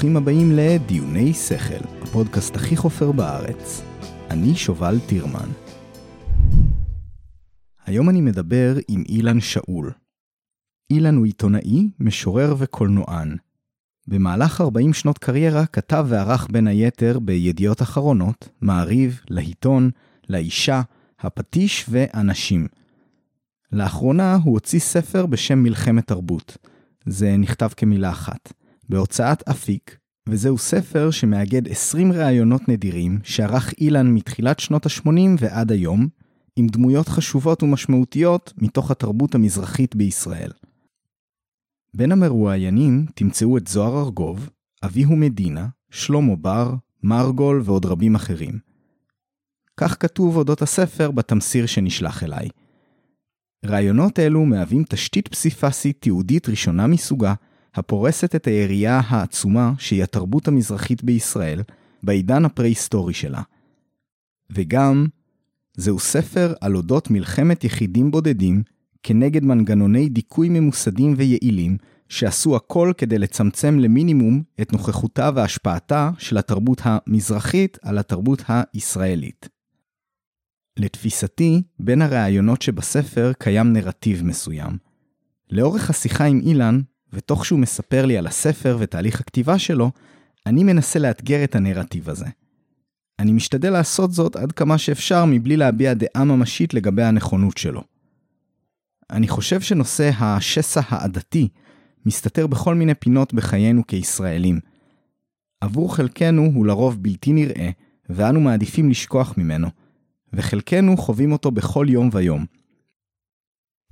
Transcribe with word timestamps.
שלום, 0.00 0.16
וברוכים 0.16 0.16
הבאים 0.16 0.52
לדיוני 0.52 1.34
שכל, 1.34 1.84
הפודקאסט 2.02 2.56
הכי 2.56 2.76
חופר 2.76 3.12
בארץ. 3.12 3.82
אני 4.30 4.54
שובל 4.54 4.98
טירמן. 5.08 5.48
היום 7.86 8.08
אני 8.08 8.20
מדבר 8.20 8.76
עם 8.88 9.04
אילן 9.08 9.40
שאול. 9.40 9.92
אילן 10.90 11.16
הוא 11.16 11.26
עיתונאי, 11.26 11.88
משורר 12.00 12.54
וקולנוען. 12.58 13.36
במהלך 14.08 14.60
40 14.60 14.92
שנות 14.92 15.18
קריירה 15.18 15.66
כתב 15.66 16.06
וערך 16.08 16.46
בין 16.50 16.66
היתר 16.66 17.18
בידיעות 17.18 17.82
אחרונות, 17.82 18.48
מעריב, 18.60 19.20
לעיתון, 19.30 19.90
לאישה, 20.28 20.82
הפטיש 21.20 21.86
ואנשים. 21.88 22.66
לאחרונה 23.72 24.34
הוא 24.44 24.52
הוציא 24.52 24.80
ספר 24.80 25.26
בשם 25.26 25.58
מלחמת 25.58 26.06
תרבות. 26.06 26.56
זה 27.06 27.36
נכתב 27.36 27.68
כמילה 27.76 28.10
אחת. 28.10 28.59
בהוצאת 28.90 29.48
אפיק, 29.48 29.98
וזהו 30.28 30.58
ספר 30.58 31.10
שמאגד 31.10 31.68
20 31.68 32.12
ראיונות 32.12 32.68
נדירים 32.68 33.18
שערך 33.22 33.72
אילן 33.80 34.14
מתחילת 34.14 34.60
שנות 34.60 34.86
ה-80 34.86 35.10
ועד 35.38 35.72
היום, 35.72 36.08
עם 36.56 36.66
דמויות 36.66 37.08
חשובות 37.08 37.62
ומשמעותיות 37.62 38.52
מתוך 38.56 38.90
התרבות 38.90 39.34
המזרחית 39.34 39.96
בישראל. 39.96 40.50
בין 41.94 42.12
המרואיינים 42.12 43.06
תמצאו 43.14 43.56
את 43.56 43.66
זוהר 43.66 44.04
ארגוב, 44.04 44.50
אביהו 44.84 45.16
מדינה, 45.16 45.68
שלמה 45.90 46.36
בר, 46.36 46.74
מרגול 47.02 47.62
ועוד 47.64 47.86
רבים 47.86 48.14
אחרים. 48.14 48.58
כך 49.76 49.96
כתוב 50.00 50.36
אודות 50.36 50.62
הספר 50.62 51.10
בתמסיר 51.10 51.66
שנשלח 51.66 52.22
אליי. 52.24 52.48
רעיונות 53.66 54.18
אלו 54.18 54.44
מהווים 54.44 54.84
תשתית 54.88 55.28
פסיפסית 55.28 56.00
תיעודית 56.00 56.48
ראשונה 56.48 56.86
מסוגה, 56.86 57.34
הפורסת 57.74 58.34
את 58.34 58.46
היריעה 58.46 59.00
העצומה 59.06 59.72
שהיא 59.78 60.02
התרבות 60.02 60.48
המזרחית 60.48 61.04
בישראל, 61.04 61.62
בעידן 62.02 62.44
הפרה-היסטורי 62.44 63.14
שלה. 63.14 63.42
וגם, 64.50 65.06
זהו 65.76 65.98
ספר 65.98 66.54
על 66.60 66.76
אודות 66.76 67.10
מלחמת 67.10 67.64
יחידים 67.64 68.10
בודדים 68.10 68.62
כנגד 69.02 69.44
מנגנוני 69.44 70.08
דיכוי 70.08 70.48
ממוסדים 70.48 71.14
ויעילים, 71.16 71.76
שעשו 72.08 72.56
הכל 72.56 72.92
כדי 72.98 73.18
לצמצם 73.18 73.78
למינימום 73.78 74.42
את 74.60 74.72
נוכחותה 74.72 75.30
והשפעתה 75.34 76.10
של 76.18 76.38
התרבות 76.38 76.80
המזרחית 76.84 77.78
על 77.82 77.98
התרבות 77.98 78.42
הישראלית. 78.48 79.48
לתפיסתי, 80.76 81.62
בין 81.78 82.02
הראיונות 82.02 82.62
שבספר 82.62 83.32
קיים 83.38 83.72
נרטיב 83.72 84.24
מסוים. 84.24 84.78
לאורך 85.50 85.90
השיחה 85.90 86.24
עם 86.24 86.40
אילן, 86.40 86.80
ותוך 87.12 87.46
שהוא 87.46 87.58
מספר 87.58 88.06
לי 88.06 88.18
על 88.18 88.26
הספר 88.26 88.76
ותהליך 88.80 89.20
הכתיבה 89.20 89.58
שלו, 89.58 89.90
אני 90.46 90.64
מנסה 90.64 90.98
לאתגר 90.98 91.44
את 91.44 91.54
הנרטיב 91.54 92.10
הזה. 92.10 92.26
אני 93.18 93.32
משתדל 93.32 93.70
לעשות 93.70 94.12
זאת 94.12 94.36
עד 94.36 94.52
כמה 94.52 94.78
שאפשר 94.78 95.24
מבלי 95.24 95.56
להביע 95.56 95.94
דעה 95.94 96.24
ממשית 96.24 96.74
לגבי 96.74 97.02
הנכונות 97.02 97.58
שלו. 97.58 97.82
אני 99.10 99.28
חושב 99.28 99.60
שנושא 99.60 100.10
השסע 100.18 100.80
העדתי 100.88 101.48
מסתתר 102.06 102.46
בכל 102.46 102.74
מיני 102.74 102.94
פינות 102.94 103.34
בחיינו 103.34 103.86
כישראלים. 103.86 104.60
עבור 105.60 105.96
חלקנו 105.96 106.50
הוא 106.54 106.66
לרוב 106.66 107.02
בלתי 107.02 107.32
נראה, 107.32 107.70
ואנו 108.08 108.40
מעדיפים 108.40 108.90
לשכוח 108.90 109.34
ממנו, 109.38 109.68
וחלקנו 110.32 110.96
חווים 110.96 111.32
אותו 111.32 111.50
בכל 111.50 111.86
יום 111.88 112.10
ויום. 112.12 112.44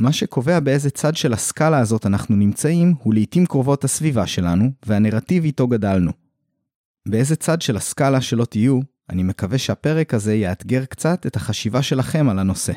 מה 0.01 0.13
שקובע 0.13 0.61
באיזה 0.61 0.91
צד 0.91 1.17
של 1.17 1.33
הסקאלה 1.33 1.79
הזאת 1.79 2.07
אנחנו 2.07 2.37
נמצאים, 2.37 2.95
הוא 3.03 3.15
לעיתים 3.15 3.47
קרובות 3.47 3.85
הסביבה 3.85 4.27
שלנו, 4.27 4.71
והנרטיב 4.87 5.45
איתו 5.45 5.69
גדלנו. 5.69 6.13
באיזה 7.09 7.37
צד 7.37 7.63
של 7.63 7.77
הסקאלה 7.77 8.21
שלא 8.21 8.45
תהיו, 8.45 8.81
אני 9.11 9.23
מקווה 9.23 9.59
שהפרק 9.59 10.15
הזה 10.15 10.35
יאתגר 10.35 10.85
קצת 10.85 11.27
את 11.27 11.37
החשיבה 11.37 11.83
שלכם 11.83 12.29
על 12.29 12.39
הנושא. 12.39 12.73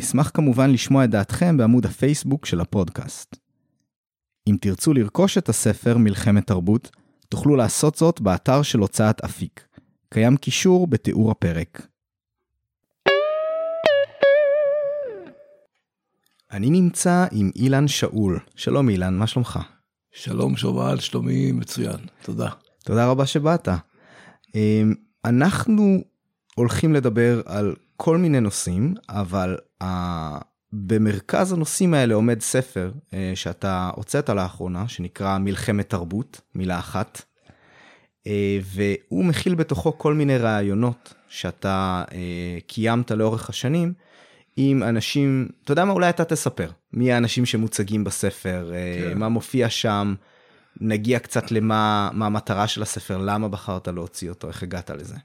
אשמח 0.00 0.30
כמובן 0.34 0.70
לשמוע 0.70 1.04
את 1.04 1.10
דעתכם 1.10 1.56
בעמוד 1.56 1.86
הפייסבוק 1.86 2.46
של 2.46 2.60
הפודקאסט. 2.60 3.36
אם 4.48 4.56
תרצו 4.60 4.94
לרכוש 4.94 5.38
את 5.38 5.48
הספר 5.48 5.98
מלחמת 5.98 6.46
תרבות, 6.46 6.90
תוכלו 7.28 7.56
לעשות 7.56 7.94
זאת 7.94 8.20
באתר 8.20 8.62
של 8.62 8.78
הוצאת 8.78 9.20
אפיק. 9.20 9.66
קיים 10.08 10.36
קישור 10.36 10.86
בתיאור 10.86 11.30
הפרק. 11.30 11.86
אני 16.52 16.70
נמצא 16.70 17.26
עם 17.32 17.50
אילן 17.56 17.88
שאול. 17.88 18.38
שלום 18.56 18.88
אילן, 18.88 19.18
מה 19.18 19.26
שלומך? 19.26 19.58
שלום 20.12 20.56
שובל, 20.56 20.98
שלומי 20.98 21.52
מצוין, 21.52 21.96
תודה. 22.22 22.48
תודה 22.84 23.06
רבה 23.06 23.26
שבאת. 23.26 23.68
אמ, 24.54 24.94
אנחנו 25.24 26.04
הולכים 26.54 26.94
לדבר 26.94 27.42
על 27.46 27.74
כל 27.96 28.18
מיני 28.18 28.40
נושאים, 28.40 28.94
אבל 29.08 29.56
במרכז 30.72 31.52
הנושאים 31.52 31.94
האלה 31.94 32.14
עומד 32.14 32.40
ספר 32.40 32.90
uh, 32.94 33.14
שאתה 33.34 33.90
הוצאת 33.96 34.28
לאחרונה, 34.30 34.88
שנקרא 34.88 35.38
מלחמת 35.38 35.90
תרבות, 35.90 36.40
מילה 36.54 36.78
אחת, 36.78 37.22
uh, 37.22 38.28
והוא 38.64 39.24
מכיל 39.24 39.54
בתוכו 39.54 39.98
כל 39.98 40.14
מיני 40.14 40.38
רעיונות 40.38 41.14
שאתה 41.28 42.04
uh, 42.08 42.12
קיימת 42.66 43.10
לאורך 43.10 43.48
השנים, 43.48 43.92
עם 44.68 44.82
אנשים, 44.82 45.48
אתה 45.64 45.72
יודע 45.72 45.84
מה, 45.84 45.92
אולי 45.92 46.10
אתה 46.10 46.24
תספר, 46.24 46.70
מי 46.92 47.12
האנשים 47.12 47.46
שמוצגים 47.46 48.04
בספר, 48.04 48.72
כן. 49.10 49.18
מה 49.18 49.28
מופיע 49.28 49.70
שם, 49.70 50.14
נגיע 50.80 51.18
קצת 51.18 51.52
למה 51.52 52.10
המטרה 52.12 52.66
של 52.66 52.82
הספר, 52.82 53.18
למה 53.18 53.48
בחרת 53.48 53.88
להוציא 53.88 54.28
אותו, 54.30 54.48
איך 54.48 54.62
הגעת 54.62 54.90
לזה. 54.90 55.16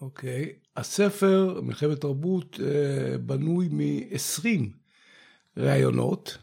אוקיי, 0.00 0.52
הספר, 0.76 1.60
מלחמת 1.62 2.00
תרבות, 2.00 2.60
אה, 2.62 3.18
בנוי 3.18 3.68
מ-20 3.70 4.46
ראיונות 5.56 6.38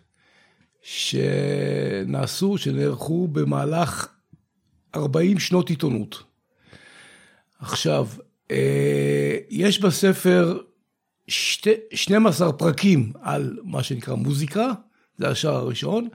שנעשו, 0.81 2.57
שנערכו 2.57 3.27
במהלך 3.27 4.07
40 4.95 5.39
שנות 5.39 5.69
עיתונות. 5.69 6.23
עכשיו, 7.59 8.07
אה, 8.51 9.37
יש 9.49 9.81
בספר 9.81 10.59
שתי, 11.31 11.73
12 11.93 12.53
פרקים 12.53 13.11
על 13.21 13.57
מה 13.63 13.83
שנקרא 13.83 14.15
מוזיקה, 14.15 14.71
זה 15.17 15.29
השער 15.29 15.55
הראשון, 15.55 16.07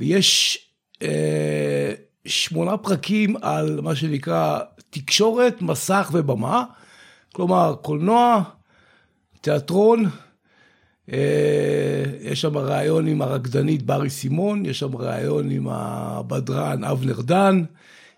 ויש 0.00 0.58
אה, 1.02 1.92
שמונה 2.26 2.76
פרקים 2.76 3.36
על 3.42 3.80
מה 3.80 3.96
שנקרא 3.96 4.58
תקשורת, 4.90 5.62
מסך 5.62 6.10
ובמה, 6.12 6.64
כלומר 7.32 7.74
קולנוע, 7.82 8.42
תיאטרון, 9.40 10.04
אה, 11.12 12.04
יש 12.20 12.40
שם 12.40 12.56
ראיון 12.56 13.06
עם 13.06 13.22
הרקדנית 13.22 13.82
ברי 13.82 14.10
סימון, 14.10 14.66
יש 14.66 14.78
שם 14.78 14.96
ראיון 14.96 15.50
עם 15.50 15.68
הבדרן 15.68 16.84
אבנר 16.84 17.20
דן, 17.20 17.64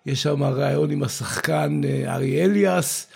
יש 0.06 0.22
שם 0.22 0.42
ראיון 0.42 0.90
עם 0.90 1.02
השחקן 1.02 1.80
אה, 1.84 2.14
ארי 2.14 2.44
אליאס, 2.44 3.06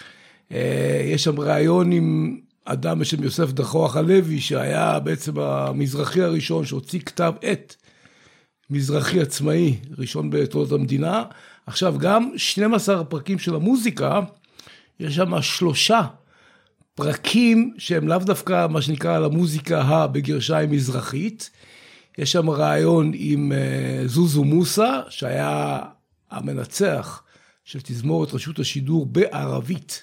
אה, 0.53 1.03
יש 1.05 1.25
שם 1.25 1.41
ראיון 1.41 1.93
עם 1.93 2.39
אדם 2.73 2.99
בשם 2.99 3.23
יוסף 3.23 3.53
דחוח 3.53 3.97
הלוי, 3.97 4.41
שהיה 4.41 4.99
בעצם 4.99 5.39
המזרחי 5.39 6.23
הראשון 6.23 6.65
שהוציא 6.67 7.01
כתב 7.01 7.33
עת 7.43 7.77
מזרחי 8.71 9.21
עצמאי, 9.21 9.77
ראשון 9.99 10.31
בתולדות 10.31 10.81
המדינה. 10.81 11.23
עכשיו, 11.67 11.95
גם 11.99 12.31
12 12.37 13.05
פרקים 13.05 13.39
של 13.39 13.55
המוזיקה, 13.55 14.21
יש 15.01 15.15
שם 15.15 15.43
שלושה 15.43 16.01
פרקים 16.95 17.75
שהם 17.79 18.09
לאו 18.09 18.19
דווקא 18.19 18.67
מה 18.67 18.83
שנקרא 18.83 19.17
על 19.17 19.25
המוזיקה 19.25 19.83
הבגרשיים 19.83 20.71
מזרחית. 20.71 21.51
יש 22.19 22.33
שם 22.33 22.51
רעיון 22.51 23.13
עם 23.15 23.53
אה, 23.53 24.03
זוזו 24.07 24.45
מוסה, 24.45 25.01
שהיה 25.09 25.79
המנצח 26.31 27.23
של 27.65 27.81
תזמורת 27.81 28.35
רשות 28.35 28.59
השידור 28.59 29.07
בערבית 29.07 30.03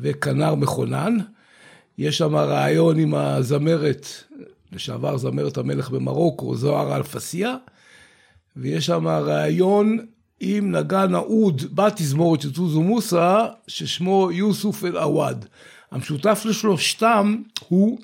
וכנר 0.00 0.54
מכונן. 0.54 1.16
יש 1.98 2.18
שם 2.18 2.36
רעיון 2.36 2.98
עם 2.98 3.14
הזמרת, 3.14 4.06
לשעבר 4.72 5.16
זמרת 5.16 5.58
המלך 5.58 5.90
במרוקו, 5.90 6.56
זוהר 6.56 6.96
אלפסיה, 6.96 7.56
ויש 8.56 8.86
שם 8.86 9.06
רעיון 9.06 9.98
עם 10.40 10.76
נגן 10.76 11.14
אהוד 11.14 11.62
בתזמורת 11.74 12.40
של 12.40 12.54
זוזו 12.54 12.82
מוסא, 12.82 13.46
ששמו 13.66 14.28
יוסוף 14.32 14.84
אל-עוואד. 14.84 15.46
המשותף 15.90 16.42
לשלושתם 16.44 17.36
הוא 17.68 17.98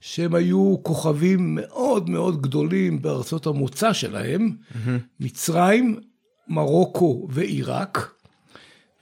שהם 0.00 0.34
היו 0.34 0.76
כוכבים 0.82 1.54
מאוד 1.54 2.10
מאוד 2.10 2.42
גדולים 2.42 3.02
בארצות 3.02 3.46
המוצא 3.46 3.92
שלהם, 3.92 4.50
mm-hmm. 4.50 4.90
מצרים, 5.20 6.00
מרוקו 6.48 7.28
ועיראק. 7.30 8.15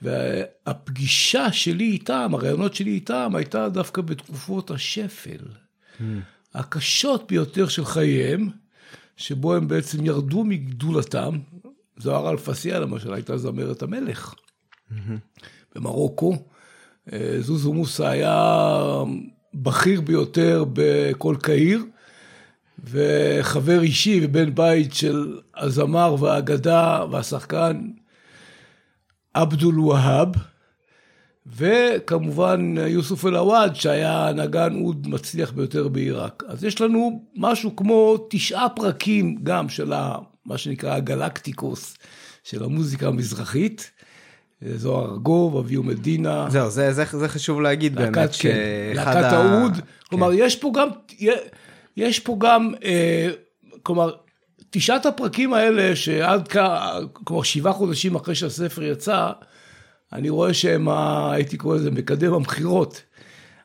והפגישה 0.05 1.51
שלי 1.51 1.83
איתם, 1.83 2.31
הרעיונות 2.33 2.75
שלי 2.75 2.91
איתם, 2.91 3.31
הייתה 3.35 3.69
דווקא 3.69 4.01
בתקופות 4.01 4.71
השפל, 4.71 5.37
mm. 5.37 6.03
הקשות 6.53 7.23
ביותר 7.27 7.67
של 7.67 7.85
חייהם, 7.85 8.49
שבו 9.17 9.55
הם 9.55 9.67
בעצם 9.67 10.05
ירדו 10.05 10.43
מגדולתם, 10.43 11.39
זוהר 11.97 12.29
אלפסיה 12.29 12.79
למשל 12.79 13.13
הייתה 13.13 13.37
זמרת 13.37 13.83
המלך 13.83 14.33
במרוקו. 15.75 16.37
אה, 17.13 17.37
זוזו 17.39 17.73
מוסא 17.73 18.03
היה 18.03 18.73
בכיר 19.53 20.01
ביותר 20.01 20.65
בכל 20.73 21.35
קהיר, 21.41 21.83
וחבר 22.83 23.81
אישי 23.81 24.19
ובן 24.23 24.55
בית 24.55 24.93
של 24.93 25.39
הזמר 25.57 26.15
והאגדה 26.19 27.05
והשחקן 27.11 27.89
עבדול 29.35 29.79
והאב, 29.79 30.27
וכמובן 31.45 32.75
יוסוף 32.77 33.25
אל-עוואד 33.25 33.75
שהיה 33.75 34.31
נגן 34.35 34.75
אוד 34.75 35.07
מצליח 35.07 35.51
ביותר 35.51 35.87
בעיראק. 35.87 36.43
אז 36.47 36.63
יש 36.63 36.81
לנו 36.81 37.23
משהו 37.35 37.75
כמו 37.75 38.17
תשעה 38.29 38.69
פרקים 38.69 39.37
גם 39.43 39.69
של 39.69 39.93
ה, 39.93 40.17
מה 40.45 40.57
שנקרא 40.57 40.95
הגלקטיקוס 40.95 41.97
של 42.43 42.63
המוזיקה 42.63 43.07
המזרחית. 43.07 43.91
זוהר 44.75 45.11
ארגוב, 45.11 45.57
אביהו 45.57 45.83
מדינה. 45.83 46.47
זהו, 46.49 46.69
זה, 46.69 46.93
זה, 46.93 47.03
זה 47.11 47.27
חשוב 47.27 47.61
להגיד 47.61 47.99
להקת, 47.99 48.15
באמת. 48.15 48.29
כן, 48.39 48.91
להקת 48.95 49.15
ה... 49.15 49.37
האוד. 49.37 49.75
כן. 49.75 49.81
כלומר, 50.09 50.33
יש 50.33 50.55
פה 50.55 50.71
גם, 50.75 50.87
יש 51.97 52.19
פה 52.19 52.37
גם, 52.39 52.73
אה, 52.83 53.29
כלומר, 53.83 54.11
תשעת 54.69 55.05
הפרקים 55.05 55.53
האלה 55.53 55.95
שעד 55.95 56.47
כלומר 57.13 57.43
שבעה 57.43 57.73
חודשים 57.73 58.15
אחרי 58.15 58.35
שהספר 58.35 58.83
יצא, 58.83 59.31
אני 60.13 60.29
רואה 60.29 60.53
שהם, 60.53 60.89
הייתי 61.31 61.57
קורא 61.57 61.75
לזה 61.75 61.91
מקדם 61.91 62.33
המכירות 62.33 63.03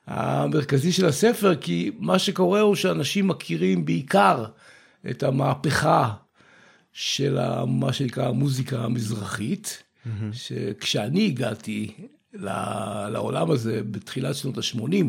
המרכזי 0.07 0.93
של 0.93 1.07
הספר, 1.07 1.57
כי 1.57 1.91
מה 1.99 2.19
שקורה 2.19 2.61
הוא 2.61 2.75
שאנשים 2.75 3.29
מכירים 3.29 3.85
בעיקר 3.85 4.45
את 5.11 5.23
המהפכה 5.23 6.13
של 6.93 7.39
מה 7.67 7.93
שנקרא 7.93 8.29
המוזיקה 8.29 8.81
המזרחית, 8.85 9.83
mm-hmm. 9.83 10.09
שכשאני 10.33 11.27
הגעתי 11.27 11.93
לעולם 13.09 13.51
הזה 13.51 13.83
בתחילת 13.91 14.35
שנות 14.35 14.59
ה-80, 14.59 15.05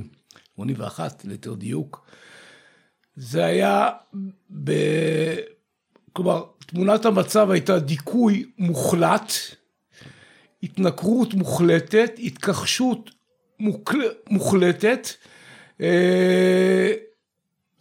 81 0.55 1.25
ליתר 1.25 1.53
דיוק, 1.53 2.05
זה 3.15 3.45
היה 3.45 3.89
ב... 4.63 4.71
כלומר, 6.13 6.43
תמונת 6.65 7.05
המצב 7.05 7.51
הייתה 7.51 7.79
דיכוי 7.79 8.45
מוחלט, 8.57 9.31
התנכרות 10.63 11.33
מוחלטת, 11.33 12.11
התכחשות 12.23 13.11
מוקל... 13.59 13.99
מוחלטת, 14.29 15.07
אה, 15.81 16.91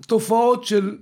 תופעות 0.06 0.64
של, 0.64 0.98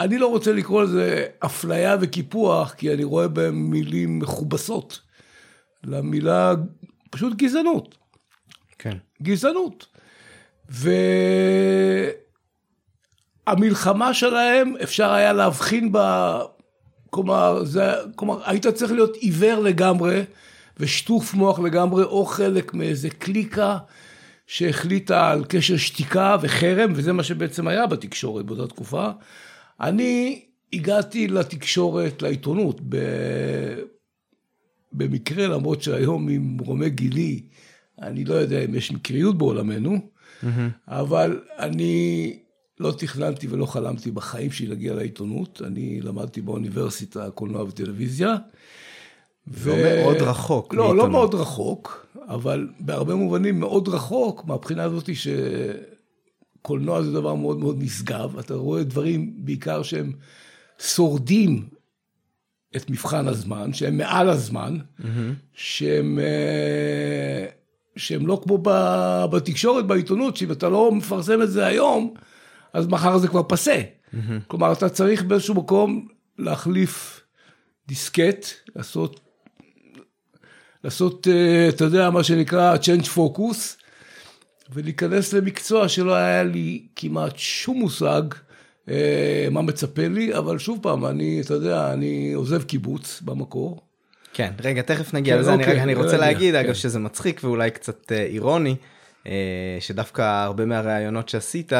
אני 0.00 0.18
לא 0.18 0.26
רוצה 0.26 0.52
לקרוא 0.52 0.82
לזה 0.82 1.26
אפליה 1.38 1.96
וקיפוח, 2.00 2.74
כי 2.74 2.94
אני 2.94 3.04
רואה 3.04 3.28
בהם 3.28 3.70
מילים 3.70 4.18
מכובסות, 4.18 5.00
למילה 5.84 6.54
פשוט 7.10 7.36
גזענות. 7.36 7.94
כן. 8.78 8.96
גזענות. 9.22 9.86
והמלחמה 13.46 14.14
שלהם, 14.14 14.74
אפשר 14.82 15.12
היה 15.12 15.32
להבחין 15.32 15.92
בה, 15.92 16.40
כלומר, 17.10 17.64
זה, 17.64 17.92
כלומר, 18.16 18.40
היית 18.44 18.66
צריך 18.66 18.92
להיות 18.92 19.16
עיוור 19.16 19.60
לגמרי, 19.60 20.22
ושטוף 20.80 21.34
מוח 21.34 21.58
לגמרי, 21.58 22.04
או 22.04 22.26
חלק 22.26 22.74
מאיזה 22.74 23.10
קליקה 23.10 23.78
שהחליטה 24.46 25.30
על 25.30 25.44
קשר 25.48 25.76
שתיקה 25.76 26.36
וחרם, 26.40 26.92
וזה 26.96 27.12
מה 27.12 27.22
שבעצם 27.22 27.68
היה 27.68 27.86
בתקשורת 27.86 28.44
באותה 28.46 28.66
תקופה. 28.66 29.10
אני 29.80 30.44
הגעתי 30.72 31.28
לתקשורת, 31.28 32.22
לעיתונות, 32.22 32.80
ב... 32.88 32.96
במקרה, 34.92 35.46
למרות 35.46 35.82
שהיום 35.82 36.28
עם 36.28 36.58
רומי 36.60 36.90
גילי, 36.90 37.42
אני 38.02 38.24
לא 38.24 38.34
יודע 38.34 38.64
אם 38.64 38.74
יש 38.74 38.92
מקריות 38.92 39.38
בעולמנו, 39.38 39.98
mm-hmm. 39.98 40.46
אבל 40.88 41.40
אני 41.58 42.38
לא 42.80 42.92
תכננתי 42.98 43.46
ולא 43.50 43.66
חלמתי 43.66 44.10
בחיים 44.10 44.52
שלי 44.52 44.66
להגיע 44.66 44.94
לעיתונות. 44.94 45.62
אני 45.66 46.00
למדתי 46.00 46.40
באוניברסיטה 46.40 47.30
קולנוע 47.30 47.62
וטלוויזיה. 47.62 48.36
ו... 49.48 49.70
לא 49.70 49.76
מאוד 50.02 50.16
רחוק. 50.16 50.74
לא, 50.74 50.78
לא 50.78 50.88
מעיתונות. 50.88 51.06
לא 51.06 51.12
מאוד 51.12 51.34
רחוק, 51.34 52.06
אבל 52.28 52.68
בהרבה 52.80 53.14
מובנים 53.14 53.60
מאוד 53.60 53.88
רחוק, 53.88 54.44
מהבחינה 54.44 54.84
הזאת 54.84 55.08
שקולנוע 56.60 57.02
זה 57.02 57.12
דבר 57.12 57.34
מאוד 57.34 57.58
מאוד 57.58 57.82
נשגב. 57.82 58.38
אתה 58.38 58.54
רואה 58.54 58.84
דברים 58.84 59.34
בעיקר 59.36 59.82
שהם 59.82 60.12
שורדים 60.78 61.68
את 62.76 62.90
מבחן 62.90 63.28
הזמן, 63.28 63.72
שהם 63.72 63.96
מעל 63.96 64.28
הזמן, 64.28 64.78
mm-hmm. 64.78 65.04
שהם, 65.54 66.18
אה, 66.18 67.46
שהם 67.96 68.26
לא 68.26 68.40
כמו 68.42 68.58
בתקשורת, 69.32 69.86
בעיתונות, 69.86 70.36
שאם 70.36 70.52
אתה 70.52 70.68
לא 70.68 70.92
מפרסם 70.92 71.42
את 71.42 71.50
זה 71.50 71.66
היום, 71.66 72.14
אז 72.74 72.86
מחר 72.86 73.18
זה 73.18 73.28
כבר 73.28 73.42
פסה. 73.48 73.80
Mm-hmm. 73.80 74.16
כלומר, 74.48 74.72
אתה 74.72 74.88
צריך 74.88 75.22
באיזשהו 75.22 75.54
מקום 75.54 76.08
להחליף 76.38 77.20
דיסקט, 77.88 78.46
לעשות, 78.76 79.20
לעשות, 80.84 81.28
אה, 81.28 81.68
אתה 81.68 81.84
יודע, 81.84 82.10
מה 82.10 82.24
שנקרא 82.24 82.76
change 82.76 83.06
focus, 83.16 83.82
ולהיכנס 84.72 85.32
למקצוע 85.32 85.88
שלא 85.88 86.14
היה 86.14 86.42
לי 86.42 86.86
כמעט 86.96 87.36
שום 87.36 87.78
מושג. 87.78 88.22
אה, 88.88 89.46
מה 89.50 89.62
מצפה 89.62 90.08
לי, 90.08 90.34
אבל 90.38 90.58
שוב 90.58 90.78
פעם, 90.82 91.06
אני, 91.06 91.40
אתה 91.40 91.54
יודע, 91.54 91.92
אני 91.92 92.32
עוזב 92.32 92.62
קיבוץ 92.62 93.20
במקור. 93.24 93.80
כן, 94.32 94.52
רגע, 94.64 94.82
תכף 94.82 95.14
נגיע 95.14 95.34
כן, 95.34 95.40
לזה, 95.40 95.52
אוקיי, 95.52 95.72
אני, 95.72 95.82
אני 95.82 95.94
רוצה 95.94 96.16
להגיד, 96.16 96.54
כן. 96.54 96.60
אגב, 96.60 96.74
שזה 96.74 96.98
מצחיק 96.98 97.40
ואולי 97.44 97.70
קצת 97.70 98.12
אה, 98.12 98.22
אירוני, 98.22 98.76
שדווקא 99.80 100.44
הרבה 100.44 100.64
מהראיונות 100.64 101.28
שעשית, 101.28 101.72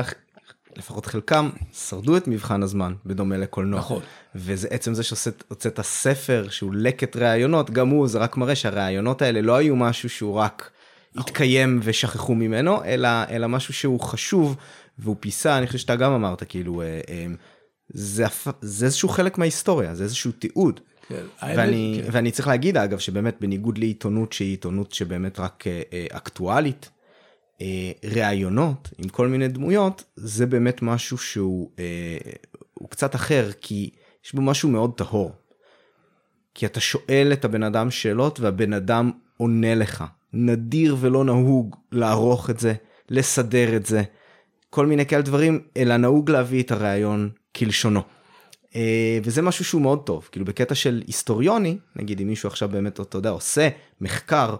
לפחות 0.76 1.06
חלקם, 1.06 1.50
שרדו 1.72 2.16
את 2.16 2.28
מבחן 2.28 2.62
הזמן, 2.62 2.94
בדומה 3.06 3.36
לקולנוע. 3.36 3.78
נכון. 3.78 4.02
וזה 4.34 4.68
עצם 4.70 4.94
זה 4.94 5.02
שהוצאת 5.02 5.80
ספר 5.80 6.46
שהוא 6.50 6.74
לקט 6.74 7.16
ראיונות, 7.16 7.70
גם 7.70 7.88
הוא, 7.88 8.08
זה 8.08 8.18
רק 8.18 8.36
מראה 8.36 8.54
שהראיונות 8.54 9.22
האלה 9.22 9.40
לא 9.40 9.56
היו 9.56 9.76
משהו 9.76 10.08
שהוא 10.08 10.34
רק 10.34 10.70
נכון. 11.14 11.30
התקיים 11.30 11.80
ושכחו 11.82 12.34
ממנו, 12.34 12.84
אלא, 12.84 13.08
אלא 13.30 13.46
משהו 13.46 13.74
שהוא 13.74 14.00
חשוב 14.00 14.56
והוא 14.98 15.16
פיסה, 15.20 15.58
אני 15.58 15.66
חושב 15.66 15.78
שאתה 15.78 15.96
גם 15.96 16.12
אמרת, 16.12 16.42
כאילו, 16.48 16.82
אה, 16.82 17.00
אה, 17.08 17.26
זה, 17.88 18.24
זה 18.60 18.86
איזשהו 18.86 19.08
חלק 19.08 19.38
מההיסטוריה, 19.38 19.94
זה 19.94 20.04
איזשהו 20.04 20.32
תיעוד. 20.32 20.80
כן, 21.08 21.24
ואני, 21.42 22.00
כן. 22.04 22.08
ואני 22.12 22.30
צריך 22.30 22.48
להגיד 22.48 22.76
אגב 22.76 22.98
שבאמת 22.98 23.36
בניגוד 23.40 23.78
לעיתונות 23.78 24.32
שהיא 24.32 24.50
עיתונות 24.50 24.92
שבאמת 24.92 25.38
רק 25.38 25.64
אה, 25.66 25.82
אה, 25.92 26.06
אקטואלית, 26.10 26.90
ראיונות 28.04 28.90
עם 28.98 29.08
כל 29.08 29.28
מיני 29.28 29.48
דמויות 29.48 30.04
זה 30.16 30.46
באמת 30.46 30.82
משהו 30.82 31.18
שהוא 31.18 31.70
אה, 31.78 32.18
הוא 32.74 32.88
קצת 32.88 33.14
אחר 33.14 33.50
כי 33.60 33.90
יש 34.24 34.34
בו 34.34 34.42
משהו 34.42 34.68
מאוד 34.68 34.92
טהור. 34.96 35.32
כי 36.54 36.66
אתה 36.66 36.80
שואל 36.80 37.30
את 37.32 37.44
הבן 37.44 37.62
אדם 37.62 37.90
שאלות 37.90 38.40
והבן 38.40 38.72
אדם 38.72 39.10
עונה 39.36 39.74
לך. 39.74 40.04
נדיר 40.32 40.96
ולא 41.00 41.24
נהוג 41.24 41.76
לערוך 41.92 42.50
את 42.50 42.60
זה, 42.60 42.74
לסדר 43.10 43.76
את 43.76 43.86
זה. 43.86 44.02
כל 44.70 44.86
מיני 44.86 45.06
כאלה 45.06 45.22
דברים, 45.22 45.60
אלא 45.76 45.96
נהוג 45.96 46.30
להביא 46.30 46.62
את 46.62 46.72
הרעיון 46.72 47.30
כלשונו. 47.56 48.00
אה, 48.76 49.18
וזה 49.24 49.42
משהו 49.42 49.64
שהוא 49.64 49.82
מאוד 49.82 50.06
טוב, 50.06 50.28
כאילו 50.32 50.46
בקטע 50.46 50.74
של 50.74 51.02
היסטוריוני, 51.06 51.78
נגיד 51.96 52.20
אם 52.20 52.26
מישהו 52.26 52.48
עכשיו 52.48 52.68
באמת, 52.68 53.00
אתה 53.00 53.18
יודע, 53.18 53.30
עושה 53.30 53.68
מחקר 54.00 54.56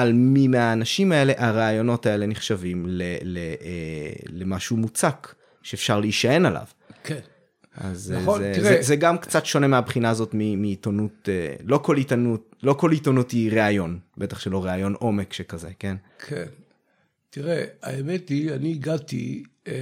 על 0.00 0.12
מי 0.12 0.48
מהאנשים 0.48 1.12
האלה, 1.12 1.32
הרעיונות 1.36 2.06
האלה 2.06 2.26
נחשבים 2.26 2.84
ל, 2.88 3.02
ל, 3.22 3.38
אה, 3.38 4.12
למשהו 4.28 4.76
מוצק, 4.76 5.34
שאפשר 5.62 6.00
להישען 6.00 6.46
עליו. 6.46 6.64
כן. 7.04 7.18
אז 7.76 8.12
נכון, 8.12 8.40
זה, 8.40 8.52
תראה... 8.54 8.70
זה, 8.70 8.82
זה 8.82 8.96
גם 8.96 9.18
קצת 9.18 9.46
שונה 9.46 9.66
מהבחינה 9.66 10.10
הזאת 10.10 10.34
מעיתונות, 10.34 11.28
אה, 11.28 11.54
לא 11.64 11.78
כל 11.78 11.96
עיתונות, 11.96 12.54
לא 12.62 12.72
כל 12.72 12.90
עיתונות 12.92 13.30
היא 13.30 13.52
ראיון, 13.52 13.98
בטח 14.18 14.38
שלא 14.38 14.64
ראיון 14.64 14.94
עומק 14.94 15.32
שכזה, 15.32 15.70
כן? 15.78 15.96
כן. 16.26 16.46
תראה, 17.30 17.64
האמת 17.82 18.28
היא, 18.28 18.52
אני 18.52 18.72
הגעתי 18.72 19.42
אה, 19.68 19.72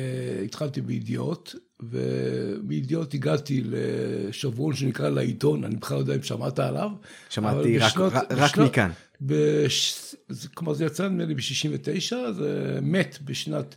התחלתי 0.45 0.81
בידיעות, 0.81 1.55
ומידיעות 1.83 3.15
הגעתי 3.15 3.63
לשבועון 3.65 4.75
שנקרא 4.75 5.09
לעיתון, 5.09 5.65
אני 5.65 5.77
בכלל 5.77 5.97
לא 5.97 6.03
יודע 6.03 6.15
אם 6.15 6.23
שמעת 6.23 6.59
עליו. 6.59 6.91
שמעתי 7.31 7.79
רק, 7.79 7.91
בשנות, 7.91 8.13
רק 8.13 8.33
בשנות, 8.33 8.71
מכאן. 8.71 8.91
בש, 9.21 10.15
כלומר 10.55 10.75
זה 10.75 10.85
יצא 10.85 11.09
נדמה 11.09 11.25
לי 11.25 11.35
ב-69, 11.35 12.33
זה 12.33 12.79
מת 12.83 13.19
בשנת 13.25 13.75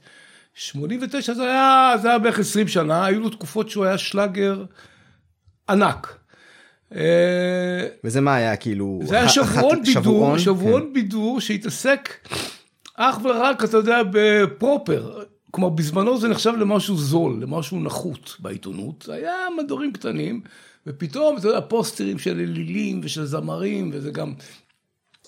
89, 0.54 1.34
זה 1.34 1.44
היה, 1.44 1.94
זה 2.02 2.10
היה 2.10 2.20
בערך 2.20 2.40
20 2.40 2.68
שנה, 2.68 3.06
היו 3.06 3.20
לו 3.20 3.30
תקופות 3.30 3.70
שהוא 3.70 3.86
היה 3.86 3.98
שלאגר 3.98 4.64
ענק. 5.70 6.18
אה, 6.96 7.88
וזה 8.04 8.22
מה 8.22 8.36
היה 8.36 8.56
כאילו? 8.56 9.00
זה 9.04 9.18
היה 9.18 9.30
שבועון 9.30 9.84
בידור, 9.84 10.38
שבועון 10.38 10.82
כן. 10.82 10.94
בידור 10.94 11.42
שהתעסק 11.42 12.28
אך 12.96 13.20
ורק, 13.24 13.64
אתה 13.64 13.78
יודע, 13.78 14.02
בפרופר. 14.12 15.24
כלומר, 15.52 15.70
בזמנו 15.70 16.20
זה 16.20 16.28
נחשב 16.28 16.54
למשהו 16.60 16.98
זול, 16.98 17.40
למשהו 17.42 17.80
נחות 17.80 18.36
בעיתונות. 18.40 19.04
זה 19.08 19.14
היה 19.14 19.34
מדורים 19.58 19.94
קטנים, 19.94 20.42
ופתאום, 20.88 21.38
אתה 21.38 21.48
יודע, 21.48 21.62
פוסטרים 21.62 22.20
של 22.20 22.40
אלילים 22.40 23.02
ושל 23.04 23.26
זמרים, 23.26 23.90
וזה 23.94 24.12
גם, 24.12 24.34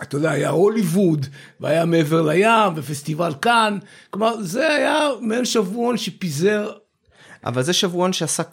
אתה 0.01 0.17
יודע, 0.17 0.31
היה 0.31 0.49
הוליווד, 0.49 1.25
והיה 1.59 1.85
מעבר 1.85 2.21
לים, 2.21 2.73
ופסטיבל 2.75 3.33
כאן, 3.41 3.77
כלומר, 4.09 4.41
זה 4.41 4.67
היה 4.67 5.09
מעין 5.21 5.45
שבועון 5.45 5.97
שפיזר 5.97 6.71
אבל 7.45 7.63
זה 7.63 7.73
שבועון 7.73 8.13
שעסק 8.13 8.47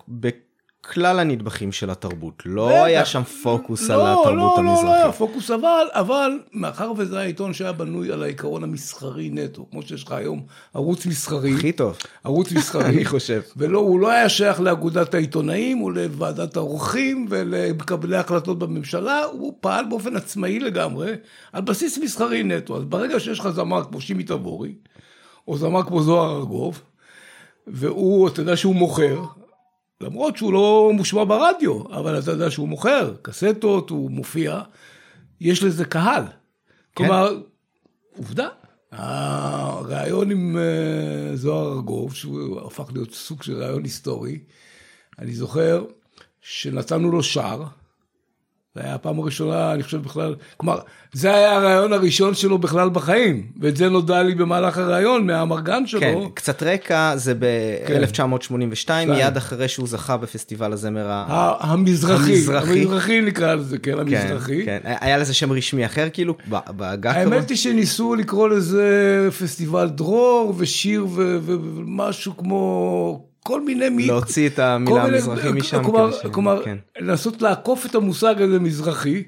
בכלל 0.90 1.18
הנדבכים 1.18 1.72
של 1.72 1.90
התרבות, 1.90 2.42
לא 2.46 2.68
בטח. 2.68 2.84
היה 2.84 3.04
שם 3.04 3.22
פוקוס 3.22 3.90
על 3.90 3.96
לא, 3.96 4.12
התרבות 4.12 4.58
לא, 4.58 4.64
לא, 4.64 4.64
לא 4.64 4.92
היה 4.92 5.04
המזרחית. 5.04 5.18
פוקוס, 5.18 5.50
אבל, 5.50 5.86
אבל 5.92 6.30
מאחר 6.52 6.92
וזה 6.96 7.18
היה 7.18 7.26
עיתון 7.26 7.52
שהיה 7.52 7.72
בנוי 7.72 8.12
על 8.12 8.22
העיקרון 8.22 8.64
המסחרי 8.64 9.30
נטו, 9.32 9.66
כמו 9.70 9.82
שיש 9.82 10.04
לך 10.04 10.12
היום 10.12 10.42
ערוץ 10.74 11.06
מסחרי, 11.06 11.54
הכי 11.54 11.72
טוב, 11.72 11.96
ערוץ 12.24 12.52
מסחרי, 12.56 12.84
אני 12.84 13.04
חושב. 13.04 13.40
ולא, 13.56 13.78
הוא 13.78 14.00
לא 14.00 14.10
היה 14.10 14.28
שייך 14.28 14.60
לאגודת 14.60 15.14
העיתונאים, 15.14 15.78
הוא 15.78 15.92
לוועדת 15.92 16.56
העורכים 16.56 17.26
ולמקבלי 17.30 18.16
ההחלטות 18.16 18.58
בממשלה, 18.58 19.24
הוא 19.24 19.54
פעל 19.60 19.84
באופן 19.88 20.16
עצמאי 20.16 20.58
לגמרי, 20.58 21.12
על 21.52 21.62
בסיס 21.62 21.98
מסחרי 21.98 22.42
נטו. 22.42 22.76
אז 22.76 22.84
ברגע 22.84 23.20
שיש 23.20 23.38
לך 23.38 23.48
זמר 23.48 23.84
כמו 23.84 24.00
שימי 24.00 24.22
תבורי, 24.24 24.74
או 25.48 25.56
זמר 25.56 25.82
כמו 25.82 26.02
זוהר 26.02 26.36
ארגוב, 26.36 26.80
והוא, 27.66 28.28
אתה 28.28 28.40
יודע 28.40 28.56
שהוא 28.56 28.74
מוכר, 28.74 29.24
למרות 30.00 30.36
שהוא 30.36 30.52
לא 30.52 30.90
מושמע 30.94 31.24
ברדיו, 31.24 31.82
אבל 31.92 32.18
אתה 32.18 32.30
יודע 32.30 32.50
שהוא 32.50 32.68
מוכר, 32.68 33.14
קסטות, 33.22 33.90
הוא 33.90 34.10
מופיע, 34.10 34.60
יש 35.40 35.62
לזה 35.62 35.84
קהל. 35.84 36.24
כלומר, 36.94 37.40
עובדה. 38.16 38.48
הריאיון 38.92 40.30
עם 40.30 40.58
אה, 40.58 41.36
זוהר 41.36 41.72
ארגוב, 41.72 42.14
שהוא 42.14 42.66
הפך 42.66 42.90
להיות 42.92 43.14
סוג 43.14 43.42
של 43.42 43.56
ריאיון 43.56 43.84
היסטורי, 43.84 44.38
אני 45.18 45.34
זוכר 45.34 45.84
שנתנו 46.40 47.10
לו 47.10 47.22
שער, 47.22 47.64
זה 48.76 48.83
היה 48.85 48.95
הפעם 48.95 49.18
הראשונה, 49.18 49.73
אני 49.73 49.83
חושב 49.83 50.02
בכלל, 50.02 50.35
כלומר, 50.56 50.78
זה 51.12 51.35
היה 51.35 51.56
הרעיון 51.56 51.92
הראשון 51.92 52.35
שלו 52.35 52.59
בכלל 52.59 52.88
בחיים, 52.88 53.47
ואת 53.61 53.76
זה 53.76 53.88
נודע 53.88 54.23
לי 54.23 54.35
במהלך 54.35 54.78
הרעיון 54.78 55.26
מהאמרגן 55.26 55.87
שלו. 55.87 56.00
כן, 56.00 56.14
קצת 56.35 56.62
רקע, 56.62 57.16
זה 57.16 57.35
ב-1982, 57.35 58.87
כן. 58.87 59.11
מיד 59.11 59.37
אחרי 59.37 59.68
שהוא 59.68 59.88
זכה 59.88 60.16
בפסטיבל 60.16 60.73
הזמר 60.73 61.06
ה... 61.11 61.54
המזרחי, 61.61 62.33
המזרחי. 62.33 62.80
המזרחי 62.80 63.21
נקרא 63.21 63.54
לזה, 63.54 63.78
כן, 63.78 63.92
כן, 63.92 63.99
המזרחי. 63.99 64.64
כן. 64.64 64.78
היה 64.85 65.18
לזה 65.18 65.35
שם 65.35 65.52
רשמי 65.52 65.87
אחר 65.87 66.09
כאילו, 66.12 66.35
ב- 66.50 66.71
בעגה 66.76 67.14
כזאת? 67.14 67.33
האמת 67.33 67.49
היא 67.49 67.56
שניסו 67.56 68.14
לקרוא 68.14 68.49
לזה 68.49 69.28
פסטיבל 69.40 69.88
דרור 69.88 70.54
ושיר 70.56 71.06
ומשהו 71.11 72.37
כמו 72.37 73.26
כל 73.46 73.60
מיני 73.64 73.88
מי... 73.88 74.06
להוציא 74.06 74.48
את 74.48 74.58
המילה 74.58 75.04
מיני- 75.04 75.16
המזרחי 75.16 75.52
משם. 75.52 75.84
כלומר, 75.84 76.12
כדי 76.12 76.20
ש- 76.30 76.34
כלומר 76.34 76.64
כן. 76.64 76.76
לנסות 76.98 77.42
לעקוף 77.42 77.86
את 77.86 77.94
המושג 77.94 78.42
הזה 78.42 78.58
מזרחי. 78.58 79.22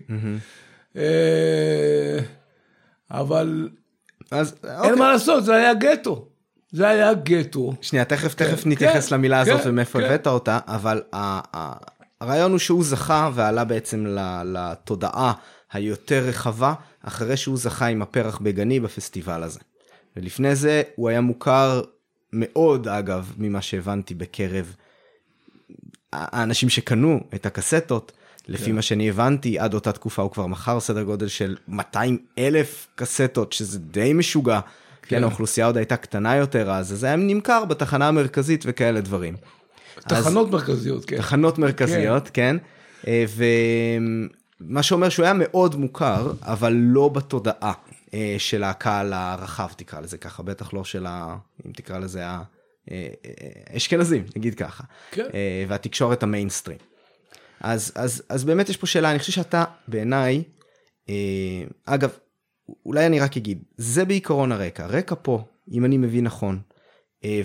אה, 0.96 2.18
אבל 3.10 3.68
אז 4.30 4.54
אין 4.64 4.76
אוקיי. 4.78 4.92
מה 4.92 5.12
לעשות, 5.12 5.44
זה 5.44 5.54
היה 5.54 5.74
גטו. 5.74 6.28
זה 6.72 6.88
היה 6.88 7.14
גטו. 7.14 7.72
שנייה, 7.80 8.04
תכף 8.04 8.34
תכף 8.34 8.62
כן, 8.64 8.70
נתייחס 8.70 9.08
כן, 9.08 9.14
למילה 9.14 9.40
הזאת 9.40 9.60
כן, 9.60 9.68
ומאיפה 9.68 9.98
כן. 9.98 10.04
הבאת 10.04 10.26
אותה, 10.26 10.58
אבל 10.66 11.02
ה- 11.12 11.40
ה- 11.56 11.76
הרעיון 12.20 12.50
הוא 12.50 12.58
שהוא 12.58 12.84
זכה 12.84 13.30
ועלה 13.34 13.64
בעצם 13.64 14.06
ל- 14.06 14.42
לתודעה 14.44 15.32
היותר 15.72 16.24
רחבה, 16.24 16.74
אחרי 17.02 17.36
שהוא 17.36 17.56
זכה 17.58 17.86
עם 17.86 18.02
הפרח 18.02 18.38
בגני 18.42 18.80
בפסטיבל 18.80 19.42
הזה. 19.42 19.60
ולפני 20.16 20.54
זה 20.56 20.82
הוא 20.96 21.08
היה 21.08 21.20
מוכר 21.20 21.80
מאוד, 22.32 22.88
אגב, 22.88 23.32
ממה 23.38 23.62
שהבנתי 23.62 24.14
בקרב 24.14 24.74
האנשים 26.12 26.68
שקנו 26.68 27.20
את 27.34 27.46
הקסטות. 27.46 28.12
לפי 28.48 28.64
כן. 28.64 28.74
מה 28.74 28.82
שאני 28.82 29.08
הבנתי, 29.08 29.58
עד 29.58 29.74
אותה 29.74 29.92
תקופה 29.92 30.22
הוא 30.22 30.30
כבר 30.30 30.46
מכר 30.46 30.80
סדר 30.80 31.02
גודל 31.02 31.28
של 31.28 31.56
200 31.68 32.18
אלף 32.38 32.86
קסטות, 32.94 33.52
שזה 33.52 33.78
די 33.78 34.12
משוגע. 34.12 34.60
כן, 35.02 35.16
כן. 35.16 35.22
האוכלוסייה 35.22 35.66
עוד 35.66 35.76
הייתה 35.76 35.96
קטנה 35.96 36.36
יותר 36.36 36.70
אז, 36.70 36.92
אז 36.92 36.98
זה 36.98 37.06
היה 37.06 37.16
נמכר 37.16 37.64
בתחנה 37.64 38.08
המרכזית 38.08 38.64
וכאלה 38.66 39.00
דברים. 39.00 39.34
אז- 39.96 40.04
תחנות 40.04 40.50
מרכזיות, 40.50 41.04
כן. 41.04 41.16
תחנות 41.16 41.58
מרכזיות, 41.58 42.30
כן. 42.34 42.56
אה, 43.06 43.24
ומה 44.60 44.82
שאומר 44.82 45.08
שהוא 45.08 45.24
היה 45.24 45.34
מאוד 45.34 45.76
מוכר, 45.76 46.32
אבל 46.42 46.72
לא 46.72 47.08
בתודעה 47.08 47.72
של 48.38 48.64
הקהל 48.64 49.12
הרחב, 49.12 49.68
תקרא 49.76 50.00
לזה 50.00 50.18
ככה, 50.18 50.42
בטח 50.42 50.72
לא 50.72 50.84
של 50.84 51.06
ה... 51.06 51.36
אם 51.66 51.72
תקרא 51.72 51.98
לזה 51.98 52.26
ה... 52.26 52.42
אה, 52.90 53.08
אה, 53.24 53.96
נגיד 54.36 54.54
ככה. 54.54 54.84
כן. 55.10 55.26
אה, 55.34 55.64
והתקשורת 55.68 56.22
המיינסטרים. 56.22 56.78
אז, 57.60 57.92
אז, 57.94 58.22
אז 58.28 58.44
באמת 58.44 58.68
יש 58.68 58.76
פה 58.76 58.86
שאלה, 58.86 59.10
אני 59.10 59.18
חושב 59.18 59.32
שאתה 59.32 59.64
בעיניי, 59.88 60.42
אה, 61.08 61.14
אגב, 61.84 62.18
אולי 62.86 63.06
אני 63.06 63.20
רק 63.20 63.36
אגיד, 63.36 63.62
זה 63.76 64.04
בעיקרון 64.04 64.52
הרקע. 64.52 64.84
הרקע 64.84 65.14
פה, 65.22 65.44
אם 65.72 65.84
אני 65.84 65.98
מבין 65.98 66.24
נכון, 66.24 66.60
אה, 67.24 67.40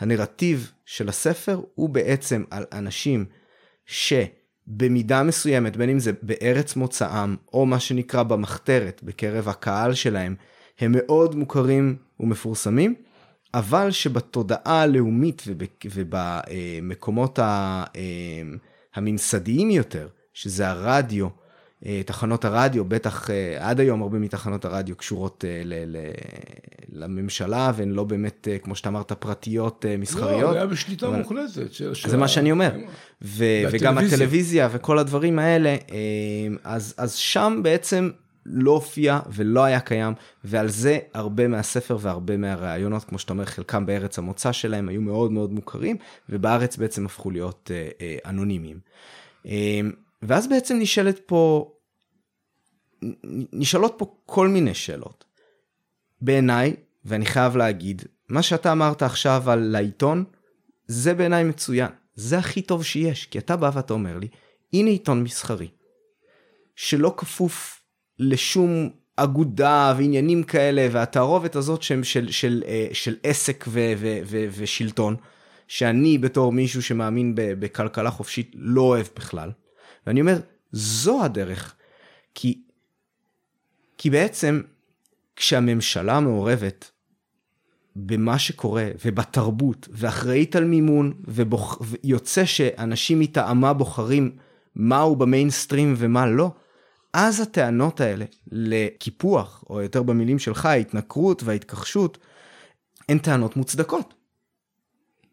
והנרטיב 0.00 0.72
של 0.84 1.08
הספר 1.08 1.60
הוא 1.74 1.88
בעצם 1.88 2.44
על 2.50 2.64
אנשים 2.72 3.24
שבמידה 4.68 5.22
מסוימת, 5.22 5.76
בין 5.76 5.90
אם 5.90 5.98
זה 5.98 6.12
בארץ 6.22 6.76
מוצאם, 6.76 7.36
או 7.52 7.66
מה 7.66 7.80
שנקרא 7.80 8.22
במחתרת, 8.22 9.00
בקרב 9.04 9.48
הקהל 9.48 9.94
שלהם, 9.94 10.34
הם 10.80 10.92
מאוד 10.96 11.34
מוכרים 11.34 11.96
ומפורסמים, 12.20 12.94
אבל 13.54 13.90
שבתודעה 13.90 14.82
הלאומית 14.82 15.42
ובמקומות 15.94 17.38
אה, 17.38 17.84
הממסדיים 18.94 19.70
יותר, 19.70 20.08
שזה 20.34 20.68
הרדיו, 20.68 21.28
תחנות 22.06 22.44
הרדיו, 22.44 22.84
בטח 22.84 23.30
אה, 23.30 23.56
עד 23.60 23.80
היום 23.80 24.02
הרבה 24.02 24.18
מתחנות 24.18 24.64
הרדיו 24.64 24.96
קשורות 24.96 25.44
אה, 25.48 25.62
ל- 25.64 25.96
ל- 25.96 26.10
לממשלה, 26.92 27.72
והן 27.76 27.90
לא 27.90 28.04
באמת, 28.04 28.48
אה, 28.50 28.58
כמו 28.58 28.74
שאתה 28.76 28.88
אמרת, 28.88 29.12
פרטיות 29.12 29.84
אה, 29.88 29.90
לא, 29.92 29.96
מסחריות. 30.00 30.50
זה 30.52 30.56
היה 30.56 30.66
בשליטה 30.66 31.06
אבל- 31.06 31.16
מוחלטת. 31.16 31.72
של 31.72 31.92
זה 32.10 32.16
מה 32.16 32.28
שאני 32.28 32.52
אומר. 32.52 32.70
ו- 33.22 33.44
וגם. 33.72 33.98
הטלוויזיה 33.98 34.68
וכל 34.72 34.98
הדברים 34.98 35.38
האלה, 35.38 35.68
אה, 35.68 35.76
אז, 36.64 36.94
אז 36.96 37.14
שם 37.14 37.60
בעצם 37.62 38.10
לא 38.46 38.70
הופיע 38.70 39.20
ולא 39.32 39.64
היה 39.64 39.80
קיים, 39.80 40.14
ועל 40.44 40.68
זה 40.68 40.98
הרבה 41.14 41.48
מהספר 41.48 41.96
והרבה 42.00 42.36
מהראיונות, 42.36 43.04
כמו 43.04 43.18
שאתה 43.18 43.32
אומר, 43.32 43.44
חלקם 43.44 43.86
בארץ 43.86 44.18
המוצא 44.18 44.52
שלהם 44.52 44.88
היו 44.88 45.00
מאוד 45.02 45.32
מאוד 45.32 45.52
מוכרים, 45.52 45.96
ובארץ 46.28 46.76
בעצם 46.76 47.06
הפכו 47.06 47.30
להיות 47.30 47.70
אה, 47.74 47.88
אה, 48.00 48.16
אנונימיים. 48.30 48.78
ואז 50.22 50.48
בעצם 50.48 50.76
נשאלת 50.78 51.20
פה, 51.26 51.72
נשאלות 53.52 53.94
פה 53.98 54.14
כל 54.26 54.48
מיני 54.48 54.74
שאלות. 54.74 55.24
בעיניי, 56.20 56.76
ואני 57.04 57.26
חייב 57.26 57.56
להגיד, 57.56 58.02
מה 58.28 58.42
שאתה 58.42 58.72
אמרת 58.72 59.02
עכשיו 59.02 59.50
על 59.50 59.74
העיתון, 59.74 60.24
זה 60.86 61.14
בעיניי 61.14 61.44
מצוין. 61.44 61.90
זה 62.14 62.38
הכי 62.38 62.62
טוב 62.62 62.84
שיש, 62.84 63.26
כי 63.26 63.38
אתה 63.38 63.56
בא 63.56 63.70
ואתה 63.74 63.92
אומר 63.92 64.18
לי, 64.18 64.28
הנה 64.72 64.90
עיתון 64.90 65.22
מסחרי, 65.22 65.68
שלא 66.76 67.14
כפוף 67.16 67.82
לשום 68.18 68.90
אגודה 69.16 69.94
ועניינים 69.96 70.42
כאלה, 70.42 70.88
והתערובת 70.92 71.56
הזאת 71.56 71.82
שהם 71.82 72.04
של, 72.04 72.30
של, 72.30 72.62
אה, 72.66 72.88
של 72.92 73.16
עסק 73.22 73.64
ו, 73.68 73.92
ו, 73.96 74.18
ו, 74.24 74.46
ושלטון, 74.50 75.16
שאני 75.68 76.18
בתור 76.18 76.52
מישהו 76.52 76.82
שמאמין 76.82 77.32
בכלכלה 77.34 78.10
חופשית 78.10 78.52
לא 78.54 78.80
אוהב 78.80 79.06
בכלל. 79.16 79.50
ואני 80.08 80.20
אומר, 80.20 80.40
זו 80.72 81.24
הדרך. 81.24 81.74
כי, 82.34 82.62
כי 83.98 84.10
בעצם 84.10 84.60
כשהממשלה 85.36 86.20
מעורבת 86.20 86.90
במה 87.96 88.38
שקורה 88.38 88.88
ובתרבות 89.04 89.88
ואחראית 89.92 90.56
על 90.56 90.64
מימון 90.64 91.12
ובוח... 91.24 91.78
ויוצא 91.80 92.44
שאנשים 92.44 93.20
מטעמה 93.20 93.72
בוחרים 93.72 94.36
מהו 94.76 95.16
במיינסטרים 95.16 95.94
ומה 95.96 96.26
לא, 96.26 96.50
אז 97.12 97.40
הטענות 97.40 98.00
האלה 98.00 98.24
לקיפוח, 98.52 99.64
או 99.70 99.82
יותר 99.82 100.02
במילים 100.02 100.38
שלך, 100.38 100.66
ההתנכרות 100.66 101.42
וההתכחשות, 101.42 102.18
הן 103.08 103.18
טענות 103.18 103.56
מוצדקות. 103.56 104.14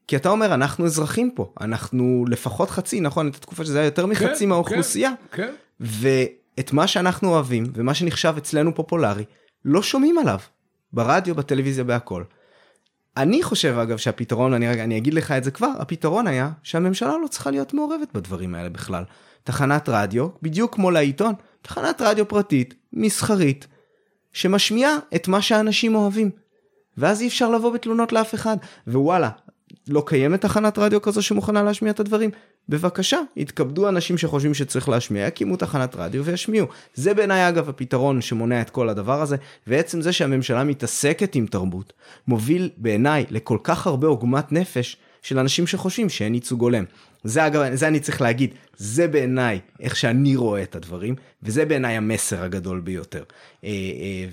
כי 0.07 0.15
אתה 0.15 0.29
אומר, 0.29 0.53
אנחנו 0.53 0.85
אזרחים 0.85 1.31
פה, 1.35 1.53
אנחנו 1.62 2.25
לפחות 2.29 2.69
חצי, 2.69 3.00
נכון, 3.00 3.27
את 3.27 3.35
התקופה 3.35 3.65
שזה 3.65 3.79
היה 3.79 3.85
יותר 3.85 4.05
מחצי 4.05 4.39
כן, 4.39 4.50
מהאוכלוסייה, 4.50 5.12
כן. 5.31 5.53
ואת 5.79 6.74
מה 6.74 6.88
שאנחנו 6.88 7.29
אוהבים, 7.29 7.65
ומה 7.74 7.93
שנחשב 7.93 8.33
אצלנו 8.38 8.75
פופולרי, 8.75 9.24
לא 9.65 9.81
שומעים 9.81 10.17
עליו. 10.17 10.39
ברדיו, 10.93 11.35
בטלוויזיה, 11.35 11.83
בהכל. 11.83 12.24
אני 13.17 13.43
חושב 13.43 13.77
אגב 13.77 13.97
שהפתרון, 13.97 14.53
אני, 14.53 14.67
רגע, 14.67 14.83
אני 14.83 14.97
אגיד 14.97 15.13
לך 15.13 15.31
את 15.31 15.43
זה 15.43 15.51
כבר, 15.51 15.71
הפתרון 15.79 16.27
היה 16.27 16.51
שהממשלה 16.63 17.17
לא 17.24 17.27
צריכה 17.27 17.51
להיות 17.51 17.74
מעורבת 17.74 18.13
בדברים 18.13 18.55
האלה 18.55 18.69
בכלל. 18.69 19.03
תחנת 19.43 19.89
רדיו, 19.89 20.27
בדיוק 20.41 20.75
כמו 20.75 20.91
לעיתון, 20.91 21.33
תחנת 21.62 22.01
רדיו 22.01 22.27
פרטית, 22.27 22.74
מסחרית, 22.93 23.67
שמשמיעה 24.33 24.97
את 25.15 25.27
מה 25.27 25.41
שאנשים 25.41 25.95
אוהבים. 25.95 26.29
ואז 26.97 27.21
אי 27.21 27.27
אפשר 27.27 27.50
לבוא 27.50 27.74
בתלונות 27.74 28.12
לאף 28.12 28.35
אחד. 28.35 28.57
ווואלה, 28.88 29.29
לא 29.89 30.04
קיימת 30.06 30.42
תחנת 30.42 30.77
רדיו 30.77 31.01
כזו 31.01 31.22
שמוכנה 31.22 31.63
להשמיע 31.63 31.92
את 31.92 32.00
הדברים? 32.00 32.30
בבקשה, 32.70 33.20
יתכבדו 33.36 33.89
אנשים 33.89 34.18
שחושבים 34.18 34.54
שצריך 34.54 34.89
להשמיע, 34.89 35.27
יקימו 35.27 35.58
תחנת 35.58 35.96
רדיו 35.96 36.25
וישמיעו. 36.25 36.68
זה 36.94 37.13
בעיניי 37.13 37.50
אגב 37.50 37.70
הפתרון 37.70 38.22
שמונע 38.22 38.62
את 38.62 38.70
כל 38.70 38.89
הדבר 38.89 39.22
הזה, 39.22 39.36
ועצם 39.68 40.01
זה 40.01 40.13
שהממשלה 40.13 40.63
מתעסקת 40.63 41.36
עם 41.36 41.46
תרבות, 41.46 41.94
מוביל 42.27 42.70
בעיניי 42.77 43.25
לכל 43.30 43.58
כך 43.63 43.88
הרבה 43.88 44.08
עוגמת 44.08 44.51
נפש 44.51 44.98
של 45.25 45.39
אנשים 45.39 45.67
שחושבים 45.67 46.10
שאין 46.10 46.34
ייצוג 46.34 46.62
הולם. 46.62 46.84
זה 47.24 47.48
אגב, 47.48 47.75
זה 47.75 47.88
אני 47.88 48.00
צריך 48.00 48.22
להגיד, 48.22 48.53
זה 48.77 49.08
בעיניי 49.08 49.60
איך 49.79 49.96
שאני 49.96 50.36
רואה 50.36 50.63
את 50.63 50.75
הדברים, 50.75 51.15
וזה 51.44 51.65
בעיניי 51.65 51.98
המסר 51.98 52.44
הגדול 52.44 52.79
ביותר. 52.79 53.24
אה, 53.63 53.70
אה, 53.70 54.27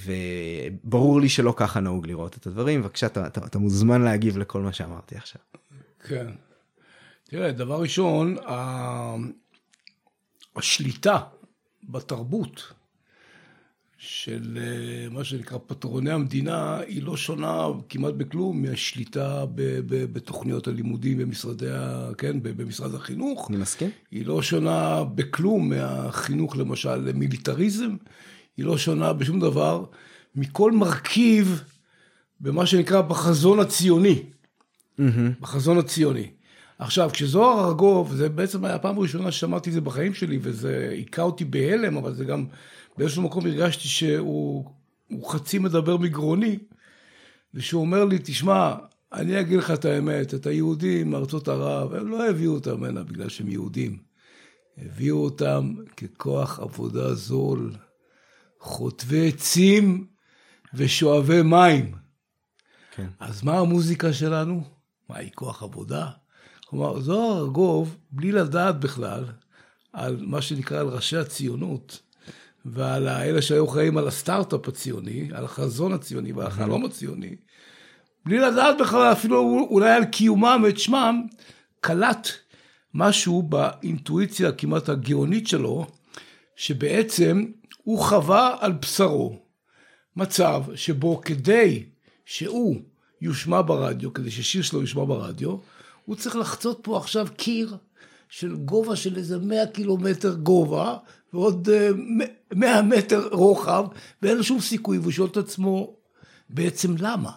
וברור 0.84 1.20
לי 1.20 1.28
שלא 1.28 1.54
ככה 1.56 1.80
נהוג 1.80 2.06
לראות 2.06 2.36
את 2.36 2.46
הדברים, 2.46 2.82
בבקשה, 2.82 3.06
אתה, 3.06 3.26
אתה, 3.26 3.46
אתה 3.46 3.58
מוזמן 3.58 4.02
להגיב 4.02 4.38
לכל 4.38 4.62
מה 4.62 4.72
שאמרתי 4.72 5.16
עכשיו. 5.16 5.40
כן. 6.08 6.26
תראה, 7.24 7.52
דבר 7.52 7.80
ראשון, 7.80 8.36
השליטה 10.56 11.18
בתרבות 11.84 12.72
של 14.04 14.58
אה, 14.60 15.08
מה 15.10 15.24
שנקרא 15.24 15.58
פטרוני 15.66 16.10
המדינה, 16.10 16.78
היא 16.78 17.02
לא 17.02 17.16
שונה 17.16 17.66
כמעט 17.88 18.14
בכלום 18.14 18.62
מהשליטה 18.62 19.44
בתוכניות 19.86 20.68
הלימודים 20.68 21.18
במשרדי, 21.18 21.66
כן, 22.18 22.36
במשרד 22.42 22.94
החינוך. 22.94 23.50
אני 23.50 23.58
מסכים. 23.58 23.90
היא 24.10 24.26
לא 24.26 24.42
שונה 24.42 25.04
בכלום 25.14 25.68
מהחינוך 25.68 26.56
למשל 26.56 26.94
למיליטריזם, 26.94 27.96
היא 28.56 28.64
לא 28.64 28.78
שונה 28.78 29.12
בשום 29.12 29.40
דבר 29.40 29.84
מכל 30.34 30.72
מרכיב 30.72 31.62
במה 32.40 32.66
שנקרא 32.66 33.00
בחזון 33.00 33.60
הציוני. 33.60 34.22
Mm-hmm. 34.98 35.02
בחזון 35.40 35.78
הציוני. 35.78 36.30
עכשיו, 36.78 37.10
כשזוהר 37.12 37.68
ארגוב, 37.68 38.14
זה 38.14 38.28
בעצם 38.28 38.64
היה 38.64 38.74
הפעם 38.74 38.98
הראשונה 38.98 39.32
ששמעתי 39.32 39.70
את 39.70 39.74
זה 39.74 39.80
בחיים 39.80 40.14
שלי, 40.14 40.38
וזה 40.42 40.88
היכה 40.90 41.22
אותי 41.22 41.44
בהלם, 41.44 41.96
אבל 41.96 42.14
זה 42.14 42.24
גם, 42.24 42.44
באיזשהו 42.98 43.22
מקום 43.22 43.46
הרגשתי 43.46 43.88
שהוא 43.88 44.64
חצי 45.24 45.58
מדבר 45.58 45.96
מגרוני, 45.96 46.58
ושהוא 47.54 47.80
אומר 47.80 48.04
לי, 48.04 48.18
תשמע, 48.22 48.74
אני 49.12 49.40
אגיד 49.40 49.58
לך 49.58 49.70
את 49.70 49.84
האמת, 49.84 50.34
את 50.34 50.46
היהודים 50.46 51.10
מארצות 51.10 51.48
ערב, 51.48 51.94
הם 51.94 52.08
לא 52.08 52.28
הביאו 52.28 52.54
אותם 52.54 52.84
הנה 52.84 53.02
בגלל 53.02 53.28
שהם 53.28 53.48
יהודים. 53.48 53.98
הביאו 54.78 55.24
אותם 55.24 55.74
ככוח 55.96 56.60
עבודה 56.60 57.14
זול, 57.14 57.72
חוטבי 58.60 59.28
עצים 59.28 60.06
ושואבי 60.74 61.42
מים. 61.42 61.94
כן. 62.94 63.08
אז 63.20 63.42
מה 63.42 63.58
המוזיקה 63.58 64.12
שלנו? 64.12 64.64
מה, 65.08 65.18
היא 65.18 65.30
כוח 65.34 65.62
עבודה? 65.62 66.10
כלומר, 66.66 67.00
זוהר 67.00 67.38
ארגוב, 67.38 67.96
בלי 68.10 68.32
לדעת 68.32 68.80
בכלל 68.80 69.24
על 69.92 70.24
מה 70.26 70.42
שנקרא, 70.42 70.80
על 70.80 70.86
ראשי 70.86 71.16
הציונות, 71.16 72.02
ועל 72.64 73.08
האלה 73.08 73.42
שהיו 73.42 73.66
חיים 73.66 73.98
על 73.98 74.08
הסטארט-אפ 74.08 74.68
הציוני, 74.68 75.28
על 75.34 75.44
החזון 75.44 75.92
הציוני 75.92 76.32
ועל 76.32 76.46
החלום 76.46 76.84
הציוני, 76.84 77.36
בלי 78.26 78.38
לדעת 78.38 78.76
בכלל 78.80 79.12
אפילו 79.12 79.66
אולי 79.70 79.90
על 79.90 80.04
קיומם 80.04 80.60
ואת 80.64 80.78
שמם, 80.78 81.22
קלט 81.80 82.28
משהו 82.94 83.42
באינטואיציה 83.42 84.48
הכמעט 84.48 84.88
הגאונית 84.88 85.48
שלו, 85.48 85.86
שבעצם 86.56 87.44
הוא 87.84 87.98
חווה 87.98 88.56
על 88.60 88.72
בשרו 88.72 89.38
מצב 90.16 90.62
שבו 90.74 91.20
כדי 91.20 91.84
שהוא 92.24 92.76
יושמע 93.20 93.62
ברדיו, 93.62 94.12
כדי 94.12 94.30
ששיר 94.30 94.62
שלו 94.62 94.80
יושמע 94.80 95.04
ברדיו, 95.04 95.56
הוא 96.04 96.16
צריך 96.16 96.36
לחצות 96.36 96.78
פה 96.82 96.96
עכשיו 96.96 97.26
קיר 97.36 97.76
של 98.28 98.56
גובה 98.56 98.96
של 98.96 99.16
איזה 99.16 99.38
100 99.38 99.66
קילומטר 99.66 100.34
גובה, 100.34 100.96
ועוד 101.32 101.68
100 102.54 102.76
אה, 102.76 102.82
מטר 102.82 103.28
רוחב, 103.32 103.84
ואין 104.22 104.36
לו 104.36 104.44
שום 104.44 104.60
סיכוי, 104.60 104.98
והוא 104.98 105.12
שואל 105.12 105.28
את 105.28 105.36
עצמו, 105.36 105.96
בעצם 106.50 106.94
למה? 106.98 107.30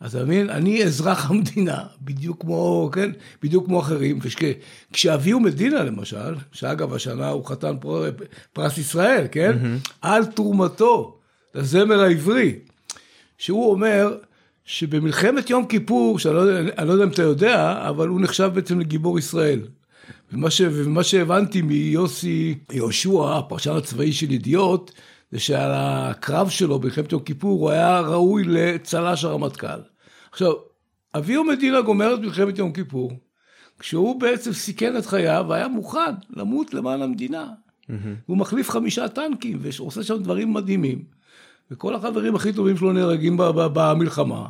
אז 0.00 0.16
אתה 0.16 0.24
מבין, 0.24 0.50
אני 0.50 0.84
אזרח 0.84 1.30
המדינה, 1.30 1.78
בדיוק 2.00 2.40
כמו, 2.40 2.90
כן, 2.92 3.10
בדיוק 3.42 3.66
כמו 3.66 3.80
אחרים, 3.80 4.18
וכשאביהו 4.90 5.40
מדינה 5.40 5.84
למשל, 5.84 6.34
שאגב 6.52 6.94
השנה 6.94 7.28
הוא 7.28 7.46
חתן 7.46 7.74
פרס 8.52 8.78
ישראל, 8.78 9.26
כן, 9.30 9.52
mm-hmm. 9.52 9.88
על 10.02 10.24
תרומתו 10.24 11.18
לזמר 11.54 12.00
העברי, 12.00 12.58
שהוא 13.38 13.70
אומר, 13.70 14.16
שבמלחמת 14.64 15.50
יום 15.50 15.66
כיפור, 15.66 16.18
שאני 16.18 16.34
לא, 16.34 16.60
לא 16.84 16.92
יודע 16.92 17.04
אם 17.04 17.10
אתה 17.10 17.22
יודע, 17.22 17.84
אבל 17.88 18.08
הוא 18.08 18.20
נחשב 18.20 18.50
בעצם 18.54 18.80
לגיבור 18.80 19.18
ישראל. 19.18 19.60
ומה, 20.32 20.50
ש, 20.50 20.60
ומה 20.70 21.02
שהבנתי 21.04 21.62
מיוסי 21.62 22.58
יהושע, 22.72 23.38
הפרשן 23.38 23.76
הצבאי 23.76 24.12
של 24.12 24.30
ידיעות, 24.30 24.92
זה 25.32 25.38
שעל 25.38 25.70
הקרב 25.74 26.48
שלו 26.48 26.78
במלחמת 26.78 27.12
יום 27.12 27.22
כיפור 27.22 27.60
הוא 27.60 27.70
היה 27.70 28.00
ראוי 28.00 28.44
לצל"ש 28.44 29.24
הרמטכ"ל. 29.24 29.80
עכשיו, 30.32 30.52
אביהו 31.14 31.44
מדינה 31.44 31.80
גומר 31.80 32.14
את 32.14 32.20
מלחמת 32.20 32.58
יום 32.58 32.72
כיפור, 32.72 33.12
כשהוא 33.78 34.20
בעצם 34.20 34.52
סיכן 34.52 34.96
את 34.96 35.06
חייו 35.06 35.44
והיה 35.48 35.68
מוכן 35.68 36.14
למות 36.30 36.74
למען 36.74 37.02
המדינה. 37.02 37.46
Mm-hmm. 37.46 37.92
הוא 38.26 38.36
מחליף 38.36 38.70
חמישה 38.70 39.08
טנקים 39.08 39.58
ועושה 39.60 40.02
שם 40.02 40.22
דברים 40.22 40.52
מדהימים. 40.52 41.04
וכל 41.70 41.94
החברים 41.94 42.34
הכי 42.34 42.52
טובים 42.52 42.76
שלו 42.76 42.92
נהרגים 42.92 43.36
במלחמה, 43.52 44.46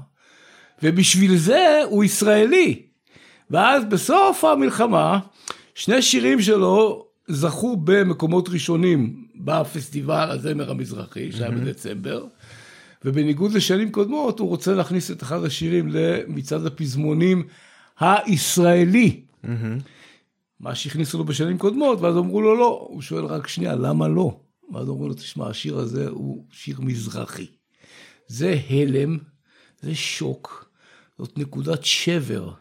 ובשביל 0.83 1.37
זה 1.37 1.81
הוא 1.85 2.05
ישראלי. 2.05 2.83
ואז 3.51 3.85
בסוף 3.85 4.45
המלחמה, 4.45 5.19
שני 5.75 6.03
שירים 6.03 6.43
שלו 6.43 7.07
זכו 7.29 7.77
במקומות 7.77 8.49
ראשונים 8.49 9.27
בפסטיבל 9.35 10.31
הזמר 10.31 10.71
המזרחי, 10.71 11.33
שהיה 11.33 11.49
mm-hmm. 11.49 11.53
בדצמבר, 11.53 12.27
ובניגוד 13.05 13.53
לשנים 13.53 13.93
קודמות, 13.93 14.39
הוא 14.39 14.49
רוצה 14.49 14.75
להכניס 14.75 15.11
את 15.11 15.23
אחד 15.23 15.45
השירים 15.45 15.89
למצעד 15.89 16.67
הפזמונים 16.67 17.47
הישראלי. 18.01 19.21
Mm-hmm. 19.45 19.49
מה 20.61 20.75
שהכניסו 20.75 21.19
לו 21.19 21.25
בשנים 21.25 21.59
קודמות, 21.59 22.01
ואז 22.01 22.17
אמרו 22.17 22.43
לו 22.43 22.57
לא, 22.57 22.87
הוא 22.91 23.03
שואל 23.03 23.25
רק 23.25 23.49
שנייה, 23.49 23.75
למה 23.75 24.09
לא? 24.09 24.41
ואז 24.73 24.89
אומרים 24.89 25.09
לו, 25.09 25.15
תשמע, 25.15 25.49
השיר 25.49 25.79
הזה 25.79 26.09
הוא 26.09 26.45
שיר 26.53 26.81
מזרחי. 26.81 27.47
זה 28.27 28.57
הלם, 28.71 29.19
זה 29.83 29.95
שוק, 29.95 30.71
זאת 31.19 31.39
נקודת 31.39 31.85
שבר, 31.85 32.53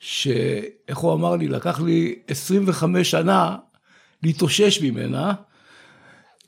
שאיך 0.00 0.98
הוא 0.98 1.12
אמר 1.12 1.36
לי, 1.36 1.48
לקח 1.48 1.80
לי 1.80 2.14
25 2.28 3.10
שנה 3.10 3.56
להתאושש 4.22 4.82
ממנה. 4.82 5.32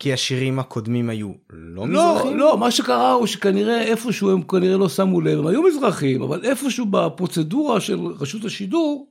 כי 0.01 0.13
השירים 0.13 0.59
הקודמים 0.59 1.11
היו 1.11 1.33
לא, 1.51 1.87
לא 1.89 2.13
מזרחים? 2.13 2.37
לא, 2.37 2.59
מה 2.59 2.71
שקרה 2.71 3.13
הוא 3.13 3.27
שכנראה 3.27 3.83
איפשהו 3.83 4.31
הם 4.31 4.43
כנראה 4.43 4.77
לא 4.77 4.89
שמו 4.89 5.21
לב, 5.21 5.39
הם 5.39 5.47
היו 5.47 5.63
מזרחים, 5.63 6.23
אבל 6.23 6.45
איפשהו 6.45 6.87
בפרוצדורה 6.87 7.81
של 7.81 7.99
רשות 8.21 8.45
השידור, 8.45 9.09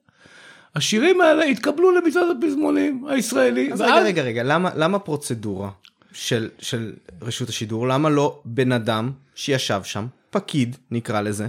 השירים 0.75 1.21
האלה 1.21 1.45
התקבלו 1.45 1.91
למצעד 1.91 2.23
הפזמונים 2.37 3.05
הישראלי. 3.07 3.73
אז 3.73 3.81
ואז... 3.81 3.89
רגע, 3.89 4.01
רגע, 4.01 4.21
רגע, 4.21 4.43
למה, 4.43 4.69
למה 4.75 4.99
פרוצדורה 4.99 5.69
של, 6.13 6.49
של 6.59 6.93
רשות 7.21 7.49
השידור? 7.49 7.87
למה 7.87 8.09
לא 8.09 8.41
בן 8.45 8.71
אדם 8.71 9.11
שישב 9.35 9.81
שם, 9.83 10.05
פקיד 10.29 10.75
נקרא 10.91 11.21
לזה, 11.21 11.47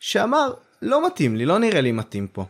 שאמר, 0.00 0.52
לא 0.82 1.06
מתאים 1.06 1.36
לי, 1.36 1.46
לא 1.46 1.58
נראה 1.58 1.80
לי 1.80 1.92
מתאים 1.92 2.26
פה. 2.26 2.46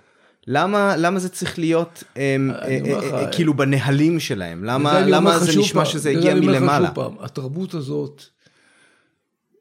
למה, 0.46 0.96
למה 0.96 1.18
זה 1.18 1.28
צריך 1.28 1.58
להיות 1.58 2.04
הם, 2.16 2.50
אה, 2.50 2.68
אה, 2.68 2.80
אה, 2.84 3.24
אה, 3.24 3.32
כאילו 3.32 3.54
בנהלים 3.54 4.20
שלהם? 4.20 4.64
למה, 4.64 5.00
למה 5.00 5.38
זה 5.38 5.60
נשמע 5.60 5.84
פעם, 5.84 5.92
שזה 5.92 6.10
הגיע 6.10 6.34
מלמעלה? 6.34 6.90
פעם, 6.90 7.14
התרבות 7.20 7.74
הזאת, 7.74 8.22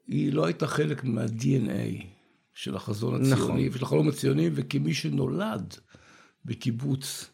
היא 0.06 0.32
לא 0.32 0.46
הייתה 0.46 0.66
חלק 0.66 1.04
מה-DNA 1.04 2.04
של 2.54 2.76
החזון 2.76 3.14
הציוני 3.14 3.32
נכון. 3.32 3.68
ושל 3.72 3.84
החלום 3.84 4.08
הציוני, 4.08 4.50
וכמי 4.54 4.94
שנולד 4.94 5.74
בקיבוץ 6.44 7.30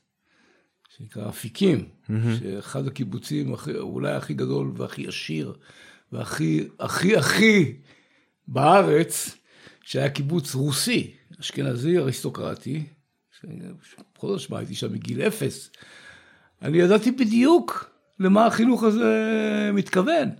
שנקרא 0.96 1.28
אפיקים, 1.28 1.78
mm-hmm. 1.78 2.12
שאחד 2.40 2.86
הקיבוצים 2.86 3.54
הכי, 3.54 3.74
אולי 3.76 4.12
הכי 4.12 4.34
גדול 4.34 4.72
והכי 4.76 5.06
עשיר 5.06 5.54
והכי 6.12 6.68
הכי 6.80 7.16
הכי 7.16 7.72
בארץ, 8.48 9.36
שהיה 9.82 10.10
קיבוץ 10.10 10.54
רוסי, 10.54 11.14
אשכנזי 11.40 11.98
אריסטוקרטי, 11.98 12.82
בכל 14.16 14.28
זאת 14.28 14.40
שמע, 14.40 14.58
הייתי 14.58 14.74
שם 14.74 14.92
מגיל 14.92 15.22
אפס. 15.22 15.70
אני 16.62 16.78
ידעתי 16.78 17.10
בדיוק 17.10 17.90
למה 18.20 18.46
החינוך 18.46 18.82
הזה 18.82 19.70
מתכוון. 19.72 20.30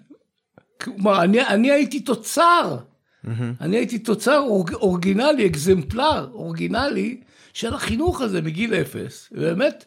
כלומר, 0.81 1.23
אני, 1.23 1.47
אני 1.47 1.71
הייתי 1.71 2.01
תוצר, 2.01 2.77
mm-hmm. 3.25 3.29
אני 3.61 3.77
הייתי 3.77 3.99
תוצר 3.99 4.39
אורג, 4.39 4.75
אורגינלי, 4.75 5.47
אקזמפלר 5.47 6.31
אורגינלי 6.33 7.21
של 7.53 7.75
החינוך 7.75 8.21
הזה 8.21 8.43
מגיל 8.43 8.75
אפס, 8.75 9.29
ובאמת, 9.33 9.85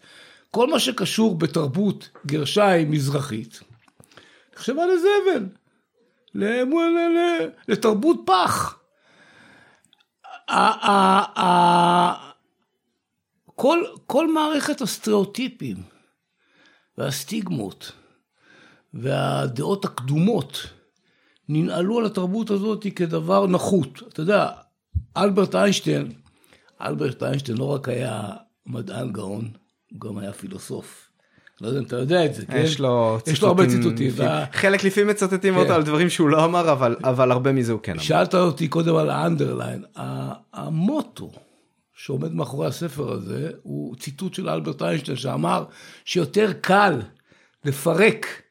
כל 0.51 0.69
מה 0.69 0.79
שקשור 0.79 1.35
בתרבות 1.37 2.09
גרשיים 2.25 2.91
מזרחית, 2.91 3.59
נחשבה 4.55 4.83
לזבל, 4.85 5.45
לתרבות 7.67 8.21
פח. 8.25 8.76
כל, 13.55 13.83
כל 14.05 14.33
מערכת 14.33 14.81
הסטריאוטיפים 14.81 15.77
והסטיגמות 16.97 17.91
והדעות 18.93 19.85
הקדומות 19.85 20.57
ננעלו 21.49 21.99
על 21.99 22.05
התרבות 22.05 22.49
הזאת 22.49 22.85
כדבר 22.95 23.47
נחות. 23.47 24.03
אתה 24.07 24.21
יודע, 24.21 24.51
אלברט 25.17 25.55
איינשטיין, 25.55 26.13
אלברט 26.81 27.23
איינשטיין 27.23 27.57
לא 27.57 27.73
רק 27.73 27.89
היה 27.89 28.31
מדען 28.65 29.11
גאון, 29.11 29.51
הוא 29.91 29.99
גם 29.99 30.17
היה 30.17 30.33
פילוסוף. 30.33 31.06
לא 31.61 31.67
יודע 31.67 31.79
אם 31.79 31.85
אתה 31.85 31.95
יודע 31.95 32.25
את 32.25 32.33
זה, 32.33 32.45
כן? 32.45 32.57
יש 32.57 32.79
לו 32.79 33.19
יש 33.27 33.41
לו 33.41 33.47
הרבה 33.47 33.65
ציטוטים 33.67 33.89
ציטוטים. 34.09 34.11
וה- 34.15 34.45
חלק 34.51 34.83
לפעמים 34.83 35.09
מצטטים 35.09 35.53
כן. 35.53 35.59
אותו 35.59 35.73
על 35.73 35.83
דברים 35.83 36.09
שהוא 36.09 36.29
לא 36.29 36.45
אמר, 36.45 36.71
אבל- 36.71 36.95
אבל 37.03 37.31
הרבה 37.31 37.51
מזה 37.51 37.71
הוא 37.71 37.79
כן 37.83 37.91
אמר. 37.91 38.01
שאלת 38.01 38.35
אותי 38.35 38.67
קודם 38.67 38.95
על 38.95 39.09
האנדרליין, 39.09 39.83
ה- 39.99 40.33
המוטו 40.53 41.31
שעומד 41.95 42.33
מאחורי 42.33 42.67
הספר 42.67 43.11
הזה 43.11 43.51
הוא 43.63 43.95
ציטוט 43.95 44.33
של 44.33 44.49
אלברט 44.49 44.81
איינשטיין 44.81 45.17
שאמר 45.17 45.65
שיותר 46.05 46.53
קל 46.61 47.01
לפרק 47.65 48.41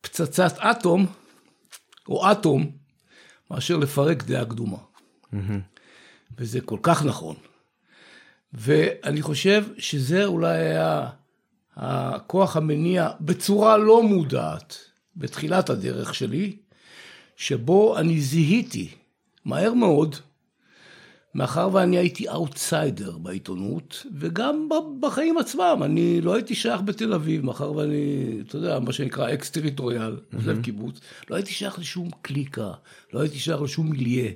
פצצת 0.00 0.58
אטום 0.58 1.06
או 2.08 2.32
אטום 2.32 2.70
מאשר 3.50 3.76
לפרק 3.76 4.22
דעה 4.24 4.44
קדומה. 4.44 4.76
וזה 6.38 6.60
כל 6.60 6.78
כך 6.82 7.04
נכון. 7.04 7.36
ואני 8.52 9.22
חושב 9.22 9.64
שזה 9.78 10.24
אולי 10.24 10.56
היה 10.58 11.06
הכוח 11.76 12.56
המניע 12.56 13.10
בצורה 13.20 13.76
לא 13.76 14.02
מודעת 14.02 14.76
בתחילת 15.16 15.70
הדרך 15.70 16.14
שלי, 16.14 16.56
שבו 17.36 17.98
אני 17.98 18.20
זיהיתי 18.20 18.88
מהר 19.44 19.74
מאוד, 19.74 20.16
מאחר 21.34 21.68
ואני 21.72 21.96
הייתי 21.96 22.28
אאוטסיידר 22.28 23.18
בעיתונות, 23.18 24.06
וגם 24.18 24.68
בחיים 25.00 25.38
עצמם, 25.38 25.80
אני 25.84 26.20
לא 26.20 26.34
הייתי 26.34 26.54
שייך 26.54 26.80
בתל 26.80 27.14
אביב, 27.14 27.44
מאחר 27.44 27.72
ואני, 27.72 28.36
אתה 28.48 28.56
יודע, 28.56 28.78
מה 28.78 28.92
שנקרא 28.92 29.34
ex-territorial, 29.34 30.16
עוזב 30.34 30.62
קיבוץ, 30.62 31.00
לא 31.30 31.36
הייתי 31.36 31.52
שייך 31.52 31.78
לשום 31.78 32.08
קליקה, 32.22 32.70
לא 33.12 33.20
הייתי 33.20 33.38
שייך 33.38 33.62
לשום 33.62 33.90
milieu, 33.90 34.30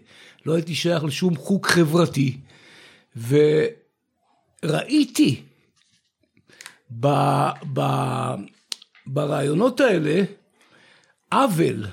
לא 0.46 0.54
הייתי 0.54 0.74
שייך 0.74 1.04
לשום 1.04 1.36
חוג 1.36 1.66
חברתי, 1.66 2.36
וראיתי 4.64 5.42
ב, 6.90 7.06
ב, 7.72 7.80
ברעיונות 9.06 9.80
האלה 9.80 10.22
עוול 11.32 11.86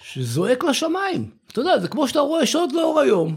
שזועק 0.00 0.64
לשמיים. 0.64 1.30
אתה 1.52 1.60
יודע, 1.60 1.78
זה 1.78 1.88
כמו 1.88 2.08
שאתה 2.08 2.20
רואה 2.20 2.46
שעות 2.46 2.72
לאור 2.72 3.00
היום, 3.00 3.36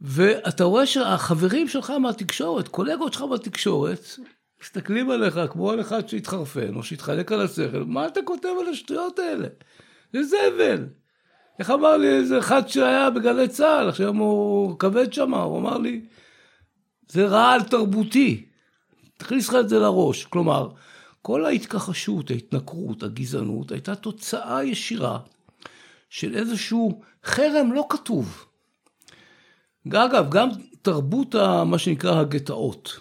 ואתה 0.00 0.64
רואה 0.64 0.86
שהחברים 0.86 1.68
שלך 1.68 1.90
מהתקשורת, 1.90 2.68
קולגות 2.68 3.12
שלך 3.12 3.22
בתקשורת, 3.22 4.00
מסתכלים 4.62 5.10
עליך 5.10 5.40
כמו 5.50 5.70
על 5.70 5.80
אחד 5.80 6.08
שהתחרפן, 6.08 6.74
או 6.76 6.82
שהתחלק 6.82 7.32
על 7.32 7.40
השכל, 7.40 7.84
מה 7.86 8.06
אתה 8.06 8.20
כותב 8.24 8.48
על 8.60 8.68
השטויות 8.68 9.18
האלה? 9.18 9.48
זה 10.12 10.22
זבל. 10.22 10.86
איך 11.58 11.70
אמר 11.70 11.96
לי 11.96 12.08
איזה 12.08 12.38
אחד 12.38 12.68
שהיה 12.68 13.10
בגלי 13.10 13.48
צה"ל, 13.48 13.88
עכשיו 13.88 14.14
הוא 14.14 14.78
כבד 14.78 15.12
שם, 15.12 15.34
הוא 15.34 15.58
אמר 15.58 15.78
לי, 15.78 16.00
זה 17.08 17.26
רעל 17.26 17.62
תרבותי. 17.62 18.46
תכניס 19.16 19.48
לך 19.48 19.54
את 19.60 19.68
זה 19.68 19.78
לראש. 19.78 20.24
כלומר, 20.24 20.68
כל 21.22 21.44
ההתכחשות, 21.46 22.30
ההתנכרות, 22.30 23.02
הגזענות, 23.02 23.72
הייתה 23.72 23.94
תוצאה 23.94 24.64
ישירה 24.64 25.18
של 26.10 26.34
איזשהו 26.34 27.00
חרם 27.24 27.72
לא 27.72 27.86
כתוב. 27.88 28.44
אגב, 29.88 30.30
גם 30.30 30.48
תרבות 30.82 31.34
ה, 31.34 31.64
מה 31.64 31.78
שנקרא 31.78 32.20
הגטאות. 32.20 33.00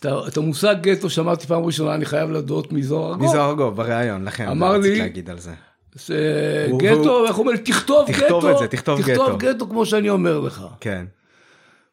את 0.00 0.06
את 0.28 0.36
המושג 0.36 0.76
גטו 0.80 1.10
שמעתי 1.10 1.46
פעם 1.46 1.64
ראשונה, 1.64 1.94
אני 1.94 2.04
חייב 2.04 2.30
לדעות 2.30 2.72
מזוהר 2.72 3.10
ארגוב. 3.12 3.24
מזוהר 3.28 3.48
ארגוב 3.50 3.76
בריאיון, 3.76 4.24
לכן 4.24 4.48
אמר 4.48 4.72
רציתי 4.72 4.90
לי- 4.94 4.98
להגיד 4.98 5.30
על 5.30 5.38
זה. 5.38 5.54
זה 5.94 6.68
גטו, 6.78 7.26
איך 7.26 7.36
הוא 7.36 7.46
אומר 7.46 7.56
תכתוב 7.56 8.08
גטו. 8.10 8.20
תכתוב 8.22 8.46
את 8.46 8.58
זה, 8.58 8.68
תכתוב 8.68 9.00
גטו." 9.00 9.08
תכתוב 9.26 9.38
גטו 9.38 9.68
כמו 9.68 9.86
שאני 9.86 10.10
אומר 10.10 10.40
לך. 10.40 10.62
כן. 10.80 11.06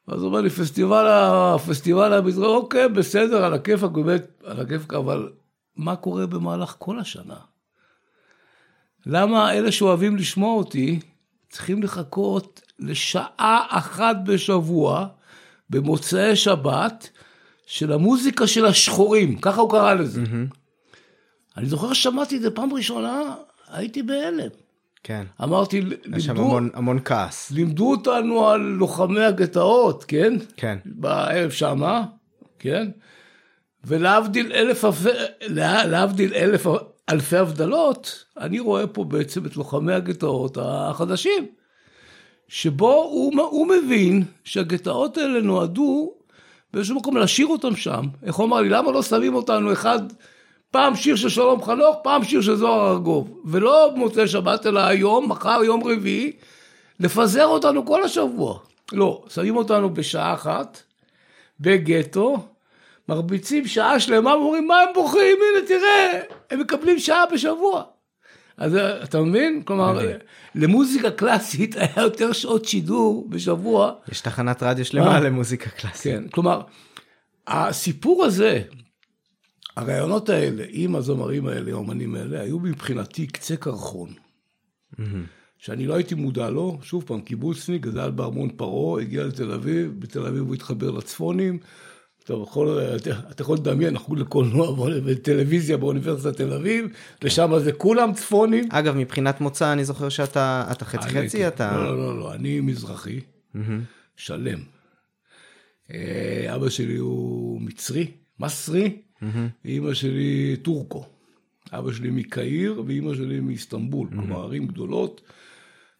אז 0.07 0.21
הוא 0.21 0.27
אומר 0.27 0.41
לי, 0.41 0.49
פסטיבל, 0.49 1.07
פסטיבל 1.67 2.13
המזרח, 2.13 2.47
אוקיי, 2.47 2.89
בסדר, 2.89 3.45
על 3.45 3.53
הכיפאק, 3.53 3.91
באמת, 3.91 4.41
על 4.43 4.59
הכיפאק, 4.59 4.93
אבל 4.93 5.31
מה 5.75 5.95
קורה 5.95 6.27
במהלך 6.27 6.75
כל 6.79 6.99
השנה? 6.99 7.37
למה 9.05 9.53
אלה 9.53 9.71
שאוהבים 9.71 10.17
לשמוע 10.17 10.53
אותי 10.55 10.99
צריכים 11.49 11.83
לחכות 11.83 12.61
לשעה 12.79 13.65
אחת 13.69 14.15
בשבוע, 14.25 15.07
במוצאי 15.69 16.35
שבת, 16.35 17.09
של 17.65 17.91
המוזיקה 17.91 18.47
של 18.47 18.65
השחורים, 18.65 19.39
ככה 19.39 19.61
הוא 19.61 19.69
קרא 19.71 19.93
לזה. 19.93 20.21
אני 21.57 21.65
זוכר 21.65 21.93
ששמעתי 21.93 22.37
את 22.37 22.41
זה 22.41 22.51
פעם 22.51 22.73
ראשונה, 22.73 23.35
הייתי 23.67 24.03
בהלם. 24.03 24.49
כן. 25.03 25.23
אמרתי, 25.43 25.77
יש 26.17 26.25
שם 26.25 26.33
לימדו, 26.33 26.41
המון- 26.43 26.69
המון 26.73 26.99
כעס. 27.05 27.51
לימדו 27.51 27.91
אותנו 27.91 28.47
על 28.47 28.61
לוחמי 28.61 29.23
הגטאות, 29.23 30.03
כן? 30.07 30.33
כן. 30.57 30.77
בערב 30.85 31.49
שמה, 31.51 32.03
כן? 32.59 32.87
ולהבדיל 33.85 34.51
אלף, 34.53 34.83
להבדיל 35.85 36.33
אלף 36.33 36.67
אלפי 37.09 37.37
הבדלות, 37.37 38.25
אני 38.39 38.59
רואה 38.59 38.87
פה 38.87 39.03
בעצם 39.03 39.45
את 39.45 39.57
לוחמי 39.57 39.93
הגטאות 39.93 40.57
החדשים, 40.61 41.45
שבו 42.47 42.93
הוא, 42.93 43.41
הוא 43.41 43.67
מבין 43.67 44.23
שהגטאות 44.43 45.17
האלה 45.17 45.41
נועדו 45.41 46.13
באיזשהו 46.73 46.95
מקום 46.95 47.17
להשאיר 47.17 47.47
אותם 47.47 47.75
שם. 47.75 48.05
איך 48.23 48.35
הוא 48.35 48.45
אמר 48.45 48.61
לי, 48.61 48.69
למה 48.69 48.91
לא 48.91 49.03
שמים 49.03 49.35
אותנו 49.35 49.73
אחד, 49.73 49.99
פעם 50.73 50.95
שיר 50.95 51.15
של 51.15 51.29
שלום 51.29 51.63
חנוך, 51.63 51.97
פעם 52.03 52.23
שיר 52.23 52.41
של 52.41 52.55
זוהר 52.55 52.91
ארגוב, 52.91 53.41
ולא 53.45 53.91
במוצאי 53.95 54.27
שבת, 54.27 54.67
אלא 54.67 54.79
היום, 54.79 55.29
מחר, 55.29 55.63
יום 55.63 55.83
רביעי, 55.83 56.31
לפזר 56.99 57.45
אותנו 57.45 57.85
כל 57.85 58.03
השבוע. 58.03 58.59
לא, 58.91 59.23
שמים 59.29 59.57
אותנו 59.57 59.93
בשעה 59.93 60.33
אחת, 60.33 60.81
בגטו, 61.59 62.37
מרביצים 63.09 63.67
שעה 63.67 63.99
שלמה, 63.99 64.35
ואומרים, 64.35 64.67
מה 64.67 64.79
הם 64.79 64.89
בוכים? 64.93 65.21
הנה, 65.21 65.67
תראה, 65.67 66.21
הם 66.51 66.59
מקבלים 66.59 66.99
שעה 66.99 67.23
בשבוע. 67.33 67.83
אז 68.57 68.75
אה, 68.75 69.03
אתה 69.03 69.21
מבין? 69.21 69.61
כלומר, 69.65 69.93
מבין. 69.93 70.17
למוזיקה 70.55 71.11
קלאסית 71.11 71.75
היה 71.79 72.03
יותר 72.03 72.31
שעות 72.31 72.65
שידור 72.65 73.27
בשבוע. 73.29 73.91
יש 74.11 74.21
תחנת 74.21 74.63
רדיו 74.63 74.85
שלמה 74.85 75.05
מה? 75.05 75.19
למוזיקה 75.19 75.69
קלאסית. 75.69 76.13
כן, 76.13 76.23
כלומר, 76.27 76.61
הסיפור 77.47 78.25
הזה, 78.25 78.61
הרעיונות 79.75 80.29
האלה, 80.29 80.63
עם 80.69 80.95
הזמרים 80.95 81.47
האלה, 81.47 81.71
האומנים 81.71 82.15
האלה, 82.15 82.41
היו 82.41 82.59
מבחינתי 82.59 83.27
קצה 83.27 83.55
קרחון. 83.55 84.09
שאני 85.57 85.87
לא 85.87 85.93
הייתי 85.93 86.15
מודע 86.15 86.49
לו, 86.49 86.79
שוב 86.81 87.03
פעם, 87.07 87.21
קיבוצניק, 87.21 87.81
גדל 87.81 88.11
בארמון 88.11 88.49
פרעה, 88.49 89.01
הגיע 89.01 89.23
לתל 89.23 89.51
אביב, 89.51 89.99
בתל 89.99 90.25
אביב 90.25 90.41
הוא 90.41 90.53
התחבר 90.55 90.91
לצפונים. 90.91 91.59
אתה 92.23 92.33
יכול, 92.33 92.79
אתה, 93.31 93.43
יכול 93.43 93.57
לדמיין, 93.57 93.97
חוג 93.97 94.19
לקולנוע 94.19 94.71
וטלוויזיה 95.05 95.77
באוניברסיטת 95.77 96.37
תל 96.37 96.53
אביב, 96.53 96.85
לשם 97.21 97.51
זה 97.59 97.71
כולם 97.71 98.13
צפונים. 98.13 98.69
אגב, 98.71 98.95
מבחינת 98.95 99.41
מוצא, 99.41 99.73
אני 99.73 99.85
זוכר 99.85 100.09
שאתה 100.09 100.67
אתה 100.71 100.85
חצי 100.85 101.17
אני- 101.19 101.27
חצי, 101.27 101.47
אתה... 101.47 101.77
לא, 101.77 101.83
לא, 101.85 101.97
לא, 101.97 102.19
לא, 102.19 102.33
אני 102.33 102.59
מזרחי, 102.59 103.19
שלם. 104.15 104.59
אה, 105.93 106.55
אבא 106.55 106.69
שלי 106.69 106.95
הוא 106.97 107.61
מצרי, 107.61 108.07
מסרי, 108.39 108.97
ואימא 109.65 109.93
שלי 109.93 110.55
טורקו. 110.61 111.05
אבא 111.71 111.91
שלי 111.91 112.09
מקהיר 112.11 112.83
ואימא 112.87 113.15
שלי 113.15 113.39
מאיסטנבול, 113.39 114.07
כלומר 114.09 114.41
ערים 114.41 114.67
גדולות, 114.67 115.21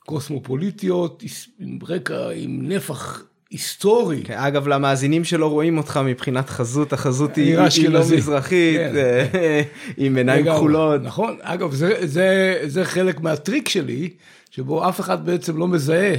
קוסמופוליטיות, 0.05 1.23
עם 1.59 1.79
רקע, 1.87 2.29
עם 2.35 2.67
נפח 2.67 3.23
היסטורי. 3.53 4.21
כן, 4.23 4.37
אגב, 4.37 4.67
למאזינים 4.67 5.23
שלא 5.23 5.51
רואים 5.51 5.77
אותך 5.77 5.99
מבחינת 6.05 6.49
חזות, 6.49 6.93
החזות 6.93 7.35
היא 7.35 7.57
לא. 7.89 7.99
מזרחית, 7.99 8.77
כן. 8.77 8.95
אה, 8.95 9.61
עם 9.97 10.17
עיניים. 10.17 10.45
כחולות. 10.45 11.01
נכון, 11.01 11.37
אגב, 11.41 11.73
זה, 11.73 12.07
זה, 12.07 12.59
זה 12.65 12.85
חלק 12.85 13.19
מהטריק 13.19 13.69
שלי, 13.69 14.09
שבו 14.51 14.89
אף 14.89 14.99
אחד 14.99 15.25
בעצם 15.25 15.57
לא 15.57 15.67
מזהה 15.67 16.15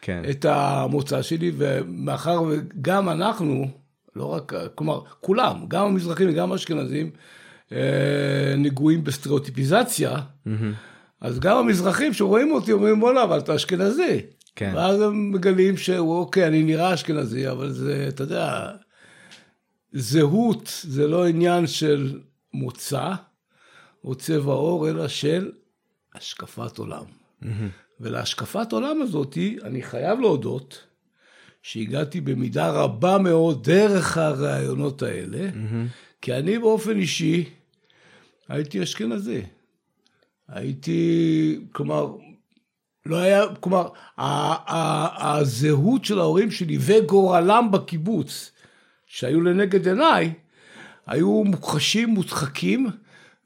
כן. 0.00 0.22
את 0.30 0.44
המוצא 0.44 1.22
שלי, 1.22 1.52
ומאחר 1.56 2.42
וגם 2.42 3.08
אנחנו, 3.08 3.68
לא 4.18 4.24
רק, 4.24 4.52
כלומר, 4.74 5.00
כולם, 5.20 5.64
גם 5.68 5.86
המזרחים 5.86 6.30
וגם 6.30 6.52
האשכנזים, 6.52 7.10
אה, 7.72 8.54
נגועים 8.58 9.04
בסטריאוטיפיזציה, 9.04 10.16
אז 11.20 11.40
גם 11.40 11.56
המזרחים 11.56 12.12
שרואים 12.12 12.52
אותי 12.52 12.72
אומרים, 12.72 13.00
בואנה, 13.00 13.22
אבל 13.22 13.38
אתה 13.38 13.56
אשכנזי. 13.56 14.20
כן. 14.56 14.72
ואז 14.74 15.00
הם 15.00 15.32
מגלים 15.32 15.76
שאוקיי, 15.76 16.46
אני 16.46 16.62
נראה 16.62 16.94
אשכנזי, 16.94 17.50
אבל 17.50 17.70
זה, 17.70 18.06
אתה 18.08 18.22
יודע, 18.22 18.70
זהות 19.92 20.72
זה 20.82 21.06
לא 21.06 21.26
עניין 21.26 21.66
של 21.66 22.20
מוצא 22.54 23.12
או 24.04 24.14
צבע 24.14 24.52
עור, 24.52 24.88
אלא 24.88 25.08
של 25.08 25.50
השקפת 26.14 26.78
עולם. 26.78 27.04
ולהשקפת 28.00 28.72
עולם 28.72 29.02
הזאתי, 29.02 29.58
אני 29.62 29.82
חייב 29.82 30.20
להודות 30.20 30.86
שהגעתי 31.62 32.20
במידה 32.20 32.70
רבה 32.70 33.18
מאוד 33.18 33.64
דרך 33.64 34.18
הרעיונות 34.18 35.02
האלה, 35.02 35.48
mm-hmm. 35.48 35.88
כי 36.22 36.34
אני 36.34 36.58
באופן 36.58 36.98
אישי 36.98 37.44
הייתי 38.48 38.82
אשכנזי. 38.82 39.42
הייתי, 40.48 41.60
כלומר, 41.72 42.16
לא 43.06 43.16
היה, 43.16 43.42
כלומר, 43.60 43.88
הזהות 45.18 46.04
של 46.04 46.18
ההורים 46.18 46.50
שלי 46.50 46.78
וגורלם 46.80 47.68
בקיבוץ, 47.72 48.52
שהיו 49.06 49.40
לנגד 49.40 49.88
עיניי, 49.88 50.32
היו 51.06 51.44
מוכחשים, 51.44 52.08
מודחקים, 52.08 52.86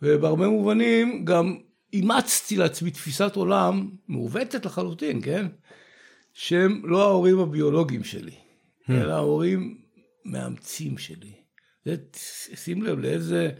ובהרבה 0.02 0.48
מובנים 0.48 1.24
גם 1.24 1.56
אימצתי 1.92 2.56
לעצמי 2.56 2.90
תפיסת 2.90 3.36
עולם 3.36 3.88
מעוותת 4.08 4.66
לחלוטין, 4.66 5.20
כן? 5.22 5.46
שהם 6.32 6.82
לא 6.84 7.02
ההורים 7.02 7.38
הביולוגיים 7.38 8.04
שלי, 8.04 8.34
hmm. 8.34 8.92
אלא 8.92 9.12
ההורים 9.12 9.78
מאמצים 10.24 10.98
שלי. 10.98 11.32
זה, 11.84 11.96
שים 12.54 12.82
לב 12.82 12.98
לאיזה 12.98 13.50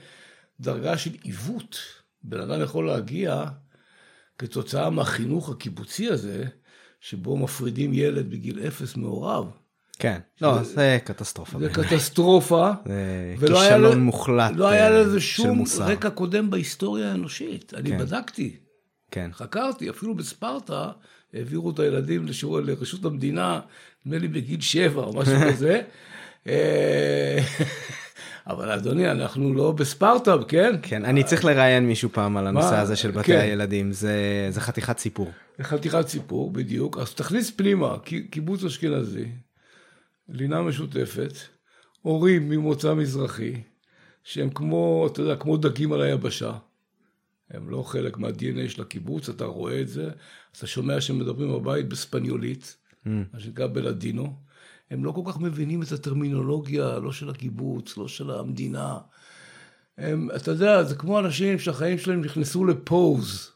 דרגה 0.61 0.99
של 0.99 1.11
עיוות 1.23 1.79
בן 2.23 2.41
אדם 2.41 2.63
יכול 2.63 2.87
להגיע 2.87 3.45
כתוצאה 4.39 4.91
מהחינוך 4.91 5.51
הקיבוצי 5.51 6.09
הזה, 6.09 6.45
שבו 7.01 7.37
מפרידים 7.37 7.91
ילד 7.95 8.31
בגיל 8.31 8.67
אפס 8.67 8.97
מהוריו. 8.97 9.45
כן, 9.99 10.21
לא, 10.41 10.63
זה, 10.63 10.99
קטסטרופה. 11.05 11.59
זה 11.59 11.69
קטסטרופה. 11.69 12.71
זה 13.39 13.47
כישלון 13.47 14.01
מוחלט 14.01 14.53
לא 14.57 14.69
היה 14.69 14.91
לזה 14.91 15.21
שום 15.21 15.65
רקע 15.79 16.11
קודם 16.11 16.51
בהיסטוריה 16.51 17.11
האנושית. 17.11 17.75
אני 17.75 17.91
כן. 17.91 17.99
בדקתי. 17.99 18.57
כן. 19.11 19.31
חקרתי, 19.33 19.91
אפילו 19.91 20.15
בספרטה 20.15 20.91
העבירו 21.35 21.71
את 21.71 21.79
הילדים 21.79 22.27
לשיעור 22.27 22.61
לרשות 22.61 23.05
המדינה, 23.05 23.61
נדמה 24.07 24.19
לי 24.19 24.29
בגיל 24.29 24.61
שבע 24.61 25.03
או 25.03 25.13
משהו 25.13 25.35
כזה. 25.49 25.81
אה, 26.49 27.39
אבל 28.47 28.71
אדוני, 28.71 29.11
אנחנו 29.11 29.55
לא 29.55 29.73
בספרטה, 29.73 30.37
כן? 30.49 30.75
כן, 30.83 31.05
אני 31.05 31.25
צריך 31.25 31.45
לראיין 31.45 31.87
מישהו 31.87 32.09
פעם 32.13 32.37
על 32.37 32.47
הנושא 32.47 32.77
הזה 32.77 32.97
של 32.97 33.11
בתי 33.11 33.27
כן. 33.27 33.39
הילדים, 33.39 33.93
זה, 33.93 34.47
זה 34.51 34.61
חתיכת 34.61 34.99
סיפור. 34.99 35.31
חתיכת 35.63 36.09
סיפור, 36.09 36.51
בדיוק. 36.51 36.99
אז 36.99 37.15
תכניס 37.15 37.51
פנימה, 37.51 37.97
קיבוץ 38.31 38.65
אשכנזי, 38.65 39.27
לינה 40.29 40.63
משותפת, 40.63 41.33
הורים 42.03 42.49
ממוצא 42.49 42.95
מזרחי, 42.95 43.53
שהם 44.25 44.51
כמו, 44.51 45.09
אתה 45.13 45.21
יודע, 45.21 45.37
כמו 45.37 45.57
דגים 45.57 45.93
על 45.93 46.03
היבשה. 46.03 46.53
הם 47.53 47.71
לא 47.71 47.83
חלק 47.83 48.19
מה-DNA 48.19 48.69
של 48.69 48.83
הקיבוץ, 48.83 49.29
אתה 49.29 49.45
רואה 49.45 49.81
את 49.81 49.89
זה, 49.89 50.11
אתה 50.57 50.67
שומע 50.67 51.01
שהם 51.01 51.19
מדברים 51.19 51.53
בבית 51.53 51.89
בספניולית, 51.89 52.77
mm. 53.07 53.09
מה 53.33 53.41
שנקרא 53.41 53.67
בלדינו. 53.67 54.37
הם 54.91 55.05
לא 55.05 55.13
כל 55.13 55.23
כך 55.27 55.41
מבינים 55.41 55.83
את 55.83 55.93
הטרמינולוגיה, 55.93 56.99
לא 56.99 57.13
של 57.13 57.31
הקיבוץ, 57.31 57.97
לא 57.97 58.09
של 58.09 58.31
המדינה. 58.31 58.99
הם, 59.99 60.29
אתה 60.37 60.51
יודע, 60.51 60.83
זה 60.83 60.95
כמו 60.95 61.19
אנשים 61.19 61.59
שהחיים 61.59 61.99
שלהם 61.99 62.21
נכנסו 62.21 62.65
לפוז. 62.65 63.53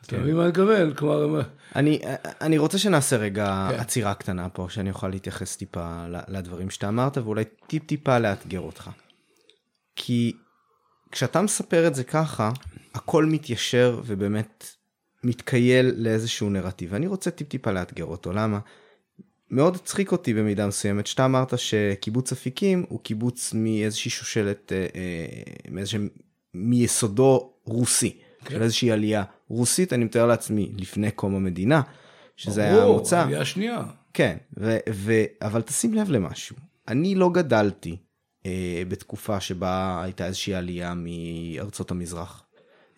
אתה 0.00 0.16
כן. 0.16 0.22
מבין 0.22 0.36
מה 0.36 0.42
אני 0.42 0.50
מתכוון? 0.50 0.94
כלומר, 0.94 1.22
הם... 1.22 1.44
אני, 1.76 2.00
אני 2.40 2.58
רוצה 2.58 2.78
שנעשה 2.78 3.16
רגע 3.16 3.68
כן. 3.70 3.80
עצירה 3.80 4.14
קטנה 4.14 4.48
פה, 4.48 4.66
שאני 4.70 4.90
אוכל 4.90 5.08
להתייחס 5.08 5.56
טיפה 5.56 6.06
לדברים 6.28 6.70
שאתה 6.70 6.88
אמרת, 6.88 7.18
ואולי 7.18 7.44
טיפ-טיפה 7.66 8.18
לאתגר 8.18 8.60
אותך. 8.60 8.90
כי 9.96 10.32
כשאתה 11.12 11.42
מספר 11.42 11.86
את 11.86 11.94
זה 11.94 12.04
ככה, 12.04 12.50
הכל 12.94 13.24
מתיישר 13.24 14.00
ובאמת 14.06 14.66
מתקייל 15.24 15.92
לאיזשהו 15.96 16.50
נרטיב. 16.50 16.92
ואני 16.92 17.06
רוצה 17.06 17.30
טיפ-טיפה 17.30 17.72
לאתגר 17.72 18.04
אותו. 18.04 18.32
למה? 18.32 18.58
מאוד 19.50 19.74
הצחיק 19.74 20.12
אותי 20.12 20.34
במידה 20.34 20.66
מסוימת 20.66 21.06
שאתה 21.06 21.24
אמרת 21.24 21.58
שקיבוץ 21.58 22.32
אפיקים 22.32 22.84
הוא 22.88 23.00
קיבוץ 23.00 23.54
מאיזושהי 23.54 24.10
שושלת, 24.10 24.72
אה, 24.72 24.86
אה, 24.94 25.42
מאיזשהו, 25.70 26.00
מיסודו 26.54 27.52
רוסי, 27.64 28.18
כן. 28.44 28.54
של 28.54 28.62
איזושהי 28.62 28.90
עלייה 28.90 29.24
רוסית, 29.48 29.92
אני 29.92 30.04
מתאר 30.04 30.26
לעצמי, 30.26 30.72
לפני 30.76 31.10
קום 31.10 31.34
המדינה, 31.34 31.82
שזה 32.36 32.62
ברור, 32.62 32.74
היה 32.74 32.84
המוצא. 32.84 33.16
ברור, 33.16 33.26
עלייה 33.26 33.44
שנייה. 33.44 33.82
כן, 34.14 34.36
ו, 34.58 34.76
ו, 34.92 35.12
אבל 35.42 35.62
תשים 35.62 35.94
לב 35.94 36.10
למשהו, 36.10 36.56
אני 36.88 37.14
לא 37.14 37.30
גדלתי 37.30 37.96
בתקופה 38.88 39.40
שבה 39.40 40.02
הייתה 40.04 40.26
איזושהי 40.26 40.54
עלייה 40.54 40.94
מארצות 40.96 41.90
המזרח. 41.90 42.46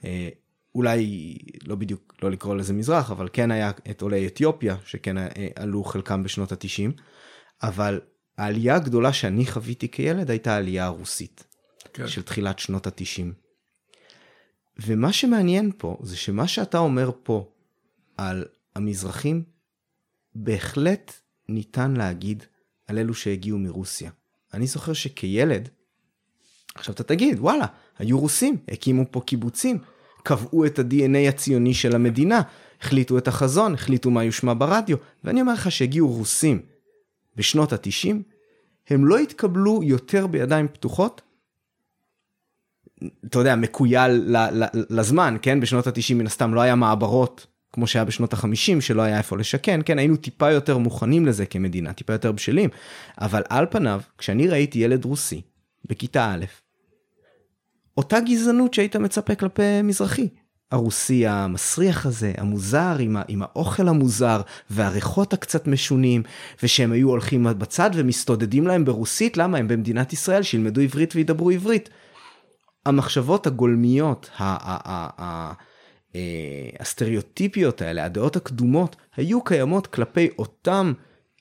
אה, 0.04 0.28
אולי 0.74 1.38
לא 1.66 1.74
בדיוק 1.74 2.14
לא 2.22 2.30
לקרוא 2.30 2.56
לזה 2.56 2.72
מזרח 2.72 3.10
אבל 3.10 3.28
כן 3.32 3.50
היה 3.50 3.70
את 3.90 4.02
עולי 4.02 4.26
אתיופיה 4.26 4.76
שכן 4.84 5.18
אה, 5.18 5.48
עלו 5.56 5.84
חלקם 5.84 6.22
בשנות 6.22 6.52
התשעים 6.52 6.92
אבל 7.62 8.00
העלייה 8.38 8.76
הגדולה 8.76 9.12
שאני 9.12 9.46
חוויתי 9.46 9.88
כילד 9.88 10.30
הייתה 10.30 10.54
העלייה 10.54 10.84
הרוסית 10.84 11.44
כן. 11.92 12.08
של 12.08 12.22
תחילת 12.22 12.58
שנות 12.58 12.86
התשעים. 12.86 13.32
ומה 14.78 15.12
שמעניין 15.12 15.70
פה 15.78 15.98
זה 16.02 16.16
שמה 16.16 16.48
שאתה 16.48 16.78
אומר 16.78 17.10
פה 17.22 17.52
על 18.16 18.44
המזרחים 18.74 19.44
בהחלט 20.34 21.12
ניתן 21.48 21.94
להגיד 21.96 22.44
על 22.86 22.98
אלו 22.98 23.14
שהגיעו 23.14 23.58
מרוסיה. 23.58 24.10
אני 24.54 24.66
זוכר 24.66 24.92
שכילד, 24.92 25.68
עכשיו 26.74 26.94
אתה 26.94 27.02
תגיד 27.02 27.38
וואלה 27.40 27.66
היו 27.98 28.18
רוסים 28.18 28.56
הקימו 28.68 29.04
פה 29.10 29.20
קיבוצים 29.20 29.78
קבעו 30.22 30.66
את 30.66 30.78
ה-DNA 30.78 31.28
הציוני 31.28 31.74
של 31.74 31.94
המדינה, 31.94 32.42
החליטו 32.80 33.18
את 33.18 33.28
החזון, 33.28 33.74
החליטו 33.74 34.10
מה 34.10 34.24
יושמע 34.24 34.54
ברדיו, 34.58 34.96
ואני 35.24 35.40
אומר 35.40 35.52
לך 35.52 35.72
שהגיעו 35.72 36.08
רוסים 36.08 36.62
בשנות 37.36 37.72
ה-90, 37.72 38.14
הם 38.88 39.06
לא 39.06 39.18
התקבלו 39.18 39.82
יותר 39.82 40.26
בידיים 40.26 40.68
פתוחות, 40.68 41.22
אתה 43.26 43.38
יודע, 43.38 43.56
מקוייל 43.56 44.36
לזמן, 44.90 45.36
כן? 45.42 45.60
בשנות 45.60 45.86
ה-90 45.86 46.14
מן 46.14 46.26
הסתם 46.26 46.54
לא 46.54 46.60
היה 46.60 46.74
מעברות 46.74 47.46
כמו 47.72 47.86
שהיה 47.86 48.04
בשנות 48.04 48.34
ה-50, 48.34 48.80
שלא 48.80 49.02
היה 49.02 49.18
איפה 49.18 49.36
לשכן, 49.36 49.80
כן? 49.84 49.98
היינו 49.98 50.16
טיפה 50.16 50.50
יותר 50.50 50.78
מוכנים 50.78 51.26
לזה 51.26 51.46
כמדינה, 51.46 51.92
טיפה 51.92 52.12
יותר 52.12 52.32
בשלים, 52.32 52.70
אבל 53.20 53.42
על 53.48 53.66
פניו, 53.70 54.00
כשאני 54.18 54.48
ראיתי 54.48 54.78
ילד 54.78 55.04
רוסי 55.04 55.40
בכיתה 55.88 56.34
א', 56.34 56.44
אותה 57.96 58.20
גזענות 58.20 58.74
שהיית 58.74 58.96
מצפה 58.96 59.34
כלפי 59.34 59.82
מזרחי. 59.82 60.28
הרוסי 60.70 61.26
המסריח 61.26 62.06
הזה, 62.06 62.32
המוזר, 62.36 62.96
עם, 63.00 63.16
ה, 63.16 63.22
עם 63.28 63.42
האוכל 63.42 63.88
המוזר 63.88 64.40
והריחות 64.70 65.32
הקצת 65.32 65.66
משונים, 65.66 66.22
ושהם 66.62 66.92
היו 66.92 67.08
הולכים 67.08 67.46
בצד 67.58 67.90
ומסתודדים 67.94 68.66
להם 68.66 68.84
ברוסית, 68.84 69.36
למה 69.36 69.58
הם 69.58 69.68
במדינת 69.68 70.12
ישראל, 70.12 70.42
שילמדו 70.42 70.80
עברית 70.80 71.16
וידברו 71.16 71.50
עברית. 71.50 71.90
המחשבות 72.86 73.46
הגולמיות, 73.46 74.30
ה- 74.36 74.44
ה- 74.44 74.80
ה- 74.84 75.10
ה- 75.18 75.52
הסטריאוטיפיות 76.80 77.82
האלה, 77.82 78.04
הדעות 78.04 78.36
הקדומות, 78.36 78.96
היו 79.16 79.44
קיימות 79.44 79.86
כלפי 79.86 80.28
אותם 80.38 80.92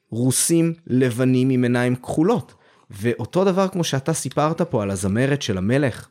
רוסים 0.10 0.74
לבנים 0.88 1.50
עם 1.50 1.64
עיניים 1.64 1.96
כחולות. 1.96 2.54
ואותו 2.92 3.46
דבר 3.46 3.68
כמו 3.68 3.84
שאתה 3.84 4.14
סיפרת 4.14 4.62
פה 4.62 4.84
על 4.84 4.92
הזמרת 4.92 5.42
של 5.42 5.58
המלך, 5.58 6.08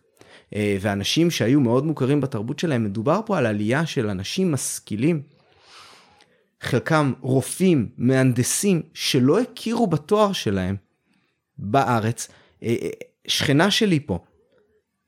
אה, 0.54 0.76
ואנשים 0.80 1.30
שהיו 1.30 1.60
מאוד 1.60 1.86
מוכרים 1.86 2.20
בתרבות 2.20 2.58
שלהם, 2.58 2.84
מדובר 2.84 3.20
פה 3.26 3.38
על 3.38 3.46
עלייה 3.46 3.86
של 3.86 4.10
אנשים 4.10 4.52
משכילים, 4.52 5.22
חלקם 6.60 7.12
רופאים, 7.20 7.88
מהנדסים, 7.98 8.82
שלא 8.94 9.40
הכירו 9.40 9.86
בתואר 9.86 10.32
שלהם 10.32 10.76
בארץ. 11.58 12.28
אה, 12.62 12.76
אה, 12.82 12.88
שכנה 13.26 13.70
שלי 13.70 14.00
פה 14.00 14.18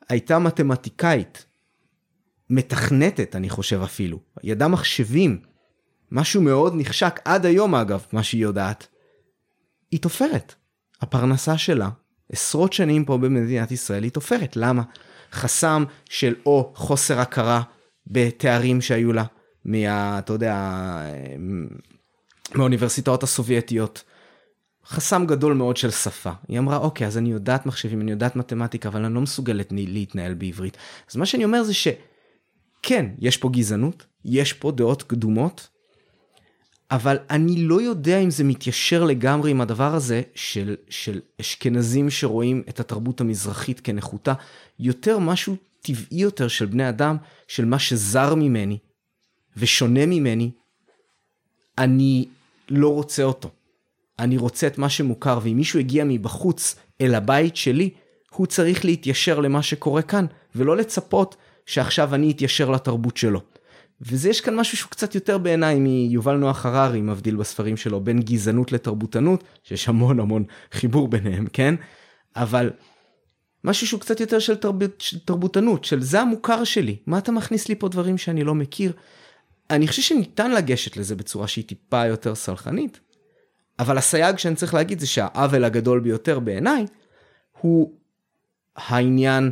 הייתה 0.08 0.38
מתמטיקאית, 0.38 1.46
מתכנתת 2.52 3.36
אני 3.36 3.50
חושב 3.50 3.82
אפילו, 3.82 4.18
ידעה 4.42 4.68
מחשבים, 4.68 5.38
משהו 6.10 6.42
מאוד 6.42 6.72
נחשק 6.76 7.20
עד 7.24 7.46
היום 7.46 7.74
אגב, 7.74 8.04
מה 8.12 8.22
שהיא 8.22 8.42
יודעת. 8.42 8.86
היא 9.90 10.00
תופרת. 10.00 10.54
הפרנסה 11.00 11.58
שלה, 11.58 11.88
עשרות 12.32 12.72
שנים 12.72 13.04
פה 13.04 13.18
במדינת 13.18 13.70
ישראל, 13.70 14.02
היא 14.02 14.10
תופרת. 14.10 14.56
למה? 14.56 14.82
חסם 15.32 15.84
של 16.10 16.34
או 16.46 16.72
חוסר 16.76 17.20
הכרה 17.20 17.62
בתארים 18.06 18.80
שהיו 18.80 19.12
לה, 19.12 19.24
מה... 19.64 20.18
אתה 20.18 20.32
יודע, 20.32 20.56
מהאוניברסיטאות 22.54 23.22
הסובייטיות. 23.22 24.04
חסם 24.86 25.26
גדול 25.26 25.54
מאוד 25.54 25.76
של 25.76 25.90
שפה. 25.90 26.30
היא 26.48 26.58
אמרה, 26.58 26.76
אוקיי, 26.76 27.06
אז 27.06 27.18
אני 27.18 27.32
יודעת 27.32 27.66
מחשבים, 27.66 28.00
אני 28.00 28.10
יודעת 28.10 28.36
מתמטיקה, 28.36 28.88
אבל 28.88 29.04
אני 29.04 29.14
לא 29.14 29.20
מסוגלת 29.20 29.68
להתנהל 29.72 30.34
בעברית. 30.34 30.76
אז 31.10 31.16
מה 31.16 31.26
שאני 31.26 31.44
אומר 31.44 31.62
זה 31.62 31.74
שכן, 32.86 33.06
יש 33.18 33.36
פה 33.36 33.48
גזענות, 33.48 34.06
יש 34.24 34.52
פה 34.52 34.72
דעות 34.72 35.02
קדומות, 35.02 35.68
אבל 36.90 37.18
אני 37.30 37.62
לא 37.62 37.80
יודע 37.82 38.18
אם 38.18 38.30
זה 38.30 38.44
מתיישר 38.44 39.04
לגמרי 39.04 39.50
עם 39.50 39.60
הדבר 39.60 39.94
הזה 39.94 40.22
של, 40.34 40.76
של 40.88 41.20
אשכנזים 41.40 42.10
שרואים 42.10 42.62
את 42.68 42.80
התרבות 42.80 43.20
המזרחית 43.20 43.80
כנחותה, 43.80 44.34
יותר 44.78 45.18
משהו 45.18 45.56
טבעי 45.80 46.20
יותר 46.20 46.48
של 46.48 46.66
בני 46.66 46.88
אדם, 46.88 47.16
של 47.48 47.64
מה 47.64 47.78
שזר 47.78 48.34
ממני, 48.34 48.78
ושונה 49.56 50.06
ממני, 50.06 50.50
אני 51.78 52.28
לא 52.68 52.88
רוצה 52.88 53.22
אותו. 53.22 53.50
אני 54.18 54.36
רוצה 54.36 54.66
את 54.66 54.78
מה 54.78 54.88
שמוכר, 54.88 55.38
ואם 55.42 55.56
מישהו 55.56 55.78
הגיע 55.78 56.04
מבחוץ 56.04 56.76
אל 57.00 57.14
הבית 57.14 57.56
שלי, 57.56 57.90
הוא 58.30 58.46
צריך 58.46 58.84
להתיישר 58.84 59.40
למה 59.40 59.62
שקורה 59.62 60.02
כאן, 60.02 60.26
ולא 60.54 60.76
לצפות 60.76 61.36
שעכשיו 61.66 62.14
אני 62.14 62.30
אתיישר 62.30 62.70
לתרבות 62.70 63.16
שלו. 63.16 63.40
וזה 64.00 64.28
יש 64.28 64.40
כאן 64.40 64.56
משהו 64.56 64.76
שהוא 64.76 64.90
קצת 64.90 65.14
יותר 65.14 65.38
בעיניי 65.38 65.78
מיובל 65.78 66.36
נוח 66.36 66.66
הררי 66.66 67.00
מבדיל 67.00 67.36
בספרים 67.36 67.76
שלו 67.76 68.00
בין 68.00 68.20
גזענות 68.20 68.72
לתרבותנות, 68.72 69.44
שיש 69.62 69.88
המון 69.88 70.20
המון 70.20 70.44
חיבור 70.72 71.08
ביניהם, 71.08 71.46
כן? 71.52 71.74
אבל 72.36 72.70
משהו 73.64 73.86
שהוא 73.86 74.00
קצת 74.00 74.20
יותר 74.20 74.38
של, 74.38 74.54
תרבות, 74.54 75.00
של 75.00 75.18
תרבותנות, 75.18 75.84
של 75.84 76.02
זה 76.02 76.20
המוכר 76.20 76.64
שלי, 76.64 76.96
מה 77.06 77.18
אתה 77.18 77.32
מכניס 77.32 77.68
לי 77.68 77.74
פה 77.74 77.88
דברים 77.88 78.18
שאני 78.18 78.44
לא 78.44 78.54
מכיר? 78.54 78.92
אני 79.70 79.88
חושב 79.88 80.02
שניתן 80.02 80.50
לגשת 80.50 80.96
לזה 80.96 81.16
בצורה 81.16 81.48
שהיא 81.48 81.64
טיפה 81.64 82.06
יותר 82.06 82.34
סלחנית, 82.34 83.00
אבל 83.78 83.98
הסייג 83.98 84.38
שאני 84.38 84.54
צריך 84.54 84.74
להגיד 84.74 85.00
זה 85.00 85.06
שהעוול 85.06 85.64
הגדול 85.64 86.00
ביותר 86.00 86.38
בעיניי 86.38 86.86
הוא 87.60 87.92
העניין 88.76 89.50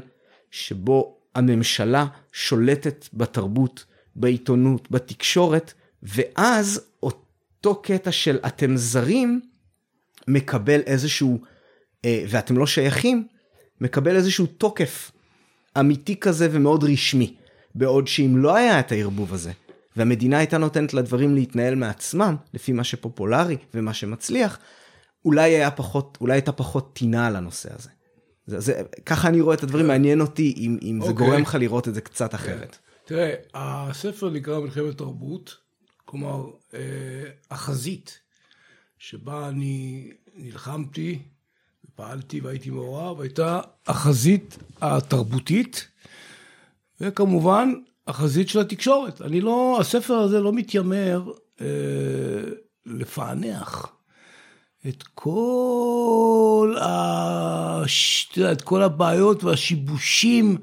שבו 0.50 1.19
הממשלה 1.34 2.06
שולטת 2.32 3.08
בתרבות, 3.14 3.84
בעיתונות, 4.16 4.90
בתקשורת, 4.90 5.72
ואז 6.02 6.80
אותו 7.02 7.82
קטע 7.82 8.12
של 8.12 8.38
אתם 8.46 8.76
זרים 8.76 9.40
מקבל 10.28 10.80
איזשהו, 10.80 11.38
אה, 12.04 12.24
ואתם 12.28 12.58
לא 12.58 12.66
שייכים, 12.66 13.26
מקבל 13.80 14.16
איזשהו 14.16 14.46
תוקף 14.46 15.10
אמיתי 15.78 16.16
כזה 16.16 16.48
ומאוד 16.52 16.84
רשמי. 16.84 17.34
בעוד 17.74 18.06
שאם 18.06 18.36
לא 18.36 18.56
היה 18.56 18.80
את 18.80 18.92
הערבוב 18.92 19.34
הזה, 19.34 19.52
והמדינה 19.96 20.38
הייתה 20.38 20.58
נותנת 20.58 20.94
לדברים 20.94 21.34
להתנהל 21.34 21.74
מעצמם, 21.74 22.36
לפי 22.54 22.72
מה 22.72 22.84
שפופולרי 22.84 23.56
ומה 23.74 23.94
שמצליח, 23.94 24.58
אולי 25.24 25.50
היה 25.50 25.70
פחות, 25.70 26.18
אולי 26.20 26.32
הייתה 26.32 26.52
פחות 26.52 26.94
טינה 26.94 27.26
על 27.26 27.36
הנושא 27.36 27.68
הזה. 27.74 27.90
זה, 28.46 28.60
זה, 28.60 28.82
ככה 29.06 29.28
אני 29.28 29.40
רואה 29.40 29.54
את 29.54 29.62
הדברים, 29.62 29.86
מעניין 29.86 30.20
אותי 30.20 30.54
אם, 30.56 30.78
אם 30.82 30.98
okay. 31.00 31.04
זה 31.04 31.10
אוקיי. 31.10 31.26
גורם 31.26 31.42
לך 31.42 31.54
לראות 31.54 31.88
את 31.88 31.94
זה 31.94 32.00
קצת 32.00 32.34
אחרת. 32.34 32.78
תראה, 33.04 33.34
הספר 33.54 34.30
נקרא 34.30 34.60
מלחמת 34.60 34.98
תרבות, 34.98 35.56
כלומר, 36.04 36.50
אה, 36.74 36.80
החזית 37.50 38.18
שבה 38.98 39.48
אני 39.48 40.10
נלחמתי, 40.34 41.18
פעלתי 41.94 42.40
והייתי 42.40 42.70
מעורב, 42.70 43.20
הייתה 43.20 43.60
החזית 43.86 44.58
התרבותית, 44.80 45.88
וכמובן 47.00 47.72
החזית 48.06 48.48
של 48.48 48.60
התקשורת. 48.60 49.22
אני 49.22 49.40
לא, 49.40 49.76
הספר 49.80 50.14
הזה 50.14 50.40
לא 50.40 50.52
מתיימר 50.52 51.32
אה, 51.60 51.66
לפענח 52.86 53.92
את 54.88 55.02
כל, 55.02 56.76
הש... 56.80 58.38
את 58.52 58.62
כל 58.62 58.82
הבעיות 58.82 59.44
והשיבושים 59.44 60.56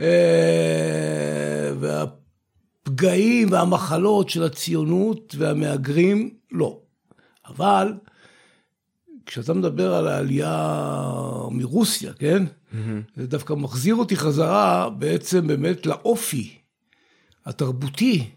אה, 0.00 1.72
והפגעים 1.80 3.52
והמחלות 3.52 4.28
של 4.28 4.42
הציונות 4.42 5.34
והמהגרים, 5.38 6.30
לא. 6.52 6.78
אבל 7.46 7.94
כשאתה 9.26 9.54
מדבר 9.54 9.94
על 9.94 10.08
העלייה 10.08 10.84
מרוסיה, 11.50 12.12
כן? 12.12 12.44
Mm-hmm. 12.44 12.76
זה 13.16 13.26
דווקא 13.26 13.52
מחזיר 13.52 13.94
אותי 13.94 14.16
חזרה 14.16 14.90
בעצם 14.90 15.46
באמת 15.46 15.86
לאופי 15.86 16.58
התרבותי, 17.46 18.30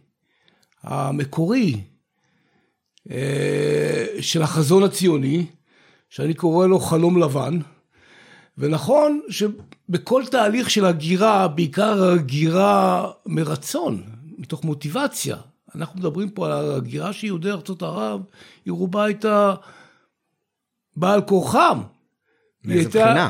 המקורי, 0.84 1.82
של 4.22 4.42
החזון 4.42 4.84
הציוני, 4.84 5.46
שאני 6.10 6.34
קורא 6.34 6.68
לו 6.68 6.80
חלום 6.80 7.18
לבן. 7.18 7.60
ונכון 8.58 9.22
שבכל 9.30 10.24
תהליך 10.32 10.70
של 10.70 10.86
הגירה, 10.86 11.48
בעיקר 11.48 12.04
הגירה 12.04 13.12
מרצון, 13.26 14.04
מתוך 14.38 14.64
מוטיבציה, 14.64 15.38
אנחנו 15.76 16.00
מדברים 16.00 16.30
פה 16.30 16.46
על 16.46 16.72
הגירה 16.72 17.14
של 17.14 17.26
יהודי 17.26 17.52
ארצות 17.52 17.84
ערב, 17.84 18.22
היא 18.66 18.72
רובה 18.72 19.04
הייתה 19.04 19.54
בעל 20.96 21.22
כורחם. 21.22 21.82
מאיזה 22.64 22.90
בחינה? 22.90 23.30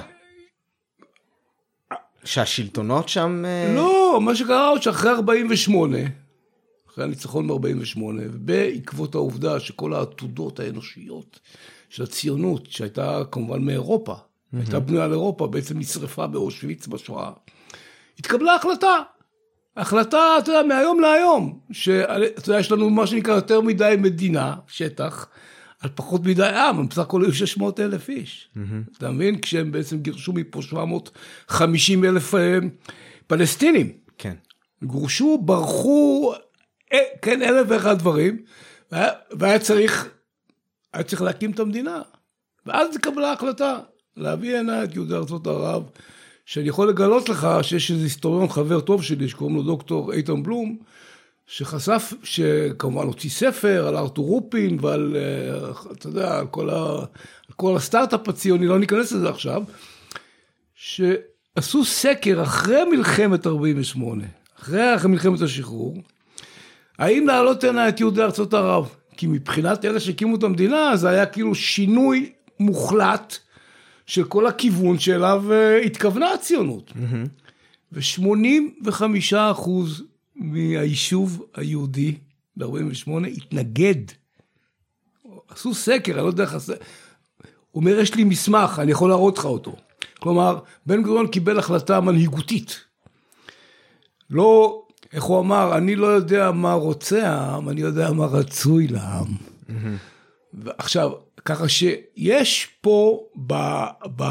שהשלטונות 2.23 3.09
שם... 3.09 3.43
אה, 3.45 3.73
לא, 3.75 4.19
מה 4.21 4.35
שקרה 4.35 4.67
עוד 4.67 4.81
שאחרי 4.81 5.11
48, 5.11 5.97
אחרי 6.95 7.03
הניצחון 7.03 7.47
ב-48, 7.47 7.99
ובעקבות 7.99 9.15
העובדה 9.15 9.59
שכל 9.59 9.93
העתודות 9.93 10.59
האנושיות 10.59 11.39
של 11.89 12.03
הציונות, 12.03 12.71
שהייתה 12.71 13.21
כמובן 13.31 13.61
מאירופה, 13.61 14.13
mm-hmm. 14.13 14.57
הייתה 14.57 14.79
בנויה 14.79 15.05
על 15.05 15.11
אירופה, 15.11 15.47
בעצם 15.47 15.79
נשרפה 15.79 16.27
באושוויץ 16.27 16.87
בשואה, 16.87 17.31
התקבלה 18.19 18.55
החלטה. 18.55 18.97
החלטה, 19.77 20.35
אתה 20.39 20.51
יודע, 20.51 20.67
מהיום 20.67 20.99
להיום, 20.99 21.59
שאתה 21.71 22.49
יודע, 22.49 22.59
יש 22.59 22.71
לנו 22.71 22.89
מה 22.89 23.07
שנקרא 23.07 23.35
יותר 23.35 23.61
מדי 23.61 23.95
מדינה, 23.97 24.55
שטח, 24.67 25.27
על 25.79 25.89
פחות 25.95 26.25
מדי 26.25 26.47
עם, 26.47 26.79
הם 26.79 26.87
בסך 26.87 26.99
הכל 26.99 27.23
היו 27.23 27.33
600 27.33 27.79
אלף 27.79 28.09
איש. 28.09 28.49
Mm-hmm. 28.55 28.97
אתה 28.97 29.11
מבין? 29.11 29.41
כשהם 29.41 29.71
בעצם 29.71 29.97
גירשו 29.97 30.33
מפה 30.33 30.61
750 30.61 32.05
אלף 32.05 32.35
אה, 32.35 32.57
פלסטינים. 33.27 33.91
כן. 34.17 34.33
גורשו, 34.83 35.37
ברחו, 35.41 36.33
כן, 37.21 37.41
אלף 37.41 37.67
ואחד 37.69 37.99
דברים, 37.99 38.37
והיה, 38.91 39.09
והיה 39.31 39.59
צריך, 39.59 40.09
היה 40.93 41.03
צריך 41.03 41.21
להקים 41.21 41.51
את 41.51 41.59
המדינה. 41.59 42.01
ואז 42.65 42.95
התקבלה 42.95 43.31
החלטה 43.31 43.79
להביא 44.17 44.57
הנה 44.57 44.83
את 44.83 44.95
יהודי 44.95 45.13
ארצות 45.13 45.47
ערב, 45.47 45.83
שאני 46.45 46.67
יכול 46.67 46.89
לגלות 46.89 47.29
לך 47.29 47.47
שיש 47.61 47.91
איזה 47.91 48.03
היסטוריון 48.03 48.49
חבר 48.49 48.81
טוב 48.81 49.03
שלי 49.03 49.29
שקוראים 49.29 49.55
לו 49.55 49.63
דוקטור 49.63 50.13
איתן 50.13 50.43
בלום, 50.43 50.77
שחשף, 51.47 52.13
שכמובן 52.23 53.05
הוציא 53.07 53.29
ספר 53.29 53.87
על 53.87 53.97
ארתור 53.97 54.25
רופין 54.25 54.77
ועל, 54.81 55.15
אה, 55.15 55.71
אתה 55.91 56.07
יודע, 56.07 56.39
על 56.39 56.47
כל, 56.47 56.69
ה, 56.69 57.05
כל 57.55 57.75
הסטארט-אפ 57.75 58.29
הציוני, 58.29 58.67
לא 58.67 58.79
ניכנס 58.79 59.11
לזה 59.11 59.29
עכשיו, 59.29 59.63
שעשו 60.75 61.85
סקר 61.85 62.43
אחרי 62.43 62.83
מלחמת 62.83 63.47
48, 63.47 64.23
אחרי 64.59 64.95
מלחמת 65.07 65.41
השחרור, 65.41 65.97
האם 66.97 67.27
להעלות 67.27 67.63
הנה 67.63 67.89
את 67.89 67.99
יהודי 67.99 68.21
ארצות 68.21 68.53
ערב? 68.53 68.89
כי 69.17 69.27
מבחינת 69.27 69.85
אלה 69.85 69.99
שהקימו 69.99 70.35
את 70.35 70.43
המדינה, 70.43 70.95
זה 70.95 71.09
היה 71.09 71.25
כאילו 71.25 71.55
שינוי 71.55 72.31
מוחלט 72.59 73.37
של 74.05 74.23
כל 74.23 74.47
הכיוון 74.47 74.99
שאליו 74.99 75.43
אה, 75.51 75.81
התכוונה 75.81 76.33
הציונות. 76.33 76.91
Mm-hmm. 76.91 77.45
ו-85 77.91 79.35
אחוז 79.51 80.03
מהיישוב 80.35 81.45
היהודי 81.55 82.15
ב-48 82.57 83.27
התנגד. 83.37 83.95
עשו 85.49 85.73
סקר, 85.73 86.13
אני 86.13 86.21
לא 86.21 86.27
יודע 86.27 86.43
איך... 86.43 86.55
אומר, 87.75 87.99
יש 87.99 88.15
לי 88.15 88.23
מסמך, 88.23 88.79
אני 88.81 88.91
יכול 88.91 89.09
להראות 89.09 89.37
לך 89.37 89.45
אותו. 89.45 89.75
כלומר, 90.19 90.59
בן 90.85 91.03
גוריון 91.03 91.27
קיבל 91.27 91.59
החלטה 91.59 92.01
מנהיגותית. 92.01 92.79
לא, 94.29 94.84
איך 95.15 95.23
הוא 95.23 95.39
אמר, 95.39 95.77
אני 95.77 95.95
לא 95.95 96.07
יודע 96.07 96.51
מה 96.51 96.73
רוצה 96.73 97.29
העם, 97.29 97.69
אני 97.69 97.81
יודע 97.81 98.11
מה 98.11 98.25
רצוי 98.25 98.87
לעם. 98.87 99.27
עכשיו, 100.77 101.11
ככה 101.45 101.69
שיש 101.69 102.67
פה 102.81 103.19
ב, 103.47 103.53
ב, 104.15 104.23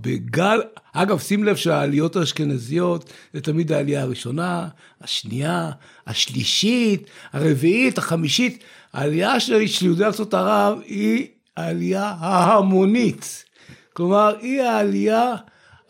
בגל, 0.00 0.60
אגב 0.92 1.18
שים 1.18 1.44
לב 1.44 1.56
שהעליות 1.56 2.16
האשכנזיות 2.16 3.12
זה 3.34 3.40
תמיד 3.40 3.72
העלייה 3.72 4.02
הראשונה, 4.02 4.68
השנייה, 5.00 5.70
השלישית, 6.06 7.10
הרביעית, 7.32 7.98
החמישית, 7.98 8.64
העלייה 8.92 9.40
של 9.40 9.62
יהודי 9.82 10.04
ארצות 10.04 10.34
ערב 10.34 10.78
היא 10.84 11.26
העלייה 11.56 12.14
ההמונית, 12.18 13.44
כלומר 13.92 14.36
היא 14.40 14.62
העלייה 14.62 15.34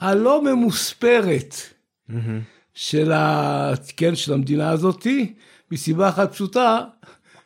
הלא 0.01 0.43
ממוספרת 0.43 1.55
mm-hmm. 2.11 2.15
של, 2.81 3.13
ה, 3.13 3.73
כן, 3.97 4.15
של 4.17 4.33
המדינה 4.33 4.71
הזאתי, 4.71 5.35
מסיבה 5.71 6.09
אחת 6.09 6.33
פשוטה, 6.33 6.81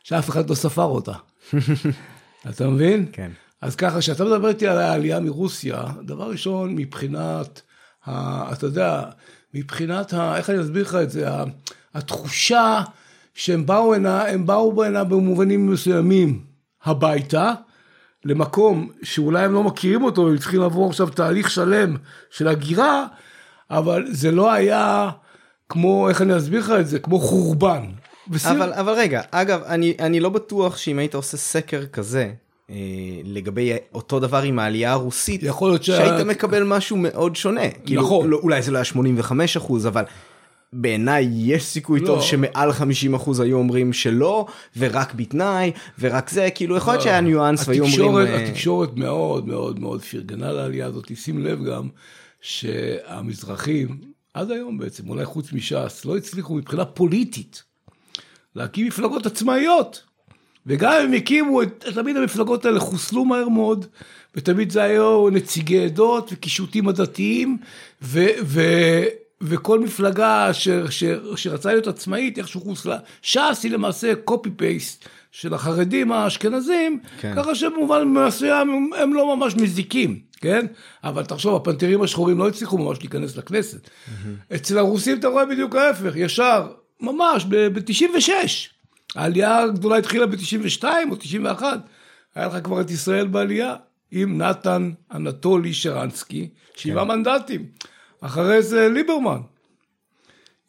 שאף 0.03 0.29
אחד 0.29 0.49
לא 0.49 0.55
ספר 0.55 0.83
אותה. 0.83 1.13
אתה 2.49 2.67
מבין? 2.67 3.05
כן. 3.11 3.31
אז 3.61 3.75
ככה, 3.75 3.99
כשאתה 3.99 4.23
מדבר 4.23 4.47
איתי 4.47 4.67
על 4.67 4.77
העלייה 4.77 5.19
מרוסיה, 5.19 5.83
דבר 6.01 6.29
ראשון, 6.29 6.75
מבחינת, 6.75 7.61
ה, 8.05 8.53
אתה 8.53 8.65
יודע, 8.65 9.03
מבחינת, 9.53 10.13
ה, 10.13 10.37
איך 10.37 10.49
אני 10.49 10.61
אסביר 10.61 10.83
לך 10.83 10.95
את 10.95 11.11
זה, 11.11 11.27
התחושה 11.93 12.81
שהם 13.33 13.65
באו 13.65 13.93
הנה, 13.95 14.27
הם 14.27 14.45
באו 14.45 14.83
הנה 14.83 15.03
במובנים 15.03 15.71
מסוימים 15.71 16.43
הביתה, 16.83 17.53
למקום 18.25 18.89
שאולי 19.03 19.45
הם 19.45 19.53
לא 19.53 19.63
מכירים 19.63 20.03
אותו, 20.03 20.29
הם 20.29 20.37
צריכים 20.37 20.59
לעבור 20.59 20.89
עכשיו 20.89 21.07
תהליך 21.07 21.49
שלם 21.49 21.97
של 22.29 22.47
הגירה, 22.47 23.05
אבל 23.69 24.05
זה 24.07 24.31
לא 24.31 24.51
היה 24.51 25.11
כמו, 25.73 26.09
איך 26.09 26.21
אני 26.21 26.37
אסביר 26.37 26.59
לך 26.59 26.73
את 26.79 26.87
זה, 26.87 26.99
כמו 26.99 27.19
חורבן. 27.19 27.83
ושים- 28.29 28.51
אבל, 28.51 28.73
אבל 28.73 28.93
רגע, 28.93 29.21
אגב, 29.31 29.61
אני, 29.65 29.93
אני 29.99 30.19
לא 30.19 30.29
בטוח 30.29 30.77
שאם 30.77 30.99
היית 30.99 31.15
עושה 31.15 31.37
סקר 31.37 31.85
כזה, 31.85 32.31
אה, 32.69 32.75
לגבי 33.23 33.71
אותו 33.93 34.19
דבר 34.19 34.41
עם 34.41 34.59
העלייה 34.59 34.91
הרוסית, 34.91 35.43
יכול 35.43 35.69
להיות 35.71 35.83
שה- 35.83 35.95
שהיית 35.97 36.25
מקבל 36.25 36.63
משהו 36.63 36.97
מאוד 36.97 37.35
שונה. 37.35 37.61
כאילו, 37.85 38.01
נכון. 38.01 38.29
לא, 38.29 38.37
אולי 38.43 38.61
זה 38.61 38.71
לא 38.71 38.77
היה 38.77 38.85
85 38.85 39.57
אחוז, 39.57 39.87
אבל 39.87 40.03
בעיניי 40.73 41.29
יש 41.33 41.63
סיכוי 41.65 41.99
לא. 41.99 42.05
טוב 42.05 42.21
שמעל 42.21 42.71
50 42.73 43.13
אחוז 43.13 43.39
היו 43.39 43.57
אומרים 43.57 43.93
שלא, 43.93 44.45
ורק 44.77 45.13
בתנאי, 45.13 45.71
ורק 45.99 46.29
זה, 46.29 46.49
כאילו, 46.55 46.75
יכול 46.77 46.93
להיות 46.93 47.03
שהיה 47.03 47.21
ניואנס 47.21 47.67
והיו 47.67 47.83
אומרים... 47.83 48.27
אה, 48.27 48.43
התקשורת 48.47 48.89
מאוד 48.95 49.47
מאוד 49.47 49.79
מאוד 49.79 50.01
פרגנה 50.01 50.51
לעלייה 50.51 50.85
הזאת, 50.85 51.11
שים 51.15 51.45
לב 51.45 51.63
גם 51.65 51.87
שהמזרחים, 52.41 53.97
עד 54.33 54.51
היום 54.51 54.77
בעצם, 54.77 55.09
אולי 55.09 55.25
חוץ 55.25 55.53
מש"ס, 55.53 56.05
לא 56.05 56.17
הצליחו 56.17 56.55
מבחינה 56.55 56.85
פוליטית 56.85 57.63
להקים 58.55 58.87
מפלגות 58.87 59.25
עצמאיות. 59.25 60.03
וגם 60.65 60.93
אם 61.05 61.13
הקימו, 61.13 61.61
את- 61.61 61.85
תמיד 61.93 62.17
המפלגות 62.17 62.65
האלה 62.65 62.79
חוסלו 62.79 63.25
מהר 63.25 63.49
מאוד, 63.49 63.85
ותמיד 64.35 64.71
זה 64.71 64.83
היו 64.83 65.29
נציגי 65.29 65.85
עדות 65.85 66.29
וקישוטים 66.33 66.87
עדתיים, 66.87 67.57
ו, 68.01 68.25
ו, 68.43 68.61
וכל 69.41 69.79
מפלגה 69.79 70.53
ש, 70.53 70.69
ש, 70.89 71.03
שרצה 71.35 71.71
להיות 71.71 71.87
עצמאית 71.87 72.37
איכשהו 72.37 72.61
חוסלה. 72.61 72.97
ש"ס 73.21 73.59
היא 73.63 73.71
למעשה 73.71 74.13
קופי 74.15 74.49
פייסט 74.49 75.05
של 75.31 75.53
החרדים 75.53 76.11
האשכנזים, 76.11 76.99
כן. 77.21 77.33
ככה 77.35 77.55
שבמובן 77.55 78.03
מסוים 78.07 78.69
הם, 78.69 78.89
הם 78.97 79.13
לא 79.13 79.35
ממש 79.35 79.55
מזיקים, 79.55 80.19
כן? 80.43 80.65
אבל 81.03 81.25
תחשוב, 81.25 81.55
הפנתרים 81.55 82.01
השחורים 82.01 82.37
לא 82.37 82.47
הצליחו 82.47 82.77
ממש 82.77 82.99
להיכנס 82.99 83.37
לכנסת. 83.37 83.89
אצל 84.55 84.77
הרוסים 84.77 85.19
אתה 85.19 85.27
רואה 85.27 85.45
בדיוק 85.45 85.75
ההפך, 85.75 86.11
ישר, 86.15 86.71
ממש, 87.01 87.45
ב-96. 87.49 88.31
העלייה 89.15 89.59
הגדולה 89.59 89.97
התחילה 89.97 90.25
ב-92 90.25 90.83
או 91.11 91.15
91. 91.15 91.79
היה 92.35 92.47
לך 92.47 92.55
כבר 92.63 92.81
את 92.81 92.91
ישראל 92.91 93.27
בעלייה, 93.27 93.75
עם 94.11 94.37
נתן 94.41 94.91
אנטולי 95.13 95.73
שרנסקי, 95.73 96.49
שבעה 96.75 97.05
מנדטים. 97.05 97.65
אחרי 98.21 98.63
זה 98.63 98.89
ליברמן. 98.89 99.39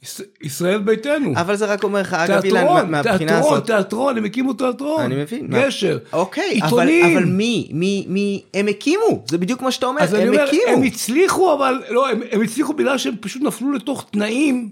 יש- 0.04 0.20
ישראל 0.42 0.78
ביתנו. 0.78 1.32
אבל 1.36 1.56
זה 1.56 1.64
רק 1.66 1.84
אומר 1.84 2.00
לך, 2.00 2.14
אגב, 2.14 2.44
אילן, 2.44 2.58
תיאטרון, 2.60 2.76
מה- 2.76 3.02
מהבחינה 3.02 3.18
תיאטרון, 3.32 3.52
הזאת... 3.52 3.66
תיאטרון, 3.66 4.16
הם 4.18 4.24
הקימו 4.24 4.52
תיאטרון. 4.52 5.02
אני 5.02 5.14
מבין. 5.14 5.46
מה- 5.50 5.58
גשר. 5.66 5.98
אוקיי, 6.12 6.60
אבל, 6.62 6.64
עיתונים. 6.88 7.16
אבל 7.16 7.24
מי, 7.26 7.68
מי, 7.72 8.04
מי, 8.08 8.42
הם 8.54 8.68
הקימו, 8.68 9.24
זה 9.28 9.38
בדיוק 9.38 9.62
מה 9.62 9.70
שאתה 9.70 9.86
אומר, 9.86 10.00
אז 10.02 10.14
אני 10.14 10.22
הם 10.22 10.28
אומר, 10.28 10.42
הקימו. 10.44 10.62
הם 10.76 10.82
הצליחו, 10.82 11.54
אבל, 11.54 11.82
לא, 11.90 12.10
הם, 12.10 12.20
הם 12.30 12.42
הצליחו 12.42 12.72
בגלל 12.72 12.98
שהם 12.98 13.14
פשוט 13.20 13.42
נפלו 13.42 13.72
לתוך 13.72 14.06
תנאים 14.10 14.68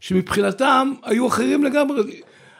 שמבחינתם 0.00 0.92
היו 1.04 1.26
אחרים 1.28 1.64
לגמרי. 1.64 2.02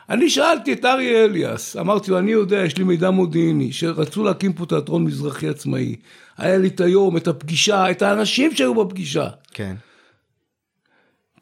אני 0.09 0.29
שאלתי 0.29 0.73
את 0.73 0.85
אריה 0.85 1.25
אליאס, 1.25 1.75
אמרתי 1.77 2.11
לו, 2.11 2.19
אני 2.19 2.31
יודע, 2.31 2.57
יש 2.65 2.77
לי 2.77 2.83
מידע 2.83 3.09
מודיעיני, 3.09 3.71
שרצו 3.71 4.23
להקים 4.23 4.53
פה 4.53 4.65
תיאטרון 4.65 5.03
מזרחי 5.03 5.47
עצמאי. 5.49 5.95
היה 6.37 6.57
לי 6.57 6.67
את 6.67 6.81
היום, 6.81 7.17
את 7.17 7.27
הפגישה, 7.27 7.91
את 7.91 8.01
האנשים 8.01 8.55
שהיו 8.55 8.75
בפגישה. 8.85 9.27
כן. 9.53 9.75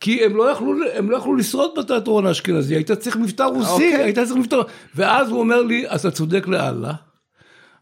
כי 0.02 0.26
הם 0.26 0.36
לא 0.36 0.52
יכלו, 0.52 0.74
הם 0.94 1.12
לא 1.12 1.18
יכלו 1.18 1.36
לשרוד 1.36 1.72
בתיאטרון 1.78 2.26
האשכנזי, 2.26 2.76
היית 2.76 2.92
צריך 2.92 3.16
מבטא 3.18 3.44
רוסי, 3.44 3.72
אוקיי. 3.72 4.04
היית 4.04 4.16
צריך 4.20 4.36
מבטא... 4.36 4.58
ואז 4.96 5.30
הוא 5.30 5.40
אומר 5.40 5.62
לי, 5.62 5.86
אתה 5.96 6.12
צודק 6.12 6.48
לאללה, 6.48 6.94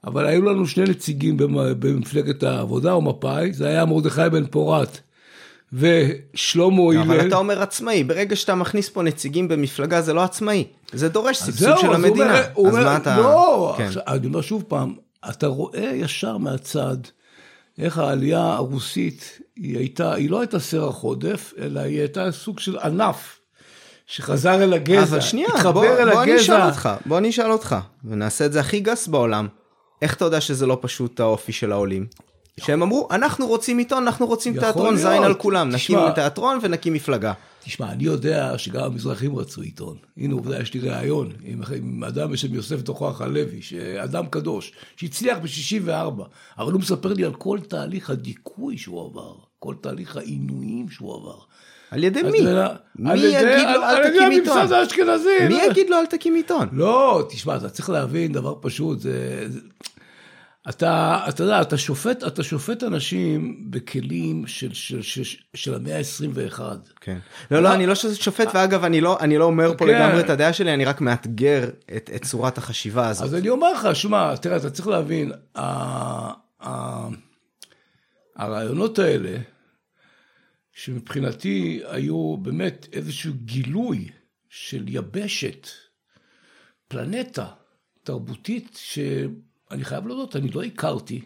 אבל 0.03 0.25
היו 0.25 0.41
לנו 0.41 0.67
שני 0.67 0.83
נציגים 0.83 1.37
במ- 1.37 1.79
במפלגת 1.79 2.43
העבודה 2.43 2.91
או 2.91 3.01
מפא"י, 3.01 3.53
זה 3.53 3.67
היה 3.67 3.85
מרדכי 3.85 4.21
בן 4.31 4.45
פורת 4.45 4.99
ושלמה 5.73 7.01
אבל 7.01 7.19
הלל. 7.19 7.27
אתה 7.27 7.35
אומר 7.35 7.61
עצמאי, 7.61 8.03
ברגע 8.03 8.35
שאתה 8.35 8.55
מכניס 8.55 8.89
פה 8.89 9.03
נציגים 9.03 9.47
במפלגה 9.47 10.01
זה 10.01 10.13
לא 10.13 10.23
עצמאי, 10.23 10.63
זה 10.93 11.09
דורש 11.09 11.37
סבסוד 11.37 11.77
של 11.77 11.93
המדינה. 11.93 12.39
אז 12.39 12.45
אומר, 12.55 12.83
מה 12.83 12.97
אתה... 12.97 13.17
לא, 13.17 13.73
כן. 13.77 13.83
עכשיו, 13.83 14.03
אני 14.07 14.27
אומר 14.27 14.41
שוב 14.41 14.63
פעם, 14.67 14.93
אתה 15.29 15.47
רואה 15.47 15.91
ישר 15.95 16.37
מהצד 16.37 16.97
איך 17.79 17.97
העלייה 17.97 18.53
הרוסית, 18.53 19.39
היא 19.61 19.77
הייתה, 19.77 20.13
היא 20.13 20.29
לא 20.29 20.39
הייתה 20.39 20.59
סרח 20.59 20.95
עודף, 20.95 21.53
אלא 21.57 21.79
היא 21.79 21.99
הייתה 21.99 22.31
סוג 22.31 22.59
של 22.59 22.77
ענף. 22.77 23.39
שחזר 24.07 24.63
אל 24.63 24.73
הגזע, 24.73 25.01
אבל 25.01 25.21
שנייה, 25.21 25.47
התחבר 25.53 25.71
בוא, 25.71 25.85
אל 25.85 26.11
בוא 26.11 26.23
אני 26.23 26.35
אשאל 26.35 26.55
הגזע. 26.55 26.65
אותך, 26.65 26.89
בוא 27.05 27.17
אני 27.17 27.29
אשאל 27.29 27.51
אותך, 27.51 27.75
ונעשה 28.05 28.45
את 28.45 28.53
זה 28.53 28.59
הכי 28.59 28.79
גס 28.79 29.07
בעולם. 29.07 29.47
איך 30.01 30.13
אתה 30.13 30.25
יודע 30.25 30.41
שזה 30.41 30.65
לא 30.65 30.77
פשוט 30.81 31.19
האופי 31.19 31.51
של 31.51 31.71
העולים? 31.71 32.05
שהם 32.59 32.81
אמרו, 32.81 33.07
אנחנו 33.11 33.47
רוצים 33.47 33.77
עיתון, 33.77 34.03
אנחנו 34.03 34.27
רוצים 34.27 34.59
תיאטרון 34.59 34.95
להיות. 34.95 35.11
זין 35.11 35.23
על 35.23 35.33
כולם, 35.33 35.69
נקים. 35.69 35.99
תיאטרון 36.15 36.59
ונקים 36.61 36.93
מפלגה. 36.93 37.33
תשמע, 37.69 37.91
אני 37.91 38.03
יודע 38.03 38.53
שגם 38.57 38.83
המזרחים 38.83 39.35
רצו 39.35 39.61
עיתון. 39.61 39.97
הנה 40.17 40.33
עובדה, 40.33 40.59
יש 40.61 40.73
לי 40.73 40.79
ראיון 40.89 41.31
עם, 41.43 41.61
עם 41.75 42.03
אדם 42.03 42.31
בשם 42.31 42.53
יוסף 42.53 42.81
דוכח 42.81 43.21
הלוי, 43.21 43.61
שאדם 43.61 44.25
קדוש, 44.25 44.71
שהצליח 44.95 45.37
ב-64, 45.37 46.21
אבל 46.59 46.71
הוא 46.71 46.79
מספר 46.81 47.13
לי 47.13 47.23
על 47.23 47.33
כל 47.33 47.59
תהליך 47.67 48.09
הדיכוי 48.09 48.77
שהוא 48.77 49.05
עבר, 49.05 49.33
כל 49.59 49.75
תהליך 49.81 50.17
העינויים 50.17 50.89
שהוא 50.89 51.15
עבר. 51.15 51.37
על 51.91 52.03
ידי 52.03 52.23
מי? 52.23 52.43
זה- 52.43 52.65
מי 52.95 53.09
על 53.11 53.17
ידי- 53.17 53.27
יגיד 53.27 53.67
לו 53.75 53.83
על- 53.83 53.83
אל 53.83 53.95
על 53.95 54.05
ידי 54.05 54.17
תקים 54.19 54.31
עיתון? 54.31 54.57
הממסד 54.57 54.73
האשכנזי. 54.73 55.29
מי 55.47 55.53
לא- 55.53 55.71
יגיד 55.71 55.89
לו 55.89 55.97
אל 55.97 56.05
תקים 56.05 56.35
עיתון? 56.35 56.67
לא, 56.71 57.23
תשמע, 57.29 57.55
אתה 57.57 57.69
צריך 57.69 57.89
להבין 57.89 58.31
דבר 58.31 58.53
פשוט, 58.61 58.99
זה... 58.99 59.45
זה... 59.49 59.59
אתה, 60.69 61.19
אתה 61.29 61.43
יודע, 61.43 61.61
אתה 61.61 61.77
שופט, 61.77 62.23
אתה 62.23 62.43
שופט 62.43 62.83
אנשים 62.83 63.65
בכלים 63.71 64.47
של, 64.47 64.73
של, 64.73 65.01
של, 65.01 65.23
של 65.53 65.73
המאה 65.73 65.97
ה-21. 65.97 66.61
כן. 67.01 67.17
לא, 67.51 67.63
לא, 67.63 67.73
אני 67.73 67.85
לא 67.85 67.95
שופט, 67.95 68.47
ואגב, 68.53 68.83
אני 68.83 69.01
לא, 69.01 69.17
אני 69.19 69.37
לא 69.37 69.43
אומר 69.43 69.73
פה 69.77 69.85
כן. 69.85 69.91
לגמרי 69.91 70.19
את 70.19 70.29
הדעה 70.29 70.53
שלי, 70.53 70.73
אני 70.73 70.85
רק 70.85 71.01
מאתגר 71.01 71.69
את, 71.97 72.09
את 72.15 72.23
צורת 72.25 72.57
החשיבה 72.57 73.07
הזאת. 73.07 73.23
אז 73.23 73.35
אני 73.35 73.49
אומר 73.49 73.73
לך, 73.73 73.95
שמע, 73.95 74.35
תראה, 74.35 74.57
אתה 74.57 74.69
צריך 74.69 74.87
להבין, 74.87 75.31
ה- 75.55 76.31
ה- 76.61 77.07
הרעיונות 78.35 78.99
האלה, 78.99 79.37
שמבחינתי 80.73 81.81
היו 81.87 82.37
באמת 82.37 82.87
איזשהו 82.93 83.33
גילוי 83.45 84.09
של 84.49 84.83
יבשת, 84.87 85.67
פלנטה 86.87 87.45
תרבותית, 88.03 88.79
שאני 89.71 89.85
חייב 89.85 90.07
להודות, 90.07 90.35
אני 90.35 90.49
לא 90.49 90.63
הכרתי, 90.63 91.21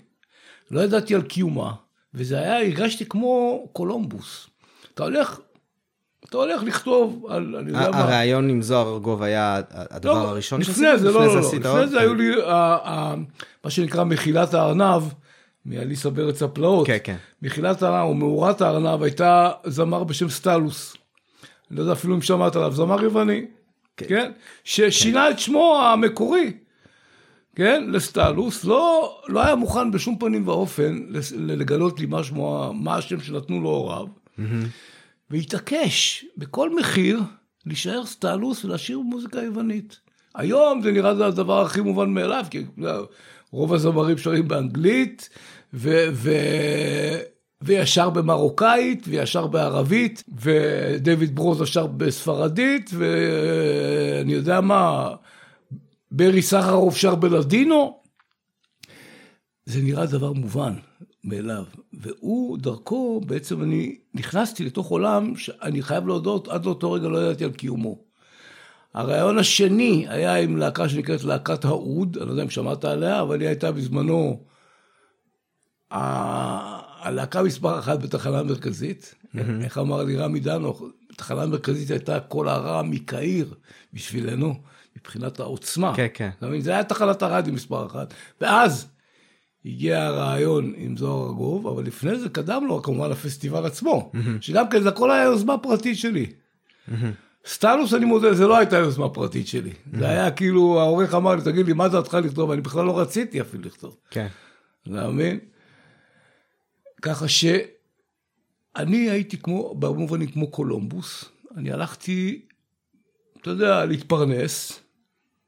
לא 0.72 0.82
ידעתי 0.82 1.16
על 1.16 1.22
קיומה, 1.22 1.72
וזה 2.14 2.40
היה, 2.40 2.60
הרגשתי 2.60 3.06
כמו 3.06 3.68
קולומבוס. 3.74 4.48
אתה 4.94 5.04
הולך, 5.04 5.40
אתה 6.26 6.38
הולך 6.38 6.64
לכתוב 6.64 7.26
על, 7.30 7.56
אני 7.56 7.70
יודע 7.72 7.92
מה. 7.92 7.98
הרעיון 7.98 8.50
עם 8.50 8.62
זוהר 8.62 8.94
ארגוב 8.94 9.24
היה 9.24 9.62
הדבר 9.72 10.14
לא, 10.14 10.30
הראשון 10.30 10.62
לפני 10.62 10.98
זה, 10.98 11.12
לא, 11.12 11.26
לא, 11.26 11.36
לא? 11.36 11.42
לפני 11.54 11.88
זה 11.88 12.00
היו 12.00 12.14
לי 12.14 12.42
ה- 12.46 12.78
ה- 12.84 13.16
מה 13.64 13.70
שנקרא 13.72 14.04
מחילת 14.04 14.54
הארנב, 14.54 15.04
מאליסה 15.66 16.10
בארץ 16.10 16.44
הפלאות. 16.44 16.88
כן, 16.88 16.98
כן. 17.04 17.16
מחילת 17.42 17.84
הארנב, 17.84 18.10
או 18.10 18.14
מאורת 18.14 18.62
הארנב, 18.62 19.04
הייתה 19.04 19.52
זמר 19.66 20.04
בשם 20.04 20.30
סטלוס. 20.30 20.96
אני 21.72 21.78
לא 21.78 21.82
יודע 21.82 21.94
אפילו 21.94 22.16
אם 22.16 22.22
שמעת 22.22 22.56
עליו, 22.56 22.72
זמר 22.72 23.04
יווני, 23.04 23.46
כן? 23.98 24.32
ששינה 24.64 25.30
את 25.30 25.40
שמו 25.40 25.80
המקורי, 25.84 26.54
כן? 27.56 27.84
לסטלוס, 27.88 28.64
לא, 28.66 29.16
לא 29.28 29.46
היה 29.46 29.56
מוכן 29.56 29.92
בשום 29.92 30.18
פנים 30.18 30.48
ואופן 30.48 31.04
לגלות 31.38 32.00
לי 32.00 32.06
מה 32.06 32.24
שמו, 32.24 32.72
מה 32.74 32.96
השם 32.96 33.20
שנתנו 33.20 33.62
לו 33.62 33.70
הוריו. 33.70 34.08
והתעקש 35.30 36.26
בכל 36.38 36.76
מחיר 36.76 37.20
להישאר 37.66 38.06
סטלוס 38.06 38.66
ולשיר 38.66 39.00
מוזיקה 39.00 39.42
יוונית. 39.42 40.00
היום 40.36 40.82
זה 40.82 40.92
נראה 40.92 41.16
זה 41.16 41.26
הדבר 41.26 41.62
הכי 41.62 41.82
מובן 41.82 42.10
מאליו, 42.10 42.46
כי 42.50 42.66
רוב 43.52 43.74
הזמרים 43.74 44.18
שרים 44.18 44.48
באנגלית, 44.48 45.30
ו- 45.74 46.08
ו- 46.12 47.20
וישר 47.62 48.10
במרוקאית, 48.10 49.04
וישר 49.08 49.48
בערבית, 49.48 50.24
ודויד 50.42 51.36
ברוזה 51.36 51.66
שר 51.66 51.88
בספרדית, 51.88 52.92
ואני 52.94 54.34
יודע 54.34 54.62
מה, 54.62 55.10
ברי 56.16 56.42
סחרוף 56.42 56.98
שר 56.98 57.16
בלדינו. 57.16 58.00
זה 59.66 59.82
נראה 59.82 60.06
דבר 60.06 60.34
מובן 60.34 60.74
מאליו. 61.24 61.64
והוא, 61.94 62.58
דרכו, 62.58 63.22
בעצם 63.26 63.64
אני 63.64 63.98
נכנסתי 64.14 64.66
לתוך 64.66 64.88
עולם 64.88 65.36
שאני 65.36 65.82
חייב 65.82 66.08
להודות, 66.08 66.48
עד 66.48 66.66
לאותו 66.66 66.92
רגע 66.92 67.08
לא 67.08 67.18
ידעתי 67.18 67.44
על 67.44 67.52
קיומו. 67.52 68.00
הרעיון 68.94 69.38
השני 69.38 70.06
היה 70.10 70.36
עם 70.36 70.58
להקה 70.58 70.90
שנקראת 70.90 71.24
להקת 71.24 71.66
האוד, 71.66 72.18
אני 72.18 72.26
לא 72.26 72.32
יודע 72.32 72.44
אם 72.44 72.50
שמעת 72.50 72.86
עליה, 72.86 73.22
אבל 73.22 73.40
היא 73.42 73.48
הייתה 73.48 73.72
בזמנו 73.72 74.44
ה- 75.92 77.08
הלהקה 77.08 77.44
מספר 77.44 77.80
אחת 77.80 78.00
בתחנה 78.00 78.40
המרכזית. 78.40 79.16
איך 79.64 79.78
אמר 79.78 80.04
לי 80.04 80.16
רמי 80.16 80.40
דנוך, 80.40 80.84
התחנה 81.12 81.44
המרכזית 81.44 81.92
הייתה 81.92 82.20
כל 82.20 82.48
הרע 82.48 82.82
מקהיר 82.82 83.54
בשבילנו, 83.94 84.56
מבחינת 84.98 85.40
העוצמה. 85.40 85.96
כן, 85.96 86.08
כן. 86.14 86.30
זה 86.60 86.72
היה 86.72 86.84
תחנת 86.84 87.22
הרדיו 87.22 87.54
מספר 87.54 87.86
אחת. 87.86 88.14
ואז 88.42 88.88
הגיע 89.66 90.04
הרעיון 90.04 90.74
עם 90.78 90.98
זוהר 90.98 91.28
ארגוב, 91.28 91.68
אבל 91.68 91.84
לפני 91.84 92.20
זה 92.20 92.30
קדם 92.30 92.64
לו 92.68 92.82
כמובן 92.82 93.12
הפסטיבל 93.12 93.66
עצמו, 93.66 94.12
שגם 94.42 94.70
כן 94.70 94.82
זה 94.82 94.90
הכל 94.90 95.12
היה 95.12 95.24
יוזמה 95.24 95.58
פרטית 95.58 95.98
שלי. 95.98 96.34
סטלוס, 97.46 97.94
אני 97.94 98.06
מודה, 98.06 98.34
זה 98.34 98.48
לא 98.48 98.58
הייתה 98.58 98.78
יוזמה 98.78 99.10
פרטית 99.10 99.48
שלי. 99.48 99.74
זה 100.00 100.10
היה 100.10 100.32
כאילו, 100.32 100.80
העורך 100.80 101.14
אמר 101.14 101.36
לי, 101.36 101.42
תגיד 101.42 101.66
לי, 101.66 101.74
מה 101.74 101.88
דעתך 101.88 102.14
לכתוב? 102.14 102.52
אני 102.52 102.62
בכלל 102.62 102.86
לא 102.86 103.00
רציתי 103.00 103.42
אפילו 103.42 103.64
לכתוב. 103.64 103.98
כן. 104.10 104.28
אתה 104.84 105.10
מבין? 105.10 105.40
ככה 107.02 107.28
שאני 107.28 109.10
הייתי 109.10 109.38
כמו, 109.38 109.76
בהרבה 109.76 110.00
מובנים 110.00 110.32
כמו 110.32 110.48
קולומבוס. 110.48 111.26
אני 111.58 111.72
הלכתי, 111.72 112.46
אתה 113.42 113.50
יודע, 113.50 113.86
להתפרנס, 113.86 114.83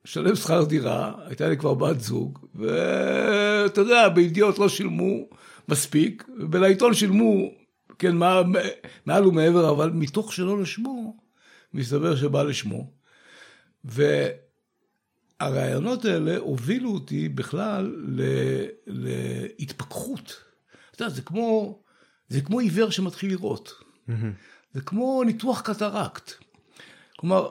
לשלם 0.05 0.35
שכר 0.35 0.63
דירה, 0.63 1.13
הייתה 1.25 1.49
לי 1.49 1.57
כבר 1.57 1.73
בת 1.73 1.99
זוג, 1.99 2.39
ואתה 2.55 3.81
יודע, 3.81 4.09
בידיעות 4.09 4.59
לא 4.59 4.69
שילמו 4.69 5.27
מספיק, 5.69 6.23
ולעיתון 6.51 6.93
שילמו, 6.93 7.51
כן, 7.99 8.15
מעל 9.05 9.27
ומעבר, 9.27 9.69
אבל 9.69 9.89
מתוך 9.89 10.33
שלא 10.33 10.61
לשמו, 10.61 11.17
מסתבר 11.73 12.15
שבא 12.15 12.43
לשמו. 12.43 12.91
והרעיונות 15.41 16.05
האלה 16.05 16.37
הובילו 16.37 16.93
אותי 16.93 17.29
בכלל 17.29 17.95
להתפכחות. 18.87 20.41
אתה 20.91 21.03
יודע, 21.03 21.15
זה 21.15 21.21
כמו, 21.21 21.79
זה 22.29 22.41
כמו 22.41 22.59
עיוור 22.59 22.89
שמתחיל 22.89 23.29
לראות. 23.29 23.73
Mm-hmm. 24.09 24.11
זה 24.73 24.81
כמו 24.81 25.23
ניתוח 25.25 25.61
קטרקט. 25.61 26.31
כלומר, 27.17 27.49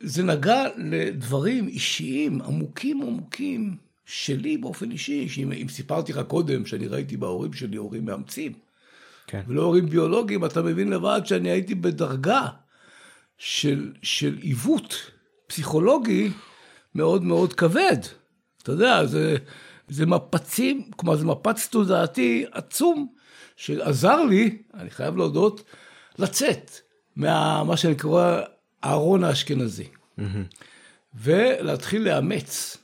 זה 0.00 0.22
נגע 0.22 0.64
לדברים 0.76 1.68
אישיים, 1.68 2.42
עמוקים 2.42 3.02
עמוקים, 3.02 3.76
שלי 4.10 4.56
באופן 4.56 4.90
אישי, 4.90 5.28
שאם 5.28 5.68
סיפרתי 5.68 6.12
לך 6.12 6.20
קודם 6.28 6.66
שאני 6.66 6.86
ראיתי 6.86 7.16
בהורים 7.16 7.52
שלי 7.52 7.76
הורים 7.76 8.04
מאמצים, 8.04 8.52
כן. 9.26 9.42
ולא 9.48 9.62
הורים 9.62 9.86
ביולוגיים, 9.86 10.44
אתה 10.44 10.62
מבין 10.62 10.90
לבד 10.90 11.20
שאני 11.24 11.50
הייתי 11.50 11.74
בדרגה 11.74 12.46
של, 13.38 13.92
של 14.02 14.36
עיוות 14.40 14.94
פסיכולוגי 15.46 16.30
מאוד 16.94 17.24
מאוד 17.24 17.52
כבד. 17.52 17.98
אתה 18.62 18.72
יודע, 18.72 19.06
זה, 19.06 19.36
זה 19.88 20.06
מפצים, 20.06 20.90
כלומר 20.96 21.16
זה 21.16 21.24
מפץ 21.24 21.68
תודעתי 21.68 22.44
עצום, 22.52 23.12
שעזר 23.56 24.24
לי, 24.24 24.62
אני 24.74 24.90
חייב 24.90 25.16
להודות, 25.16 25.64
לצאת 26.18 26.70
מה 27.16 27.76
שאני 27.76 27.94
קורא 27.94 28.40
הארון 28.82 29.24
האשכנזי. 29.24 29.84
Mm-hmm. 29.84 30.22
ולהתחיל 31.14 32.02
לאמץ. 32.02 32.76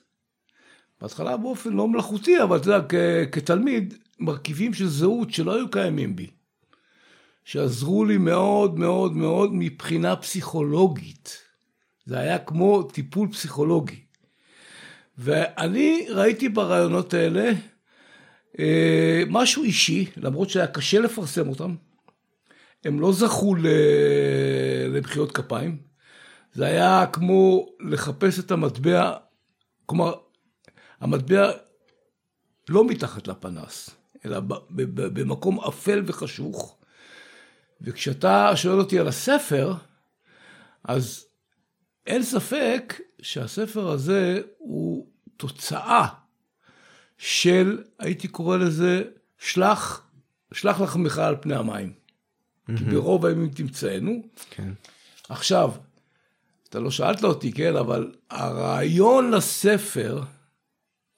בהתחלה 1.01 1.37
באופן 1.37 1.73
לא 1.73 1.89
מלאכותי, 1.89 2.43
אבל 2.43 2.57
אתה 2.57 2.71
יודע, 2.71 2.87
כתלמיד, 3.33 3.95
מרכיבים 4.21 4.75
של 4.75 4.87
זהות 4.89 5.33
שלא 5.33 5.57
היו 5.57 5.71
קיימים 5.71 6.17
בי. 6.17 6.31
שעזרו 7.45 8.05
לי 8.05 8.19
מאוד 8.19 8.79
מאוד 8.79 9.17
מאוד 9.17 9.51
מבחינה 9.55 10.17
פסיכולוגית. 10.17 11.39
זה 12.07 12.19
היה 12.19 12.39
כמו 12.39 12.83
טיפול 12.83 13.29
פסיכולוגי. 13.33 14.01
ואני 15.19 16.07
ראיתי 16.11 16.49
ברעיונות 16.49 17.15
האלה 17.15 17.53
אה, 18.59 19.23
משהו 19.29 19.65
אישי, 19.65 20.07
למרות 20.17 20.51
שהיה 20.51 20.67
קשה 20.67 21.01
לפרסם 21.01 21.49
אותם. 21.49 21.75
הם 22.85 23.01
לא 23.01 23.13
זכו 23.13 23.55
למחיאות 24.91 25.33
כפיים. 25.33 25.86
זה 26.57 26.67
היה 26.67 27.05
כמו 27.13 27.67
לחפש 27.81 28.39
את 28.39 28.51
המטבע, 28.51 29.17
כלומר, 29.87 30.15
המטבע 31.01 31.51
לא 32.69 32.87
מתחת 32.87 33.29
לפנס, 33.29 33.91
אלא 34.25 34.41
במקום 34.97 35.61
אפל 35.61 36.03
וחשוך. 36.07 36.77
וכשאתה 37.81 38.57
שואל 38.57 38.79
אותי 38.79 38.99
על 38.99 39.09
הספר, 39.09 39.75
אז 40.85 41.27
אין 42.07 42.23
ספק 42.23 43.01
שהספר 43.23 43.91
הזה 43.91 44.41
הוא 44.59 45.07
תוצאה 45.37 46.09
של, 47.19 47.83
הייתי 47.99 48.29
קורא 48.29 48.57
לזה, 48.57 49.03
שלח, 49.39 50.09
שלח 50.53 50.81
לחמך 50.81 51.19
על 51.19 51.37
פני 51.41 51.55
המים. 51.55 51.93
Mm-hmm. 51.93 52.79
כי 52.79 52.85
ברוב 52.85 53.27
הימים 53.27 53.51
תמצאנו. 53.51 54.23
כן. 54.51 54.73
עכשיו, 55.29 55.73
אתה 56.69 56.81
לא 56.81 56.91
שאלת 56.91 57.25
אותי, 57.25 57.53
כן, 57.53 57.77
אבל 57.77 58.13
הרעיון 58.31 59.31
לספר, 59.31 60.23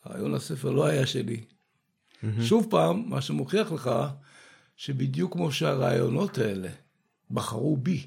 הרעיון 0.04 0.32
לספר 0.32 0.70
לא 0.70 0.86
היה 0.86 1.06
שלי. 1.06 1.40
Mm-hmm. 1.40 2.42
שוב 2.42 2.66
פעם, 2.70 3.04
מה 3.06 3.20
שמוכיח 3.20 3.72
לך, 3.72 3.90
שבדיוק 4.76 5.32
כמו 5.32 5.52
שהרעיונות 5.52 6.38
האלה 6.38 6.68
בחרו 7.30 7.76
בי. 7.76 8.06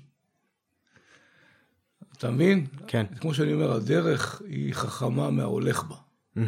אתה 2.17 2.31
מבין? 2.31 2.65
כן. 2.87 3.05
כמו 3.19 3.33
שאני 3.33 3.53
אומר, 3.53 3.71
הדרך 3.71 4.41
היא 4.47 4.73
חכמה 4.73 5.31
מההולך 5.31 5.83
בה. 5.83 5.95
Mm-hmm. 6.37 6.41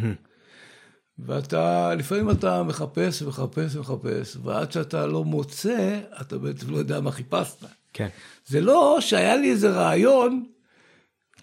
ואתה, 1.20 1.96
לפעמים 1.96 2.30
אתה 2.30 2.64
מחפש 2.64 3.22
ומחפש 3.22 3.76
ומחפש, 3.76 4.38
ועד 4.44 4.72
שאתה 4.72 5.06
לא 5.06 5.24
מוצא, 5.24 6.00
אתה 6.22 6.38
בעצם 6.38 6.72
לא 6.72 6.78
יודע 6.78 7.00
מה 7.00 7.12
חיפשת. 7.12 7.66
כן. 7.94 8.08
זה 8.46 8.62
לא 8.62 8.98
שהיה 9.00 9.36
לי 9.36 9.52
איזה 9.52 9.70
רעיון, 9.70 10.46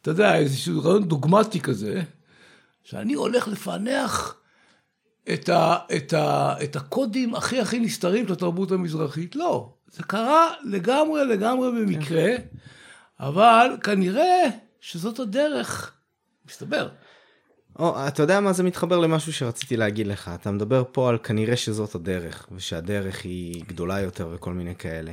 אתה 0.02 0.10
יודע, 0.10 0.36
איזשהו 0.36 0.84
רעיון 0.84 1.08
דוגמטי 1.08 1.60
כזה, 1.60 2.02
שאני 2.84 3.14
הולך 3.14 3.48
לפענח 3.48 4.40
את, 5.32 5.48
ה, 5.48 5.76
את, 5.96 6.12
ה, 6.12 6.54
את 6.64 6.76
הקודים 6.76 7.34
הכי 7.34 7.60
הכי 7.60 7.80
נסתרים 7.80 8.26
של 8.26 8.32
התרבות 8.32 8.72
המזרחית. 8.72 9.36
לא, 9.36 9.72
זה 9.92 10.02
קרה 10.02 10.50
לגמרי 10.64 11.24
לגמרי 11.24 11.70
במקרה. 11.70 12.34
אבל 13.20 13.76
כנראה 13.82 14.42
שזאת 14.80 15.18
הדרך, 15.18 15.92
מסתבר. 16.48 16.88
או, 17.78 18.08
אתה 18.08 18.22
יודע 18.22 18.40
מה 18.40 18.52
זה 18.52 18.62
מתחבר 18.62 18.98
למשהו 18.98 19.32
שרציתי 19.32 19.76
להגיד 19.76 20.06
לך. 20.06 20.30
אתה 20.34 20.50
מדבר 20.50 20.84
פה 20.92 21.08
על 21.08 21.18
כנראה 21.18 21.56
שזאת 21.56 21.94
הדרך, 21.94 22.46
ושהדרך 22.52 23.24
היא 23.24 23.64
גדולה 23.66 24.00
יותר 24.00 24.28
וכל 24.32 24.52
מיני 24.52 24.74
כאלה. 24.74 25.12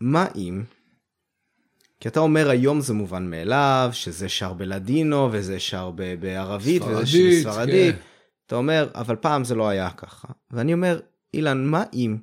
מה 0.00 0.26
אם 0.36 0.62
כי 2.04 2.08
אתה 2.08 2.20
אומר 2.20 2.50
היום 2.50 2.80
זה 2.80 2.94
מובן 2.94 3.30
מאליו, 3.30 3.90
שזה 3.92 4.28
שר 4.28 4.52
בלדינו, 4.52 5.28
וזה 5.32 5.60
שר 5.60 5.90
בערבית, 6.20 6.82
וזה 6.82 7.06
שר 7.06 7.18
בספרדית. 7.30 7.94
כן. 7.94 8.00
אתה 8.46 8.56
אומר, 8.56 8.90
אבל 8.94 9.16
פעם 9.16 9.44
זה 9.44 9.54
לא 9.54 9.68
היה 9.68 9.90
ככה. 9.90 10.28
ואני 10.50 10.72
אומר, 10.72 11.00
אילן, 11.34 11.64
מה 11.64 11.84
אם 11.92 12.16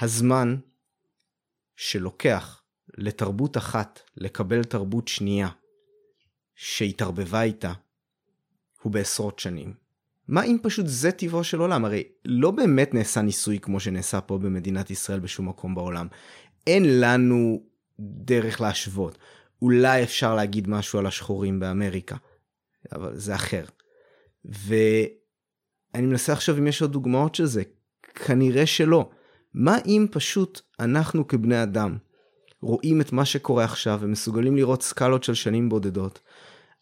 הזמן 0.00 0.56
שלוקח 1.76 2.62
לתרבות 2.98 3.56
אחת 3.56 4.00
לקבל 4.16 4.64
תרבות 4.64 5.08
שנייה, 5.08 5.48
שהתערבבה 6.54 7.42
איתה, 7.42 7.72
הוא 8.82 8.92
בעשרות 8.92 9.38
שנים? 9.38 9.74
מה 10.28 10.44
אם 10.44 10.56
פשוט 10.62 10.86
זה 10.88 11.12
טבעו 11.12 11.44
של 11.44 11.60
עולם? 11.60 11.84
הרי 11.84 12.02
לא 12.24 12.50
באמת 12.50 12.94
נעשה 12.94 13.22
ניסוי 13.22 13.58
כמו 13.58 13.80
שנעשה 13.80 14.20
פה 14.20 14.38
במדינת 14.38 14.90
ישראל 14.90 15.20
בשום 15.20 15.48
מקום 15.48 15.74
בעולם. 15.74 16.06
אין 16.66 17.00
לנו 17.00 17.69
דרך 18.00 18.60
להשוות. 18.60 19.18
אולי 19.62 20.02
אפשר 20.02 20.34
להגיד 20.34 20.68
משהו 20.68 20.98
על 20.98 21.06
השחורים 21.06 21.60
באמריקה, 21.60 22.16
אבל 22.92 23.16
זה 23.18 23.34
אחר. 23.34 23.64
ואני 24.44 26.06
מנסה 26.06 26.32
עכשיו 26.32 26.58
אם 26.58 26.66
יש 26.66 26.82
עוד 26.82 26.92
דוגמאות 26.92 27.34
של 27.34 27.46
זה, 27.46 27.62
כנראה 28.14 28.66
שלא. 28.66 29.10
מה 29.54 29.78
אם 29.86 30.06
פשוט 30.10 30.60
אנחנו 30.80 31.28
כבני 31.28 31.62
אדם 31.62 31.96
רואים 32.62 33.00
את 33.00 33.12
מה 33.12 33.24
שקורה 33.24 33.64
עכשיו 33.64 33.98
ומסוגלים 34.02 34.56
לראות 34.56 34.82
סקלות 34.82 35.24
של 35.24 35.34
שנים 35.34 35.68
בודדות, 35.68 36.20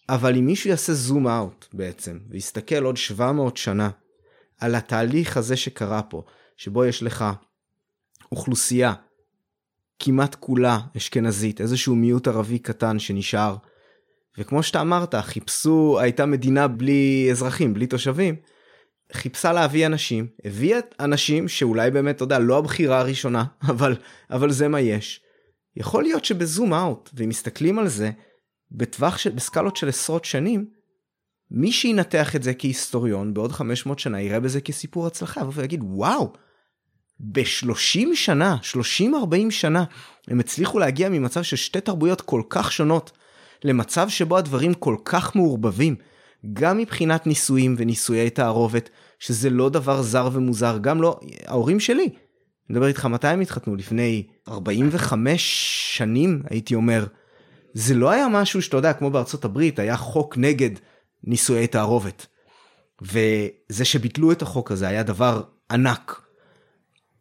אבל 0.08 0.36
אם 0.36 0.46
מישהו 0.46 0.70
יעשה 0.70 0.92
זום 0.92 1.28
אאוט 1.28 1.66
בעצם, 1.72 2.18
ויסתכל 2.30 2.84
עוד 2.84 2.96
700 2.96 3.56
שנה 3.56 3.90
על 4.60 4.74
התהליך 4.74 5.36
הזה 5.36 5.56
שקרה 5.56 6.02
פה, 6.02 6.22
שבו 6.56 6.84
יש 6.84 7.02
לך 7.02 7.24
אוכלוסייה 8.32 8.94
כמעט 9.98 10.34
כולה 10.34 10.78
אשכנזית, 10.96 11.60
איזשהו 11.60 11.94
מיעוט 11.94 12.28
ערבי 12.28 12.58
קטן 12.58 12.98
שנשאר. 12.98 13.56
וכמו 14.38 14.62
שאתה 14.62 14.80
אמרת, 14.80 15.14
חיפשו, 15.14 15.98
הייתה 16.00 16.26
מדינה 16.26 16.68
בלי 16.68 17.28
אזרחים, 17.30 17.74
בלי 17.74 17.86
תושבים, 17.86 18.36
חיפשה 19.12 19.52
להביא 19.52 19.86
אנשים, 19.86 20.26
הביאה 20.44 20.78
אנשים 21.00 21.48
שאולי 21.48 21.90
באמת, 21.90 22.16
אתה 22.16 22.24
יודע, 22.24 22.38
לא 22.38 22.58
הבחירה 22.58 22.98
הראשונה, 23.00 23.44
אבל, 23.70 23.96
אבל 24.30 24.50
זה 24.50 24.68
מה 24.68 24.80
יש. 24.80 25.20
יכול 25.76 26.02
להיות 26.02 26.24
שבזום 26.24 26.74
אאוט, 26.74 27.10
ואם 27.14 27.28
מסתכלים 27.28 27.78
על 27.78 27.88
זה, 27.88 28.10
בטווח 28.70 29.18
של, 29.18 29.30
בסקלות 29.30 29.76
של 29.76 29.88
עשרות 29.88 30.24
שנים, 30.24 30.66
מי 31.50 31.72
שינתח 31.72 32.36
את 32.36 32.42
זה 32.42 32.54
כהיסטוריון 32.54 33.34
בעוד 33.34 33.52
500 33.52 33.98
שנה 33.98 34.20
יראה 34.20 34.40
בזה 34.40 34.60
כסיפור 34.60 35.06
הצלחה, 35.06 35.42
ויגיד 35.52 35.80
וואו, 35.82 36.32
ב-30 37.20 38.14
שנה, 38.14 38.56
30-40 39.00 39.50
שנה, 39.50 39.84
הם 40.28 40.40
הצליחו 40.40 40.78
להגיע 40.78 41.08
ממצב 41.08 41.42
של 41.42 41.56
שתי 41.56 41.80
תרבויות 41.80 42.20
כל 42.20 42.42
כך 42.48 42.72
שונות, 42.72 43.12
למצב 43.64 44.08
שבו 44.08 44.36
הדברים 44.36 44.74
כל 44.74 44.96
כך 45.04 45.36
מעורבבים, 45.36 45.96
גם 46.52 46.78
מבחינת 46.78 47.26
נישואים 47.26 47.74
ונישואי 47.78 48.30
תערובת, 48.30 48.90
שזה 49.18 49.50
לא 49.50 49.68
דבר 49.68 50.02
זר 50.02 50.28
ומוזר, 50.32 50.78
גם 50.80 51.02
לא, 51.02 51.20
ההורים 51.46 51.80
שלי, 51.80 52.08
אני 52.70 52.76
מדבר 52.76 52.86
איתך 52.86 53.04
מתי 53.04 53.28
הם 53.28 53.40
התחתנו? 53.40 53.76
לפני 53.76 54.26
45 54.48 55.96
שנים, 55.96 56.42
הייתי 56.50 56.74
אומר. 56.74 57.06
זה 57.74 57.94
לא 57.94 58.10
היה 58.10 58.28
משהו 58.28 58.62
שאתה 58.62 58.76
יודע, 58.76 58.92
כמו 58.92 59.10
בארצות 59.10 59.44
הברית, 59.44 59.78
היה 59.78 59.96
חוק 59.96 60.36
נגד 60.38 60.70
נישואי 61.24 61.66
תערובת. 61.66 62.26
וזה 63.02 63.84
שביטלו 63.84 64.32
את 64.32 64.42
החוק 64.42 64.72
הזה 64.72 64.88
היה 64.88 65.02
דבר 65.02 65.42
ענק. 65.70 66.27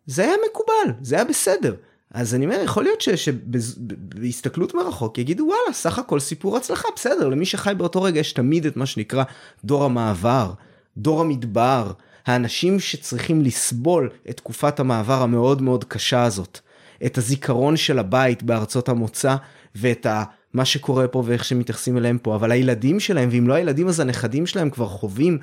זה 0.07 0.23
היה 0.23 0.33
מקובל, 0.49 0.93
זה 1.01 1.15
היה 1.15 1.23
בסדר. 1.23 1.75
אז 2.13 2.35
אני 2.35 2.45
אומר, 2.45 2.61
יכול 2.63 2.83
להיות 2.83 3.01
שבהסתכלות 3.01 4.73
מרחוק 4.73 5.17
יגידו 5.17 5.43
וואלה, 5.43 5.73
סך 5.73 5.99
הכל 5.99 6.19
סיפור 6.19 6.57
הצלחה, 6.57 6.87
בסדר, 6.95 7.29
למי 7.29 7.45
שחי 7.45 7.73
באותו 7.77 8.01
רגע 8.01 8.19
יש 8.19 8.33
תמיד 8.33 8.65
את 8.65 8.77
מה 8.77 8.85
שנקרא 8.85 9.23
דור 9.65 9.83
המעבר, 9.83 10.53
דור 10.97 11.21
המדבר, 11.21 11.91
האנשים 12.25 12.79
שצריכים 12.79 13.41
לסבול 13.41 14.09
את 14.29 14.37
תקופת 14.37 14.79
המעבר 14.79 15.21
המאוד 15.21 15.61
מאוד 15.61 15.83
קשה 15.83 16.23
הזאת, 16.23 16.59
את 17.05 17.17
הזיכרון 17.17 17.77
של 17.77 17.99
הבית 17.99 18.43
בארצות 18.43 18.89
המוצא 18.89 19.35
ואת 19.75 20.05
ה... 20.05 20.23
מה 20.53 20.65
שקורה 20.65 21.07
פה 21.07 21.23
ואיך 21.25 21.45
שמתייחסים 21.45 21.97
אליהם 21.97 22.17
פה, 22.17 22.35
אבל 22.35 22.51
הילדים 22.51 22.99
שלהם, 22.99 23.29
ואם 23.31 23.47
לא 23.47 23.53
הילדים 23.53 23.87
אז 23.87 23.99
הנכדים 23.99 24.45
שלהם 24.45 24.69
כבר 24.69 24.87
חווים 24.87 25.37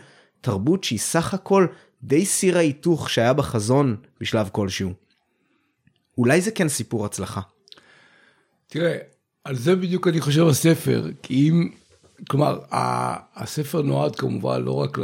תרבות 0.44 0.84
שהיא 0.84 0.98
סך 0.98 1.34
הכל 1.34 1.66
די 2.02 2.26
סיר 2.26 2.56
ההיתוך 2.56 3.10
שהיה 3.10 3.32
בחזון 3.32 3.96
בשלב 4.20 4.48
כלשהו. 4.52 4.92
אולי 6.18 6.40
זה 6.40 6.50
כן 6.50 6.68
סיפור 6.68 7.04
הצלחה. 7.06 7.40
תראה, 8.66 8.98
על 9.44 9.56
זה 9.56 9.76
בדיוק 9.76 10.08
אני 10.08 10.20
חושב 10.20 10.46
הספר, 10.46 11.06
כי 11.22 11.34
אם, 11.50 11.70
כלומר, 12.30 12.60
הספר 13.34 13.82
נועד 13.82 14.16
כמובן 14.16 14.62
לא 14.62 14.72
רק 14.72 14.98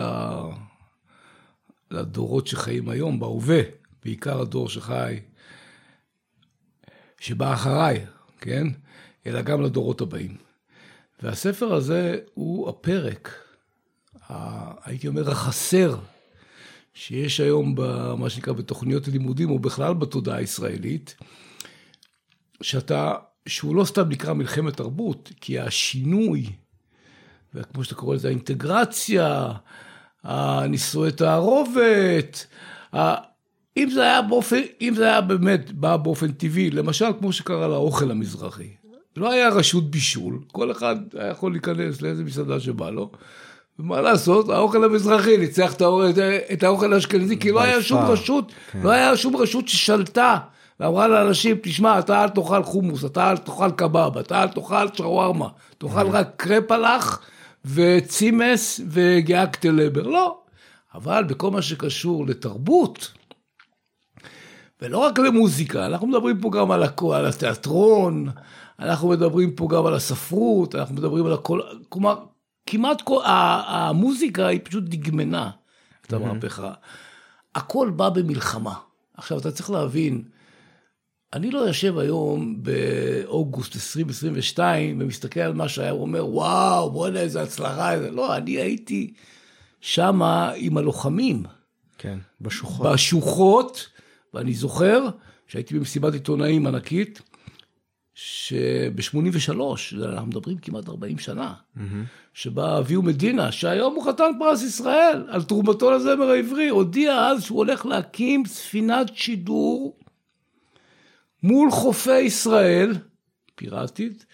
לדורות 1.90 2.46
שחיים 2.46 2.88
היום, 2.88 3.20
בהווה, 3.20 3.60
בעיקר 4.04 4.40
הדור 4.40 4.68
שחי, 4.68 5.20
שבא 7.20 7.52
אחריי, 7.54 8.06
כן? 8.40 8.66
אלא 9.26 9.42
גם 9.42 9.62
לדורות 9.62 10.00
הבאים. 10.00 10.36
והספר 11.22 11.74
הזה 11.74 12.18
הוא 12.34 12.68
הפרק, 12.68 13.34
הייתי 14.84 15.08
אומר, 15.08 15.30
החסר 15.30 15.96
שיש 16.94 17.40
היום 17.40 17.74
במה 17.76 18.30
שנקרא 18.30 18.52
בתוכניות 18.52 19.08
הלימודים, 19.08 19.50
או 19.50 19.58
בכלל 19.58 19.94
בתודעה 19.94 20.36
הישראלית, 20.36 21.16
שאתה, 22.62 23.14
שהוא 23.48 23.76
לא 23.76 23.84
סתם 23.84 24.08
נקרא 24.08 24.32
מלחמת 24.32 24.76
תרבות, 24.76 25.32
כי 25.40 25.58
השינוי, 25.58 26.46
וכמו 27.54 27.84
שאתה 27.84 27.94
קורא 27.94 28.14
לזה, 28.14 28.28
האינטגרציה, 28.28 29.52
הנישואי 30.22 31.12
תערובת, 31.12 32.46
אם 33.76 33.90
זה 33.90 34.02
היה 34.02 34.22
באופן, 34.22 34.60
אם 34.80 34.94
זה 34.96 35.04
היה 35.04 35.20
באמת 35.20 35.72
בא 35.72 35.96
באופן 35.96 36.32
טבעי, 36.32 36.70
למשל 36.70 37.06
כמו 37.18 37.32
שקרה 37.32 37.68
לאוכל 37.68 38.10
המזרחי, 38.10 38.68
לא 39.16 39.32
היה 39.32 39.48
רשות 39.48 39.90
בישול, 39.90 40.40
כל 40.52 40.70
אחד 40.70 40.96
היה 41.14 41.30
יכול 41.30 41.52
להיכנס 41.52 42.02
לאיזה 42.02 42.24
מסעדה 42.24 42.60
שבא 42.60 42.90
לו, 42.90 43.10
ומה 43.78 44.00
לעשות, 44.00 44.48
האוכל 44.48 44.84
המזרחי 44.84 45.36
ניצח 45.36 45.74
את 46.52 46.62
האוכל 46.62 46.92
האשכנזי, 46.92 47.38
כי 47.38 47.52
לא 47.52 47.62
היה 47.62 47.82
שום 47.82 48.00
רשות, 48.02 48.52
כן. 48.72 48.80
לא 48.82 48.90
היה 48.90 49.16
שום 49.16 49.36
רשות 49.36 49.68
ששלטה. 49.68 50.38
ואמרה 50.80 51.08
לאנשים, 51.08 51.56
תשמע, 51.62 51.98
אתה 51.98 52.24
אל 52.24 52.28
תאכל 52.28 52.62
חומוס, 52.62 53.04
אתה 53.04 53.30
אל 53.30 53.36
תאכל 53.36 53.70
קבב, 53.70 54.18
אתה 54.18 54.42
אל 54.42 54.48
תאכל 54.48 54.86
שווארמה, 54.94 55.48
תאכל 55.78 56.06
רק 56.06 56.28
קרפלח 56.36 57.20
וצימס 57.64 58.80
וגיאקטלבר. 58.90 60.02
לא. 60.02 60.38
אבל 60.94 61.24
בכל 61.24 61.50
מה 61.50 61.62
שקשור 61.62 62.26
לתרבות, 62.26 63.12
ולא 64.82 64.98
רק 64.98 65.18
למוזיקה, 65.18 65.86
אנחנו 65.86 66.06
מדברים 66.06 66.40
פה 66.40 66.50
גם 66.50 66.70
על, 66.70 66.82
הכל, 66.82 67.14
על 67.14 67.26
התיאטרון, 67.26 68.28
אנחנו 68.78 69.08
מדברים 69.08 69.50
פה 69.50 69.68
גם 69.70 69.86
על 69.86 69.94
הספרות, 69.94 70.74
אנחנו 70.74 70.94
מדברים 70.94 71.26
על 71.26 71.32
הכל, 71.32 71.60
כלומר, 71.88 72.16
כמעט 72.66 73.02
כל, 73.02 73.22
המוזיקה 73.24 74.46
היא 74.46 74.60
פשוט 74.64 74.84
דגמנה 74.84 75.50
את 76.06 76.12
המהפכה. 76.12 76.72
הכל 77.54 77.90
בא 77.96 78.08
במלחמה. 78.08 78.74
עכשיו, 79.14 79.38
אתה 79.38 79.52
צריך 79.52 79.70
להבין, 79.70 80.22
אני 81.32 81.50
לא 81.50 81.58
יושב 81.58 81.98
היום 81.98 82.62
באוגוסט 82.62 83.74
2022 83.74 85.00
ומסתכל 85.00 85.40
על 85.40 85.52
מה 85.52 85.68
שהיה 85.68 85.94
ואומר, 85.94 86.26
וואו, 86.26 86.90
בוא'נה, 86.90 87.20
איזה 87.20 87.42
הצלחה. 87.42 87.96
לא, 87.96 88.36
אני 88.36 88.50
הייתי 88.50 89.12
שמה 89.80 90.52
עם 90.56 90.76
הלוחמים. 90.76 91.42
כן, 91.98 92.18
בשוחות. 92.40 92.92
בשוחות, 92.92 93.88
ואני 94.34 94.54
זוכר 94.54 95.08
שהייתי 95.46 95.78
במסיבת 95.78 96.12
עיתונאים 96.12 96.66
ענקית, 96.66 97.20
שב-83, 98.14 99.50
אנחנו 100.04 100.26
מדברים 100.26 100.58
כמעט 100.58 100.88
40 100.88 101.18
שנה, 101.18 101.54
mm-hmm. 101.76 101.80
שבה 102.34 102.78
אביהו 102.78 103.02
מדינה, 103.02 103.52
שהיום 103.52 103.94
הוא 103.94 104.04
חתן 104.04 104.30
פרס 104.38 104.62
ישראל, 104.62 105.24
על 105.28 105.42
תרומתו 105.42 105.90
לזמר 105.90 106.30
העברי, 106.30 106.68
הודיע 106.68 107.26
אז 107.26 107.42
שהוא 107.42 107.58
הולך 107.58 107.86
להקים 107.86 108.46
ספינת 108.46 109.16
שידור 109.16 109.98
מול 111.42 111.70
חופי 111.70 112.20
ישראל, 112.20 112.94
פיראטית, 113.54 114.26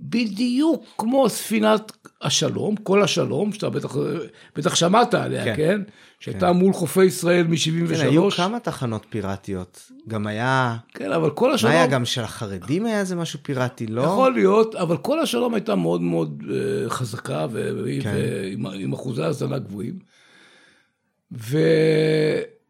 בדיוק 0.00 0.84
כמו 0.98 1.28
ספינת 1.28 1.92
השלום, 2.22 2.76
כל 2.76 3.02
השלום, 3.02 3.52
שאתה 3.52 3.70
בטח, 3.70 3.96
בטח 4.56 4.74
שמעת 4.74 5.14
עליה, 5.14 5.44
כן? 5.44 5.56
כן? 5.56 5.80
שהייתה 6.20 6.46
כן. 6.46 6.52
מול 6.52 6.72
חופי 6.72 7.04
ישראל 7.04 7.46
מ-73. 7.46 7.94
כן, 7.94 8.00
היו 8.00 8.30
כמה 8.30 8.60
תחנות 8.60 9.06
פיראטיות. 9.10 9.90
גם 10.08 10.26
היה... 10.26 10.76
כן, 10.94 11.12
אבל 11.12 11.30
כל 11.30 11.54
השלום... 11.54 11.72
מה 11.72 11.78
היה, 11.78 11.86
גם 11.86 12.04
של 12.04 12.20
החרדים 12.20 12.86
היה 12.86 13.00
איזה 13.00 13.16
משהו 13.16 13.38
פיראטי, 13.42 13.86
לא? 13.86 14.02
יכול 14.02 14.32
להיות, 14.32 14.74
אבל 14.74 14.96
כל 14.96 15.20
השלום 15.20 15.54
הייתה 15.54 15.74
מאוד 15.74 16.00
מאוד 16.00 16.42
uh, 16.42 16.90
חזקה, 16.90 17.46
כן. 18.02 18.14
ועם 18.64 18.92
אחוזי 18.92 19.22
האזנה 19.22 19.58
גבוהים. 19.58 19.98
ו... 21.32 21.58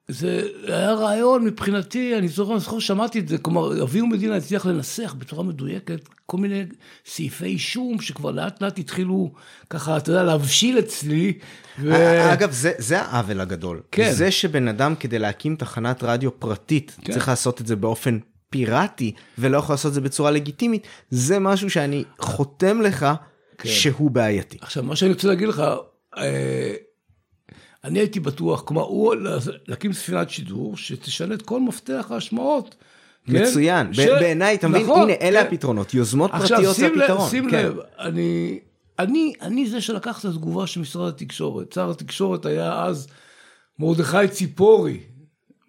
זה 0.08 0.48
היה 0.66 0.92
רעיון 0.92 1.44
מבחינתי, 1.44 2.18
אני 2.18 2.28
זוכר, 2.28 2.52
אני 2.52 2.60
זוכר 2.60 2.78
שמעתי 2.78 3.18
את 3.18 3.28
זה, 3.28 3.38
כלומר, 3.38 3.82
אביהו 3.82 4.06
מדינה 4.06 4.36
הצליח 4.36 4.66
לנסח 4.66 5.14
בצורה 5.18 5.42
מדויקת 5.42 6.08
כל 6.26 6.36
מיני 6.36 6.64
סעיפי 7.06 7.44
אישום 7.44 8.00
שכבר 8.00 8.30
לאט 8.30 8.62
לאט 8.62 8.78
התחילו 8.78 9.32
ככה, 9.70 9.96
אתה 9.96 10.10
יודע, 10.10 10.22
להבשיל 10.22 10.78
אצלי. 10.78 11.38
ו... 11.78 11.92
אגב, 12.32 12.50
זה, 12.50 12.72
זה 12.78 13.00
העוול 13.00 13.40
הגדול. 13.40 13.82
כן. 13.92 14.12
זה 14.12 14.30
שבן 14.30 14.68
אדם 14.68 14.94
כדי 14.94 15.18
להקים 15.18 15.56
תחנת 15.56 16.02
רדיו 16.02 16.40
פרטית, 16.40 16.96
כן. 17.00 17.12
צריך 17.12 17.28
לעשות 17.28 17.60
את 17.60 17.66
זה 17.66 17.76
באופן 17.76 18.18
פיראטי, 18.50 19.12
ולא 19.38 19.58
יכול 19.58 19.72
לעשות 19.72 19.88
את 19.88 19.94
זה 19.94 20.00
בצורה 20.00 20.30
לגיטימית, 20.30 20.86
זה 21.10 21.38
משהו 21.38 21.70
שאני 21.70 22.04
חותם 22.18 22.82
לך 22.82 23.06
כן. 23.58 23.68
שהוא 23.68 24.10
בעייתי. 24.10 24.58
עכשיו, 24.60 24.82
מה 24.82 24.96
שאני 24.96 25.12
רוצה 25.12 25.28
להגיד 25.28 25.48
לך, 25.48 25.62
אה, 26.16 26.74
אני 27.86 27.98
הייתי 27.98 28.20
בטוח, 28.20 28.60
כלומר, 28.60 28.82
הוא 28.82 29.14
להקים 29.68 29.92
ספינת 29.92 30.30
שידור 30.30 30.76
שתשנה 30.76 31.34
את 31.34 31.42
כל 31.42 31.60
מפתח 31.60 32.06
ההשמעות. 32.10 32.74
כן? 33.26 33.42
מצוין, 33.42 33.94
ש... 33.94 33.98
בעיניי, 33.98 34.54
אתה 34.54 34.68
מבין, 34.68 34.82
נכון, 34.82 35.02
הנה, 35.02 35.12
אלה 35.20 35.40
כן. 35.40 35.46
הפתרונות, 35.46 35.94
יוזמות 35.94 36.30
פרטיות 36.30 36.76
זה 36.76 36.86
הפתרון. 36.86 37.10
עכשיו, 37.10 37.30
שים 37.30 37.50
כן. 37.50 37.66
לב, 37.66 37.76
אני, 37.98 38.58
אני, 38.98 39.32
אני 39.40 39.66
זה 39.66 39.80
שלקח 39.80 40.20
את 40.20 40.24
התגובה 40.24 40.66
של 40.66 40.80
משרד 40.80 41.08
התקשורת. 41.08 41.72
שר 41.72 41.90
התקשורת 41.90 42.46
היה 42.46 42.84
אז 42.84 43.08
מרדכי 43.78 44.28
ציפורי, 44.30 45.00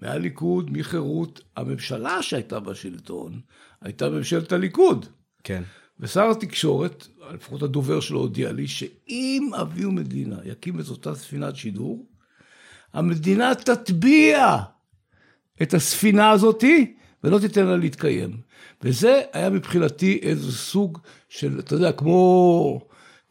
מהליכוד, 0.02 0.72
מחירות. 0.72 1.42
הממשלה 1.58 2.22
שהייתה 2.22 2.60
בשלטון, 2.60 3.40
הייתה 3.82 4.10
ממשלת 4.10 4.52
הליכוד. 4.52 5.06
כן. 5.44 5.64
ושר 6.00 6.30
התקשורת, 6.32 7.08
לפחות 7.34 7.64
הדובר 7.64 8.00
שלו 8.00 8.20
הודיע 8.20 8.52
לי, 8.52 8.68
שאם 8.68 9.50
אביהו 9.62 9.92
מדינה 9.92 10.36
יקים 10.46 10.80
את 10.80 10.90
אותה 10.90 11.16
ספינת 11.16 11.56
שידור, 11.56 12.06
המדינה 12.94 13.56
תטביע 13.56 14.58
את 15.62 15.74
הספינה 15.74 16.30
הזאתי 16.30 16.96
ולא 17.24 17.40
תיתן 17.40 17.66
לה 17.66 17.78
להתקיים. 17.78 18.38
וזה 18.82 19.22
היה 19.34 19.50
מבחינתי 19.50 20.20
איזה 20.22 20.52
סוג 20.52 21.00
של, 21.30 21.60
אתה 21.60 21.76
יודע, 21.76 21.92
כמו, 21.92 22.82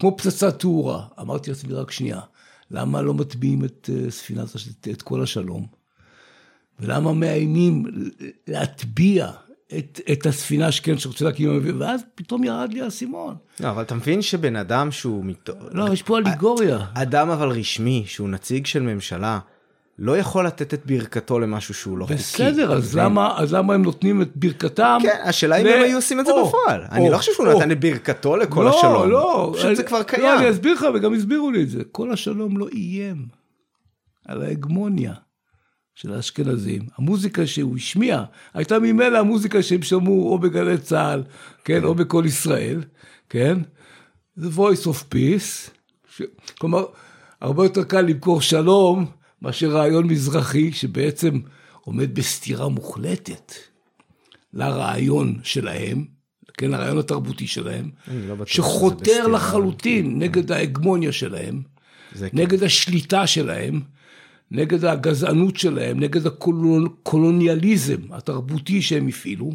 כמו 0.01 0.17
פצצת 0.17 0.59
תאורה. 0.59 1.07
אמרתי 1.21 1.51
לעצמי 1.51 1.73
רק 1.73 1.91
שנייה, 1.91 2.21
למה 2.71 3.03
לא 3.03 3.15
מטביעים 3.15 3.65
את 3.65 3.91
אה, 3.93 4.11
ספינת, 4.11 4.49
את 4.91 5.03
כל 5.03 5.23
השלום? 5.23 5.67
ולמה 6.81 7.13
מאיימים 7.13 7.85
להטביע 8.47 9.31
את, 9.79 10.01
את 10.13 10.27
הספינה 10.27 10.73
שכן 10.73 10.99
שרוצה 10.99 11.25
להקים, 11.25 11.61
ואז 11.79 12.01
פתאום 12.15 12.45
ירד 12.45 12.73
לי 12.73 12.81
האסימון. 12.81 13.35
לא, 13.61 13.71
אבל 13.71 13.83
אתה 13.83 13.95
מבין 13.95 14.23
שבן 14.23 14.57
אדם 14.57 14.93
שהוא... 14.93 15.25
לא, 15.73 15.93
יש 15.93 16.03
פה 16.03 16.19
אליגוריה. 16.19 16.79
אדם 16.95 17.31
אבל 17.31 17.49
רשמי, 17.49 18.05
שהוא 18.07 18.29
נציג 18.29 18.67
של 18.67 18.83
ממשלה, 18.83 19.39
לא 19.99 20.19
יכול 20.19 20.47
לתת 20.47 20.75
את 20.75 20.87
ברכתו 20.87 21.39
למשהו 21.39 21.75
שהוא 21.75 21.99
לא 21.99 22.05
חוקי. 22.05 22.15
בסדר, 22.15 22.73
אז 22.73 22.97
למה, 22.97 23.35
אז 23.39 23.55
למה 23.55 23.75
הם 23.75 23.83
נותנים 23.83 24.23
את 24.23 24.37
ברכתם? 24.37 24.99
כן, 25.03 25.17
השאלה 25.25 25.57
אם 25.57 25.67
הם 25.67 25.83
היו 25.83 25.97
עושים 25.97 26.21
את 26.21 26.27
זה 26.27 26.33
בפועל. 26.47 26.85
אני 26.91 27.11
לא 27.11 27.17
חושב 27.17 27.33
שהוא 27.33 27.47
נתן 27.47 27.71
את 27.71 27.81
ברכתו 27.81 28.37
לכל 28.37 28.63
לא, 28.63 28.79
השלום. 28.79 28.95
לא, 28.95 29.09
לא. 29.09 29.55
פשוט 29.59 29.77
זה 29.77 29.83
כבר 29.83 30.03
קיים. 30.03 30.23
לא, 30.23 30.39
אני 30.39 30.51
אסביר 30.51 30.75
לך, 30.75 30.87
וגם 30.95 31.15
הסבירו 31.15 31.51
לי 31.51 31.63
את 31.63 31.69
זה. 31.69 31.83
כל 31.93 32.13
השלום 32.13 32.59
לא 32.59 32.69
איים 32.73 33.27
על 34.25 34.43
ההגמוניה. 34.43 35.13
של 35.97 36.13
האשכנזים. 36.13 36.83
המוזיקה 36.99 37.47
שהוא 37.47 37.77
השמיע, 37.77 38.25
הייתה 38.55 38.79
ממילא 38.79 39.19
המוזיקה 39.19 39.63
שהם 39.63 39.83
שמעו 39.83 40.33
או 40.33 40.39
בגלי 40.39 40.79
צה"ל, 40.79 41.23
כן, 41.65 41.85
או 41.85 41.95
בקול 41.95 42.27
ישראל, 42.27 42.83
כן? 43.31 43.59
זה 44.37 44.49
voice 44.57 44.87
of 44.87 45.15
peace, 45.15 45.71
ש... 46.17 46.23
כלומר, 46.59 46.85
הרבה 47.41 47.65
יותר 47.65 47.85
קל 47.85 48.01
למכור 48.01 48.41
שלום 48.41 49.07
מאשר 49.43 49.71
רעיון 49.71 50.07
מזרחי 50.07 50.73
שבעצם 50.73 51.41
עומד 51.81 52.15
בסתירה 52.15 52.69
מוחלטת 52.69 53.53
לרעיון 54.55 55.39
שלהם, 55.43 56.05
כן, 56.59 56.71
לרעיון 56.71 56.99
התרבותי 56.99 57.47
שלהם, 57.47 57.91
לא 58.29 58.47
שחותר. 58.47 59.27
לחלוטין 59.27 60.19
נגד 60.19 60.53
ההגמוניה 60.53 61.13
שלהם, 61.13 61.63
זה 62.15 62.31
כן. 62.31 62.39
נגד 62.39 62.63
השליטה 62.63 63.27
שלהם, 63.27 63.81
נגד 64.51 64.85
הגזענות 64.85 65.57
שלהם, 65.57 66.01
נגד 66.01 66.27
הקולוניאליזם 66.27 68.13
התרבותי 68.13 68.83
שהם 68.83 69.09
הפעילו, 69.09 69.53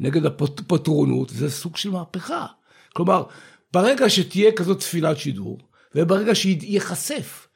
נגד 0.00 0.26
הפטרונות, 0.26 1.30
זה 1.30 1.50
סוג 1.50 1.76
של 1.76 1.90
מהפכה. 1.90 2.46
כלומר, 2.92 3.22
ברגע 3.72 4.10
שתהיה 4.10 4.52
כזאת 4.52 4.78
תפילת 4.80 5.18
שידור, 5.18 5.58
וברגע 5.94 6.34
שייחשף, 6.34 7.48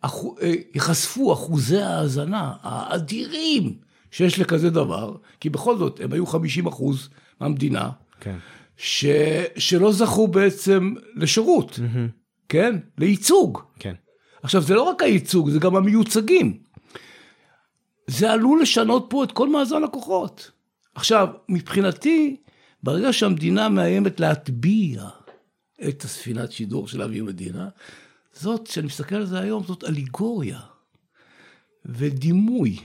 אחו- 0.00 0.36
אה, 0.42 0.54
ייחשפו 0.74 1.32
אחוזי 1.32 1.78
ההאזנה 1.78 2.52
האדירים 2.62 3.78
שיש 4.10 4.38
לכזה 4.38 4.70
דבר, 4.70 5.16
כי 5.40 5.50
בכל 5.50 5.78
זאת 5.78 6.00
הם 6.04 6.12
היו 6.12 6.26
50 6.26 6.66
אחוז 6.66 7.08
מהמדינה, 7.40 7.90
כן. 8.20 8.36
ש... 8.76 9.06
שלא 9.56 9.92
זכו 9.92 10.28
בעצם 10.28 10.94
לשירות, 11.16 11.78
כן? 12.48 12.74
לייצוג. 12.98 13.58
כן. 13.78 13.94
עכשיו, 14.42 14.62
זה 14.62 14.74
לא 14.74 14.82
רק 14.82 15.02
הייצוג, 15.02 15.50
זה 15.50 15.58
גם 15.58 15.76
המיוצגים. 15.76 16.58
זה 18.06 18.32
עלול 18.32 18.62
לשנות 18.62 19.06
פה 19.10 19.24
את 19.24 19.32
כל 19.32 19.48
מאזן 19.48 19.84
הכוחות. 19.84 20.50
עכשיו, 20.94 21.28
מבחינתי, 21.48 22.36
ברגע 22.82 23.12
שהמדינה 23.12 23.68
מאיימת 23.68 24.20
להטביע 24.20 25.08
את 25.88 26.04
הספינת 26.04 26.52
שידור 26.52 26.88
של 26.88 27.02
אבי 27.02 27.20
מדינה, 27.20 27.68
זאת, 28.32 28.68
כשאני 28.68 28.86
מסתכל 28.86 29.14
על 29.14 29.26
זה 29.26 29.38
היום, 29.40 29.64
זאת 29.64 29.84
אליגוריה 29.84 30.60
ודימוי. 31.84 32.78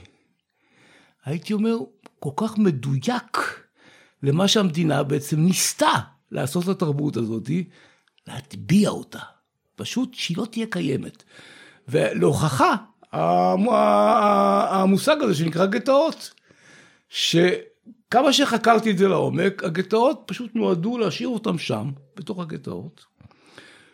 הייתי 1.24 1.52
אומר, 1.52 1.76
כל 2.18 2.30
כך 2.36 2.58
מדויק 2.58 3.38
למה 4.22 4.48
שהמדינה 4.48 5.02
בעצם 5.02 5.40
ניסתה 5.40 5.92
לעשות 6.30 6.66
לתרבות 6.66 7.16
הזאת, 7.16 7.50
להטביע 8.26 8.90
אותה. 8.90 9.33
פשוט 9.76 10.14
שהיא 10.14 10.36
לא 10.36 10.44
תהיה 10.44 10.66
קיימת. 10.70 11.22
ולהוכחה, 11.88 12.74
המושג 14.70 15.16
הזה 15.22 15.34
שנקרא 15.34 15.66
גטאות, 15.66 16.34
שכמה 17.08 18.32
שחקרתי 18.32 18.90
את 18.90 18.98
זה 18.98 19.08
לעומק, 19.08 19.64
הגטאות 19.64 20.22
פשוט 20.26 20.50
נועדו 20.54 20.98
להשאיר 20.98 21.28
אותם 21.28 21.58
שם, 21.58 21.90
בתוך 22.16 22.40
הגטאות, 22.40 23.04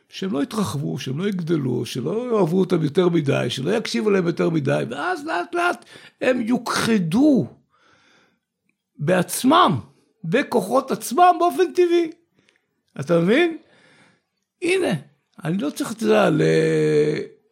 שהם 0.09 0.33
לא 0.33 0.43
יתרחבו, 0.43 0.99
שהם 0.99 1.19
לא 1.19 1.29
יגדלו, 1.29 1.87
שלא 1.87 2.33
יאהבו 2.33 2.61
אותם 2.61 2.83
יותר 2.83 3.09
מדי, 3.09 3.47
שלא 3.49 3.77
יקשיבו 3.77 4.11
להם 4.11 4.27
יותר 4.27 4.51
מדי, 4.51 4.83
ואז 4.91 5.27
לאט 5.27 5.55
לאט 5.55 5.85
הם 6.21 6.41
יוכחדו 6.41 7.47
בעצמם, 8.99 9.81
בכוחות 10.25 10.91
עצמם 10.91 11.37
באופן 11.39 11.73
טבעי. 11.73 12.11
אתה 13.01 13.21
מבין? 13.21 13.57
הנה, 14.63 14.93
אני 15.45 15.59
לא 15.59 15.71
צריך, 15.71 15.93
אתה 15.93 16.05
יודע, 16.05 16.31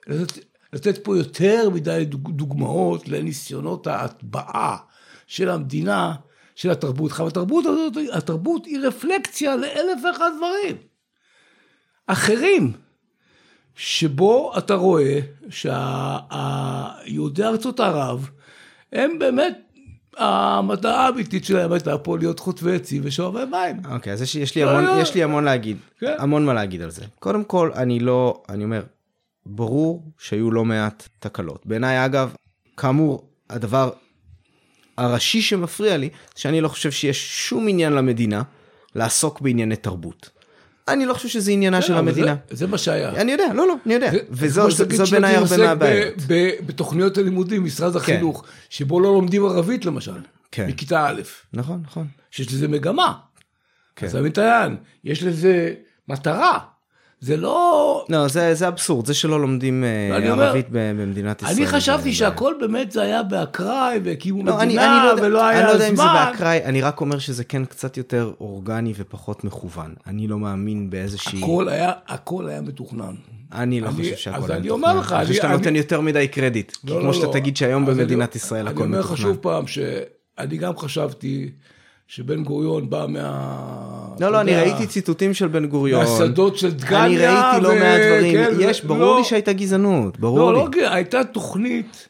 לתת, 0.07 0.39
לתת 0.73 1.05
פה 1.05 1.17
יותר 1.17 1.71
מדי 1.71 2.05
דוג- 2.05 2.31
דוגמאות 2.31 3.09
לניסיונות 3.09 3.87
ההטבעה 3.87 4.77
של 5.27 5.49
המדינה, 5.51 6.15
של 6.55 6.71
התרבות. 6.71 7.13
אבל 7.13 7.29
התרבות 7.29 7.65
הזאת, 7.67 7.93
התרבות 8.13 8.67
היא 8.67 8.79
רפלקציה 8.79 9.57
לאלף 9.57 10.01
ואחד 10.05 10.31
דברים. 10.37 10.77
אחרים, 12.07 12.73
שבו 13.77 14.53
אתה 14.59 14.75
רואה 14.75 15.21
שיהודי 15.51 17.45
ארצות 17.45 17.81
ערב, 17.81 18.31
הם 18.93 19.19
באמת, 19.19 19.59
המטרה 20.19 21.07
האמיתית 21.07 21.45
שלהם 21.45 21.73
הייתה 21.73 21.99
פה 21.99 22.19
להיות 22.19 22.41
חוטבי 22.41 22.75
עצים 22.75 23.03
ושואבי 23.05 23.45
מים. 23.51 23.77
אוקיי, 23.91 24.13
אז 24.13 24.23
יש, 24.23 24.35
יש, 24.35 24.57
לי 24.57 24.63
לא, 24.63 24.71
המון, 24.71 24.85
לא. 24.85 25.03
יש 25.03 25.15
לי 25.15 25.23
המון 25.23 25.45
להגיד, 25.45 25.77
כן. 26.01 26.15
המון 26.19 26.47
מה 26.47 26.55
להגיד 26.55 26.83
על 26.83 26.91
זה. 26.91 27.05
קודם 27.19 27.45
כל, 27.45 27.71
אני 27.75 28.01
לא, 28.01 28.43
אני 28.49 28.65
אומר, 28.65 28.83
ברור 29.47 30.13
שהיו 30.19 30.51
לא 30.51 30.65
מעט 30.65 31.09
תקלות. 31.19 31.67
בעיניי, 31.67 32.05
אגב, 32.05 32.35
כאמור, 32.77 33.29
הדבר 33.51 33.91
הראשי 34.99 35.43
שמפריע 35.43 35.97
לי, 35.97 36.09
שאני 36.37 36.61
לא 36.61 36.69
חושב 36.69 36.91
שיש 36.91 37.49
שום 37.49 37.69
עניין 37.69 37.93
למדינה 37.93 38.43
לעסוק 38.95 39.41
בענייני 39.41 39.77
תרבות. 39.77 40.38
אני 40.89 41.07
לא 41.07 41.15
חושב 41.15 41.29
שזה 41.29 41.51
עניינה 41.51 41.83
של 41.83 41.93
אבל 41.93 42.09
המדינה. 42.09 42.37
זה, 42.51 42.67
מה 42.67 42.79
שהיה. 42.79 43.11
אני 43.11 43.33
יודע, 43.33 43.45
לא, 43.55 43.69
לא, 43.69 43.75
אני 43.87 43.95
יודע. 43.95 44.11
וזו 44.31 44.69
בעיניי 45.11 45.37
הרבה 45.37 45.57
מהבעיות. 45.59 46.15
כן. 46.29 46.67
בתוכניות 46.67 47.19
הלימודים, 47.19 47.65
משרד 47.65 47.97
החינוך, 47.97 48.45
שבו 48.71 49.01
לא 49.01 49.13
לומדים 49.13 49.45
ערבית 49.45 49.85
למשל, 49.85 50.21
כן. 50.53 50.67
מכיתה 50.67 51.09
א', 51.09 51.23
נכון, 51.53 51.83
נכון. 51.87 52.07
שיש 52.31 52.53
לזה 52.53 52.69
מגמה. 52.69 53.13
כן. 53.97 54.07
אז 54.07 54.17
אתה 54.17 54.67
יש 55.05 55.23
לזה 55.23 55.75
מטרה. 56.09 56.59
זה 57.21 57.37
לא... 57.37 58.05
לא, 58.09 58.29
זה, 58.29 58.55
זה 58.55 58.69
אבסורד, 58.69 59.07
זה 59.07 59.15
שלא 59.15 59.41
לומדים 59.41 59.85
אה, 59.85 60.17
אני 60.17 60.31
אומר, 60.31 60.43
ערבית 60.45 60.67
ב- 60.71 61.01
במדינת 61.03 61.43
ישראל. 61.43 61.55
אני 61.57 61.67
חשבתי 61.67 62.11
זה- 62.11 62.17
שהכל 62.17 62.55
באמת 62.61 62.93
זה 62.93 63.03
היה 63.03 63.23
באקראי, 63.23 63.99
והקימו 64.05 64.45
לא, 64.45 64.51
אני, 64.55 64.63
אני 64.63 64.69
מדינה, 64.73 65.13
לא 65.17 65.23
ולא 65.23 65.49
אני 65.51 65.57
היה 65.59 65.67
לא 65.67 65.71
יודע 65.73 65.89
אם 65.89 65.97
זה 65.97 66.03
זמן. 66.03 66.27
באקראי, 66.33 66.65
אני 66.65 66.81
רק 66.81 67.01
אומר 67.01 67.19
שזה 67.19 67.45
כן 67.45 67.65
קצת 67.65 67.97
יותר 67.97 68.33
אורגני 68.41 68.93
ופחות 68.97 69.45
מכוון. 69.45 69.95
אני 70.07 70.29
לא 70.29 70.39
מאמין 70.39 70.91
באיזושהי... 70.91 71.43
הכל 71.43 71.69
היה, 71.69 71.93
הכל 72.09 72.49
היה 72.49 72.61
מתוכנן. 72.61 73.15
אני 73.53 73.81
לא 73.81 73.87
אני- 73.89 73.97
חושב 73.97 74.13
אז 74.13 74.19
שהכל 74.19 74.51
היה 74.51 74.57
אני 74.59 74.67
מתוכנן. 74.67 74.73
אומר 74.91 75.01
לך, 75.01 75.13
אני 75.13 75.21
חושב 75.21 75.29
אני- 75.31 75.35
שאתה 75.37 75.47
אני- 75.47 75.57
נותן 75.57 75.77
יותר 75.77 76.01
מדי 76.01 76.29
קרדיט. 76.29 76.71
כי 76.77 76.87
לא, 76.87 76.97
כמו 76.99 77.07
לא, 77.07 77.13
שאתה 77.13 77.27
לא. 77.27 77.33
תגיד 77.33 77.57
שהיום 77.57 77.89
אז 77.89 77.97
במדינת 77.97 78.29
אני- 78.33 78.37
ישראל 78.37 78.69
הכל 78.69 78.77
אני 78.77 78.87
אומר 78.87 79.01
לך 79.01 79.07
מתוכנן. 79.07 79.23
שוב 79.27 79.37
פעם, 79.37 79.67
שאני 79.67 80.57
גם 80.57 80.77
חשבתי 80.77 81.51
שבן 82.09 82.45
גוריון 82.45 82.91
בא 82.91 83.07
מה... 83.09 84.15
לא, 84.21 84.33
לא, 84.33 84.41
אני 84.41 84.55
ראיתי 84.57 84.87
ציטוטים 84.87 85.35
של 85.35 85.49
בן 85.49 85.67
גוריון. 85.67 86.01
מהשדות 86.05 86.59
של 86.59 86.71
דגניה. 86.75 87.05
אני 87.05 87.17
ראיתי 87.17 87.61
לא 87.63 87.75
מעט 87.75 88.01
דברים. 88.01 88.35
כן, 88.35 88.53
יש, 88.61 88.85
ו- 88.85 88.89
ברור 88.89 89.01
לא- 89.01 89.19
לי 89.19 89.25
שהייתה 89.25 89.53
גזענות, 89.53 90.19
ברור 90.19 90.39
לא, 90.39 90.53
לי. 90.53 90.59
לא, 90.59 90.69
גאה, 90.69 90.95
הייתה 90.95 91.25
תוכנית 91.25 92.09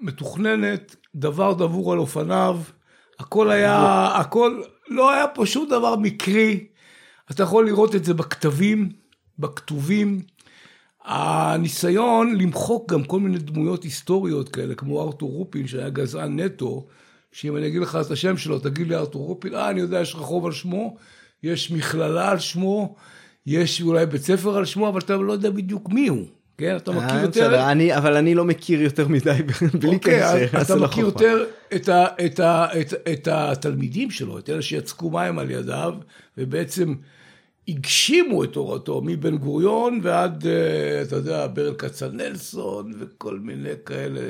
מתוכננת, 0.00 0.96
דבר 1.14 1.52
דבור 1.52 1.92
על 1.92 1.98
אופניו, 1.98 2.60
הכל 3.20 3.50
היה, 3.50 4.06
הכל, 4.14 4.60
לא 4.88 5.12
היה 5.12 5.26
פה 5.26 5.46
שום 5.46 5.68
דבר 5.68 5.96
מקרי. 5.96 6.66
אתה 7.30 7.42
יכול 7.42 7.66
לראות 7.66 7.94
את 7.94 8.04
זה 8.04 8.14
בכתבים, 8.14 8.88
בכתובים. 9.38 10.20
הניסיון 11.04 12.36
למחוק 12.36 12.92
גם 12.92 13.04
כל 13.04 13.20
מיני 13.20 13.38
דמויות 13.38 13.82
היסטוריות 13.84 14.48
כאלה, 14.48 14.74
כמו 14.74 15.02
ארתור 15.02 15.30
רופין, 15.32 15.66
שהיה 15.66 15.88
גזען 15.88 16.40
נטו, 16.40 16.86
שאם 17.36 17.56
אני 17.56 17.66
אגיד 17.66 17.82
לך 17.82 17.98
את 18.06 18.10
השם 18.10 18.36
שלו, 18.36 18.58
תגיד 18.58 18.88
לי 18.88 18.94
ארתור 18.94 19.26
רופין, 19.26 19.54
אה, 19.54 19.70
אני 19.70 19.80
יודע, 19.80 20.00
יש 20.00 20.14
רחוב 20.14 20.46
על 20.46 20.52
שמו, 20.52 20.96
יש 21.42 21.70
מכללה 21.70 22.30
על 22.30 22.38
שמו, 22.38 22.94
יש 23.46 23.82
אולי 23.82 24.06
בית 24.06 24.22
ספר 24.22 24.56
על 24.56 24.64
שמו, 24.64 24.88
אבל 24.88 25.00
אתה 25.00 25.16
לא 25.16 25.32
יודע 25.32 25.50
בדיוק 25.50 25.88
מי 25.88 26.08
הוא, 26.08 26.26
כן? 26.58 26.76
אתה 26.76 26.92
מכיר 26.92 27.16
אה, 27.16 27.22
יותר... 27.22 27.40
בסדר, 27.40 27.70
אני- 27.70 27.96
אבל 27.96 28.16
אני 28.16 28.34
לא 28.34 28.44
מכיר 28.44 28.82
יותר 28.82 29.08
מדי, 29.08 29.38
בלי 29.80 29.94
אוקיי, 29.94 30.20
קשר. 30.20 30.62
אתה 30.62 30.74
לא 30.74 30.84
מכיר. 30.84 31.04
יותר 31.04 31.44
את, 31.74 31.88
ה, 31.88 32.06
את, 32.26 32.40
ה, 32.40 32.66
את, 32.80 32.94
את 33.12 33.28
התלמידים 33.28 34.10
שלו, 34.10 34.38
את 34.38 34.50
אלה 34.50 34.62
שיצקו 34.62 35.10
מים 35.10 35.38
על 35.38 35.50
ידיו, 35.50 35.94
ובעצם 36.38 36.94
הגשימו 37.68 38.44
את 38.44 38.52
תורתו, 38.52 39.02
מבן 39.04 39.36
גוריון 39.36 40.00
ועד, 40.02 40.46
אה, 40.46 41.02
אתה 41.02 41.16
יודע, 41.16 41.46
ברל 41.46 41.74
כצנלסון 41.74 42.92
וכל 42.98 43.38
מיני 43.38 43.70
כאלה, 43.86 44.20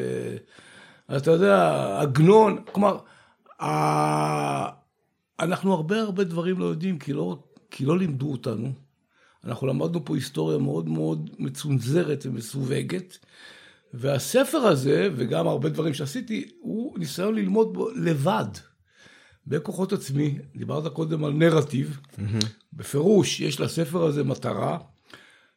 אתה 1.16 1.30
יודע, 1.30 1.86
עגנון, 2.00 2.62
כלומר, 2.72 2.98
ה... 3.62 4.86
אנחנו 5.40 5.74
הרבה 5.74 6.00
הרבה 6.00 6.24
דברים 6.24 6.59
לא 6.59 6.64
יודעים, 6.64 6.98
כי 6.98 7.12
לא, 7.12 7.38
כי 7.70 7.84
לא 7.84 7.98
לימדו 7.98 8.32
אותנו. 8.32 8.72
אנחנו 9.44 9.66
למדנו 9.66 10.04
פה 10.04 10.14
היסטוריה 10.14 10.59
מאוד 10.59 10.88
מאוד 10.88 11.30
מצונזרת 11.38 12.26
ומסווגת, 12.26 13.18
והספר 13.94 14.59
הזה, 14.59 15.09
וגם 15.16 15.48
הרבה 15.48 15.68
דברים 15.68 15.94
שעשיתי, 15.94 16.48
הוא 16.61 16.98
ניסיון 16.98 17.34
ללמוד 17.34 17.74
בו 17.74 17.90
לבד, 17.90 18.46
בכוחות 19.46 19.92
עצמי. 19.92 20.38
דיברת 20.57 20.92
קודם 20.92 21.24
על 21.24 21.32
נרטיב, 21.32 22.00
בפירוש 22.72 23.40
יש 23.40 23.61
לספר 23.61 24.04
הזה 24.04 24.24
מטרה, 24.24 24.78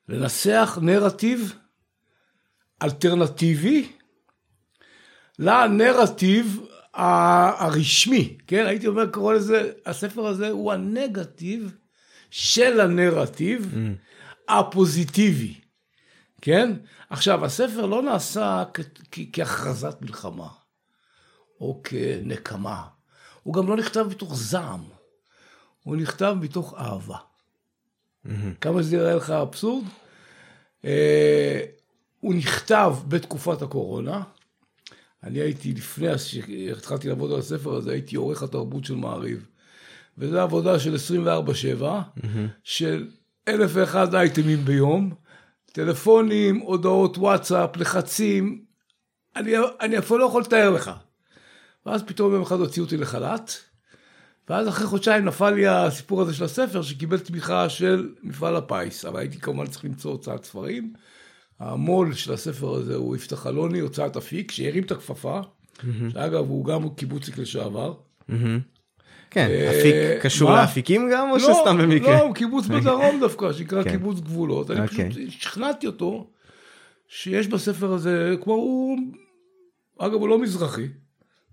לנסח 0.10 0.78
נרטיב 0.82 1.54
אלטרנטיבי 2.84 3.92
לנרטיב 5.40 6.60
הרשמי, 6.94 8.38
כן? 8.48 8.66
הייתי 8.66 8.88
אומר, 8.88 9.12
קורא 9.12 9.34
לזה, 9.34 9.72
הספר 9.86 10.28
הזה 10.28 10.50
הוא 10.50 10.74
הנגטיב 10.74 11.76
של 12.32 12.80
הנרטיב 12.80 13.76
הפוזיטיבי, 14.50 15.54
כן? 16.42 16.74
עכשיו, 17.10 17.46
הספר 17.46 17.86
לא 17.86 18.02
נעשה 18.02 18.64
כהכרזת 19.34 19.98
מלחמה, 20.02 20.48
או 21.62 21.82
כנקמה. 21.84 22.84
הוא 23.44 23.54
גם 23.54 23.68
לא 23.68 23.78
נכתב 23.78 24.06
מתוך 24.10 24.36
זעם, 24.36 24.84
הוא 25.84 25.96
נכתב 25.96 26.36
מתוך 26.42 26.74
אהבה. 26.78 27.18
כמה 28.62 28.84
שזה 28.84 28.96
יראה 28.96 29.16
לך 29.16 29.30
אבסורד. 29.30 29.86
אה, 30.86 31.62
הוא 32.20 32.34
נכתב 32.34 32.96
בתקופת 33.08 33.62
הקורונה. 33.62 34.24
אני 35.24 35.40
הייתי, 35.40 35.74
לפני 35.74 36.18
שהתחלתי 36.18 37.08
לעבוד 37.08 37.32
על 37.32 37.40
הספר 37.40 37.74
הזה, 37.74 37.92
הייתי 37.92 38.16
עורך 38.16 38.44
התרבות 38.44 38.86
של 38.86 38.96
מעריב. 38.96 39.48
וזו 40.18 40.40
עבודה 40.40 40.80
של 40.80 40.96
24-7, 41.82 41.84
של 42.64 43.08
אלף 43.48 43.72
ואחד 43.74 44.16
אייטמים 44.16 44.66
ביום, 44.66 45.14
טלפונים, 45.72 46.60
הודעות 46.60 47.18
וואטסאפ, 47.18 47.78
לחצים, 47.78 48.62
אני, 49.36 49.54
אני 49.82 49.98
אפילו 49.98 50.20
לא 50.20 50.26
יכול 50.26 50.42
לתאר 50.42 50.70
לך. 50.70 50.92
ואז 51.86 52.04
פתאום 52.04 52.34
יום 52.34 52.42
אחד 52.42 52.60
הוציאו 52.60 52.86
אותי 52.86 52.98
לחל"ת, 52.98 53.52
ואז 54.50 54.68
אחרי 54.68 54.88
חודשיים 54.88 55.26
נפל 55.26 55.50
לי 55.50 55.68
הסיפור 55.68 56.22
הזה 56.22 56.34
של 56.34 56.44
הספר, 56.44 56.82
שקיבל 56.82 57.20
תמיכה 57.20 57.70
של 57.70 58.10
מפעל 58.24 58.56
הפיס, 58.56 59.06
אבל 59.06 59.20
הייתי 59.20 59.40
כמובן 59.40 59.68
צריך 59.68 59.86
למצוא 59.86 60.12
הוצאת 60.12 60.46
ספרים. 60.46 60.94
המו"ל 61.60 62.14
של 62.14 62.34
הספר 62.34 62.74
הזה 62.74 62.96
הוא 62.96 63.16
יפתח 63.16 63.48
אלוני, 63.48 63.80
הוצאת 63.80 64.18
אפיק, 64.18 64.52
שהרים 64.52 64.84
את 64.84 64.92
הכפפה, 64.92 65.40
שאגב 66.14 66.50
הוא 66.50 66.66
גם 66.66 66.90
קיבוציק 66.90 67.38
לשעבר. 67.38 67.94
כן, 69.32 69.48
אה, 69.50 69.80
אפיק 69.80 69.96
קשור? 70.22 70.52
לאפיקים 70.52 71.10
גם, 71.14 71.32
או 71.32 71.38
לא, 71.38 71.54
שסתם 71.54 71.78
במקרה? 71.78 72.14
לא, 72.14 72.22
הוא 72.22 72.36
קיבוץ 72.36 72.68
בדרום 72.68 73.20
דווקא, 73.20 73.54
שנקרא 73.54 73.84
כן. 73.84 73.90
קיבוץ 73.90 74.20
גבולות. 74.20 74.72
אני 74.72 74.82
אוקיי. 74.82 75.10
פשוט 75.10 75.30
שכנעתי 75.30 75.88
אותו 75.88 76.28
שיש 77.08 77.48
בספר 77.48 77.94
הזה, 77.94 78.36
כמו 78.44 78.54
הוא, 78.54 78.98
אגב, 79.98 80.14
הוא 80.14 80.30
לא 80.30 80.40
מזרחי, 80.40 80.88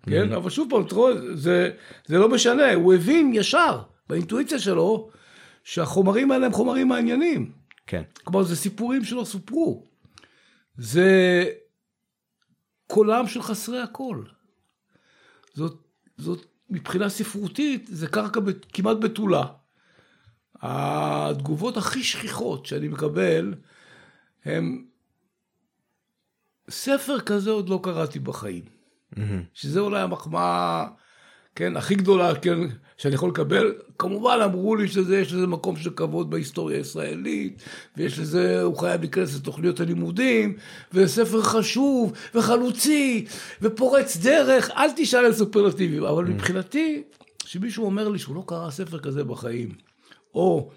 כן? 0.03 0.33
אבל 0.33 0.51
שוב 0.51 0.71
פעם, 0.71 0.83
זה 1.35 1.71
לא 2.09 2.29
משנה, 2.29 2.75
הוא 2.75 2.95
הבין 2.95 3.33
ישר, 3.35 3.81
באינטואיציה 4.09 4.59
שלו, 4.59 5.11
שהחומרים 5.65 6.31
האלה 6.31 6.47
הם 6.47 6.53
חומרים 6.53 6.89
מעניינים. 6.89 7.51
כן. 7.87 8.03
כלומר, 8.25 8.43
זה 8.43 8.57
סיפורים 8.57 9.05
שלא 9.05 9.25
סופרו. 9.25 9.85
זה 10.79 11.45
קולם 12.87 13.27
של 13.27 13.43
חסרי 13.43 13.81
הקול. 13.81 14.31
זאת, 15.55 15.87
זאת 16.17 16.47
מבחינה 16.71 17.09
ספרותית, 17.09 17.87
זה 17.87 18.07
קרקע 18.07 18.41
כמעט 18.73 18.97
בתולה. 18.97 19.45
התגובות 20.63 21.77
הכי 21.77 22.05
שכיחות 22.05 22.67
שאני 22.67 22.89
מקבל, 22.89 23.55
הם 24.45 24.87
ספר 26.71 27.21
כזה 27.21 27.51
עוד 27.51 27.69
לא 27.69 27.81
קראתי 27.83 28.19
בחיים. 28.19 28.65
שזה 29.55 29.81
אולי 29.81 30.01
המחמאה, 30.01 30.87
כן, 31.57 31.77
הכי 31.77 31.95
גדולה, 31.95 32.35
כן, 32.35 32.59
שאני 32.97 33.15
יכול 33.15 33.29
לקבל. 33.29 33.75
כמובן 33.99 34.39
אמרו 34.45 34.77
לי 34.77 34.89
שזה, 34.89 35.19
יש 35.19 35.33
לזה 35.33 35.47
מקום 35.47 35.77
של 35.77 35.91
כבוד 35.91 36.31
בהיסטוריה 36.31 36.79
הישראלית, 36.79 37.63
ויש 37.97 38.19
לזה, 38.19 38.63
הוא 38.63 38.79
חייב 38.79 39.01
להיכנס 39.01 39.37
לתוכניות 39.37 39.81
הלימודים, 39.81 40.57
וזה 40.93 41.25
ספר 41.25 41.43
חשוב, 41.43 42.13
וחלוצי, 42.35 43.25
ופורץ 43.63 44.17
דרך, 44.17 44.71
אל 44.71 44.89
תשאל 44.97 45.25
על 45.25 45.33
סופרלטיבים. 45.33 46.05
אבל 46.05 46.25
מבחינתי, 46.25 47.03
שמישהו 47.45 47.85
אומר 47.85 48.09
לי 48.09 48.19
שהוא 48.19 48.37
לא 48.37 48.45
קרא 48.47 48.71
ספר 48.71 48.99
כזה 48.99 49.25
בחיים, 49.25 49.69
או 50.35 50.71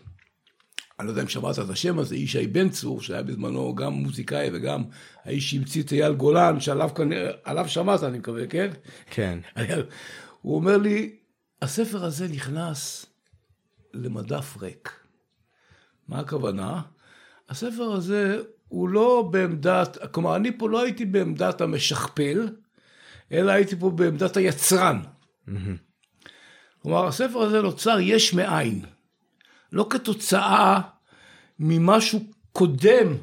אני 0.99 1.07
לא 1.07 1.11
יודע 1.11 1.21
אם 1.21 1.27
שמעת 1.27 1.59
את 1.59 1.69
השם 1.69 1.99
הזה, 1.99 2.15
ישי 2.15 2.47
בן 2.47 2.69
צור, 2.69 3.01
שהיה 3.01 3.23
בזמנו 3.23 3.75
גם 3.75 3.93
מוזיקאי 3.93 4.49
וגם 4.53 4.83
האיש 5.25 5.51
שהמציא 5.51 5.83
את 5.83 5.91
אייל 5.91 6.13
גולן, 6.13 6.59
שעליו 6.59 6.89
כנראה, 6.95 7.31
עליו 7.43 7.67
שמעת, 7.67 8.03
אני 8.03 8.17
מקווה, 8.17 8.47
כן? 8.47 8.69
כן. 9.11 9.39
הוא 10.41 10.55
אומר 10.55 10.77
לי, 10.77 11.15
הספר 11.61 12.05
הזה 12.05 12.27
נכנס 12.27 13.05
למדף 13.93 14.57
ריק. 14.61 14.99
מה 16.07 16.19
הכוונה? 16.19 16.81
הספר 17.49 17.91
הזה 17.91 18.41
הוא 18.67 18.89
לא 18.89 19.29
בעמדת, 19.31 19.97
כלומר, 20.11 20.35
אני 20.35 20.57
פה 20.57 20.69
לא 20.69 20.83
הייתי 20.83 21.05
בעמדת 21.05 21.61
המשכפל, 21.61 22.49
אלא 23.31 23.51
הייתי 23.51 23.75
פה 23.75 23.89
בעמדת 23.89 24.37
היצרן. 24.37 25.01
כלומר, 26.81 27.07
הספר 27.07 27.39
הזה 27.39 27.61
נוצר 27.61 27.97
יש 27.99 28.33
מאין. 28.33 28.85
לא 29.71 29.87
כתוצאה 29.89 30.81
ממשהו 31.59 32.23
קודם 32.51 33.17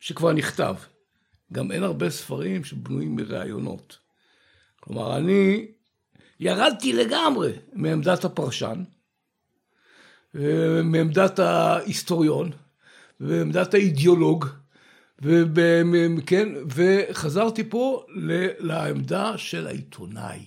שכבר 0.00 0.32
נכתב. 0.32 0.74
גם 1.52 1.72
אין 1.72 1.82
הרבה 1.82 2.10
ספרים 2.10 2.64
שבנויים 2.64 3.16
מראיונות. 3.16 3.98
כלומר, 4.80 5.16
אני 5.16 5.66
ירדתי 6.42 6.92
לגמרי 6.92 7.52
מעמדת 7.72 8.24
הפרשן, 8.24 8.82
מעמדת 10.84 11.38
ההיסטוריון, 11.38 12.50
ועמדת 13.20 13.74
האידיאולוג, 13.74 14.46
וכן, 15.18 16.48
וחזרתי 16.74 17.70
פה 17.70 18.06
לעמדה 18.58 19.38
של 19.38 19.66
העיתונאי. 19.66 20.46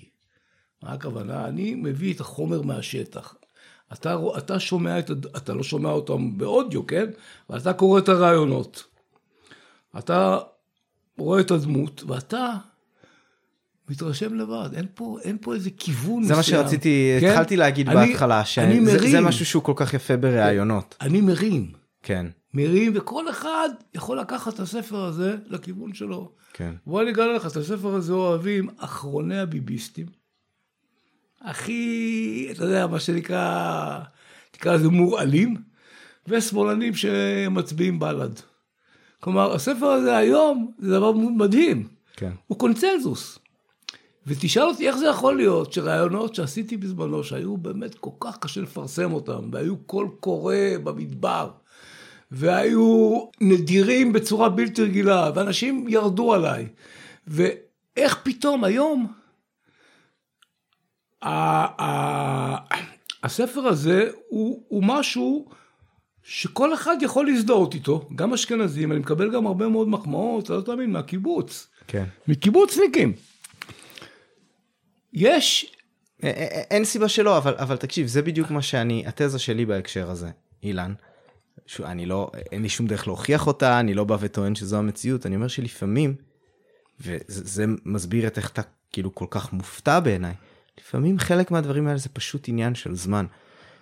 מה 0.83 0.93
הכוונה? 0.93 1.45
אני 1.45 1.75
מביא 1.75 2.13
את 2.13 2.19
החומר 2.19 2.61
מהשטח. 2.61 3.35
אתה, 3.93 4.17
אתה 4.37 4.59
שומע 4.59 4.99
את, 4.99 5.11
אתה 5.11 5.53
לא 5.53 5.63
שומע 5.63 5.89
אותם 5.89 6.37
באודיו, 6.37 6.87
כן? 6.87 7.05
אבל 7.49 7.59
אתה 7.59 7.73
קורא 7.73 7.99
את 7.99 8.09
הרעיונות. 8.09 8.83
אתה 9.97 10.39
רואה 11.17 11.41
את 11.41 11.51
הדמות, 11.51 12.03
ואתה 12.07 12.53
מתרשם 13.89 14.33
לבד. 14.33 14.69
אין 14.73 14.85
פה, 14.93 15.17
אין 15.23 15.37
פה 15.41 15.53
איזה 15.53 15.69
כיוון 15.77 16.23
זה 16.23 16.33
מה 16.33 16.39
מסוים. 16.39 16.61
שרציתי, 16.63 17.17
כן? 17.21 17.27
התחלתי 17.29 17.57
להגיד 17.57 17.89
אני- 17.89 18.07
בהתחלה, 18.09 18.45
שזה. 18.45 19.21
משהו 19.21 19.45
שהוא 19.45 19.63
כל 19.63 19.73
כך 19.75 19.93
יפה 19.93 20.17
בראיונות. 20.17 20.95
אני 21.01 21.21
מרים. 21.21 21.71
כן, 22.03 22.25
מרים, 22.53 22.91
וכל 22.95 23.29
אחד 23.29 23.69
יכול 23.95 24.19
לקחת 24.19 24.53
את 24.53 24.59
הספר 24.59 25.03
הזה 25.05 25.35
לכיוון 25.47 25.93
שלו. 25.93 26.31
כן. 26.53 26.73
בוא 26.87 27.01
אני 27.01 27.09
אגלה 27.11 27.33
לך, 27.33 27.45
את 27.51 27.55
הספר 27.57 27.95
הזה 27.95 28.13
אוהבים 28.13 28.69
אחרוני 28.77 29.39
הביביסטים. 29.39 30.05
הכי, 31.41 32.47
אתה 32.51 32.63
יודע, 32.63 32.87
מה 32.87 32.99
שנקרא, 32.99 33.99
תקרא 34.51 34.73
לזה 34.75 34.89
מורעלים, 34.89 35.55
ושמאלנים 36.27 36.93
שמצביעים 36.95 37.99
בל"ד. 37.99 38.39
כלומר, 39.19 39.53
הספר 39.55 39.85
הזה 39.85 40.17
היום 40.17 40.71
זה 40.79 40.91
דבר 40.91 41.11
מדהים. 41.11 41.87
כן. 42.15 42.31
הוא 42.47 42.57
קונצנזוס. 42.59 43.39
ותשאל 44.27 44.63
אותי 44.63 44.87
איך 44.87 44.97
זה 44.97 45.07
יכול 45.07 45.35
להיות 45.37 45.73
שרעיונות 45.73 46.35
שעשיתי 46.35 46.77
בזמנו, 46.77 47.23
שהיו 47.23 47.57
באמת 47.57 47.95
כל 47.95 48.09
כך 48.19 48.37
קשה 48.37 48.61
לפרסם 48.61 49.13
אותם, 49.13 49.49
והיו 49.51 49.77
קול 49.77 50.09
קורא 50.19 50.55
במדבר, 50.83 51.49
והיו 52.31 53.19
נדירים 53.41 54.13
בצורה 54.13 54.49
בלתי 54.49 54.81
רגילה, 54.81 55.31
ואנשים 55.35 55.85
ירדו 55.89 56.33
עליי. 56.33 56.67
ואיך 57.27 58.19
פתאום 58.23 58.63
היום, 58.63 59.07
הספר 63.23 63.67
הזה 63.67 64.09
הוא, 64.27 64.63
הוא 64.67 64.83
משהו 64.83 65.45
שכל 66.23 66.73
אחד 66.73 66.95
יכול 67.01 67.25
להזדהות 67.25 67.73
איתו, 67.73 68.09
גם 68.15 68.33
אשכנזים, 68.33 68.91
אני 68.91 68.99
מקבל 68.99 69.31
גם 69.31 69.47
הרבה 69.47 69.67
מאוד 69.67 69.87
מחמאות, 69.89 70.45
אתה 70.45 70.53
לא 70.53 70.61
תאמין, 70.61 70.91
מהקיבוץ. 70.91 71.67
כן. 71.87 72.05
מקיבוצניקים. 72.27 73.13
יש, 75.15 75.75
א- 76.23 76.27
א- 76.27 76.29
א- 76.29 76.61
אין 76.71 76.85
סיבה 76.85 77.09
שלא, 77.09 77.37
אבל, 77.37 77.55
אבל 77.57 77.77
תקשיב, 77.77 78.07
זה 78.07 78.21
בדיוק 78.21 78.51
מה 78.51 78.61
שאני, 78.61 79.03
התזה 79.07 79.39
שלי 79.39 79.65
בהקשר 79.65 80.09
הזה, 80.09 80.29
אילן. 80.63 80.93
ש- 81.65 81.81
אני 81.81 82.05
לא, 82.05 82.31
אין 82.51 82.61
לי 82.61 82.69
שום 82.69 82.87
דרך 82.87 83.07
להוכיח 83.07 83.47
אותה, 83.47 83.79
אני 83.79 83.93
לא 83.93 84.03
בא 84.03 84.17
וטוען 84.19 84.55
שזו 84.55 84.77
המציאות, 84.77 85.25
אני 85.25 85.35
אומר 85.35 85.47
שלפעמים, 85.47 86.15
וזה 86.99 87.19
זה 87.27 87.65
מסביר 87.85 88.27
את 88.27 88.37
איך 88.37 88.51
אתה 88.51 88.61
כאילו 88.91 89.15
כל 89.15 89.25
כך 89.29 89.53
מופתע 89.53 89.99
בעיניי, 89.99 90.33
לפעמים 90.79 91.19
חלק 91.19 91.51
מהדברים 91.51 91.87
האלה 91.87 91.97
זה 91.97 92.09
פשוט 92.09 92.49
עניין 92.49 92.75
של 92.75 92.95
זמן, 92.95 93.25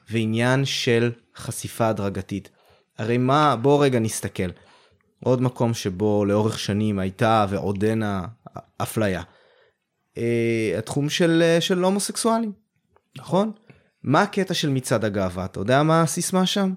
ועניין 0.09 0.65
של 0.65 1.11
חשיפה 1.35 1.87
הדרגתית. 1.87 2.49
הרי 2.97 3.17
מה, 3.17 3.55
בוא 3.55 3.85
רגע 3.85 3.99
נסתכל. 3.99 4.49
עוד 5.23 5.41
מקום 5.41 5.73
שבו 5.73 6.25
לאורך 6.25 6.59
שנים 6.59 6.99
הייתה 6.99 7.45
ועודנה 7.49 8.25
אפליה. 8.77 9.23
אה, 10.17 10.75
התחום 10.77 11.09
של, 11.09 11.41
אה, 11.43 11.61
של 11.61 11.83
הומוסקסואלים, 11.83 12.51
נכון? 13.17 13.51
מה 14.03 14.21
הקטע 14.21 14.53
של 14.53 14.69
מצעד 14.69 15.05
הגאווה? 15.05 15.45
אתה 15.45 15.59
יודע 15.59 15.83
מה 15.83 16.01
הסיסמה 16.01 16.45
שם? 16.45 16.73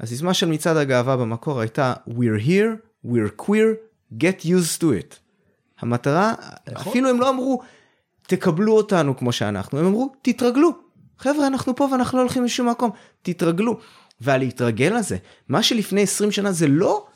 הסיסמה 0.00 0.34
של 0.34 0.46
מצעד 0.46 0.76
הגאווה 0.76 1.16
במקור 1.16 1.60
הייתה 1.60 1.94
We're 2.08 2.46
here, 2.46 3.06
we're 3.06 3.42
queer, 3.42 3.76
get 4.20 4.44
used 4.44 4.80
to 4.80 4.84
it. 4.84 5.16
המטרה, 5.80 6.34
נכון. 6.72 6.92
אפילו 6.92 7.08
הם 7.10 7.20
לא 7.20 7.30
אמרו 7.30 7.62
תקבלו 8.26 8.76
אותנו 8.76 9.16
כמו 9.16 9.32
שאנחנו, 9.32 9.78
הם 9.78 9.86
אמרו 9.86 10.12
תתרגלו. 10.22 10.70
חבר'ה 11.18 11.46
אנחנו 11.46 11.76
פה 11.76 11.88
ואנחנו 11.92 12.18
לא 12.18 12.22
הולכים 12.22 12.44
לשום 12.44 12.68
מקום, 12.68 12.90
תתרגלו. 13.22 13.78
והלהתרגל 14.20 14.96
לזה, 14.98 15.16
מה 15.48 15.62
שלפני 15.62 16.02
20 16.02 16.30
שנה 16.30 16.52
זה 16.52 16.68
לא, 16.68 17.06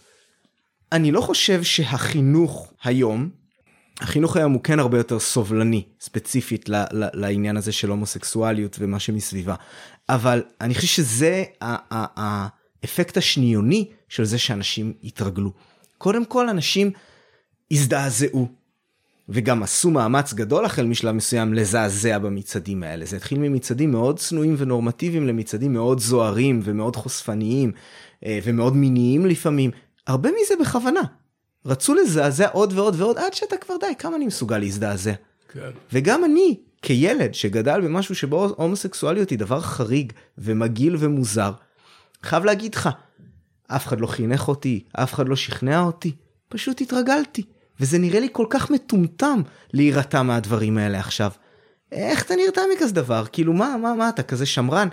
אני 0.92 1.12
לא 1.12 1.20
חושב 1.20 1.62
שהחינוך 1.62 2.72
היום, 2.84 3.30
החינוך 4.00 4.36
היום 4.36 4.52
הוא 4.52 4.62
כן 4.62 4.78
הרבה 4.78 4.98
יותר 4.98 5.18
סובלני, 5.18 5.82
ספציפית 6.00 6.68
ל- 6.68 6.74
ל- 6.74 7.08
לעניין 7.14 7.56
הזה 7.56 7.72
של 7.72 7.90
הומוסקסואליות 7.90 8.76
ומה 8.80 8.98
שמסביבה. 8.98 9.54
אבל 10.08 10.42
אני 10.60 10.74
חושב 10.74 10.86
שזה 10.86 11.44
האפקט 12.82 13.16
השניוני 13.16 13.88
של 14.08 14.24
זה 14.24 14.38
שאנשים 14.38 14.92
התרגלו. 15.04 15.52
קודם 15.98 16.24
כל 16.24 16.48
אנשים 16.48 16.90
הזדעזעו, 17.70 18.48
וגם 19.28 19.62
עשו 19.62 19.90
מאמץ 19.90 20.32
גדול 20.32 20.64
החל 20.64 20.86
משלב 20.86 21.14
מסוים 21.14 21.54
לזעזע 21.54 22.18
במצעדים 22.18 22.82
האלה. 22.82 23.06
זה 23.06 23.16
התחיל 23.16 23.38
ממצעדים 23.38 23.92
מאוד 23.92 24.18
צנועים 24.18 24.54
ונורמטיביים 24.58 25.26
למצעדים 25.26 25.72
מאוד 25.72 26.00
זוהרים 26.00 26.60
ומאוד 26.64 26.96
חושפניים 26.96 27.72
אה, 28.24 28.38
ומאוד 28.44 28.76
מיניים 28.76 29.26
לפעמים. 29.26 29.70
הרבה 30.06 30.30
מזה 30.30 30.54
בכוונה. 30.60 31.00
רצו 31.66 31.94
לזעזע 31.94 32.48
עוד 32.48 32.72
ועוד 32.72 32.94
ועוד 33.00 33.18
עד 33.18 33.34
שאתה 33.34 33.56
כבר 33.56 33.74
די, 33.80 33.94
כמה 33.98 34.16
אני 34.16 34.26
מסוגל 34.26 34.58
להזדעזע. 34.58 35.12
כן. 35.52 35.70
וגם 35.92 36.24
אני, 36.24 36.56
כילד 36.82 37.34
שגדל 37.34 37.80
במשהו 37.80 38.14
שבו 38.14 38.54
הומוסקסואליות 38.56 39.30
היא 39.30 39.38
דבר 39.38 39.60
חריג 39.60 40.12
ומגעיל 40.38 40.96
ומוזר, 40.98 41.52
חייב 42.22 42.44
להגיד 42.44 42.74
לך, 42.74 42.88
אף 43.66 43.86
אחד 43.86 44.00
לא 44.00 44.06
חינך 44.06 44.48
אותי, 44.48 44.84
אף 44.92 45.14
אחד 45.14 45.28
לא 45.28 45.36
שכנע 45.36 45.80
אותי, 45.80 46.12
פשוט 46.48 46.80
התרגלתי. 46.80 47.42
וזה 47.80 47.98
נראה 47.98 48.20
לי 48.20 48.28
כל 48.32 48.46
כך 48.50 48.70
מטומטם 48.70 49.42
להירתע 49.72 50.22
מהדברים 50.22 50.78
האלה 50.78 50.98
עכשיו. 50.98 51.30
איך 51.92 52.22
אתה 52.22 52.34
נרתע 52.36 52.60
מכזה 52.76 52.94
דבר? 52.94 53.24
כאילו 53.32 53.52
מה, 53.52 53.76
מה, 53.82 53.94
מה, 53.94 54.08
אתה 54.08 54.22
כזה 54.22 54.46
שמרן? 54.46 54.88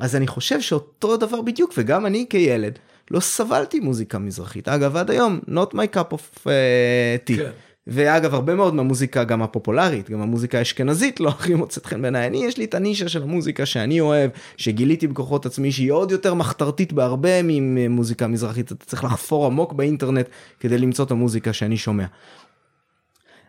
אז 0.00 0.16
אני 0.16 0.26
חושב 0.26 0.60
שאותו 0.60 1.16
דבר 1.16 1.42
בדיוק, 1.42 1.72
וגם 1.76 2.06
אני 2.06 2.26
כילד, 2.30 2.78
לא 3.10 3.20
סבלתי 3.20 3.80
מוזיקה 3.80 4.18
מזרחית. 4.18 4.68
אגב, 4.68 4.96
עד 4.96 5.10
היום, 5.10 5.40
not 5.48 5.74
my 5.74 5.96
cup 5.96 6.14
of 6.14 6.38
uh, 6.44 7.28
tea. 7.28 7.36
כן. 7.36 7.50
ואגב, 7.86 8.34
הרבה 8.34 8.54
מאוד 8.54 8.74
מהמוזיקה 8.74 9.24
גם 9.24 9.42
הפופולרית, 9.42 10.10
גם 10.10 10.20
המוזיקה 10.20 10.58
האשכנזית 10.58 11.20
לא 11.20 11.28
הכי 11.28 11.54
מוצאת 11.54 11.86
חן 11.86 12.02
בעיניי. 12.02 12.26
אני, 12.26 12.44
יש 12.44 12.58
לי 12.58 12.64
את 12.64 12.74
הנישה 12.74 13.08
של 13.08 13.22
המוזיקה 13.22 13.66
שאני 13.66 14.00
אוהב, 14.00 14.30
שגיליתי 14.56 15.06
בכוחות 15.06 15.46
עצמי 15.46 15.72
שהיא 15.72 15.92
עוד 15.92 16.10
יותר 16.10 16.34
מחתרתית 16.34 16.92
בהרבה 16.92 17.42
ממוזיקה 17.42 18.26
מזרחית. 18.26 18.72
אתה 18.72 18.84
צריך 18.84 19.04
לחפור 19.04 19.46
עמוק 19.46 19.72
באינטרנט 19.72 20.28
כדי 20.60 20.78
למצוא 20.78 21.04
את 21.04 21.10
המוזיקה 21.10 21.52
שאני 21.52 21.76
שומע. 21.76 22.06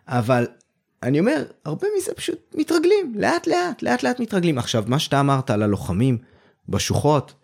אבל 0.08 0.46
אני 1.02 1.20
אומר, 1.20 1.44
הרבה 1.64 1.86
מזה 1.98 2.14
פשוט 2.14 2.38
מתרגלים, 2.54 3.12
לאט 3.16 3.46
לאט, 3.46 3.82
לאט 3.82 4.02
לאט 4.02 4.20
מתרגלים. 4.20 4.58
עכשיו, 4.58 4.84
מה 4.86 4.98
שאתה 4.98 5.20
אמרת 5.20 5.50
על 5.50 5.62
הלוחמים 5.62 6.18
בשוחות, 6.68 7.34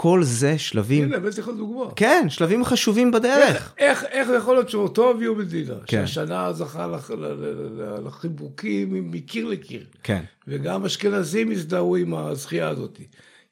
כל 0.00 0.22
זה 0.22 0.58
שלבים, 0.58 1.04
הנה, 1.04 1.16
הבאתי 1.16 1.40
לך 1.40 1.48
דוגמה. 1.56 1.84
כן, 1.96 2.26
שלבים 2.28 2.64
חשובים 2.64 3.10
בדרך. 3.10 3.72
איך, 3.78 4.04
איך, 4.04 4.04
איך 4.10 4.28
יכול 4.38 4.54
להיות 4.54 4.68
שאותו 4.70 5.10
אביהו 5.10 5.34
מדינה, 5.34 5.74
כן. 5.86 6.06
שהשנה 6.06 6.52
זכה 6.52 6.86
לח- 6.86 7.10
לחיבוקים 8.06 9.10
מקיר 9.10 9.46
לקיר, 9.46 9.84
כן. 10.02 10.22
וגם 10.48 10.84
אשכנזים 10.84 11.50
הזדהו 11.50 11.96
עם 11.96 12.14
הזכייה 12.14 12.68
הזאת. 12.68 13.00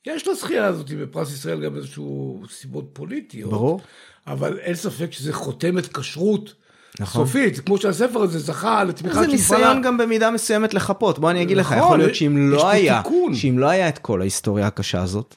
יש 0.07 0.29
לזכייה 0.29 0.67
הזאת 0.67 0.91
בפרס 0.91 1.33
ישראל 1.33 1.65
גם 1.65 1.77
איזשהו 1.77 2.43
סיבות 2.51 2.85
פוליטיות. 2.93 3.51
ברור. 3.51 3.81
אבל 4.27 4.59
אין 4.59 4.75
ספק 4.75 5.13
שזה 5.13 5.33
חותמת 5.33 5.97
כשרות 5.97 6.55
נכון. 7.01 7.27
סופית, 7.27 7.61
כמו 7.61 7.79
שהספר 7.79 8.23
הזה 8.23 8.39
זכה 8.39 8.85
לתמיכה 8.85 9.19
זה 9.19 9.25
של 9.25 9.31
ניסיון 9.33 9.83
גם 9.83 9.99
במידה 9.99 10.31
מסוימת 10.31 10.75
לחפות 10.75 11.19
בוא 11.19 11.31
אני 11.31 11.43
אגיד 11.43 11.57
לך 11.57 11.67
נכון, 11.73 11.79
יכול 11.85 11.99
להיות 11.99 12.11
יש- 12.11 12.19
שאם 12.19 12.51
לא 12.51 12.69
היה 12.71 13.03
תיקון. 13.03 13.35
שאם 13.35 13.59
לא 13.59 13.67
היה 13.67 13.89
את 13.89 13.99
כל 13.99 14.21
ההיסטוריה 14.21 14.67
הקשה 14.67 15.03
הזאת 15.03 15.35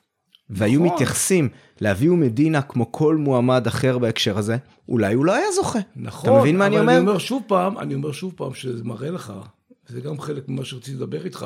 והיו 0.49 0.79
נכון. 0.83 0.93
מתייחסים 0.93 1.49
לאביהו 1.81 2.15
מדינה 2.15 2.61
כמו 2.61 2.91
כל 2.91 3.17
מועמד 3.17 3.67
אחר 3.67 3.97
בהקשר 3.97 4.37
הזה 4.37 4.57
אולי 4.89 5.13
הוא 5.13 5.25
לא 5.25 5.33
היה 5.35 5.51
זוכה. 5.55 5.79
נכון, 5.95 6.29
אתה 6.29 6.39
מבין 6.39 6.57
מה 6.57 6.65
אני 6.65 6.79
אומר? 6.79 6.93
אני 6.93 7.01
אומר 7.01 7.17
שוב 7.17 7.43
פעם, 7.47 7.77
אני 7.77 7.93
אומר 7.93 8.11
שוב 8.11 8.33
פעם 8.35 8.53
שזה 8.53 8.83
מראה 8.83 9.11
לך, 9.11 9.33
וזה 9.89 10.01
גם 10.01 10.19
חלק 10.19 10.49
ממה 10.49 10.65
שרציתי 10.65 10.97
לדבר 10.97 11.25
איתך, 11.25 11.45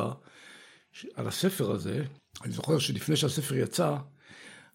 על 1.16 1.28
הספר 1.28 1.72
הזה, 1.72 2.04
אני 2.44 2.52
זוכר 2.52 2.80
שלפני 2.80 3.16
שהספר 3.16 3.56
יצא, 3.56 3.96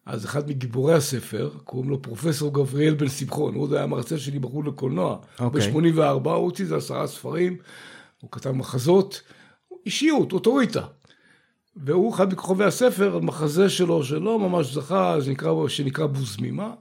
אז 0.05 0.25
אחד 0.25 0.49
מגיבורי 0.49 0.93
הספר, 0.93 1.49
קוראים 1.63 1.89
לו 1.89 2.01
פרופסור 2.01 2.53
גבריאל 2.53 2.93
בן 2.93 3.09
שמחון, 3.09 3.55
הוא 3.55 3.63
עוד 3.63 3.73
היה 3.73 3.85
מרצה 3.85 4.17
שלי 4.17 4.39
בחוג 4.39 4.67
לקולנוע, 4.67 5.17
אוקיי. 5.39 5.71
ב-84, 5.71 6.01
הוא 6.03 6.31
הוציא 6.31 6.65
איזה 6.65 6.75
עשרה 6.75 7.07
ספרים, 7.07 7.57
הוא 8.21 8.31
כתב 8.31 8.51
מחזות, 8.51 9.21
אישיות, 9.85 10.31
אוטוריטה. 10.31 10.81
והוא 11.75 12.15
אחד 12.15 12.33
מכוכבי 12.33 12.63
הספר, 12.63 13.15
המחזה 13.15 13.69
שלו, 13.69 14.03
שלא 14.03 14.39
ממש 14.39 14.73
זכה, 14.73 15.15
שנקרא, 15.25 15.67
שנקרא 15.67 16.05
בוזמימה, 16.05 16.73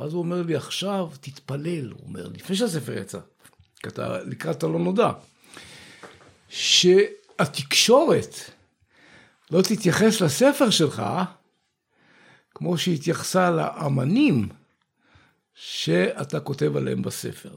ואז 0.00 0.12
הוא 0.12 0.22
אומר 0.22 0.42
לי, 0.42 0.56
עכשיו 0.56 1.08
תתפלל, 1.20 1.90
הוא 1.90 2.00
אומר, 2.06 2.28
לפני 2.34 2.56
שהספר 2.56 2.98
יצא, 2.98 3.18
כי 3.82 3.88
אתה 3.88 4.22
לקראת 4.22 4.62
הלא 4.62 4.78
נודע, 4.78 5.10
שהתקשורת 6.48 8.34
לא 9.50 9.62
תתייחס 9.62 10.20
לספר 10.20 10.70
שלך 10.70 11.02
כמו 12.54 12.78
שהתייחסה 12.78 13.50
לאמנים 13.50 14.48
שאתה 15.54 16.40
כותב 16.40 16.76
עליהם 16.76 17.02
בספר. 17.02 17.56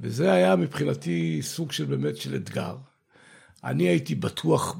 וזה 0.00 0.32
היה 0.32 0.56
מבחינתי 0.56 1.38
סוג 1.42 1.72
של 1.72 1.84
באמת 1.84 2.16
של 2.16 2.34
אתגר. 2.36 2.76
אני 3.66 3.88
הייתי 3.88 4.14
בטוח 4.14 4.76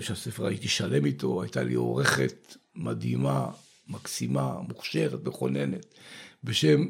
שהספר 0.00 0.46
הייתי 0.46 0.68
שלם 0.68 1.04
איתו, 1.06 1.42
הייתה 1.42 1.62
לי 1.62 1.74
עורכת 1.74 2.56
מדהימה, 2.74 3.46
מקסימה, 3.88 4.54
מוכשרת, 4.68 5.24
מכוננת, 5.24 5.94
בשם 6.44 6.86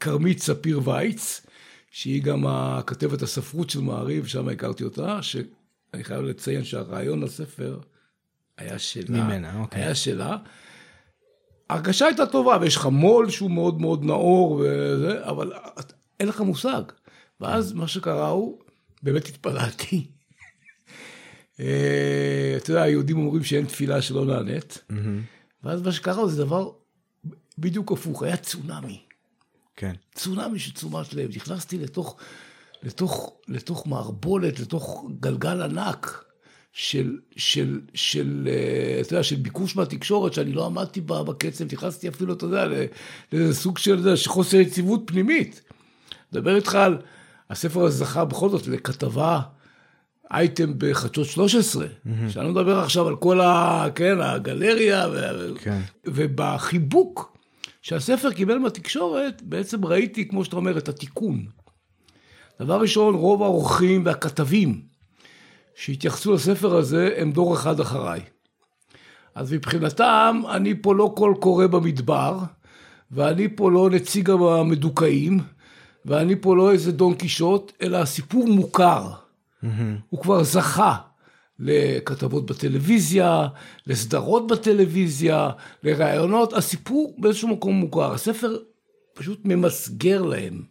כרמית 0.00 0.42
ספיר 0.42 0.80
וייץ, 0.84 1.46
שהיא 1.90 2.22
גם 2.22 2.46
הכתבת 2.46 3.22
הספרות 3.22 3.70
של 3.70 3.80
מעריב, 3.80 4.26
שם 4.26 4.48
הכרתי 4.48 4.84
אותה, 4.84 5.22
שאני 5.22 6.04
חייב 6.04 6.22
לציין 6.22 6.64
שהרעיון 6.64 7.22
לספר 7.22 7.78
היה 8.58 8.78
שלה. 8.78 9.24
ממנה, 9.24 9.60
אוקיי. 9.60 9.82
היה 9.82 9.94
שלה. 9.94 10.36
ההרגשה 11.70 12.06
הייתה 12.06 12.26
טובה, 12.26 12.58
ויש 12.60 12.76
לך 12.76 12.86
מו"ל 12.86 13.30
שהוא 13.30 13.50
מאוד 13.50 13.80
מאוד 13.80 14.04
נאור, 14.04 14.52
וזה, 14.52 15.24
אבל 15.28 15.52
אין 16.20 16.28
לך 16.28 16.40
מושג. 16.40 16.82
ואז 17.40 17.72
מה 17.72 17.88
שקרה 17.88 18.28
הוא, 18.28 18.60
באמת 19.02 19.26
התפללתי. 19.26 20.15
אה, 21.60 22.54
אתה 22.56 22.70
יודע, 22.70 22.82
היהודים 22.82 23.18
אומרים 23.18 23.44
שאין 23.44 23.66
תפילה 23.66 24.02
שלא 24.02 24.24
נענית, 24.24 24.78
ואז 25.64 25.82
מה 25.82 25.92
שקרה 25.92 26.28
זה 26.28 26.44
דבר 26.44 26.70
בדיוק 27.58 27.92
הפוך, 27.92 28.22
היה 28.22 28.36
צונאמי. 28.36 29.02
כן. 29.76 29.92
צונאמי 30.14 30.58
של 30.58 30.72
תשומת 30.72 31.14
לב. 31.14 31.30
נכנסתי 31.36 31.78
לתוך, 31.78 32.16
לתוך, 32.82 33.36
לתוך 33.48 33.86
מערבולת, 33.86 34.60
לתוך 34.60 35.04
גלגל 35.20 35.62
ענק 35.62 36.24
של, 36.72 37.18
של, 37.36 37.80
של, 37.94 38.48
אה, 38.50 39.00
אתה 39.00 39.12
יודע, 39.12 39.22
של 39.22 39.36
ביקוש 39.36 39.76
מהתקשורת, 39.76 40.32
שאני 40.32 40.52
לא 40.52 40.66
עמדתי 40.66 41.00
בה 41.00 41.22
בקצב, 41.22 41.64
נכנסתי 41.72 42.08
אפילו, 42.08 42.34
אתה 42.34 42.46
יודע, 42.46 42.66
לאיזה 43.32 43.54
סוג 43.54 43.78
של, 43.78 43.92
אתה 43.92 44.00
יודע, 44.00 44.16
של 44.16 44.28
חוסר 44.30 44.56
יציבות 44.56 45.02
פנימית. 45.06 45.62
מדבר 46.32 46.56
איתך 46.56 46.74
על, 46.74 46.98
הספר 47.50 47.84
הזה 47.84 47.98
זכה 47.98 48.24
בכל 48.24 48.50
זאת 48.50 48.66
לכתבה, 48.66 49.40
אייטם 50.32 50.72
בחדשות 50.78 51.26
13, 51.26 51.86
שאני 52.28 52.44
לא 52.44 52.52
מדבר 52.52 52.78
עכשיו 52.78 53.08
על 53.08 53.16
כל 53.16 53.40
ה... 53.40 53.86
כן, 53.94 54.20
הגלריה, 54.20 55.08
ו... 55.12 55.20
כן. 55.58 55.80
ובחיבוק 56.04 57.36
שהספר 57.82 58.32
קיבל 58.32 58.58
מהתקשורת, 58.58 59.42
בעצם 59.42 59.84
ראיתי, 59.84 60.28
כמו 60.28 60.44
שאתה 60.44 60.56
אומר, 60.56 60.78
את 60.78 60.88
התיקון. 60.88 61.46
דבר 62.60 62.80
ראשון, 62.80 63.14
רוב 63.14 63.42
העורכים 63.42 64.06
והכתבים 64.06 64.80
שהתייחסו 65.74 66.34
לספר 66.34 66.76
הזה 66.76 67.14
הם 67.16 67.32
דור 67.32 67.54
אחד 67.54 67.80
אחריי. 67.80 68.20
אז 69.34 69.52
מבחינתם, 69.52 70.42
אני 70.50 70.74
פה 70.82 70.94
לא 70.94 71.12
קול 71.16 71.34
קורא 71.40 71.66
במדבר, 71.66 72.38
ואני 73.10 73.56
פה 73.56 73.70
לא 73.70 73.90
נציג 73.90 74.30
המדוכאים, 74.30 75.40
ואני 76.04 76.36
פה 76.40 76.56
לא 76.56 76.72
איזה 76.72 76.92
דון 76.92 77.14
קישוט, 77.14 77.72
אלא 77.82 77.96
הסיפור 77.96 78.48
מוכר. 78.48 79.25
הוא 80.08 80.22
כבר 80.22 80.44
זכה 80.44 80.96
לכתבות 81.58 82.46
בטלוויזיה, 82.46 83.48
לסדרות 83.86 84.46
בטלוויזיה, 84.46 85.50
לראיונות, 85.82 86.52
הסיפור 86.52 87.16
באיזשהו 87.18 87.48
מקום 87.48 87.74
מוכר. 87.74 88.12
הספר 88.12 88.56
פשוט 89.14 89.40
ממסגר 89.44 90.22
להם 90.22 90.62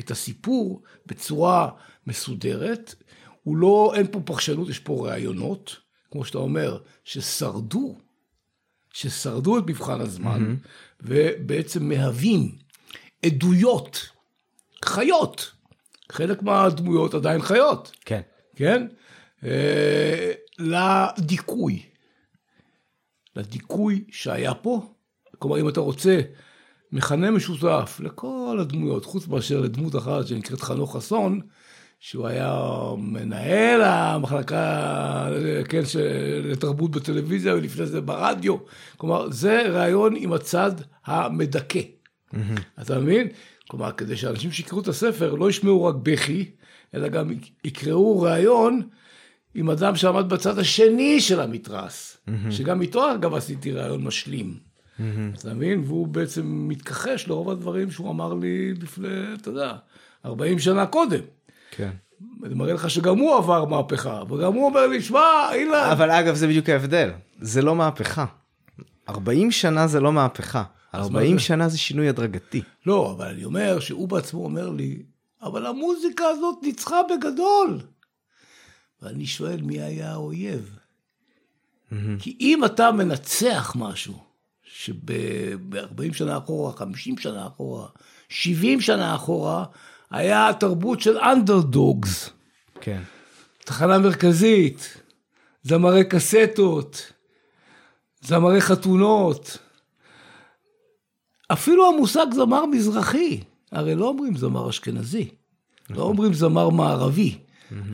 את 0.00 0.10
הסיפור 0.10 0.82
בצורה 1.06 1.68
מסודרת. 2.06 2.94
הוא 3.42 3.56
לא, 3.56 3.92
אין 3.94 4.06
פה 4.10 4.20
פרשנות, 4.20 4.68
יש 4.68 4.78
פה 4.78 5.08
ראיונות, 5.08 5.76
כמו 6.10 6.24
שאתה 6.24 6.38
אומר, 6.38 6.78
ששרדו, 7.04 7.98
ששרדו 8.92 9.58
את 9.58 9.64
מבחן 9.66 10.00
הזמן, 10.00 10.56
ובעצם 11.00 11.88
מהווים 11.88 12.52
עדויות, 13.26 14.08
חיות. 14.84 15.52
חלק 16.10 16.42
מהדמויות 16.42 17.14
עדיין 17.14 17.42
חיות. 17.42 17.92
כן. 18.04 18.20
כן? 18.56 18.86
אה, 19.44 20.32
לדיכוי. 20.58 21.82
לדיכוי 23.36 24.04
שהיה 24.10 24.54
פה. 24.54 24.82
כלומר, 25.38 25.60
אם 25.60 25.68
אתה 25.68 25.80
רוצה 25.80 26.20
מכנה 26.92 27.30
משותף 27.30 28.00
לכל 28.04 28.58
הדמויות, 28.60 29.04
חוץ 29.04 29.26
מאשר 29.28 29.60
לדמות 29.60 29.96
אחת 29.96 30.26
שנקראת 30.26 30.60
חנוך 30.60 30.96
חסון, 30.96 31.40
שהוא 32.00 32.26
היה 32.26 32.58
מנהל 32.98 33.80
המחלקה 33.82 35.28
כן, 35.68 35.84
של- 35.86 36.40
לתרבות 36.44 36.90
בטלוויזיה 36.90 37.54
ולפני 37.54 37.86
זה 37.86 38.00
ברדיו. 38.00 38.56
כלומר, 38.96 39.30
זה 39.30 39.62
ראיון 39.68 40.14
עם 40.16 40.32
הצד 40.32 40.72
המדכא. 41.04 41.80
אתה 42.82 42.98
מבין? 42.98 43.28
כלומר, 43.70 43.92
כדי 43.92 44.16
שאנשים 44.16 44.52
שיקראו 44.52 44.80
את 44.80 44.88
הספר 44.88 45.34
לא 45.34 45.50
ישמעו 45.50 45.84
רק 45.84 45.94
בכי, 46.02 46.50
אלא 46.94 47.08
גם 47.08 47.30
יקראו 47.64 48.20
ראיון 48.20 48.82
עם 49.54 49.70
אדם 49.70 49.96
שעמד 49.96 50.28
בצד 50.28 50.58
השני 50.58 51.20
של 51.20 51.40
המתרס, 51.40 52.16
שגם 52.50 52.82
איתו 52.82 53.14
אגב 53.14 53.34
עשיתי 53.34 53.72
ראיון 53.72 54.04
משלים. 54.04 54.54
אתה 55.38 55.54
מבין? 55.54 55.82
והוא 55.86 56.06
בעצם 56.06 56.68
מתכחש 56.68 57.28
לרוב 57.28 57.50
הדברים 57.50 57.90
שהוא 57.90 58.10
אמר 58.10 58.34
לי 58.34 58.74
לפני, 58.74 59.08
אתה 59.34 59.48
יודע, 59.48 59.72
40 60.24 60.58
שנה 60.58 60.86
קודם. 60.86 61.20
כן. 61.70 61.90
אני 62.44 62.54
מראה 62.54 62.74
לך 62.74 62.90
שגם 62.90 63.18
הוא 63.18 63.36
עבר 63.36 63.64
מהפכה, 63.64 64.22
וגם 64.30 64.54
הוא 64.54 64.66
אומר 64.66 64.86
לי, 64.86 65.02
שמע, 65.02 65.20
אילן, 65.52 65.88
אבל 65.92 66.10
אגב 66.10 66.34
זה 66.34 66.46
בדיוק 66.46 66.68
ההבדל, 66.68 67.10
זה 67.40 67.62
לא 67.62 67.76
מהפכה. 67.76 68.24
40 69.08 69.50
שנה 69.50 69.86
זה 69.86 70.00
לא 70.00 70.12
מהפכה, 70.12 70.62
40 70.94 71.32
מה 71.32 71.38
זה? 71.38 71.44
שנה 71.44 71.68
זה 71.68 71.78
שינוי 71.78 72.08
הדרגתי. 72.08 72.62
לא, 72.86 73.14
אבל 73.16 73.26
אני 73.26 73.44
אומר 73.44 73.80
שהוא 73.80 74.08
בעצמו 74.08 74.44
אומר 74.44 74.70
לי, 74.70 75.02
אבל 75.42 75.66
המוזיקה 75.66 76.24
הזאת 76.24 76.56
ניצחה 76.62 77.00
בגדול. 77.02 77.80
ואני 79.02 79.26
שואל, 79.26 79.60
מי 79.62 79.80
היה 79.80 80.12
האויב? 80.12 80.78
כי 82.18 82.36
אם 82.40 82.64
אתה 82.64 82.92
מנצח 82.92 83.72
משהו, 83.78 84.18
שב-40 84.62 86.12
שנה 86.12 86.38
אחורה, 86.38 86.72
50 86.72 87.18
שנה 87.18 87.46
אחורה, 87.46 87.86
70 88.28 88.80
שנה 88.80 89.14
אחורה, 89.14 89.64
היה 90.10 90.50
תרבות 90.60 91.00
של 91.00 91.18
אנדרדוגס, 91.18 92.30
כן. 92.80 93.02
תחנה 93.64 93.98
מרכזית, 93.98 94.96
זמרי 95.62 96.04
קסטות, 96.04 97.12
זמרי 98.20 98.60
חתונות. 98.60 99.58
אפילו 101.52 101.88
המושג 101.88 102.26
זמר 102.32 102.66
מזרחי, 102.66 103.40
הרי 103.72 103.94
לא 103.94 104.08
אומרים 104.08 104.36
זמר 104.36 104.70
אשכנזי, 104.70 105.28
לא 105.90 106.02
אומרים 106.02 106.34
זמר 106.34 106.68
מערבי. 106.68 107.38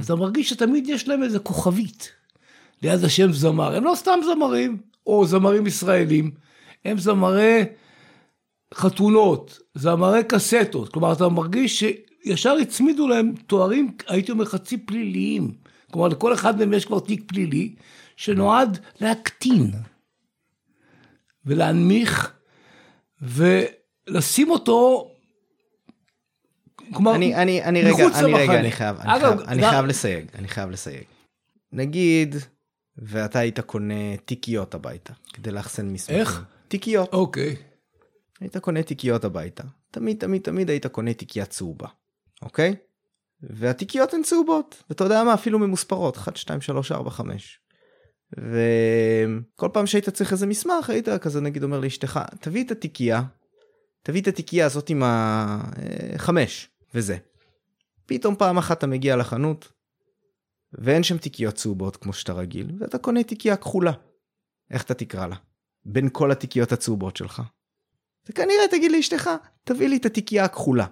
אתה 0.04 0.14
מרגיש 0.14 0.50
שתמיד 0.50 0.88
יש 0.88 1.08
להם 1.08 1.22
איזה 1.22 1.38
כוכבית 1.38 2.12
ליד 2.82 3.04
השם 3.04 3.32
זמר. 3.32 3.76
הם 3.76 3.84
לא 3.84 3.92
סתם 3.94 4.18
זמרים, 4.24 4.78
או 5.06 5.26
זמרים 5.26 5.66
ישראלים, 5.66 6.30
הם 6.84 6.98
זמרי 6.98 7.64
חתונות, 8.74 9.58
זמרי 9.74 10.24
קסטות. 10.28 10.92
כלומר, 10.92 11.12
אתה 11.12 11.28
מרגיש 11.28 11.84
שישר 12.24 12.52
הצמידו 12.52 13.08
להם 13.08 13.34
תוארים, 13.46 13.96
הייתי 14.08 14.32
אומר, 14.32 14.44
חצי 14.44 14.76
פליליים. 14.76 15.54
כלומר, 15.92 16.08
לכל 16.08 16.34
אחד 16.34 16.58
מהם 16.58 16.72
יש 16.72 16.84
כבר 16.84 17.00
תיק 17.00 17.22
פלילי, 17.26 17.74
שנועד 18.16 18.78
להקטין 19.00 19.70
ולהנמיך 21.44 22.35
ולשים 23.22 24.50
אותו, 24.50 25.10
כלומר, 26.92 27.14
אני, 27.14 27.34
אני, 27.34 27.62
אני 27.64 27.82
רגע, 27.82 27.90
מחוץ 28.06 28.16
אני 28.16 28.34
רגע. 28.34 28.60
אני 28.60 28.72
חייב, 28.72 28.96
אני 28.96 29.16
אגב, 29.16 29.36
חייב, 29.36 29.40
אני 29.48 29.62
גם- 29.62 29.70
חייב 29.70 29.86
לסייג, 29.86 30.26
אני 30.34 30.48
חייב 30.48 30.70
לסייג. 30.70 31.04
נגיד, 31.72 32.34
ואתה 32.96 33.38
היית 33.38 33.60
קונה 33.60 34.16
תיקיות 34.24 34.74
הביתה, 34.74 35.12
כדי 35.32 35.50
לאחסן 35.50 35.86
מסמכים. 35.88 36.20
איך? 36.20 36.42
תיקיות. 36.68 37.12
אוקיי, 37.12 37.56
היית 38.40 38.56
קונה 38.56 38.82
תיקיות 38.82 39.24
הביתה. 39.24 39.62
תמיד, 39.90 40.18
תמיד, 40.20 40.42
תמיד 40.42 40.70
היית 40.70 40.86
קונה 40.86 41.14
תיקייה 41.14 41.46
צהובה, 41.46 41.88
אוקיי? 42.42 42.74
והתיקיות 43.40 44.14
הן 44.14 44.22
צהובות, 44.22 44.82
ואתה 44.90 45.04
יודע 45.04 45.24
מה? 45.24 45.34
אפילו 45.34 45.58
ממוספרות, 45.58 46.16
1, 46.16 46.36
2, 46.36 46.60
3, 46.60 46.92
4, 46.92 47.10
5. 47.10 47.60
וכל 48.32 49.68
פעם 49.72 49.86
שהיית 49.86 50.08
צריך 50.08 50.32
איזה 50.32 50.46
מסמך, 50.46 50.90
היית 50.90 51.08
כזה 51.08 51.40
נגיד 51.40 51.62
אומר 51.62 51.80
לאשתך, 51.80 52.20
תביא 52.40 52.64
את 52.64 52.70
התיקייה, 52.70 53.22
תביא 54.02 54.22
את 54.22 54.26
התיקייה 54.26 54.66
הזאת 54.66 54.90
עם 54.90 55.02
החמש, 55.04 56.70
וזה. 56.94 57.16
פתאום 58.06 58.36
פעם 58.36 58.58
אחת 58.58 58.78
אתה 58.78 58.86
מגיע 58.86 59.16
לחנות, 59.16 59.72
ואין 60.72 61.02
שם 61.02 61.18
תיקיות 61.18 61.54
צהובות 61.54 61.96
כמו 61.96 62.12
שאתה 62.12 62.32
רגיל, 62.32 62.72
ואתה 62.78 62.98
קונה 62.98 63.22
תיקייה 63.22 63.56
כחולה. 63.56 63.92
איך 64.70 64.82
אתה 64.82 64.94
תקרא 64.94 65.26
לה? 65.26 65.36
בין 65.84 66.08
כל 66.12 66.30
התיקיות 66.30 66.72
הצהובות 66.72 67.16
שלך. 67.16 67.42
אתה 68.24 68.32
כנראה 68.32 68.68
תגיד 68.70 68.92
לאשתך, 68.92 69.30
תביא 69.64 69.88
לי 69.88 69.96
את 69.96 70.06
התיקייה 70.06 70.44
הכחולה. 70.44 70.86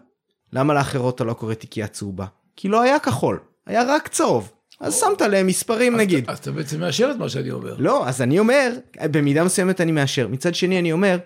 למה 0.53 0.75
לאחרות 0.75 1.15
אתה 1.15 1.25
לא 1.25 1.33
קורא 1.33 1.55
תיקייה 1.55 1.89
צהובה? 1.89 2.27
כי 2.57 2.69
לא 2.69 2.83
היה 2.83 2.99
כחול, 2.99 3.41
היה 3.67 3.83
רק 3.89 4.09
צהוב. 4.09 4.53
אז 4.81 5.01
שמת 5.01 5.21
להם 5.21 5.47
מספרים 5.47 5.97
נגיד. 5.97 6.25
אז 6.29 6.39
אתה 6.39 6.53
בעצם 6.53 6.81
מאשר 6.81 7.11
את 7.11 7.17
מה 7.17 7.29
שאני 7.29 7.51
אומר. 7.51 7.77
לא, 7.79 8.09
אז 8.09 8.23
אני 8.23 8.39
אומר, 8.39 8.73
במידה 9.03 9.45
מסוימת 9.45 9.81
אני 9.81 9.93
מאשר. 9.93 10.29
מצד 10.29 10.55
שני 10.55 10.79
אני 10.79 10.93
אומר, 10.93 11.19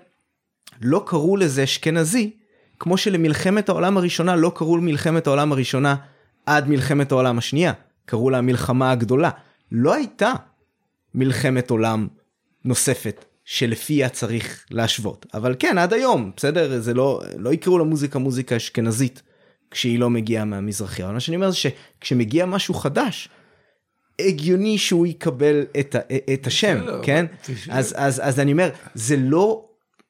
לא 0.83 1.03
קראו 1.07 1.37
לזה 1.37 1.65
אשכנזי, 1.65 2.31
כמו 2.79 2.97
שלמלחמת 2.97 3.69
העולם 3.69 3.97
הראשונה 3.97 4.37
לא 4.37 4.53
קראו 4.55 4.77
למלחמת 4.77 5.27
העולם 5.27 5.53
הראשונה 5.53 5.97
עד 6.47 6.69
מלחמת 6.69 7.13
העולם 7.13 7.39
השנייה. 7.39 7.73
קראו 8.07 8.31
לה 8.31 8.39
המלחמה 8.39 8.91
הגדולה. 8.91 9.31
לא 9.73 9.95
הייתה 9.95 10.33
מלחמת 11.15 11.71
עולם 11.71 12.09
נוספת 12.65 13.25
שלפיה 13.45 14.09
צריך 14.09 14.65
להשוות. 14.71 15.27
אבל 15.35 15.55
כן, 15.59 15.79
עד 15.79 15.93
היום, 15.93 16.31
בסדר? 16.37 16.81
זה 16.81 16.95
לא, 16.95 17.21
לא 17.37 17.53
יקראו 17.53 17.79
למוזיקה 17.79 18.19
מוזיקה 18.19 18.57
אשכנזית 18.57 19.23
כשהיא 19.71 19.99
לא 19.99 20.11
מגיעה 20.11 20.45
מהמזרחי. 20.45 21.05
אבל 21.05 21.13
מה 21.13 21.21
שאני 21.21 21.37
אומר 21.37 21.51
זה 21.51 21.57
שכשמגיע 21.57 22.47
משהו 22.47 22.75
חדש, 22.75 23.29
הגיוני 24.21 24.79
שהוא 24.79 25.07
יקבל 25.07 25.65
את, 25.81 25.95
ה, 25.95 25.99
את 26.35 26.47
השם, 26.47 26.79
בסדר, 26.81 27.01
כן? 27.05 27.27
תשמע- 27.47 27.75
אז, 27.79 27.95
אז, 27.97 28.21
אז 28.25 28.41
אני 28.41 28.53
אומר, 28.53 28.71
זה 28.95 29.17
לא 29.17 29.65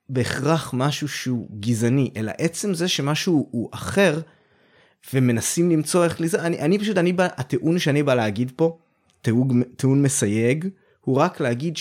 בהכרח 0.08 0.70
משהו 0.76 1.08
שהוא 1.08 1.48
גזעני, 1.60 2.10
אלא 2.16 2.32
עצם 2.38 2.74
זה 2.74 2.88
שמשהו 2.88 3.48
הוא 3.50 3.68
אחר, 3.72 4.20
ומנסים 5.14 5.70
למצוא 5.70 6.04
איך 6.04 6.20
לזה, 6.20 6.42
אני, 6.42 6.58
אני 6.58 6.78
פשוט, 6.78 6.98
אני 6.98 7.12
בא, 7.12 7.28
הטיעון 7.36 7.78
שאני 7.78 8.02
בא 8.02 8.14
להגיד 8.14 8.52
פה, 8.56 8.78
טיעון, 9.22 9.62
טיעון 9.62 10.02
מסייג, 10.02 10.68
הוא 11.00 11.16
רק 11.16 11.40
להגיד 11.40 11.76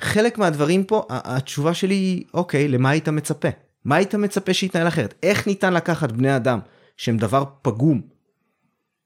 שחלק 0.00 0.38
מהדברים 0.38 0.84
פה, 0.84 1.06
התשובה 1.10 1.74
שלי 1.74 1.94
היא, 1.94 2.24
אוקיי, 2.34 2.68
למה 2.68 2.90
היית 2.90 3.08
מצפה? 3.08 3.48
מה 3.84 3.96
היית 3.96 4.14
מצפה 4.14 4.54
שיתנהל 4.54 4.88
אחרת? 4.88 5.14
איך 5.22 5.46
ניתן 5.46 5.74
לקחת 5.74 6.12
בני 6.12 6.36
אדם 6.36 6.58
שהם 6.96 7.16
דבר 7.16 7.44
פגום, 7.62 8.13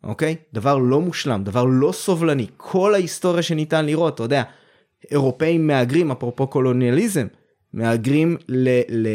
אוקיי? 0.05 0.37
דבר 0.53 0.79
לא 0.79 1.01
מושלם, 1.01 1.45
דבר 1.45 1.65
לא 1.65 1.93
סובלני, 1.93 2.47
כל 2.57 2.95
ההיסטוריה 2.95 3.43
שניתן 3.43 3.87
לראות, 3.87 4.15
אתה 4.15 4.23
יודע, 4.23 4.43
אירופאים 5.11 5.67
מהגרים, 5.67 6.11
אפרופו 6.11 6.47
קולוניאליזם, 6.47 7.27
מהגרים 7.73 8.37
ל, 8.49 8.69
ל, 8.89 9.07
אה, 9.07 9.13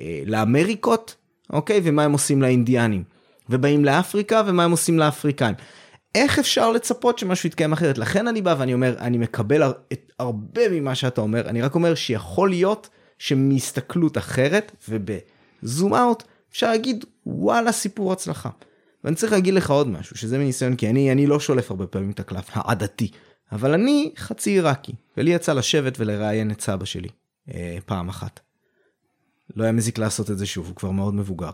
אה, 0.00 0.22
לאמריקות, 0.26 1.16
אוקיי? 1.52 1.80
ומה 1.84 2.04
הם 2.04 2.12
עושים 2.12 2.42
לאינדיאנים. 2.42 3.04
ובאים 3.48 3.84
לאפריקה, 3.84 4.42
ומה 4.46 4.64
הם 4.64 4.70
עושים 4.70 4.98
לאפריקאים. 4.98 5.54
איך 6.14 6.38
אפשר 6.38 6.72
לצפות 6.72 7.18
שמשהו 7.18 7.46
יתקיים 7.46 7.72
אחרת? 7.72 7.98
לכן 7.98 8.28
אני 8.28 8.42
בא 8.42 8.54
ואני 8.58 8.74
אומר, 8.74 8.94
אני 8.98 9.18
מקבל 9.18 9.62
הר- 9.62 9.72
הרבה 10.18 10.68
ממה 10.70 10.94
שאתה 10.94 11.20
אומר, 11.20 11.48
אני 11.48 11.62
רק 11.62 11.74
אומר 11.74 11.94
שיכול 11.94 12.48
להיות 12.48 12.88
שמהסתכלות 13.18 14.18
אחרת, 14.18 14.72
ובזום 14.88 15.94
אאוט, 15.94 16.22
אפשר 16.52 16.70
להגיד, 16.70 17.04
וואלה, 17.26 17.72
סיפור 17.72 18.12
הצלחה. 18.12 18.50
ואני 19.04 19.16
צריך 19.16 19.32
להגיד 19.32 19.54
לך 19.54 19.70
עוד 19.70 19.88
משהו, 19.88 20.16
שזה 20.16 20.38
מניסיון, 20.38 20.76
כי 20.76 20.90
אני, 20.90 21.12
אני 21.12 21.26
לא 21.26 21.40
שולף 21.40 21.70
הרבה 21.70 21.86
פעמים 21.86 22.10
את 22.10 22.20
הקלף 22.20 22.50
העדתי, 22.52 23.10
אבל 23.52 23.74
אני 23.74 24.12
חצי 24.16 24.50
עיראקי, 24.50 24.92
ולי 25.16 25.30
יצא 25.30 25.52
לשבת 25.52 25.94
ולראיין 25.98 26.50
את 26.50 26.60
סבא 26.60 26.84
שלי 26.84 27.08
אה, 27.54 27.78
פעם 27.86 28.08
אחת. 28.08 28.40
לא 29.56 29.62
היה 29.62 29.72
מזיק 29.72 29.98
לעשות 29.98 30.30
את 30.30 30.38
זה 30.38 30.46
שוב, 30.46 30.66
הוא 30.66 30.76
כבר 30.76 30.90
מאוד 30.90 31.14
מבוגר. 31.14 31.50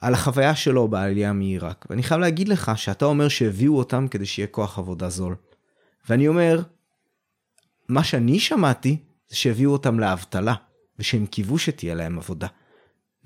על 0.00 0.14
החוויה 0.14 0.54
שלו 0.54 0.88
בעלייה 0.88 1.32
מעיראק, 1.32 1.86
ואני 1.90 2.02
חייב 2.02 2.20
להגיד 2.20 2.48
לך 2.48 2.72
שאתה 2.76 3.04
אומר 3.04 3.28
שהביאו 3.28 3.78
אותם 3.78 4.08
כדי 4.08 4.26
שיהיה 4.26 4.46
כוח 4.46 4.78
עבודה 4.78 5.08
זול. 5.08 5.36
ואני 6.08 6.28
אומר, 6.28 6.62
מה 7.88 8.04
שאני 8.04 8.40
שמעתי 8.40 8.96
זה 9.28 9.36
שהביאו 9.36 9.72
אותם 9.72 10.00
לאבטלה, 10.00 10.54
ושהם 10.98 11.26
קיוו 11.26 11.58
שתהיה 11.58 11.94
להם 11.94 12.18
עבודה. 12.18 12.46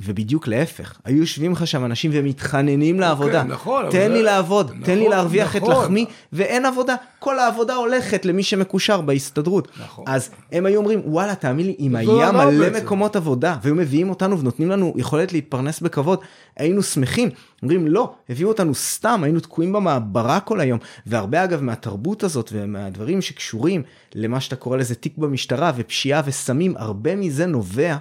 ובדיוק 0.00 0.48
להפך, 0.48 0.98
היו 1.04 1.16
יושבים 1.16 1.52
לך 1.52 1.66
שם 1.66 1.84
אנשים 1.84 2.10
ומתחננים 2.14 3.00
לעבודה. 3.00 3.42
נכון, 3.42 3.82
אבל 3.82 3.92
תן 3.92 3.98
זה- 3.98 4.08
לי 4.08 4.22
לעבוד, 4.22 4.66
נכון, 4.70 4.82
תן 4.84 4.98
לי 4.98 5.08
להרוויח 5.08 5.56
את 5.56 5.62
נכון. 5.62 5.84
לחמי, 5.84 6.04
ואין 6.32 6.66
עבודה. 6.66 6.94
כל 7.18 7.38
העבודה 7.38 7.74
הולכת 7.74 8.24
למי 8.24 8.42
שמקושר 8.42 9.00
בהסתדרות. 9.00 9.68
נכון. 9.84 10.04
אז 10.08 10.30
הם 10.52 10.66
היו 10.66 10.78
אומרים, 10.78 11.02
וואלה, 11.04 11.34
תאמין 11.34 11.66
לי, 11.66 11.76
אם 11.78 11.96
היה 11.96 12.26
הרע 12.28 12.44
מלא 12.50 12.68
בעצם. 12.70 12.84
מקומות 12.86 13.16
עבודה, 13.16 13.56
והיו 13.62 13.74
מביאים 13.74 14.10
אותנו 14.10 14.38
ונותנים 14.40 14.70
לנו 14.70 14.94
יכולת 14.96 15.32
להתפרנס 15.32 15.80
בכבוד, 15.80 16.18
היינו 16.56 16.82
שמחים. 16.82 17.28
אומרים, 17.62 17.86
לא, 17.86 18.14
הביאו 18.28 18.48
אותנו 18.48 18.74
סתם, 18.74 19.20
היינו 19.24 19.40
תקועים 19.40 19.72
במעברה 19.72 20.40
כל 20.40 20.60
היום. 20.60 20.78
והרבה 21.06 21.44
אגב 21.44 21.60
מהתרבות 21.62 22.22
הזאת 22.22 22.50
ומהדברים 22.52 23.22
שקשורים 23.22 23.82
למה 24.14 24.40
שאתה 24.40 24.56
קורא 24.56 24.76
לזה 24.76 24.94
תיק 24.94 25.18
במשטרה 25.18 25.72
ופשיעה 25.76 26.22
וסמים, 26.24 26.74
הרבה 26.76 27.16
מזה 27.16 27.46
נובע 27.46 27.96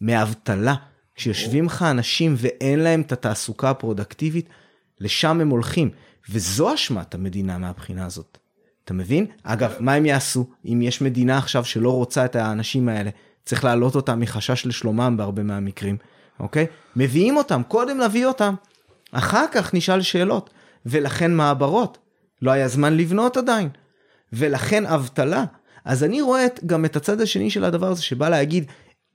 מאבטלה. 0.00 0.74
כשיושבים 1.20 1.64
לך 1.64 1.82
אנשים 1.82 2.34
ואין 2.38 2.78
להם 2.78 3.00
את 3.00 3.12
התעסוקה 3.12 3.70
הפרודקטיבית, 3.70 4.48
לשם 5.00 5.40
הם 5.40 5.48
הולכים, 5.48 5.90
וזו 6.30 6.74
אשמת 6.74 7.14
המדינה 7.14 7.58
מהבחינה 7.58 8.06
הזאת. 8.06 8.38
אתה 8.84 8.94
מבין? 8.94 9.26
אגב, 9.42 9.72
מה 9.80 9.94
הם 9.94 10.06
יעשו 10.06 10.46
אם 10.64 10.82
יש 10.82 11.00
מדינה 11.00 11.38
עכשיו 11.38 11.64
שלא 11.64 11.90
רוצה 11.90 12.24
את 12.24 12.36
האנשים 12.36 12.88
האלה? 12.88 13.10
צריך 13.44 13.64
להעלות 13.64 13.94
אותם 13.94 14.20
מחשש 14.20 14.66
לשלומם 14.66 15.14
בהרבה 15.16 15.42
מהמקרים, 15.42 15.96
אוקיי? 16.40 16.66
מביאים 16.96 17.36
אותם, 17.36 17.62
קודם 17.68 17.98
להביא 17.98 18.26
אותם, 18.26 18.54
אחר 19.12 19.44
כך 19.52 19.74
נשאל 19.74 20.02
שאלות. 20.02 20.50
ולכן 20.86 21.34
מעברות, 21.34 21.98
לא 22.42 22.50
היה 22.50 22.68
זמן 22.68 22.96
לבנות 22.96 23.36
עדיין. 23.36 23.68
ולכן 24.32 24.86
אבטלה. 24.86 25.44
אז 25.84 26.04
אני 26.04 26.22
רואה 26.22 26.46
גם 26.66 26.84
את 26.84 26.96
הצד 26.96 27.20
השני 27.20 27.50
של 27.50 27.64
הדבר 27.64 27.86
הזה 27.86 28.02
שבא 28.02 28.28
להגיד, 28.28 28.64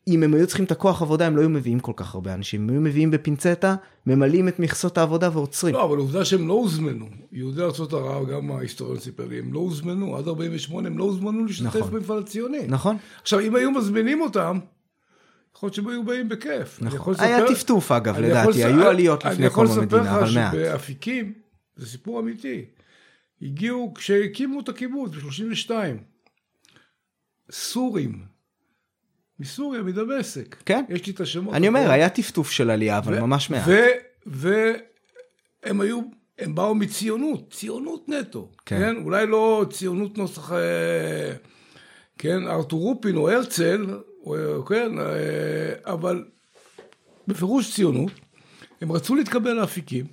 אם 0.07 0.23
הם 0.23 0.33
היו 0.33 0.47
צריכים 0.47 0.65
את 0.65 0.71
הכוח 0.71 1.01
עבודה 1.01 1.27
הם 1.27 1.35
לא 1.35 1.41
היו 1.41 1.49
מביאים 1.49 1.79
כל 1.79 1.91
כך 1.95 2.15
הרבה 2.15 2.33
אנשים, 2.33 2.61
הם 2.61 2.69
היו 2.69 2.81
מביאים 2.81 3.11
בפינצטה, 3.11 3.75
ממלאים 4.07 4.47
את 4.47 4.59
מכסות 4.59 4.97
העבודה 4.97 5.29
ועוצרים. 5.37 5.75
לא, 5.75 5.83
אבל 5.85 5.97
עובדה 5.97 6.25
שהם 6.25 6.47
לא 6.47 6.53
הוזמנו. 6.53 7.09
יהודי 7.31 7.61
ארצות 7.61 7.93
ערב, 7.93 8.29
גם 8.29 8.51
ההיסטוריון 8.51 8.99
סיפר 8.99 9.25
לי, 9.27 9.39
הם 9.39 9.53
לא 9.53 9.59
הוזמנו, 9.59 10.17
עד 10.17 10.27
48' 10.27 10.87
הם 10.87 10.97
לא 10.97 11.03
הוזמנו 11.03 11.45
להשתתף 11.45 11.75
נכון. 11.75 11.91
במפעל 11.91 12.19
הציוני. 12.19 12.67
נכון? 12.67 12.97
עכשיו, 13.21 13.39
אם 13.39 13.55
היו 13.55 13.71
מזמינים 13.71 14.21
אותם, 14.21 14.59
יכול 15.55 15.67
להיות 15.67 15.73
שהם 15.75 15.87
היו 15.87 16.03
באים 16.03 16.29
בכיף. 16.29 16.79
אני 16.81 16.95
יכול 16.95 17.13
נכון. 17.13 17.25
היה 17.25 17.39
לספר- 17.39 17.53
טפטוף 17.55 17.91
אגב, 17.91 18.15
אני 18.15 18.27
יכול 18.27 18.39
לדעתי, 18.41 18.59
לס- 18.59 18.65
היו 18.65 18.87
עליות 18.89 19.19
לפני 19.19 19.31
אני 19.31 19.37
המדינה, 19.37 19.47
יכול 19.47 19.67
אבל 19.67 19.77
לספר 19.81 19.97
מעט. 20.39 20.53
לך 20.53 20.59
שבאפיקים, 20.61 21.33
זה 21.75 21.87
סיפור 21.87 22.19
אמיתי, 22.19 22.65
הגיעו, 23.41 23.93
כשהקימו 23.95 24.59
את 24.59 24.69
הקיבוץ 24.69 25.11
ב-32, 25.11 25.71
סורים, 27.51 28.34
מסוריה, 29.39 29.81
מדמשק. 29.81 30.55
כן. 30.65 30.83
יש 30.89 31.05
לי 31.05 31.13
את 31.13 31.19
השמות. 31.19 31.53
אני 31.53 31.67
אומר. 31.67 31.91
היה 31.91 32.09
טפטוף 32.09 32.51
של 32.51 32.69
עלייה, 32.69 32.97
אבל 32.97 33.19
ממש 33.19 33.49
מעט. 33.49 33.67
והם 34.25 35.81
היו, 35.81 36.01
הם 36.39 36.55
באו 36.55 36.75
מציונות, 36.75 37.53
ציונות 37.53 38.09
נטו. 38.09 38.49
כן. 38.65 38.79
כן. 38.79 38.95
אולי 39.03 39.27
לא 39.27 39.65
ציונות 39.71 40.17
נוסח, 40.17 40.51
אה, 40.51 40.57
כן, 42.17 42.47
ארתור 42.47 42.81
רופין 42.81 43.17
או 43.17 43.29
הרצל, 43.29 43.85
כן, 44.67 44.99
אה, 44.99 45.93
אבל 45.93 46.23
בפירוש 47.27 47.73
ציונות. 47.75 48.11
הם 48.81 48.91
רצו 48.91 49.15
להתקבל 49.15 49.53
לאפיקים. 49.53 50.05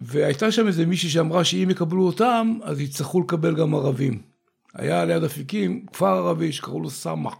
והייתה 0.00 0.52
שם 0.52 0.66
איזה 0.66 0.86
מישהי 0.86 1.08
שאמרה 1.08 1.44
שאם 1.44 1.68
יקבלו 1.70 2.06
אותם, 2.06 2.58
אז 2.62 2.80
יצטרכו 2.80 3.20
לקבל 3.20 3.56
גם 3.56 3.74
ערבים. 3.74 4.31
היה 4.74 5.04
ליד 5.04 5.24
אפיקים 5.24 5.86
כפר 5.92 6.06
ערבי 6.16 6.52
שקראו 6.52 6.80
לו 6.80 6.90
סמך, 6.90 7.34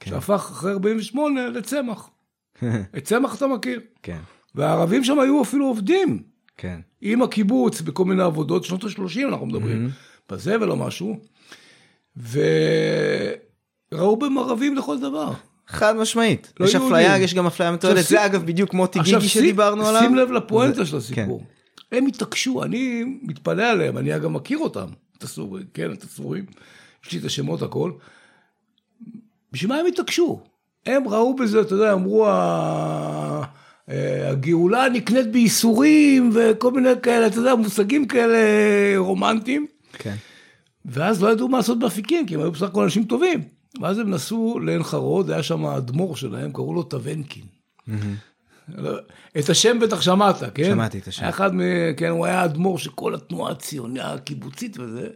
כן. 0.00 0.10
שהפך 0.10 0.32
אחרי 0.50 0.72
48 0.72 1.48
לצמח. 1.48 2.10
את 2.98 3.04
צמח 3.04 3.34
אתה 3.36 3.46
מכיר. 3.46 3.80
כן, 4.02 4.18
והערבים 4.54 5.04
שם 5.04 5.18
היו 5.18 5.42
אפילו 5.42 5.66
עובדים 5.66 6.22
כן. 6.56 6.80
עם 7.00 7.22
הקיבוץ 7.22 7.80
בכל 7.80 8.04
מיני 8.04 8.22
עבודות, 8.22 8.64
שנות 8.64 8.84
ה-30 8.84 9.28
אנחנו 9.28 9.46
מדברים, 9.46 9.90
בזבל 10.30 10.70
או 10.70 10.76
משהו, 10.76 11.18
וראו 13.92 14.16
בהם 14.16 14.38
ערבים 14.38 14.74
לכל 14.76 15.00
דבר. 15.00 15.32
חד 15.68 15.96
משמעית. 15.96 16.52
לא 16.60 16.66
יש. 16.66 16.74
אפליה, 16.74 17.18
יש 17.18 17.34
גם 17.34 17.46
אפליה 17.46 17.72
מתועדת. 17.72 17.96
שים- 17.96 18.16
זה 18.16 18.26
אגב 18.26 18.42
בדיוק 18.46 18.74
מוטי 18.74 18.98
גיגי 18.98 19.10
שים- 19.20 19.42
שדיברנו 19.42 19.86
עליו. 19.86 20.00
שים 20.02 20.14
לב 20.14 20.30
לפואנטה 20.32 20.74
זה- 20.76 20.86
של 20.86 20.96
הסיפור. 20.96 21.44
כן. 21.90 21.96
הם 21.96 22.06
התעקשו, 22.06 22.62
אני 22.62 23.04
מתפלא 23.22 23.62
עליהם, 23.62 23.98
אני 23.98 24.18
גם 24.18 24.32
מכיר 24.32 24.58
אותם, 24.58 24.86
את 25.18 25.22
הסורים, 25.22 25.64
כן, 25.74 25.92
את 25.92 26.02
הסורים, 26.02 26.44
יש 27.06 27.12
לי 27.12 27.18
את 27.18 27.24
השמות 27.24 27.62
הכל. 27.62 27.92
בשביל 29.52 29.70
מה 29.70 29.76
הם 29.76 29.86
התעקשו? 29.86 30.40
הם 30.86 31.08
ראו 31.08 31.36
בזה, 31.36 31.60
אתה 31.60 31.74
יודע, 31.74 31.92
אמרו, 31.92 32.26
אה, 32.26 33.42
הגאולה 34.30 34.88
נקנית 34.88 35.30
בייסורים 35.30 36.30
וכל 36.34 36.72
מיני 36.72 36.90
כאלה, 37.02 37.26
אתה 37.26 37.38
יודע, 37.38 37.54
מושגים 37.54 38.06
כאלה 38.06 38.38
רומנטיים. 38.96 39.66
כן. 39.92 40.14
ואז 40.84 41.22
לא 41.22 41.32
ידעו 41.32 41.48
מה 41.48 41.56
לעשות 41.56 41.78
באפיקים, 41.78 42.26
כי 42.26 42.34
הם 42.34 42.40
היו 42.40 42.52
בסך 42.52 42.62
הכל 42.62 42.82
אנשים 42.82 43.04
טובים. 43.04 43.42
ואז 43.80 43.98
הם 43.98 44.10
נסעו 44.10 44.58
לעין 44.58 44.82
חרוד, 44.82 45.30
היה 45.30 45.42
שם 45.42 45.66
האדמו"ר 45.66 46.16
שלהם, 46.16 46.52
קראו 46.52 46.74
לו 46.74 46.82
טבנקין. 46.82 47.44
לא, 48.68 48.98
את 49.38 49.48
השם 49.48 49.78
בטח 49.78 50.00
שמעת, 50.00 50.42
כן? 50.54 50.64
שמעתי 50.64 50.98
את 50.98 51.08
השם. 51.08 51.22
היה 51.22 51.30
אחד 51.30 51.54
מ... 51.54 51.60
כן, 51.96 52.08
הוא 52.08 52.26
היה 52.26 52.40
האדמו"ר 52.40 52.78
של 52.78 52.90
כל 52.90 53.14
התנועה 53.14 53.52
הציונית, 53.52 54.02
הקיבוצית 54.04 54.76
וזה. 54.78 55.08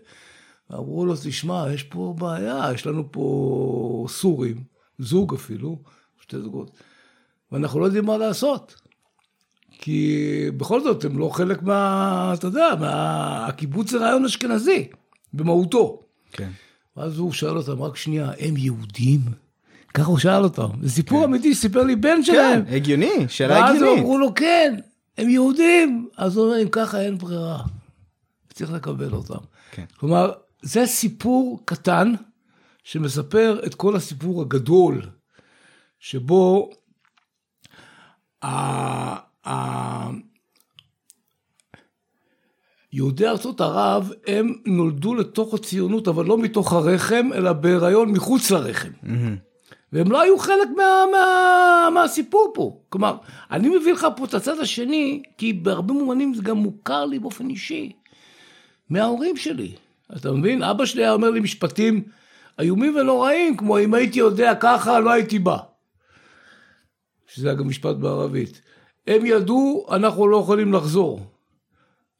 אמרו 0.74 1.06
לו, 1.06 1.14
תשמע, 1.22 1.64
יש 1.74 1.82
פה 1.82 2.14
בעיה, 2.18 2.68
יש 2.74 2.86
לנו 2.86 3.12
פה 3.12 4.06
סורים, 4.08 4.62
זוג 4.98 5.34
אפילו, 5.34 5.78
שתי 6.20 6.40
זוגות, 6.40 6.70
ואנחנו 7.52 7.80
לא 7.80 7.84
יודעים 7.84 8.04
מה 8.04 8.16
לעשות. 8.16 8.74
כי 9.70 10.46
בכל 10.56 10.82
זאת, 10.82 11.04
הם 11.04 11.18
לא 11.18 11.28
חלק 11.28 11.62
מה... 11.62 12.34
אתה 12.38 12.46
יודע, 12.46 12.68
מה... 12.80 13.46
הקיבוץ 13.46 13.90
זה 13.90 13.98
רעיון 13.98 14.24
אשכנזי, 14.24 14.88
במהותו. 15.32 16.02
כן. 16.32 16.50
ואז 16.96 17.18
הוא 17.18 17.32
שאל 17.32 17.56
אותם, 17.56 17.82
רק 17.82 17.96
שנייה, 17.96 18.30
הם 18.38 18.56
יהודים? 18.56 19.20
ככה 19.94 20.06
הוא 20.06 20.18
שאל 20.18 20.44
אותם. 20.44 20.68
זה 20.82 20.90
סיפור 20.90 21.24
אמיתי, 21.24 21.54
סיפר 21.54 21.82
לי 21.82 21.96
בן 21.96 22.22
שלהם. 22.22 22.64
כן, 22.64 22.74
הגיוני, 22.74 23.28
שאלה 23.28 23.54
ואז 23.54 23.76
הגיונית. 23.76 23.98
אמרו 23.98 24.18
לו, 24.18 24.34
כן, 24.34 24.76
הם 25.18 25.28
יהודים. 25.28 26.08
אז 26.16 26.36
הוא 26.36 26.44
אומר, 26.46 26.62
אם 26.62 26.68
ככה 26.68 27.00
אין 27.00 27.18
ברירה. 27.18 27.62
צריך 28.52 28.72
לקבל 28.72 29.12
אותם. 29.12 29.38
כן. 29.70 29.84
כלומר, 29.96 30.32
זה 30.62 30.86
סיפור 30.86 31.62
קטן 31.64 32.12
שמספר 32.84 33.60
את 33.66 33.74
כל 33.74 33.96
הסיפור 33.96 34.42
הגדול, 34.42 35.02
שבו 35.98 36.70
יהודי 42.92 43.28
ארצות 43.28 43.60
ערב, 43.60 44.12
הם 44.26 44.54
נולדו 44.66 45.14
לתוך 45.14 45.54
הציונות, 45.54 46.08
אבל 46.08 46.24
לא 46.24 46.38
מתוך 46.38 46.72
הרחם, 46.72 47.28
אלא 47.34 47.52
בהיריון 47.52 48.12
מחוץ 48.12 48.50
לרחם. 48.50 48.90
והם 49.92 50.12
לא 50.12 50.20
היו 50.20 50.38
חלק 50.38 50.68
מה, 50.76 51.04
מה, 51.12 51.88
מהסיפור 51.94 52.50
פה. 52.54 52.80
כלומר, 52.88 53.16
אני 53.50 53.68
מביא 53.68 53.92
לך 53.92 54.06
פה 54.16 54.24
את 54.24 54.34
הצד 54.34 54.58
השני, 54.58 55.22
כי 55.38 55.52
בהרבה 55.52 55.94
מובנים 55.94 56.34
זה 56.34 56.42
גם 56.42 56.56
מוכר 56.56 57.06
לי 57.06 57.18
באופן 57.18 57.50
אישי, 57.50 57.92
מההורים 58.90 59.36
שלי. 59.36 59.72
אתה 60.16 60.32
מבין? 60.32 60.62
אבא 60.62 60.84
שלי 60.84 61.02
היה 61.02 61.12
אומר 61.12 61.30
לי 61.30 61.40
משפטים 61.40 62.02
איומים 62.58 62.96
ונוראים, 62.96 63.56
כמו 63.56 63.78
אם 63.78 63.94
הייתי 63.94 64.18
יודע 64.18 64.54
ככה, 64.54 65.00
לא 65.00 65.10
הייתי 65.10 65.38
בא. 65.38 65.56
שזה 67.26 67.48
היה 67.48 67.58
גם 67.58 67.68
משפט 67.68 67.96
בערבית. 67.96 68.60
הם 69.06 69.26
ידעו, 69.26 69.86
אנחנו 69.90 70.28
לא 70.28 70.36
יכולים 70.36 70.72
לחזור. 70.72 71.26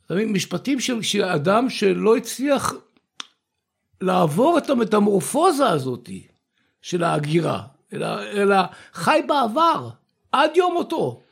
אתה 0.07 0.15
מבין? 0.15 0.33
משפטים 0.33 0.81
של, 0.81 1.03
של 1.03 1.25
אדם 1.25 1.71
שלא 1.71 2.17
הצליח 2.17 2.75
לעבור 4.01 4.59
את 4.59 4.71
המטמורפוזה 4.71 5.69
הזאת 5.69 6.11
של 6.83 7.05
ההגירה, 7.05 7.63
אלא, 7.93 8.23
אלא 8.23 8.57
חי 8.93 9.21
בעבר, 9.27 9.89
עד 10.33 10.51
יום 10.57 10.75
מותו. 10.75 11.23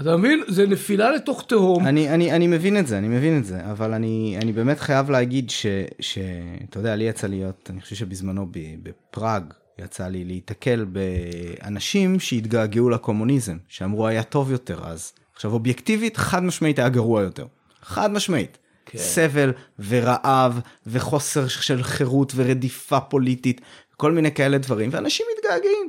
אתה 0.00 0.16
מבין? 0.16 0.42
זה 0.48 0.66
נפילה 0.66 1.10
לתוך 1.10 1.44
תהום. 1.48 1.86
אני, 1.86 2.10
אני, 2.10 2.32
אני 2.32 2.46
מבין 2.46 2.78
את 2.78 2.86
זה, 2.86 2.98
אני 2.98 3.08
מבין 3.08 3.38
את 3.38 3.44
זה, 3.44 3.70
אבל 3.70 3.94
אני, 3.94 4.38
אני 4.42 4.52
באמת 4.52 4.80
חייב 4.80 5.10
להגיד 5.10 5.50
ש, 5.50 5.66
שאתה 6.00 6.78
יודע, 6.78 6.96
לי 6.96 7.04
יצא 7.04 7.26
להיות, 7.26 7.70
אני 7.72 7.80
חושב 7.80 7.96
שבזמנו 7.96 8.46
בפראג 8.82 9.44
יצא 9.78 10.08
לי 10.08 10.24
להיתקל 10.24 10.86
באנשים 10.92 12.20
שהתגעגעו 12.20 12.90
לקומוניזם, 12.90 13.56
שאמרו 13.68 14.06
היה 14.06 14.22
טוב 14.22 14.52
יותר 14.52 14.80
אז. 14.84 15.12
עכשיו 15.34 15.52
אובייקטיבית, 15.52 16.16
חד 16.16 16.42
משמעית 16.44 16.78
היה 16.78 16.88
גרוע 16.88 17.22
יותר. 17.22 17.46
חד 17.82 18.12
משמעית. 18.12 18.58
כן. 18.86 18.98
סבל 18.98 19.52
ורעב 19.88 20.60
וחוסר 20.86 21.48
של 21.48 21.82
חירות 21.82 22.32
ורדיפה 22.36 23.00
פוליטית, 23.00 23.60
כל 23.96 24.12
מיני 24.12 24.32
כאלה 24.32 24.58
דברים, 24.58 24.90
ואנשים 24.92 25.26
מתגעגעים. 25.36 25.88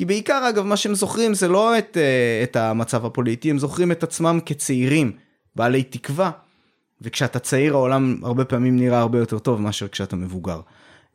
כי 0.00 0.04
בעיקר 0.04 0.48
אגב 0.48 0.64
מה 0.64 0.76
שהם 0.76 0.94
זוכרים 0.94 1.34
זה 1.34 1.48
לא 1.48 1.78
את, 1.78 1.96
אה, 1.96 2.40
את 2.42 2.56
המצב 2.56 3.06
הפוליטי, 3.06 3.50
הם 3.50 3.58
זוכרים 3.58 3.92
את 3.92 4.02
עצמם 4.02 4.38
כצעירים, 4.46 5.12
בעלי 5.56 5.82
תקווה. 5.82 6.30
וכשאתה 7.00 7.38
צעיר 7.38 7.74
העולם 7.74 8.16
הרבה 8.22 8.44
פעמים 8.44 8.76
נראה 8.76 8.98
הרבה 8.98 9.18
יותר 9.18 9.38
טוב 9.38 9.60
מאשר 9.60 9.88
כשאתה 9.88 10.16
מבוגר. 10.16 10.60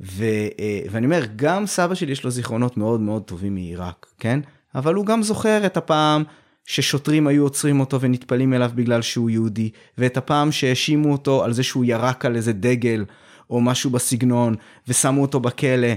ו, 0.02 0.24
אה, 0.60 0.80
ואני 0.92 1.06
אומר, 1.06 1.24
גם 1.36 1.66
סבא 1.66 1.96
שלי 1.96 2.12
יש 2.12 2.24
לו 2.24 2.32
זיכרונות 2.32 2.78
מאוד 2.78 3.02
מאוד 3.02 3.24
טובים 3.24 3.54
מעיראק, 3.54 4.06
כן? 4.20 4.40
אבל 4.76 4.94
הוא 4.94 5.06
גם 5.06 5.24
זוכר 5.24 5.66
את 5.66 5.78
הפעם 5.78 6.24
ששוטרים 6.66 7.28
היו 7.28 7.44
עוצרים 7.44 7.80
אותו 7.80 8.02
ונטפלים 8.02 8.54
אליו 8.54 8.72
בגלל 8.76 9.02
שהוא 9.02 9.30
יהודי, 9.30 9.70
ואת 9.98 10.18
הפעם 10.18 10.52
שהאשימו 10.52 11.12
אותו 11.12 11.44
על 11.44 11.54
זה 11.54 11.64
שהוא 11.64 11.86
ירק 11.86 12.26
על 12.26 12.36
איזה 12.36 12.54
דגל 12.54 13.06
או 13.50 13.62
משהו 13.62 13.90
בסגנון, 13.90 14.56
ושמו 14.88 15.22
אותו 15.22 15.40
בכלא. 15.40 15.94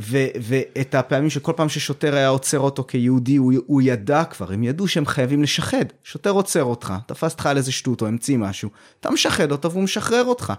ו- 0.00 0.26
ואת 0.40 0.94
הפעמים 0.94 1.30
שכל 1.30 1.52
פעם 1.56 1.68
ששוטר 1.68 2.14
היה 2.14 2.28
עוצר 2.28 2.58
אותו 2.58 2.84
כיהודי 2.88 3.36
הוא, 3.36 3.52
הוא 3.66 3.82
ידע 3.82 4.24
כבר 4.24 4.52
הם 4.52 4.64
ידעו 4.64 4.88
שהם 4.88 5.06
חייבים 5.06 5.42
לשחד 5.42 5.84
שוטר 6.04 6.30
עוצר 6.30 6.64
אותך 6.64 6.94
תפס 7.06 7.32
אותך 7.32 7.46
על 7.46 7.56
איזה 7.56 7.72
שטות 7.72 8.02
או 8.02 8.06
המציא 8.06 8.38
משהו 8.38 8.70
אתה 9.00 9.10
משחד 9.10 9.52
אותו 9.52 9.70
והוא 9.70 9.82
משחרר 9.82 10.24
אותך 10.24 10.52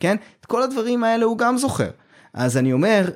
כן 0.00 0.16
את 0.40 0.46
כל 0.46 0.62
הדברים 0.62 1.04
האלה 1.04 1.24
הוא 1.24 1.38
גם 1.38 1.58
זוכר 1.58 1.90
אז 2.34 2.56
אני 2.56 2.72
אומר 2.72 3.10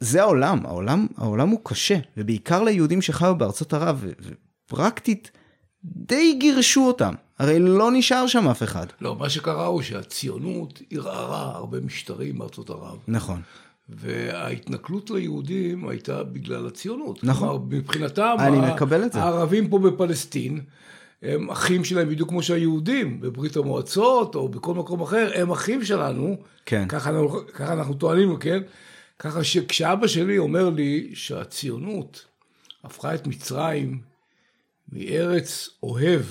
זה 0.00 0.22
העולם 0.22 0.66
העולם 0.66 1.06
העולם 1.16 1.48
הוא 1.48 1.60
קשה 1.62 1.96
ובעיקר 2.16 2.62
ליהודים 2.62 3.02
שחיו 3.02 3.34
בארצות 3.38 3.74
ערב 3.74 4.04
ופרקטית 4.68 5.30
די 5.84 6.36
גירשו 6.40 6.86
אותם. 6.86 7.14
הרי 7.38 7.58
לא 7.58 7.90
נשאר 7.92 8.26
שם 8.26 8.48
אף 8.48 8.62
אחד. 8.62 8.86
לא, 9.00 9.16
מה 9.16 9.30
שקרה 9.30 9.66
הוא 9.66 9.82
שהציונות 9.82 10.82
ערערה 10.90 11.56
הרבה 11.56 11.80
משטרים 11.80 12.38
בארצות 12.38 12.70
ערב. 12.70 12.98
נכון. 13.08 13.42
וההתנכלות 13.88 15.10
ליהודים 15.10 15.88
הייתה 15.88 16.24
בגלל 16.24 16.66
הציונות. 16.66 17.24
נכון. 17.24 17.48
כלומר, 17.48 17.64
מבחינתם, 17.68 18.36
אני 18.38 18.56
ה- 18.66 18.74
מקבל 18.74 19.04
את 19.04 19.12
זה. 19.12 19.20
הערבים 19.22 19.68
פה 19.68 19.78
בפלסטין, 19.78 20.60
הם 21.22 21.50
אחים 21.50 21.84
שלהם 21.84 22.08
בדיוק 22.08 22.28
כמו 22.28 22.42
שהיהודים 22.42 23.20
בברית 23.20 23.56
המועצות 23.56 24.34
או 24.34 24.48
בכל 24.48 24.74
מקום 24.74 25.00
אחר, 25.02 25.30
הם 25.34 25.50
אחים 25.50 25.84
שלנו. 25.84 26.36
כן. 26.66 26.88
ככה 26.88 27.10
אנחנו, 27.10 27.46
ככה 27.54 27.72
אנחנו 27.72 27.94
טוענים, 27.94 28.36
כן? 28.36 28.62
ככה 29.18 29.44
שכשאבא 29.44 30.06
שלי 30.06 30.38
אומר 30.38 30.70
לי 30.70 31.10
שהציונות 31.14 32.24
הפכה 32.84 33.14
את 33.14 33.26
מצרים 33.26 34.00
מארץ 34.92 35.68
אוהב 35.82 36.22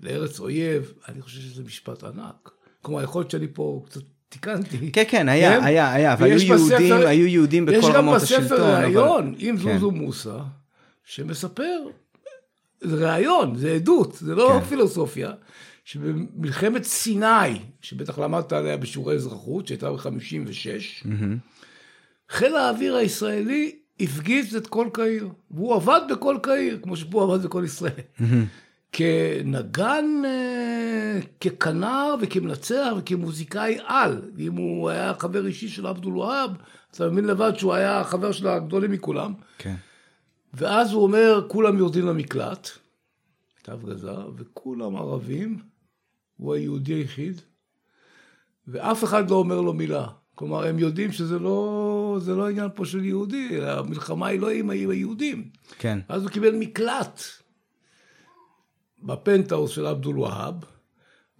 לארץ 0.00 0.40
אויב, 0.40 0.92
אני 1.08 1.22
חושב 1.22 1.40
שזה 1.40 1.62
משפט 1.64 2.04
ענק. 2.04 2.50
כלומר, 2.82 3.02
יכול 3.02 3.20
להיות 3.20 3.30
שאני 3.30 3.46
פה 3.52 3.82
קצת 3.86 4.00
תיקנתי. 4.28 4.92
כן, 4.92 5.02
כן, 5.08 5.28
היה, 5.28 5.64
היה, 5.64 5.92
היה, 5.92 6.12
אבל 6.12 6.24
היו 6.26 6.32
ויש 6.34 6.50
בספר- 6.50 6.80
יהודים, 6.82 7.06
היו 7.06 7.26
יהודים 7.26 7.66
בכל 7.66 7.92
רמות 7.92 8.22
השלטון. 8.22 8.44
יש 8.44 8.50
גם 8.50 8.56
בספר 8.56 8.72
אבל- 8.76 8.84
ראיון 8.84 9.34
עם 9.38 9.56
כן. 9.56 9.62
זוזו 9.62 9.90
מוסא, 9.90 10.38
שמספר, 11.04 11.78
זה 12.80 13.10
ראיון, 13.12 13.56
זה 13.56 13.72
עדות, 13.72 14.14
זה 14.20 14.34
לא 14.34 14.58
כן. 14.60 14.64
פילוסופיה, 14.68 15.30
שבמלחמת 15.84 16.84
סיני, 16.84 17.26
שבטח 17.82 18.18
למדת 18.18 18.52
עליה 18.52 18.76
בשיעורי 18.76 19.14
אזרחות, 19.14 19.66
שהייתה 19.66 19.92
ב-56, 19.92 21.06
חיל 22.30 22.56
האוויר 22.56 22.96
הישראלי 22.96 23.76
הפגיז 24.00 24.56
את 24.56 24.66
כל 24.66 24.88
קהיר, 24.92 25.28
והוא 25.50 25.74
עבד 25.74 26.00
בכל 26.10 26.36
קהיר, 26.42 26.78
כמו 26.82 26.96
שפה 26.96 27.22
עבד 27.22 27.44
בכל 27.46 27.62
ישראל. 27.66 27.92
כנגן, 28.92 30.22
אה, 30.24 31.20
ככנר 31.40 32.14
וכמנצח 32.20 32.92
וכמוזיקאי 32.98 33.78
על. 33.84 34.22
אם 34.38 34.52
הוא 34.52 34.90
היה 34.90 35.12
חבר 35.18 35.46
אישי 35.46 35.68
של 35.68 35.86
עבדול 35.86 36.18
והאב, 36.18 36.50
אתה 36.90 37.10
מבין 37.10 37.24
לבד 37.24 37.52
שהוא 37.56 37.74
היה 37.74 38.00
החבר 38.00 38.32
של 38.32 38.48
הגדולים 38.48 38.90
מכולם. 38.90 39.34
כן. 39.58 39.74
ואז 40.54 40.92
הוא 40.92 41.02
אומר, 41.02 41.46
כולם 41.48 41.78
יורדים 41.78 42.06
למקלט, 42.06 42.68
הייתה 43.58 43.72
הפגזה, 43.72 44.12
וכולם 44.36 44.96
ערבים, 44.96 45.58
הוא 46.36 46.54
היהודי 46.54 46.94
היחיד, 46.94 47.40
ואף 48.68 49.04
אחד 49.04 49.30
לא 49.30 49.36
אומר 49.36 49.60
לו 49.60 49.72
מילה. 49.72 50.06
כלומר, 50.34 50.66
הם 50.66 50.78
יודעים 50.78 51.12
שזה 51.12 51.38
לא, 51.38 52.18
זה 52.20 52.34
לא 52.34 52.48
עניין 52.48 52.68
פה 52.74 52.84
של 52.84 53.04
יהודי, 53.04 53.60
המלחמה 53.62 54.26
היא 54.26 54.40
לא 54.40 54.50
עם 54.50 54.70
היהודים. 54.70 55.48
כן. 55.78 55.98
אז 56.08 56.22
הוא 56.22 56.30
קיבל 56.30 56.54
מקלט 56.54 57.20
בפנטהאוס 59.06 59.70
של 59.70 59.86
עבדול 59.86 60.20
והאב, 60.20 60.54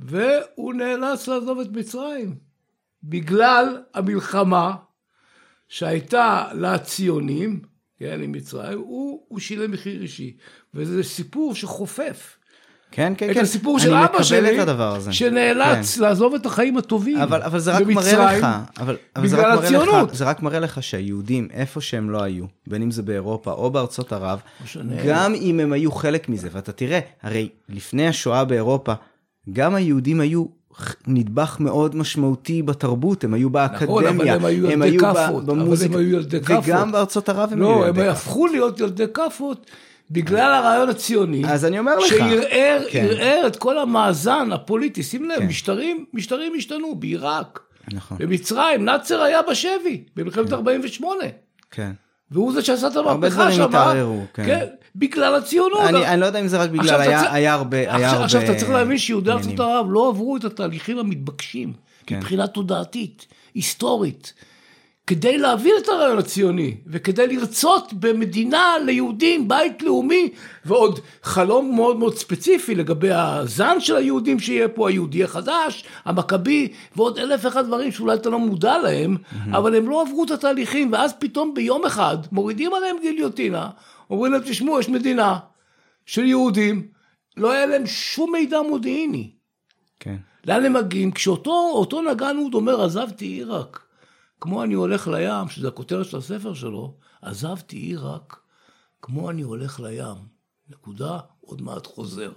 והוא 0.01 0.75
נאלץ 0.75 1.29
לעזוב 1.29 1.61
את 1.61 1.69
מצרים, 1.73 2.39
בגלל 3.05 3.83
המלחמה 3.95 4.77
שהייתה 5.69 6.49
לציונים, 6.55 7.63
כן, 7.99 8.21
עם 8.23 8.33
מצרים, 8.33 8.79
הוא, 8.79 9.27
הוא 9.29 9.39
שילם 9.39 9.71
מחיר 9.71 10.03
אישי. 10.03 10.37
וזה 10.75 11.03
סיפור 11.03 11.55
שחופף. 11.55 12.39
כן, 12.97 13.13
כן, 13.17 13.31
את 13.31 13.35
כן. 13.35 13.41
הסיפור 13.41 13.79
של 13.79 13.95
אבא 13.95 14.23
שלי. 14.23 14.59
שנאלץ 15.11 15.97
כן. 15.97 16.03
לעזוב 16.03 16.35
את 16.35 16.47
החיים 16.47 16.77
הטובים 16.77 17.17
אבל, 17.19 17.43
אבל 17.43 17.59
זה 17.59 17.73
רק 17.73 17.83
במצרים, 17.83 18.19
מראה 18.19 18.39
לך, 18.39 18.47
אבל, 18.81 18.97
אבל 19.17 19.29
זה, 19.29 19.37
רק 19.37 19.43
מראה 19.47 19.65
הציונות. 19.65 20.09
לך, 20.11 20.17
זה 20.17 20.25
רק 20.25 20.43
מראה 20.43 20.59
לך 20.59 20.83
שהיהודים, 20.83 21.49
איפה 21.53 21.81
שהם 21.81 22.11
לא 22.11 22.23
היו, 22.23 22.45
בין 22.67 22.83
אם 22.83 22.91
זה 22.91 23.03
באירופה 23.03 23.53
או 23.53 23.71
בארצות 23.71 24.13
ערב, 24.13 24.41
משנה. 24.65 24.93
גם 25.07 25.35
אם 25.35 25.61
הם 25.61 25.73
היו 25.73 25.93
חלק 25.93 26.29
מזה, 26.29 26.49
ואתה 26.53 26.73
תראה, 26.73 27.01
הרי 27.23 27.49
לפני 27.69 28.09
השואה 28.09 28.45
באירופה, 28.45 28.93
גם 29.53 29.75
היהודים 29.75 30.21
היו 30.21 30.45
נדבך 31.07 31.57
מאוד 31.61 31.97
משמעותי 31.97 32.63
בתרבות, 32.63 33.25
הם 33.25 33.35
היו 33.35 33.51
באקדמיה, 33.51 33.85
נכון, 33.85 34.07
אבל 34.07 34.29
הם 34.29 34.45
היו 34.45 34.71
ילדי 34.71 34.97
ב- 34.97 35.01
כאפות, 35.01 35.45
אבל 35.45 35.55
במוזיקה, 35.59 35.95
הם 35.95 36.01
היו 36.01 36.17
ילדי 36.17 36.41
כאפות. 36.41 36.65
וגם 36.67 36.93
בארצות 36.93 37.29
ערב 37.29 37.49
הם 37.53 37.59
היו 37.59 37.69
לא, 37.69 37.87
ילדי 37.87 38.01
הם 38.01 38.07
כאפות. 38.07 38.27
הפכו 38.27 38.47
להיות 38.47 38.81
ילדי 38.81 39.05
כאפות 39.15 39.67
בגלל 40.11 40.55
הרעיון 40.55 40.89
הציוני. 40.89 41.43
אז 41.47 41.65
אני 41.65 41.79
אומר 41.79 41.97
לך. 41.99 42.07
שערער 42.09 42.83
כן. 42.91 43.07
את 43.47 43.57
כל 43.57 43.79
המאזן 43.79 44.53
הפוליטי. 44.53 45.03
שים 45.03 45.25
לב, 45.25 45.39
כן. 45.39 45.47
משטרים, 45.47 46.05
משטרים 46.15 46.53
השתנו 46.57 46.95
בעיראק, 46.95 47.61
נכון, 47.93 48.19
במצרים, 48.21 48.85
נאצר 48.85 49.23
היה 49.23 49.41
בשבי, 49.51 50.05
במלחמת 50.17 50.53
48. 50.53 51.21
כן. 51.71 51.91
והוא 52.31 52.53
זה 52.53 52.63
שעשה 52.63 52.87
את 52.87 52.97
הרבה 52.97 53.11
המהפכה 53.13 53.35
דברים 53.37 53.57
שם. 53.57 53.63
התערערו, 53.63 54.25
כן. 54.35 54.67
בגלל 54.97 55.35
הציונות. 55.35 55.81
אני, 55.81 56.07
אני 56.07 56.21
לא 56.21 56.27
יודע 56.27 56.41
אם 56.41 56.49
זה 56.49 56.59
רק 56.59 56.71
בגלל, 56.71 56.81
עכשיו 56.83 57.01
היה, 57.01 57.19
צריך- 57.21 57.33
היה 57.33 57.55
הרבה, 57.55 57.77
היה 57.77 57.95
עכשיו, 57.95 58.09
הרבה 58.11 58.25
עכשיו 58.25 58.43
אתה 58.43 58.55
צריך 58.55 58.71
להבין 58.71 58.99
שיהודי 58.99 59.31
ארצות. 59.31 59.61
ערב 59.61 59.87
לא 59.91 60.09
עברו 60.09 60.37
את 60.37 60.45
התהליכים 60.45 60.99
המתבקשים, 60.99 61.73
כן. 62.07 62.17
מבחינה 62.17 62.47
תודעתית, 62.47 63.27
היסטורית, 63.55 64.35
כדי 65.07 65.39
להבין 65.39 65.75
את 65.83 65.89
הרעיון 65.89 66.19
הציוני, 66.19 66.77
וכדי 66.87 67.27
לרצות 67.27 67.93
במדינה 67.93 68.75
ליהודים, 68.85 69.49
בית 69.49 69.83
לאומי, 69.83 70.29
ועוד 70.65 71.01
חלום 71.23 71.75
מאוד 71.75 71.97
מאוד 71.97 72.17
ספציפי 72.17 72.75
לגבי 72.75 73.11
הזן 73.13 73.81
של 73.81 73.97
היהודים 73.97 74.39
שיהיה 74.39 74.69
פה, 74.69 74.89
היהודי 74.89 75.25
החדש, 75.25 75.85
המכבי, 76.05 76.73
ועוד 76.97 77.19
אלף 77.19 77.45
ואחד 77.45 77.67
דברים 77.67 77.93
שאולי 77.93 78.15
אתה 78.15 78.31
לא 78.31 78.39
מודע 78.39 78.79
להם, 78.79 79.17
אבל 79.51 79.75
הם 79.75 79.89
לא 79.89 80.03
עברו 80.03 80.25
את 80.25 80.31
התהליכים, 80.31 80.93
ואז 80.93 81.13
פתאום 81.19 81.55
ביום 81.55 81.87
אחד 81.87 82.17
מורידים 82.33 82.75
עליהם 82.75 82.97
גיליוטינה, 83.03 83.69
אומרים 84.11 84.33
להם, 84.33 84.43
תשמעו, 84.43 84.81
יש 84.81 84.89
מדינה 84.89 85.39
של 86.07 86.25
יהודים, 86.25 86.87
לא 87.37 87.53
היה 87.53 87.67
להם 87.67 87.87
שום 87.87 88.33
מידע 88.33 88.63
מודיעיני. 88.63 89.31
כן. 90.01 90.17
לאן 90.47 90.65
הם 90.65 90.73
מגיעים? 90.73 91.11
כשאותו 91.11 91.71
אותו 91.73 92.03
נגן 92.03 92.37
אוד 92.39 92.55
אומר, 92.55 92.85
עזבתי 92.85 93.25
עיראק, 93.25 93.86
כמו 94.41 94.63
אני 94.63 94.75
הולך 94.75 95.09
לים, 95.09 95.49
שזה 95.49 95.69
הכותרת 95.69 96.07
של 96.07 96.17
הספר 96.17 96.55
שלו, 96.55 96.95
עזבתי 97.23 97.77
עיראק, 97.77 98.37
כמו 99.03 99.31
אני 99.31 99.43
הולך 99.43 99.81
לים. 99.81 100.37
נקודה, 100.71 101.19
עוד 101.41 101.63
מעט 101.63 101.87
חוזר. 101.87 102.33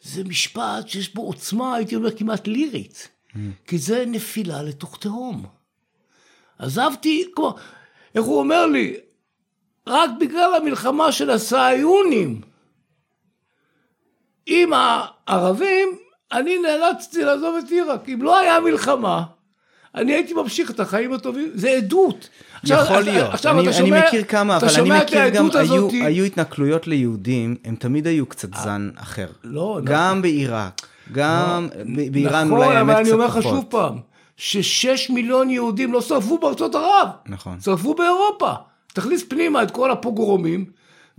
זה 0.00 0.24
משפט 0.24 0.88
שיש 0.88 1.14
בו 1.14 1.22
עוצמה, 1.22 1.74
הייתי 1.74 1.96
אומר, 1.96 2.16
כמעט 2.16 2.46
לירית. 2.46 3.08
כי 3.66 3.78
זה 3.78 4.04
נפילה 4.06 4.62
לתוך 4.62 4.98
תהום. 4.98 5.46
עזבתי, 6.58 7.30
כמו, 7.36 7.54
איך 8.14 8.24
הוא 8.24 8.38
אומר 8.38 8.66
לי? 8.66 8.96
רק 9.86 10.10
בגלל 10.20 10.54
המלחמה 10.54 11.12
של 11.12 11.30
הסהיונים 11.30 12.40
עם 14.46 14.72
הערבים, 14.72 15.88
אני 16.32 16.58
נאלצתי 16.58 17.24
לעזוב 17.24 17.56
את 17.56 17.70
עיראק. 17.70 18.08
אם 18.08 18.22
לא 18.22 18.38
היה 18.38 18.60
מלחמה, 18.60 19.24
אני 19.94 20.12
הייתי 20.14 20.34
ממשיך 20.34 20.70
את 20.70 20.80
החיים 20.80 21.12
הטובים. 21.12 21.50
זה 21.54 21.70
עדות. 21.70 22.28
עכשיו- 22.62 22.82
יכול 22.84 22.96
אז- 22.96 23.04
להיות, 23.04 23.34
עכשיו 23.34 23.52
אני, 23.60 23.68
אתה 23.68 23.78
אני 23.78 23.86
שומע- 23.86 24.06
מכיר 24.06 24.24
כמה, 24.24 24.56
אתה 24.56 24.66
אבל 24.66 24.80
אני 24.80 24.90
מכיר 25.02 25.18
גם, 25.18 25.24
העדות 25.24 25.54
היו, 25.54 25.74
הזאת- 25.74 25.92
היו 25.92 26.24
התנכלויות 26.24 26.86
ליהודים, 26.86 27.56
הם 27.64 27.74
תמיד 27.76 28.06
היו 28.06 28.26
קצת 28.26 28.54
זן 28.54 28.90
אחר. 28.96 29.26
לא, 29.44 29.80
גם 29.84 30.22
בעיראק, 30.22 30.80
גם 31.12 31.68
ב- 31.96 32.12
באיראן 32.12 32.46
נכון, 32.46 32.58
אולי 32.58 32.66
אבל 32.68 32.76
האמת 32.76 32.96
אני 32.96 33.04
קצת 33.04 33.12
אומר 33.12 33.26
לך 33.26 33.32
פחות. 33.38 33.42
שוב 33.42 33.64
פעם, 33.68 33.98
ששש 34.36 35.10
מיליון 35.10 35.50
יהודים 35.50 35.92
לא 35.92 36.00
שרפו 36.00 36.38
בארצות 36.38 36.74
ערב. 36.74 37.08
נכון. 37.26 37.60
שרפו 37.60 37.94
באירופה. 37.94 38.52
תכניס 38.94 39.24
פנימה 39.28 39.62
את 39.62 39.70
כל 39.70 39.90
הפוגרומים 39.90 40.64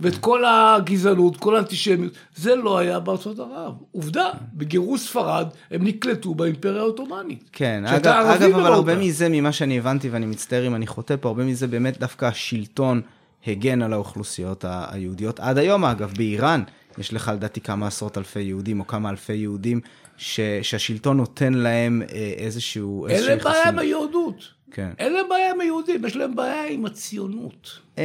ואת 0.00 0.16
כל 0.16 0.44
הגזענות, 0.46 1.36
כל 1.36 1.56
האנטישמיות. 1.56 2.12
זה 2.36 2.56
לא 2.56 2.78
היה 2.78 3.00
בארצות 3.00 3.38
ערב. 3.38 3.72
עובדה, 3.92 4.30
בגירוש 4.54 5.00
ספרד 5.00 5.48
הם 5.70 5.84
נקלטו 5.84 6.34
באימפריה 6.34 6.80
העות'מאנית. 6.80 7.50
כן, 7.52 7.84
אגב, 7.86 8.06
אגב 8.06 8.54
אבל. 8.54 8.72
הרבה 8.72 8.96
מזה, 8.96 9.28
ממה 9.30 9.52
שאני 9.52 9.78
הבנתי, 9.78 10.08
ואני 10.08 10.26
מצטער 10.26 10.66
אם 10.66 10.74
אני 10.74 10.86
חוטא 10.86 11.14
פה, 11.20 11.28
הרבה 11.28 11.44
מזה 11.44 11.66
באמת 11.66 12.00
דווקא 12.00 12.24
השלטון 12.24 13.00
הגן 13.46 13.82
על 13.82 13.92
האוכלוסיות 13.92 14.64
היהודיות. 14.68 15.40
עד 15.40 15.58
היום, 15.58 15.84
אגב, 15.84 16.12
באיראן 16.16 16.62
יש 16.98 17.12
לך 17.12 17.32
לדעתי 17.34 17.60
כמה 17.60 17.86
עשרות 17.86 18.18
אלפי 18.18 18.40
יהודים, 18.40 18.80
או 18.80 18.86
כמה 18.86 19.10
אלפי 19.10 19.34
יהודים, 19.34 19.80
ש, 20.16 20.40
שהשלטון 20.62 21.16
נותן 21.16 21.54
להם 21.54 22.02
אה, 22.12 22.32
איזשהו... 22.36 23.06
אין 23.06 23.24
להם 23.24 23.38
בעיה 23.44 23.68
עם 23.68 23.78
חסינות. 23.78 24.55
כן. 24.70 24.90
אין 24.98 25.12
להם 25.12 25.26
בעיה 25.30 25.50
עם 25.54 25.60
היהודים, 25.60 26.04
יש 26.04 26.16
להם 26.16 26.36
בעיה 26.36 26.66
עם 26.68 26.86
הציונות. 26.86 27.70
אמ, 27.98 28.02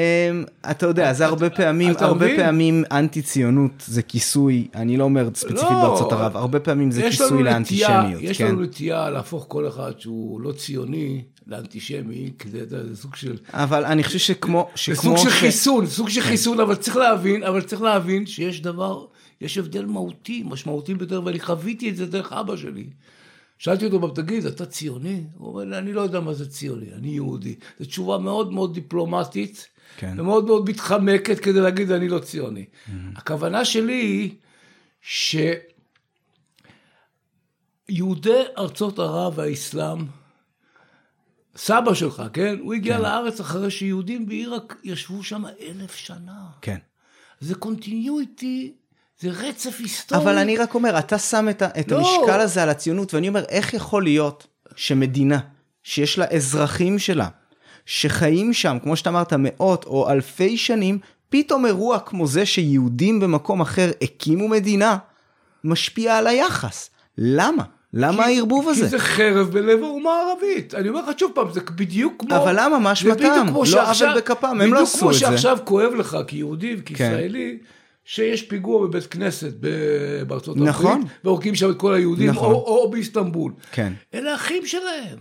אתה 0.72 0.86
יודע, 0.86 1.14
זה 1.14 1.26
הרבה 1.26 1.50
פעמים, 1.50 1.92
אתה 1.92 2.06
הרבה 2.06 2.26
מבין? 2.26 2.38
פעמים 2.38 2.84
אנטי 2.92 3.22
ציונות 3.22 3.72
זה 3.86 4.02
כיסוי, 4.02 4.68
אני 4.76 4.98
לא 4.98 5.04
אומר 5.04 5.30
ספציפית 5.34 5.64
לא. 5.64 5.82
בארצות 5.82 6.12
ערב, 6.12 6.38
הרבה 6.38 6.60
פעמים 6.60 6.92
זה 6.92 7.02
כיסוי 7.02 7.44
לאנטישמיות, 7.44 8.22
יש 8.22 8.38
כן? 8.38 8.48
לנו 8.48 8.62
נטייה 8.62 9.10
להפוך 9.10 9.46
כל 9.48 9.68
אחד 9.68 9.92
שהוא 10.00 10.42
לא 10.42 10.52
ציוני 10.52 11.22
לאנטישמי, 11.48 12.32
כי 12.40 12.50
זה 12.50 12.66
זה 12.86 12.96
סוג 12.96 13.16
של... 13.16 13.38
אבל 13.54 13.86
אני 13.86 14.04
חושב 14.04 14.20
שכמו, 14.20 14.70
זה 14.88 14.96
סוג 14.96 15.18
של 15.18 15.30
ש- 15.30 15.34
חיסון, 15.34 15.88
סוג 15.88 16.08
כן. 16.08 16.14
של 16.14 16.22
חיסון, 16.22 16.60
אבל 16.60 16.76
צריך 16.76 16.98
להבין, 16.98 17.44
אבל 17.44 17.62
צריך 17.62 17.82
להבין 17.82 18.26
שיש 18.26 18.62
דבר, 18.62 19.06
יש 19.42 19.58
הבדל 19.58 19.86
מהותי, 19.86 20.44
משמעותי 20.46 20.94
ביותר, 20.94 21.22
ואני 21.26 21.40
חוויתי 21.40 21.90
את 21.90 21.96
זה 21.96 22.06
דרך 22.06 22.34
אבא 22.34 22.56
שלי. 22.56 22.86
שאלתי 23.62 23.86
אותו, 23.86 23.98
"אבל 23.98 24.10
תגיד, 24.16 24.46
אתה 24.46 24.66
ציוני? 24.66 25.24
הוא 25.38 25.48
אומר 25.48 25.64
לי, 25.64 25.78
אני 25.78 25.94
לא 25.94 26.02
יודע 26.02 26.20
מה 26.20 26.34
זה 26.34 26.50
ציוני, 26.50 26.94
אני 26.94 27.08
יהודי. 27.08 27.56
זו 27.80 27.86
תשובה 27.86 28.18
מאוד 28.18 28.54
מאוד 28.54 28.74
דיפלומטית, 28.74 29.68
כן. 29.98 30.20
ומאוד 30.20 30.46
מאוד 30.46 30.70
מתחמקת 30.70 31.40
כדי 31.40 31.60
להגיד, 31.62 31.92
אני 31.92 32.08
לא 32.08 32.20
ציוני. 32.20 32.66
הכוונה 33.16 33.66
שלי 33.66 33.94
היא 33.94 34.36
שיהודי 37.90 38.44
ארצות 38.58 39.00
ערב 39.00 39.34
והאסלאם, 39.36 40.06
סבא 41.56 41.94
שלך, 41.94 42.24
כן? 42.34 42.56
הוא 42.62 42.74
הגיע 42.74 42.98
כן. 42.98 43.02
לארץ 43.02 43.40
אחרי 43.40 43.72
שיהודים 43.72 44.26
בעיראק 44.26 44.76
ישבו 44.84 45.24
שם 45.24 45.44
אלף 45.46 45.96
שנה. 45.96 46.46
כן. 46.62 46.78
זה 47.40 47.56
continuity, 47.56 48.74
זה 49.22 49.30
רצף 49.30 49.80
היסטורי. 49.80 50.22
אבל 50.22 50.38
אני 50.38 50.58
רק 50.58 50.76
אומר, 50.76 51.00
אתה 51.00 51.18
שם 51.18 51.50
את, 51.50 51.64
את 51.64 51.92
לא. 51.92 51.98
המשקל 51.98 52.40
הזה 52.40 52.64
על 52.64 52.70
הציונות, 52.70 53.14
ואני 53.14 53.28
אומר, 53.28 53.44
איך 53.50 53.74
יכול 53.74 54.04
להיות 54.04 54.48
שמדינה 54.76 55.40
שיש 55.84 56.18
לה 56.18 56.26
אזרחים 56.26 57.00
שלה, 57.00 57.28
שחיים 57.86 58.54
שם, 58.54 58.78
כמו 58.84 58.96
שאתה 58.96 59.10
אמרת, 59.10 59.34
מאות 59.38 59.86
או 59.86 60.10
אלפי 60.10 60.58
שנים, 60.58 61.00
פתאום 61.30 61.66
אירוע 61.66 62.00
כמו 62.00 62.28
זה 62.28 62.46
שיהודים 62.46 63.20
במקום 63.20 63.62
אחר 63.62 63.92
הקימו 64.02 64.48
מדינה, 64.48 64.98
משפיע 65.64 66.18
על 66.18 66.28
היחס. 66.28 66.90
למה? 67.18 67.64
למה 67.94 68.26
הערבוב 68.26 68.70
הזה? 68.70 68.82
כי 68.82 68.88
זה 68.88 69.00
חרב 69.00 69.52
בלב 69.52 69.84
האומה 69.84 70.12
הערבית. 70.12 70.76
אני 70.76 70.90
אומר 70.90 71.02
לך 71.02 71.20
שוב 71.20 71.32
פעם, 71.36 71.54
זה 71.54 71.62
בדיוק 71.76 72.14
כמו... 72.20 72.36
אבל 72.36 72.56
למה? 72.60 72.80
מה 72.80 72.94
בדיוק 72.94 73.22
אשמתם? 73.22 73.48
כמו 73.48 73.64
לא 73.74 73.90
עוול 73.92 74.18
בכפם, 74.18 74.48
הם 74.48 74.60
לא 74.60 74.66
בדיוק 74.66 74.80
עשו 74.82 75.00
כמו 75.00 75.10
את 75.10 75.14
זה. 75.14 75.26
כן. 75.26 75.32
שעכשיו 75.32 75.58
כואב 75.64 75.94
לך 75.94 76.18
כיהודי 76.28 76.76
וכישראלי, 76.80 77.58
שיש 78.12 78.42
פיגוע 78.42 78.88
בבית 78.88 79.06
כנסת 79.06 79.54
בארצות 80.28 80.58
נכון. 80.58 80.92
הברית, 80.92 81.08
והורגים 81.24 81.56
שם 81.56 81.70
את 81.70 81.78
כל 81.78 81.94
היהודים, 81.94 82.30
נכון. 82.30 82.54
או, 82.54 82.60
או 82.84 82.92
באיסטנבול. 82.92 83.54
כן. 83.72 83.94
אלה 84.14 84.36
אחים 84.36 84.64
שלהם. 84.66 85.20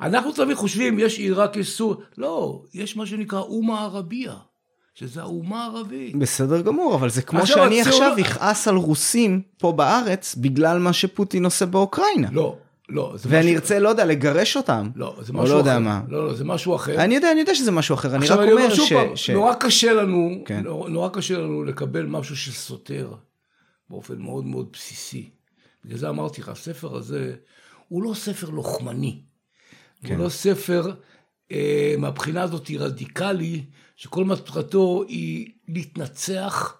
אנחנו 0.00 0.32
תמיד 0.32 0.56
חושבים, 0.56 0.98
יש 0.98 1.18
עיראק, 1.18 1.56
יש 1.56 1.76
סור... 1.76 2.02
לא, 2.18 2.62
יש 2.74 2.96
מה 2.96 3.06
שנקרא 3.06 3.40
אומה 3.40 3.82
ערבייה, 3.82 4.34
שזה 4.94 5.20
האומה 5.20 5.64
הערבית. 5.64 6.16
בסדר 6.16 6.60
גמור, 6.60 6.94
אבל 6.94 7.10
זה 7.10 7.22
כמו 7.22 7.38
עכשיו, 7.38 7.56
שאני 7.56 7.80
עכשיו 7.80 8.12
אכעס 8.20 8.68
על 8.68 8.76
רוסים 8.76 9.42
פה 9.58 9.72
בארץ 9.72 10.34
בגלל 10.34 10.78
מה 10.78 10.92
שפוטין 10.92 11.44
עושה 11.44 11.66
באוקראינה. 11.66 12.28
לא, 12.32 12.56
לא, 12.88 13.12
זה 13.16 13.28
ואני 13.32 13.54
ארצה, 13.54 13.78
לא 13.78 13.88
יודע, 13.88 14.04
לגרש 14.04 14.56
אותם. 14.56 14.90
לא, 14.96 15.16
זה 15.20 15.32
או 15.32 15.38
משהו 15.38 15.54
לא 15.54 15.58
יודע 15.58 15.72
אחר. 15.72 15.78
מה. 15.80 16.02
לא, 16.08 16.26
לא, 16.26 16.34
זה 16.34 16.44
משהו 16.44 16.76
אחר. 16.76 17.04
אני 17.04 17.14
יודע, 17.14 17.32
אני 17.32 17.40
יודע 17.40 17.54
שזה 17.54 17.70
משהו 17.70 17.94
אחר, 17.94 18.08
אני 18.08 18.16
רק 18.16 18.22
עכשיו 18.22 18.42
אני 18.42 18.52
אומר 18.52 18.62
אומר 18.62 18.74
שוב 18.74 18.86
ש... 18.86 18.92
פעם, 18.92 19.16
ש- 19.16 19.30
נורא 19.30 19.54
קשה 19.54 19.92
לנו, 19.92 20.42
כן. 20.44 20.62
נורא, 20.64 20.88
נורא 20.90 21.08
קשה 21.08 21.38
לנו 21.38 21.64
לקבל 21.64 22.06
משהו 22.06 22.36
שסותר 22.36 23.12
באופן 23.90 24.18
מאוד 24.18 24.44
מאוד 24.44 24.68
בסיסי. 24.72 25.30
בגלל 25.84 25.98
זה 25.98 26.08
אמרתי 26.08 26.40
לך, 26.40 26.48
הספר 26.48 26.96
הזה 26.96 27.34
הוא 27.88 28.02
לא 28.02 28.14
ספר 28.14 28.50
לוחמני. 28.50 29.20
כן. 30.04 30.14
הוא 30.14 30.24
לא 30.24 30.28
ספר 30.28 30.92
אה, 31.52 31.94
מהבחינה 31.98 32.42
הזאת 32.42 32.70
רדיקלי, 32.78 33.64
שכל 33.96 34.24
מטרתו 34.24 35.04
היא 35.08 35.48
להתנצח, 35.68 36.76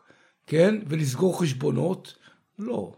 כן, 0.47 0.75
ולסגור 0.87 1.41
חשבונות. 1.41 2.15
לא. 2.59 2.93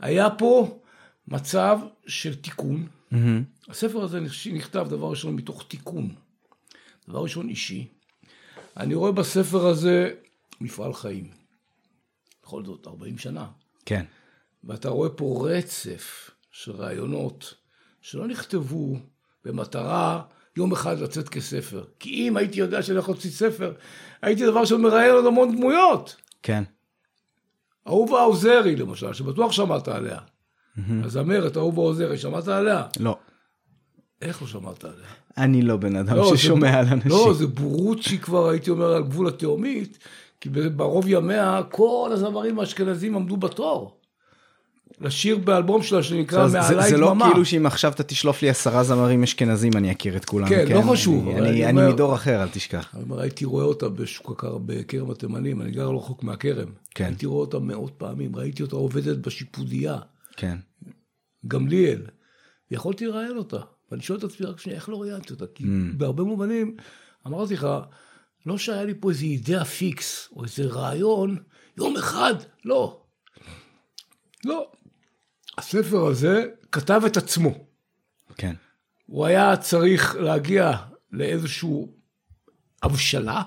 היה 0.00 0.30
פה 0.30 0.78
מצב 1.28 1.78
של 2.06 2.34
תיקון. 2.34 2.86
מהמם. 3.10 3.44
הספר 3.68 4.02
הזה 4.02 4.20
נכתב 4.52 4.86
דבר 4.90 5.10
ראשון 5.10 5.34
מתוך 5.36 5.64
תיקון, 5.68 6.14
דבר 7.08 7.22
ראשון 7.22 7.48
אישי. 7.48 7.88
אני 8.76 8.94
רואה 8.94 9.12
בספר 9.12 9.66
הזה 9.66 10.10
מפעל 10.60 10.94
חיים. 10.94 11.30
בכל 12.42 12.64
זאת, 12.64 12.86
40 12.86 13.18
שנה. 13.18 13.46
כן. 13.86 14.04
ואתה 14.64 14.88
רואה 14.88 15.10
פה 15.10 15.48
רצף 15.50 16.30
של 16.50 16.72
רעיונות 16.72 17.54
שלא 18.00 18.26
נכתבו 18.26 18.96
במטרה 19.44 20.22
יום 20.56 20.72
אחד 20.72 20.98
לצאת 20.98 21.28
כספר. 21.28 21.84
כי 21.98 22.28
אם 22.28 22.36
הייתי 22.36 22.60
יודע 22.60 22.82
שאני 22.82 22.98
יכול 22.98 23.14
להוציא 23.14 23.30
ספר, 23.30 23.74
הייתי 24.22 24.46
דבר 24.46 24.60
ראשון 24.60 24.82
מראיין 24.82 25.12
עוד 25.12 25.26
המון 25.26 25.56
דמויות. 25.56 26.16
כן. 26.42 26.64
אהובה 27.86 28.20
עוזרי 28.20 28.76
למשל, 28.76 29.12
שבטוח 29.12 29.52
שמעת 29.52 29.88
עליה. 29.88 30.18
הזמרת 31.04 31.56
אהובה 31.56 31.80
עוזרי, 31.82 32.18
שמעת 32.18 32.48
עליה? 32.48 32.82
לא. 33.00 33.16
איך 34.22 34.42
לא 34.42 34.48
שמעת 34.48 34.84
עליה? 34.84 35.06
אני 35.38 35.62
לא 35.62 35.76
בן 35.76 35.96
אדם 35.96 36.16
לא, 36.16 36.30
זה 36.30 36.36
ששומע 36.36 36.72
ב- 36.72 36.74
על 36.74 36.86
אנשים. 36.92 37.10
לא, 37.10 37.34
זה 37.34 37.46
בורות 37.46 38.02
שהיא 38.02 38.18
כבר, 38.20 38.48
הייתי 38.48 38.70
אומר, 38.70 38.92
על 38.92 39.02
גבול 39.02 39.28
התהומית, 39.28 39.98
כי 40.40 40.48
ברוב 40.48 41.04
ימיה 41.08 41.60
כל 41.70 42.10
הזמרים 42.12 42.58
האשכנזים 42.58 43.16
עמדו 43.16 43.36
בתור. 43.36 43.96
לשיר 45.00 45.38
באלבום 45.38 45.82
שלה 45.82 46.02
שנקרא 46.02 46.48
זה- 46.48 46.60
זה- 46.62 46.74
מעלי 46.76 46.90
זה 46.90 46.96
לא 46.96 47.10
דממה. 47.10 47.28
כאילו 47.30 47.44
שאם 47.44 47.66
עכשיו 47.66 47.92
אתה 47.92 48.02
תשלוף 48.02 48.42
לי 48.42 48.48
עשרה 48.50 48.84
זמרים 48.84 49.22
אשכנזים 49.22 49.72
אני 49.76 49.92
אכיר 49.92 50.16
את 50.16 50.24
כולם. 50.24 50.48
כן, 50.48 50.64
לא 50.74 50.82
חשוב, 50.92 51.28
אני- 51.28 51.72
מדור 51.88 52.14
אחר, 52.14 52.42
אל 52.42 52.48
תשכח. 52.48 52.94
הייתי 53.18 53.44
רואה 53.44 53.64
אותה 53.64 53.88
בשוק 53.88 54.30
הכר, 54.30 54.58
בכרם 54.66 55.10
התימנים, 55.10 55.60
אני 55.62 55.70
גר 55.70 55.90
לא 55.90 55.98
רחוק 55.98 56.22
מהכרם. 56.22 56.68
כן. 56.94 57.04
הייתי 57.04 57.26
רואה 57.26 57.40
אותה 57.40 57.58
מאות 57.58 57.92
פעמים, 57.98 58.36
ראיתי 58.36 58.62
אותה 58.62 58.76
עובדת 58.76 59.16
בשיפודיה, 59.18 59.96
כן. 60.36 60.58
גמליאל. 61.46 62.06
יכולתי 62.70 63.06
לראיין 63.06 63.36
אותה. 63.36 63.60
ואני 63.90 64.02
שואל 64.02 64.18
את 64.18 64.24
עצמי 64.24 64.46
רק 64.46 64.60
שנייה, 64.60 64.78
איך 64.78 64.88
לא 64.88 65.02
ראיינתי 65.02 65.32
אותה? 65.32 65.44
כי 65.54 65.64
Mm. 65.64 65.96
בהרבה 65.96 66.22
מובנים, 66.22 66.76
אמרתי 67.26 67.54
לך, 67.54 67.66
לא 68.46 68.58
שהיה 68.58 68.84
לי 68.84 68.94
פה 69.00 69.10
איזה 69.10 69.24
אידאה 69.24 69.64
פיקס, 69.64 70.28
או 70.36 70.44
איזה 70.44 70.64
רעיון, 70.66 71.36
יום 71.76 71.96
אחד, 71.96 72.34
לא. 72.64 73.02
לא. 74.44 74.72
הספר 75.58 76.06
הזה 76.06 76.44
כתב 76.72 77.02
את 77.06 77.16
עצמו. 77.16 77.66
כן. 78.36 78.54
הוא 79.06 79.26
היה 79.26 79.56
צריך 79.56 80.14
להגיע 80.14 80.72
לאיזושהי 81.12 81.70
הבשלה, 82.82 83.42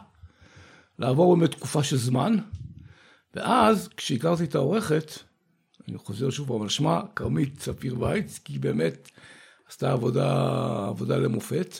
לעבור 0.99 1.38
באמת 1.38 1.52
תקופה 1.52 1.84
של 1.84 1.98
זמן, 1.98 2.36
ואז 3.34 3.90
כשהכרתי 3.98 4.44
את 4.44 4.56
העורכת, 4.56 5.11
אני 5.90 5.98
חוזר 5.98 6.30
שוב 6.30 6.61
על 6.61 6.70
שמה, 6.70 7.02
כרמית 7.16 7.60
ספיר 7.60 8.02
וייץ, 8.02 8.40
כי 8.40 8.53
היא 8.53 8.60
באמת 8.60 9.10
עשתה 9.70 9.91
עבודה, 9.91 10.88
עבודה 10.88 11.18
למופת, 11.18 11.80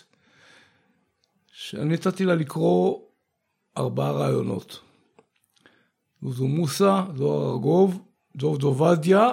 שאני 1.52 1.94
נתתי 1.94 2.26
לה 2.26 2.36
לקרוא 2.36 3.00
ארבעה 3.78 4.12
רעיונות. 4.12 4.80
זוזו 6.22 6.48
מוסא, 6.48 7.04
זוהר 7.16 7.52
ארגוב, 7.52 8.02
דוב 8.36 8.58
דובדיה 8.58 9.30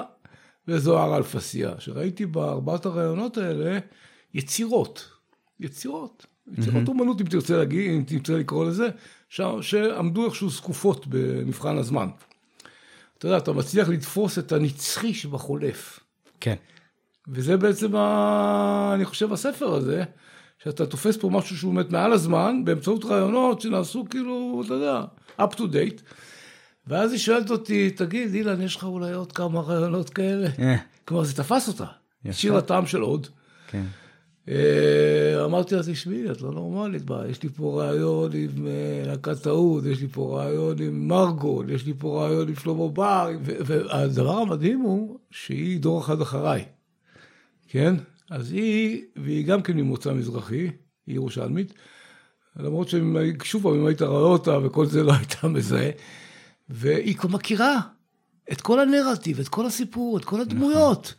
וזוהר 0.68 1.16
אלפסיה, 1.16 1.80
שראיתי 1.80 2.26
בארבעת 2.26 2.86
הרעיונות 2.86 3.38
האלה 3.38 3.78
יצירות, 4.34 5.08
יצירות, 5.60 6.26
יצירות 6.52 6.88
אומנות 6.88 7.20
אם 7.20 7.26
תרצה 7.26 7.56
להגיד, 7.56 7.90
אם 7.90 8.04
תרצה 8.06 8.38
לקרוא 8.38 8.64
לזה, 8.64 8.88
ש- 9.28 9.40
שעמדו 9.60 10.24
איכשהו 10.26 10.50
זקופות 10.50 11.06
במבחן 11.06 11.78
הזמן. 11.78 12.08
אתה 13.18 13.26
יודע, 13.26 13.36
אתה 13.36 13.52
מצליח 13.52 13.88
לתפוס 13.88 14.38
את 14.38 14.52
הנצחי 14.52 15.14
שבחולף. 15.14 16.00
כן. 16.40 16.54
וזה 17.28 17.56
בעצם, 17.56 17.96
ה... 17.96 18.92
אני 18.94 19.04
חושב, 19.04 19.32
הספר 19.32 19.74
הזה, 19.74 20.04
שאתה 20.64 20.86
תופס 20.86 21.16
פה 21.16 21.30
משהו 21.30 21.56
שהוא 21.56 21.74
באמת 21.74 21.90
מעל 21.90 22.12
הזמן, 22.12 22.64
באמצעות 22.64 23.04
רעיונות 23.04 23.60
שנעשו 23.60 24.04
כאילו, 24.10 24.62
אתה 24.64 24.74
יודע, 24.74 25.04
up 25.40 25.54
to 25.54 25.60
date. 25.60 26.02
ואז 26.86 27.12
היא 27.12 27.20
שואלת 27.20 27.50
אותי, 27.50 27.90
תגיד, 27.90 28.34
אילן, 28.34 28.62
יש 28.62 28.76
לך 28.76 28.84
אולי 28.84 29.12
עוד 29.12 29.32
כמה 29.32 29.60
רעיונות 29.60 30.10
כאלה? 30.10 30.48
אה, 30.58 30.76
כלומר, 31.04 31.24
זה 31.24 31.34
תפס 31.34 31.68
אותה. 31.68 31.84
יפה. 31.84 32.30
השאיר 32.30 32.54
לה 32.54 32.60
טעם 32.60 32.86
של 32.86 33.00
עוד. 33.00 33.26
כן. 33.68 33.84
אה, 34.48 35.44
אמרתי 35.44 35.74
לה, 35.74 35.82
תשמעי, 35.82 36.30
את 36.30 36.42
לא 36.42 36.50
נורמלית, 36.50 37.02
בה, 37.02 37.28
יש 37.28 37.42
לי 37.42 37.48
פה 37.48 37.82
רעיון 37.82 38.30
עם 38.34 38.66
אה, 38.66 39.02
להקת 39.06 39.42
טעות, 39.42 39.84
יש 39.84 40.00
לי 40.00 40.08
פה 40.08 40.38
רעיון 40.38 40.82
עם 40.82 41.08
מרגול, 41.08 41.70
יש 41.70 41.86
לי 41.86 41.92
פה 41.98 42.22
רעיון 42.22 42.48
עם 42.48 42.54
שלמה 42.54 42.88
בר, 42.88 43.30
והדבר 43.42 44.38
המדהים 44.38 44.80
הוא 44.80 45.18
שהיא 45.30 45.80
דור 45.80 46.00
אחד 46.00 46.20
אחריי, 46.20 46.64
כן? 47.68 47.94
אז 48.30 48.52
היא, 48.52 49.04
והיא 49.16 49.46
גם 49.46 49.62
כן 49.62 49.76
ממוצא 49.76 50.12
מזרחי, 50.12 50.70
היא 51.06 51.14
ירושלמית, 51.14 51.72
למרות 52.56 52.88
ששוב 52.88 53.62
פעם, 53.62 53.74
אם 53.74 53.86
היית 53.86 54.02
רואה 54.02 54.22
אותה 54.22 54.58
וכל 54.58 54.86
זה 54.86 55.02
לא 55.02 55.12
הייתה 55.12 55.48
מזהה, 55.48 55.90
והיא 56.68 57.16
מכירה 57.30 57.80
את 58.52 58.60
כל 58.60 58.80
הנרטיב, 58.80 59.40
את 59.40 59.48
כל 59.48 59.66
הסיפור, 59.66 60.16
את 60.16 60.24
כל 60.24 60.40
הדמויות. 60.40 61.14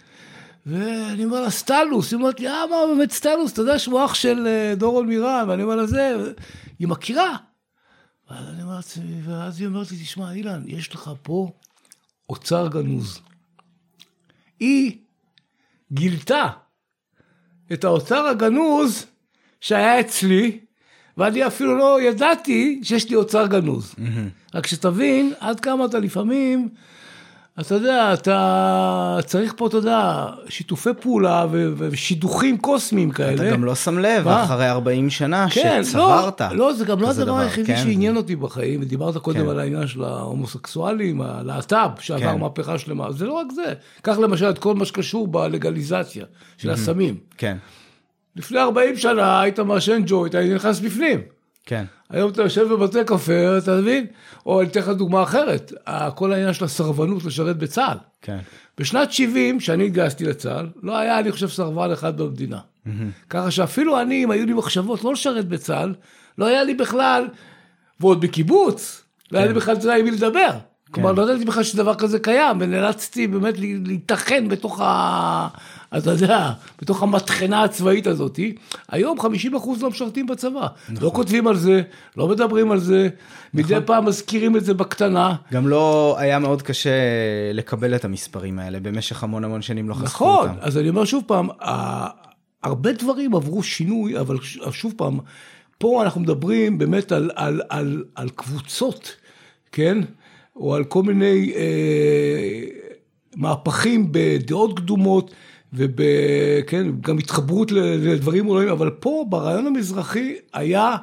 ואני 0.68 1.26
אומר 1.26 1.42
לה, 1.42 1.50
סטלוס, 1.50 2.12
היא 2.12 2.18
אומרת 2.18 2.40
לי, 2.40 2.48
אה, 2.48 2.68
מה 2.70 2.76
באמת 2.96 3.12
סטלוס, 3.12 3.54
אתה 3.54 3.62
יודע 3.62 3.80
שהוא 3.80 4.06
אח 4.06 4.14
של 4.14 4.48
אה, 4.48 4.76
דורון 4.76 5.08
מירן, 5.08 5.46
ואני 5.48 5.64
אומר 5.64 5.76
לה, 5.76 5.88
זה, 5.88 6.16
היא 6.80 6.88
מכירה. 6.88 7.38
ואז 8.30 8.50
אני 8.50 8.64
אומר 8.64 8.76
לעצמי, 8.76 9.22
ואז 9.26 9.60
היא 9.60 9.68
אומרת 9.68 9.92
לי, 9.92 9.98
תשמע, 9.98 10.32
אילן, 10.32 10.64
יש 10.66 10.94
לך 10.94 11.12
פה 11.22 11.52
אוצר 12.30 12.68
גנוז. 12.68 13.20
היא 14.60 14.98
גילתה 15.92 16.48
את 17.74 17.84
האוצר 17.84 18.26
הגנוז 18.26 19.06
שהיה 19.62 20.00
אצלי, 20.00 20.60
ואני 21.18 21.48
אפילו 21.48 21.78
לא 21.78 22.02
ידעתי 22.02 22.80
שיש 22.84 23.10
לי 23.10 23.16
אוצר 23.16 23.48
גנוז. 23.48 23.96
רק 24.54 24.68
שתבין 24.68 25.34
עד 25.40 25.60
כמה 25.60 25.86
אתה 25.86 26.00
לפעמים, 26.00 26.70
אתה 27.60 27.76
יודע, 27.76 28.14
אתה 28.14 29.18
צריך 29.26 29.54
פה, 29.58 29.68
אתה 29.68 29.78
יודע, 29.78 30.26
שיתופי 30.50 30.90
פעולה 31.02 31.46
ו- 31.52 31.74
ושידוכים 31.78 32.58
קוסמיים 32.58 33.12
כאלה. 33.12 33.34
אתה 33.34 33.52
גם 33.52 33.64
לא 33.64 33.76
שם 33.76 34.00
לב, 34.00 34.26
מה? 34.26 34.44
אחרי 34.44 34.70
40 34.70 35.10
שנה, 35.10 35.48
כן, 35.50 35.84
שצברת. 35.84 36.42
לא, 36.42 36.56
לא, 36.56 36.74
זה 36.74 36.86
גם 36.86 37.02
לא 37.02 37.10
הדבר 37.10 37.24
דבר, 37.24 37.38
היחידי 37.38 37.76
כן. 37.76 37.84
שעניין 37.84 38.18
אותי 38.18 38.36
בחיים, 38.36 38.82
ודיברת 38.82 39.18
קודם 39.18 39.44
כן. 39.44 39.50
על 39.50 39.60
העניין 39.60 39.88
של 39.88 40.04
ההומוסקסואלים, 40.04 41.22
הלהט"ב, 41.22 41.90
שעבר 42.00 42.34
כן. 42.34 42.40
מהפכה 42.40 42.78
שלמה, 42.78 43.12
זה 43.12 43.26
לא 43.26 43.34
רק 43.34 43.48
זה. 43.52 43.74
קח 44.02 44.18
למשל 44.18 44.50
את 44.50 44.60
כל 44.60 44.76
מה 44.76 44.86
שקשור 44.86 45.28
בלגליזציה 45.28 46.26
של 46.58 46.70
הסמים. 46.70 47.16
כן, 47.38 47.58
לפני 48.36 48.60
40 48.60 48.98
שנה 48.98 49.42
היית 49.42 49.60
מעשן 49.60 50.02
ג'וינט, 50.06 50.36
היית 50.36 50.54
נכנס 50.54 50.80
בפנים. 50.80 51.37
כן. 51.68 51.86
היום 52.10 52.32
אתה 52.32 52.42
יושב 52.42 52.68
בבתי 52.74 53.00
קפה, 53.06 53.58
אתה 53.58 53.76
מבין? 53.76 54.06
או 54.46 54.62
אני 54.62 54.70
אתן 54.70 54.80
לך 54.80 54.90
דוגמה 54.90 55.24
אחרת, 55.24 55.74
כל 56.16 56.34
העניין 56.34 56.54
של 56.54 56.66
הסרבנות 56.66 57.26
לשרת 57.26 57.58
בצה"ל. 57.58 57.98
כן. 58.22 58.38
בשנת 58.78 59.12
70, 59.12 59.60
כשאני 59.60 59.86
התגייסתי 59.86 60.26
לצה"ל, 60.26 60.68
לא 60.84 60.98
היה, 60.98 61.20
אני 61.20 61.32
חושב, 61.32 61.48
סרבן 61.48 61.92
אחד 61.92 62.18
במדינה. 62.18 62.60
ככה 63.30 63.52
שאפילו 63.52 64.02
אני, 64.02 64.24
אם 64.24 64.32
היו 64.32 64.46
לי 64.46 64.54
מחשבות 64.54 65.04
לא 65.04 65.14
לשרת 65.14 65.48
בצה"ל, 65.48 65.94
לא 66.38 66.46
היה 66.46 66.64
לי 66.64 66.74
בכלל, 66.74 67.28
ועוד 68.00 68.22
בקיבוץ, 68.22 69.04
לא 69.32 69.38
היה 69.38 69.48
לי 69.48 69.54
בכלל, 69.54 69.76
אתה 69.76 69.86
יודע, 69.86 69.96
עם 69.96 70.06
מי 70.06 70.12
לדבר. 70.12 70.50
כלומר, 70.92 71.12
לא 71.12 71.32
ידעתי 71.32 71.46
בכלל 71.46 71.64
שדבר 71.64 71.96
כזה 71.96 72.20
קיים, 72.20 72.58
ונאלצתי 72.60 73.28
באמת 73.28 73.58
לה- 73.60 73.66
להיטחן 73.86 74.48
בתוך 74.50 74.82
ה... 74.82 75.48
אתה 75.98 76.12
יודע, 76.12 76.52
בתוך 76.82 77.04
המטחנה 77.04 77.64
הצבאית 77.64 78.08
הזאת. 78.08 78.40
היום 78.90 79.20
50 79.20 79.56
אחוז 79.56 79.82
לא 79.84 79.90
משרתים 79.90 80.28
בצבא. 80.28 80.68
לא 81.02 81.12
כותבים 81.14 81.48
על 81.48 81.58
זה, 81.58 81.82
לא 82.18 82.28
מדברים 82.28 82.72
על 82.72 82.80
זה, 82.80 83.10
מדי 83.54 83.78
פעם 83.86 84.06
מזכירים 84.06 84.58
את 84.58 84.66
זה 84.66 84.74
בקטנה. 84.74 85.36
גם 85.54 85.68
לא 85.68 86.16
היה 86.20 86.40
מאוד 86.40 86.62
קשה 86.62 86.90
לקבל 87.54 87.96
את 87.96 88.06
המספרים 88.06 88.60
האלה, 88.60 88.80
במשך 88.80 89.24
המון 89.24 89.44
המון 89.44 89.62
שנים 89.62 89.90
לא 89.90 89.94
חשפו 89.94 90.06
נכון, 90.06 90.50
אותם. 90.50 90.60
אז 90.62 90.78
אני 90.78 90.90
אומר 90.90 91.06
שוב 91.06 91.24
פעם, 91.28 91.48
הרבה 92.64 92.92
דברים 92.92 93.36
עברו 93.36 93.64
שינוי, 93.64 94.20
אבל 94.20 94.38
שוב 94.72 94.94
פעם, 94.98 95.20
פה 95.78 96.04
אנחנו 96.04 96.22
מדברים 96.22 96.78
באמת 96.78 97.12
על, 97.12 97.32
על, 97.36 97.62
על, 97.70 98.04
על 98.16 98.30
קבוצות, 98.30 99.16
כן? 99.72 99.98
או 100.60 100.76
על 100.76 100.84
כל 100.84 101.04
מיני 101.04 101.54
אה, 101.56 102.64
מהפכים 103.36 104.08
בדעות 104.12 104.80
קדומות, 104.80 105.32
וכן, 105.74 106.88
גם 107.02 107.18
התחברות 107.18 107.72
לדברים 107.72 108.46
עולמיים, 108.46 108.70
אבל 108.70 108.90
פה 108.90 109.26
ברעיון 109.30 109.68
המזרחי 109.68 110.36
היה 110.54 110.96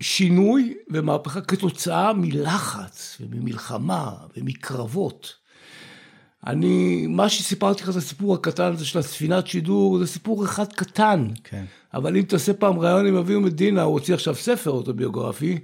שינוי 0.00 0.74
ומהפכה 0.90 1.40
כתוצאה 1.40 2.12
מלחץ 2.12 3.18
וממלחמה 3.20 4.12
ומקרבות. 4.36 5.34
אני, 6.46 7.06
מה 7.06 7.28
שסיפרתי 7.28 7.82
לך, 7.82 7.90
את 7.90 7.96
הסיפור 7.96 8.34
הקטן 8.34 8.72
הזה 8.72 8.84
של 8.84 8.98
הספינת 8.98 9.46
שידור, 9.46 9.98
זה 9.98 10.06
סיפור 10.06 10.44
אחד 10.44 10.72
קטן. 10.72 11.28
כן. 11.44 11.64
אבל 11.94 12.16
אם 12.16 12.22
תעשה 12.22 12.54
פעם 12.54 12.78
ראיון 12.78 13.06
עם 13.06 13.16
אביהו 13.16 13.40
מדינה, 13.40 13.82
הוא 13.82 13.92
הוציא 13.92 14.14
עכשיו 14.14 14.34
ספר 14.34 14.70
אוטוביוגרפי, 14.70 15.58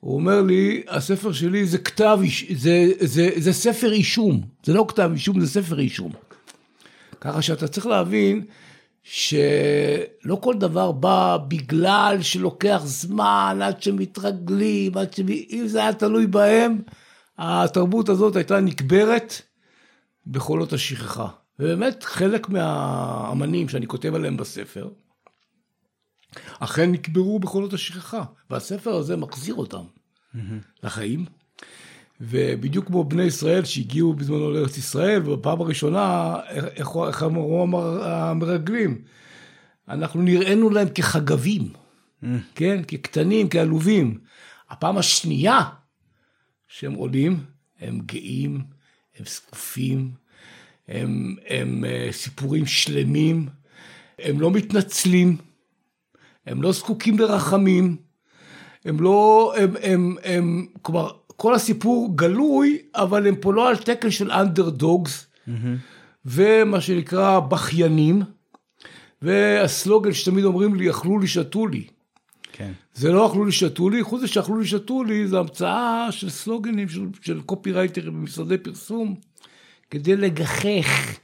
הוא 0.00 0.14
אומר 0.14 0.42
לי, 0.42 0.82
הספר 0.88 1.32
שלי 1.32 1.66
זה 1.66 1.78
כתב, 1.78 2.18
איש- 2.22 2.52
זה, 2.52 2.86
זה, 3.00 3.30
זה 3.36 3.52
ספר 3.52 3.92
אישום, 3.92 4.40
זה 4.64 4.72
לא 4.72 4.84
כתב 4.88 5.10
אישום, 5.12 5.40
זה 5.40 5.46
ספר 5.62 5.78
אישום. 5.78 6.12
ככה 7.20 7.42
שאתה 7.42 7.68
צריך 7.68 7.86
להבין 7.86 8.44
שלא 9.02 10.36
כל 10.40 10.54
דבר 10.58 10.92
בא 10.92 11.36
בגלל 11.48 12.18
שלוקח 12.22 12.80
זמן 12.84 13.58
עד 13.62 13.82
שמתרגלים, 13.82 14.98
עד 14.98 15.14
ש... 15.14 15.20
אם 15.50 15.64
זה 15.66 15.80
היה 15.80 15.92
תלוי 15.92 16.26
בהם, 16.26 16.78
התרבות 17.38 18.08
הזאת 18.08 18.36
הייתה 18.36 18.60
נקברת 18.60 19.42
בחולות 20.26 20.72
השכחה. 20.72 21.28
ובאמת 21.58 22.04
חלק 22.04 22.48
מהאמנים 22.48 23.68
שאני 23.68 23.86
כותב 23.86 24.14
עליהם 24.14 24.36
בספר, 24.36 24.88
אכן 26.58 26.92
נקברו 26.92 27.38
בחולות 27.38 27.72
השכחה, 27.72 28.22
והספר 28.50 28.94
הזה 28.94 29.16
מחזיר 29.16 29.54
אותם 29.54 29.82
לחיים. 30.82 31.24
ובדיוק 32.20 32.86
כמו 32.86 33.04
בני 33.04 33.22
ישראל 33.22 33.64
שהגיעו 33.64 34.14
בזמנו 34.14 34.50
לארץ 34.50 34.78
ישראל, 34.78 35.28
ובפעם 35.28 35.60
הראשונה, 35.60 36.36
איך, 36.48 36.88
איך 37.08 37.22
אמרו 37.22 37.62
המר- 37.62 38.04
המרגלים? 38.04 39.02
אנחנו 39.88 40.22
נראינו 40.22 40.70
להם 40.70 40.88
כחגבים, 40.94 41.72
כן? 42.54 42.82
כקטנים, 42.88 43.48
כעלובים. 43.48 44.18
הפעם 44.70 44.98
השנייה 44.98 45.60
שהם 46.68 46.92
עולים, 46.94 47.40
הם 47.80 48.00
גאים, 48.06 48.60
הם 49.18 49.24
זקופים, 49.26 50.10
הם, 50.88 51.36
הם 51.48 51.84
אה, 51.84 52.08
סיפורים 52.12 52.66
שלמים, 52.66 53.48
הם 54.18 54.40
לא 54.40 54.50
מתנצלים, 54.50 55.36
הם 56.48 56.62
לא 56.62 56.72
זקוקים 56.72 57.18
לרחמים, 57.18 57.96
הם 58.84 59.00
לא, 59.00 59.52
הם, 59.56 59.74
הם, 59.82 60.16
הם, 60.24 60.66
כלומר, 60.82 61.10
כל 61.26 61.54
הסיפור 61.54 62.12
גלוי, 62.16 62.78
אבל 62.94 63.26
הם 63.26 63.36
פה 63.36 63.52
לא 63.52 63.68
על 63.68 63.76
תקן 63.76 64.10
של 64.10 64.32
אנדרדוגס, 64.32 65.26
ומה 66.24 66.80
שנקרא 66.80 67.40
בכיינים, 67.40 68.22
והסלוגן 69.22 70.12
שתמיד 70.12 70.44
אומרים 70.44 70.74
לי, 70.74 70.90
אכלו 70.90 71.18
לי, 71.18 71.26
שתו 71.26 71.66
לי. 71.66 71.86
כן. 72.52 72.72
זה 72.94 73.12
לא 73.12 73.30
אכלו 73.30 73.44
לי, 73.44 73.52
שתו 73.52 73.90
לי, 73.90 74.02
חוץ 74.02 74.18
מזה 74.18 74.28
שאכלו 74.28 74.58
לי, 74.58 74.66
שתו 74.66 75.04
לי, 75.04 75.26
זה 75.26 75.38
המצאה 75.38 76.08
של 76.10 76.30
סלוגנים 76.30 76.88
של, 76.88 77.06
של 77.22 77.40
קופירייטרים 77.40 78.12
במשרדי 78.12 78.58
פרסום, 78.58 79.14
כדי 79.90 80.16
לגחך 80.16 81.18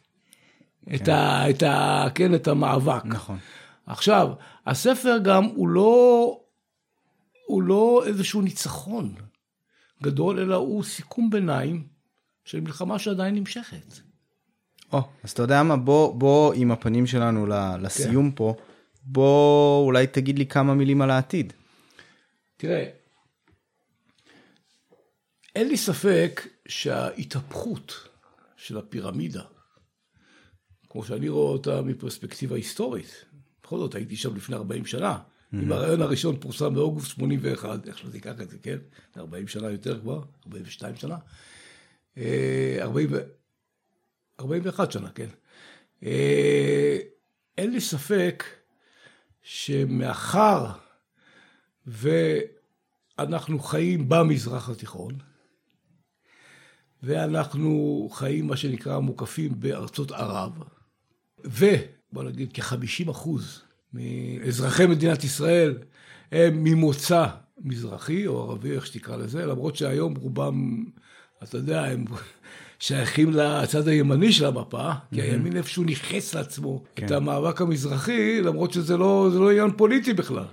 את, 0.95 1.09
ה, 1.09 1.51
את, 1.51 1.63
ה, 1.63 2.07
כן, 2.15 2.35
את 2.35 2.49
המאבק. 2.49 3.03
נכון. 3.05 3.39
עכשיו, 3.87 4.29
הספר 4.67 5.19
גם 5.25 5.45
הוא 5.45 5.69
לא, 5.69 6.41
הוא 7.47 7.63
לא 7.63 8.03
איזשהו 8.07 8.43
ניצחון 8.43 9.15
גדול, 10.03 10.39
אלא 10.39 10.55
הוא 10.55 10.85
סיכום 10.85 11.31
ביניים 11.31 11.87
של 12.45 12.61
מלחמה 12.61 12.99
שעדיין 12.99 13.35
נמשכת. 13.35 13.95
או, 14.93 15.01
אז 15.23 15.31
אתה 15.31 15.43
יודע 15.43 15.63
מה, 15.63 15.77
בוא, 15.77 16.15
בוא 16.15 16.55
עם 16.55 16.71
הפנים 16.71 17.07
שלנו 17.07 17.47
לסיום 17.81 18.33
פה, 18.33 18.55
בוא 19.03 19.87
אולי 19.87 20.07
תגיד 20.07 20.39
לי 20.39 20.47
כמה 20.47 20.75
מילים 20.75 21.03
על 21.03 21.11
העתיד. 21.11 21.53
תראה, 22.57 22.85
אין 25.55 25.69
לי 25.69 25.77
ספק 25.77 26.49
שההתהפכות 26.69 28.09
של 28.57 28.79
הפירמידה, 28.79 29.43
כמו 30.89 31.05
שאני 31.05 31.29
רואה 31.29 31.53
אותה 31.53 31.83
מפרספקטיבה 31.83 32.57
היסטורית, 32.57 33.25
בכל 33.65 33.79
זאת 33.79 33.95
הייתי 33.95 34.17
שם 34.17 34.37
לפני 34.37 34.57
40 34.57 34.87
שנה, 34.87 35.19
אם 35.55 35.73
הרעיון 35.73 36.03
הראשון 36.03 36.41
פורסם 36.41 36.75
באוגוסט 36.75 37.07
81, 37.07 37.87
איך 37.87 37.99
שלא 37.99 38.11
תיקח 38.11 38.41
את 38.41 38.51
זה, 38.51 38.59
כן? 38.63 38.77
זה 39.15 39.21
40 39.21 39.49
שנה 39.49 39.71
יותר 39.71 40.01
כבר, 40.01 40.23
42 40.47 40.97
שנה. 40.97 41.17
אה, 42.19 42.77
40, 42.81 43.09
ו- 43.13 43.23
41 44.41 44.93
שנה, 44.93 45.11
כן. 45.11 45.29
אה, 46.03 46.99
אין 47.59 47.71
לי 47.71 47.81
ספק 47.81 48.45
שמאחר 49.43 50.67
ואנחנו 51.87 53.59
חיים 53.59 54.09
במזרח 54.09 54.69
התיכון, 54.69 55.19
ואנחנו 57.03 58.09
חיים 58.13 58.47
מה 58.47 58.57
שנקרא 58.57 58.99
מוקפים 58.99 59.61
בארצות 59.61 60.11
ערב, 60.11 60.53
ובוא 62.15 62.25
נגיד 62.25 62.51
כ-50 62.55 63.11
אחוז 63.11 63.63
מאזרחי 63.93 64.87
מדינת 64.87 65.25
ישראל 65.25 65.79
הם 66.33 66.65
ממוצא 66.65 67.27
מזרחי 67.65 68.27
או 68.27 68.43
ערבי, 68.43 68.71
איך 68.71 68.87
שתקרא 68.87 69.17
לזה, 69.17 69.47
למרות 69.47 69.77
שהיום 69.77 70.15
רובם, 70.17 70.85
אתה 71.43 71.57
יודע, 71.57 71.85
הם 71.85 72.05
שייכים 72.79 73.31
לצד 73.31 73.89
הימני 73.89 74.33
של 74.33 74.45
המפה, 74.45 74.91
כי 75.15 75.23
הימין 75.23 75.57
איפשהו 75.57 75.85
ניכס 75.85 76.35
לעצמו 76.35 76.83
את 76.99 77.11
המאבק 77.11 77.61
המזרחי, 77.61 78.41
למרות 78.43 78.73
שזה 78.73 78.97
לא, 78.97 79.31
לא 79.33 79.51
עניין 79.51 79.71
פוליטי 79.77 80.13
בכלל. 80.13 80.47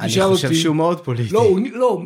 אני 0.00 0.08
חושב 0.08 0.46
אותי- 0.48 0.54
שהוא 0.54 0.76
מאוד 0.76 1.00
פוליטי. 1.00 1.34
לא, 1.34 1.56
לא, 1.72 2.02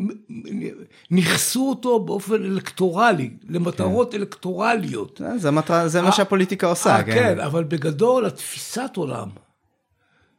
נכסו 1.10 1.68
אותו 1.68 2.00
באופן 2.00 2.34
אלקטורלי, 2.34 3.30
למטרות 3.48 4.14
אלקטורליות. 4.14 5.20
זה, 5.24 5.38
זה, 5.38 5.50
מטרה, 5.50 5.88
זה 5.88 6.02
מה 6.02 6.06
אה, 6.06 6.12
שהפוליטיקה 6.12 6.66
עושה, 6.66 6.96
אה, 6.96 7.02
כן. 7.02 7.12
כן, 7.14 7.40
אבל 7.40 7.64
בגדול, 7.64 8.26
התפיסת 8.26 8.90
עולם. 8.94 9.28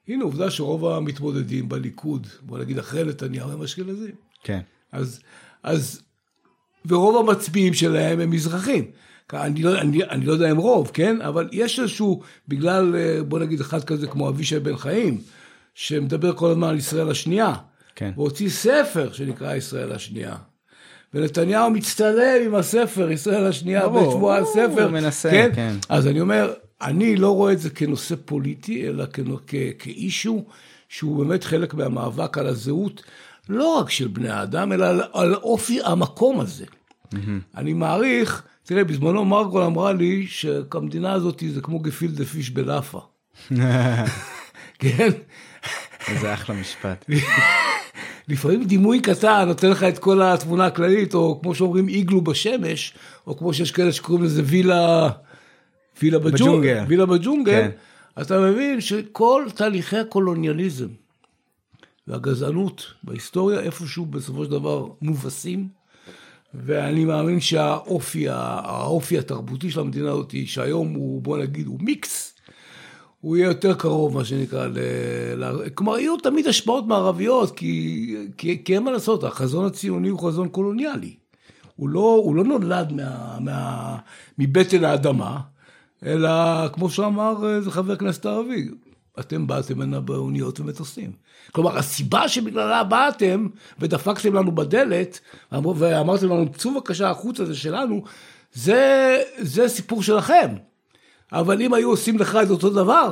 הנה 0.08 0.24
עובדה 0.24 0.52
שרוב 0.52 0.86
המתמודדים 0.86 1.70
בליכוד, 1.70 2.28
בוא 2.42 2.60
נגיד 2.60 2.78
אחרי 2.80 3.04
נתניהו, 3.04 3.52
הם 3.52 3.62
אשכנזים. 3.62 4.12
כן. 4.44 4.60
אז, 4.92 5.20
אז, 5.64 6.02
ורוב 6.86 7.30
המצביעים 7.30 7.74
שלהם 7.74 8.20
הם 8.20 8.30
מזרחים. 8.30 8.86
אני 9.34 9.62
לא, 9.64 9.80
אני, 9.82 10.04
אני 10.04 10.26
לא 10.26 10.34
יודע 10.34 10.52
אם 10.52 10.58
רוב, 10.58 10.92
כן? 10.94 11.22
אבל 11.22 11.50
יש 11.52 11.80
איזשהו, 11.80 12.22
בגלל, 12.48 12.96
אה, 12.96 13.24
בוא 13.24 13.40
נגיד, 13.40 13.60
אחד 13.62 13.84
כזה 13.84 14.08
כמו 14.08 14.30
אבישי 14.30 14.60
בן 14.60 14.78
חיים, 14.78 15.22
שמדבר 15.84 16.36
כל 16.36 16.52
הזמן 16.52 16.68
על 16.68 16.78
ישראל 16.78 17.12
השנייה. 17.12 17.54
כן. 17.96 18.12
והוציא 18.16 18.50
ספר 18.50 19.12
שנקרא 19.12 19.56
ישראל 19.56 19.92
השנייה. 19.92 20.36
ונתניהו 21.14 21.70
מצטלם 21.72 22.42
עם 22.46 22.56
הספר, 22.56 23.12
ישראל 23.12 23.46
השנייה, 23.48 23.88
בשבוע 23.90 24.38
הוא 24.38 24.50
הספר. 24.50 24.88
מנסה, 24.88 25.30
כן? 25.32 25.50
כן. 25.56 25.76
אז 25.90 26.08
אני 26.08 26.22
אומר, 26.22 26.54
אני 26.82 27.16
לא 27.16 27.30
רואה 27.36 27.54
את 27.54 27.60
זה 27.60 27.70
כנושא 27.70 28.16
פוליטי, 28.26 28.88
אלא 28.88 29.06
כ- 29.48 29.54
כאישו 29.80 30.46
שהוא 30.90 31.26
באמת 31.26 31.44
חלק 31.44 31.74
מהמאבק 31.74 32.38
על 32.38 32.48
הזהות, 32.48 33.04
לא 33.50 33.78
רק 33.80 33.90
של 33.90 34.08
בני 34.08 34.30
האדם, 34.30 34.72
אלא 34.74 34.86
על, 34.86 35.02
על 35.14 35.36
אופי 35.36 35.80
המקום 35.84 36.40
הזה. 36.40 36.66
אני 37.58 37.74
מעריך, 37.74 38.44
תראה, 38.64 38.84
בזמנו 38.84 39.26
מרגול 39.26 39.64
אמרה 39.64 39.94
לי 39.94 40.28
שהמדינה 40.28 41.14
הזאת 41.14 41.44
זה 41.54 41.62
כמו 41.62 41.80
גפילדה 41.80 42.26
פיש 42.26 42.50
בלאפה. 42.50 43.00
כן? 44.80 45.10
איזה 46.10 46.34
אחלה 46.34 46.56
משפט. 46.56 47.06
לפעמים 48.28 48.64
דימוי 48.64 49.00
קטן 49.00 49.44
נותן 49.48 49.70
לך 49.70 49.84
את 49.84 50.00
כל 50.00 50.22
התמונה 50.22 50.66
הכללית, 50.66 51.14
או 51.14 51.40
כמו 51.42 51.56
שאומרים 51.56 51.88
איגלו 51.88 52.22
בשמש, 52.22 52.94
או 53.28 53.38
כמו 53.38 53.54
שיש 53.54 53.72
כאלה 53.72 53.92
שקוראים 53.92 54.24
לזה 54.24 54.42
וילה, 54.46 55.10
וילה 56.02 56.20
בג'ונגל, 56.20 56.42
בג'ונגל. 56.42 56.84
וילה 56.88 57.06
בג'ונגל, 57.06 57.52
כן. 57.52 57.70
אתה 58.22 58.40
מבין 58.40 58.82
שכל 58.82 59.46
תהליכי 59.56 59.98
הקולוניאליזם 59.98 60.88
והגזענות 62.08 62.94
בהיסטוריה 63.04 63.60
איפשהו 63.60 64.06
בסופו 64.06 64.46
של 64.46 64.52
דבר 64.52 64.88
מובסים, 65.02 65.68
ואני 66.54 67.06
מאמין 67.06 67.40
שהאופי, 67.40 68.26
האופי 68.30 69.18
התרבותי 69.18 69.72
של 69.72 69.80
המדינה 69.80 70.12
הזאת, 70.12 70.34
שהיום 70.46 70.94
הוא, 70.94 71.22
בוא 71.22 71.38
נגיד, 71.38 71.68
הוא 71.68 71.80
מיקס, 71.82 72.36
הוא 73.22 73.38
יהיה 73.38 73.48
יותר 73.48 73.74
קרוב, 73.74 74.18
מה 74.18 74.26
שנקרא, 74.26 74.68
ל... 74.68 74.78
ל... 75.36 75.70
כלומר, 75.70 76.00
יהיו 76.00 76.18
תמיד 76.18 76.48
השפעות 76.48 76.88
מערביות, 76.88 77.56
כי, 77.58 78.16
כי, 78.38 78.64
כי 78.66 78.76
אין 78.76 78.84
מה 78.84 78.92
לעשות, 78.92 79.24
החזון 79.24 79.66
הציוני 79.66 80.10
הוא 80.10 80.20
חזון 80.28 80.48
קולוניאלי. 80.48 81.16
הוא 81.76 81.90
לא, 81.90 82.22
הוא 82.24 82.36
לא 82.36 82.44
נולד 82.44 82.92
מה, 82.92 83.38
מה, 83.40 83.98
מבטן 84.38 84.84
האדמה, 84.84 85.40
אלא 86.06 86.30
כמו 86.74 86.90
שאמר 86.90 87.56
איזה 87.56 87.72
חבר 87.72 87.96
כנסת 87.96 88.26
ערבי, 88.26 88.68
אתם 89.20 89.48
באתם 89.48 89.82
הנה 89.82 90.00
באוניות 90.00 90.60
ומטוסים. 90.60 91.12
כלומר, 91.52 91.78
הסיבה 91.78 92.28
שבגללה 92.28 92.84
באתם 92.84 93.48
ודפקתם 93.80 94.34
לנו 94.34 94.56
בדלת, 94.56 95.20
ואמר- 95.52 95.74
ואמרתם 95.78 96.26
לנו, 96.26 96.46
צאו 96.58 96.74
בבקשה 96.74 97.10
החוצה, 97.10 97.46
זה 97.46 97.56
שלנו, 97.56 98.04
זה, 98.54 99.18
זה 99.38 99.68
סיפור 99.68 100.04
שלכם. 100.04 100.56
אבל 101.34 101.62
אם 101.62 101.74
היו 101.74 101.90
עושים 101.90 102.18
לך 102.18 102.40
את 102.44 102.50
אותו 102.50 102.70
דבר, 102.70 103.12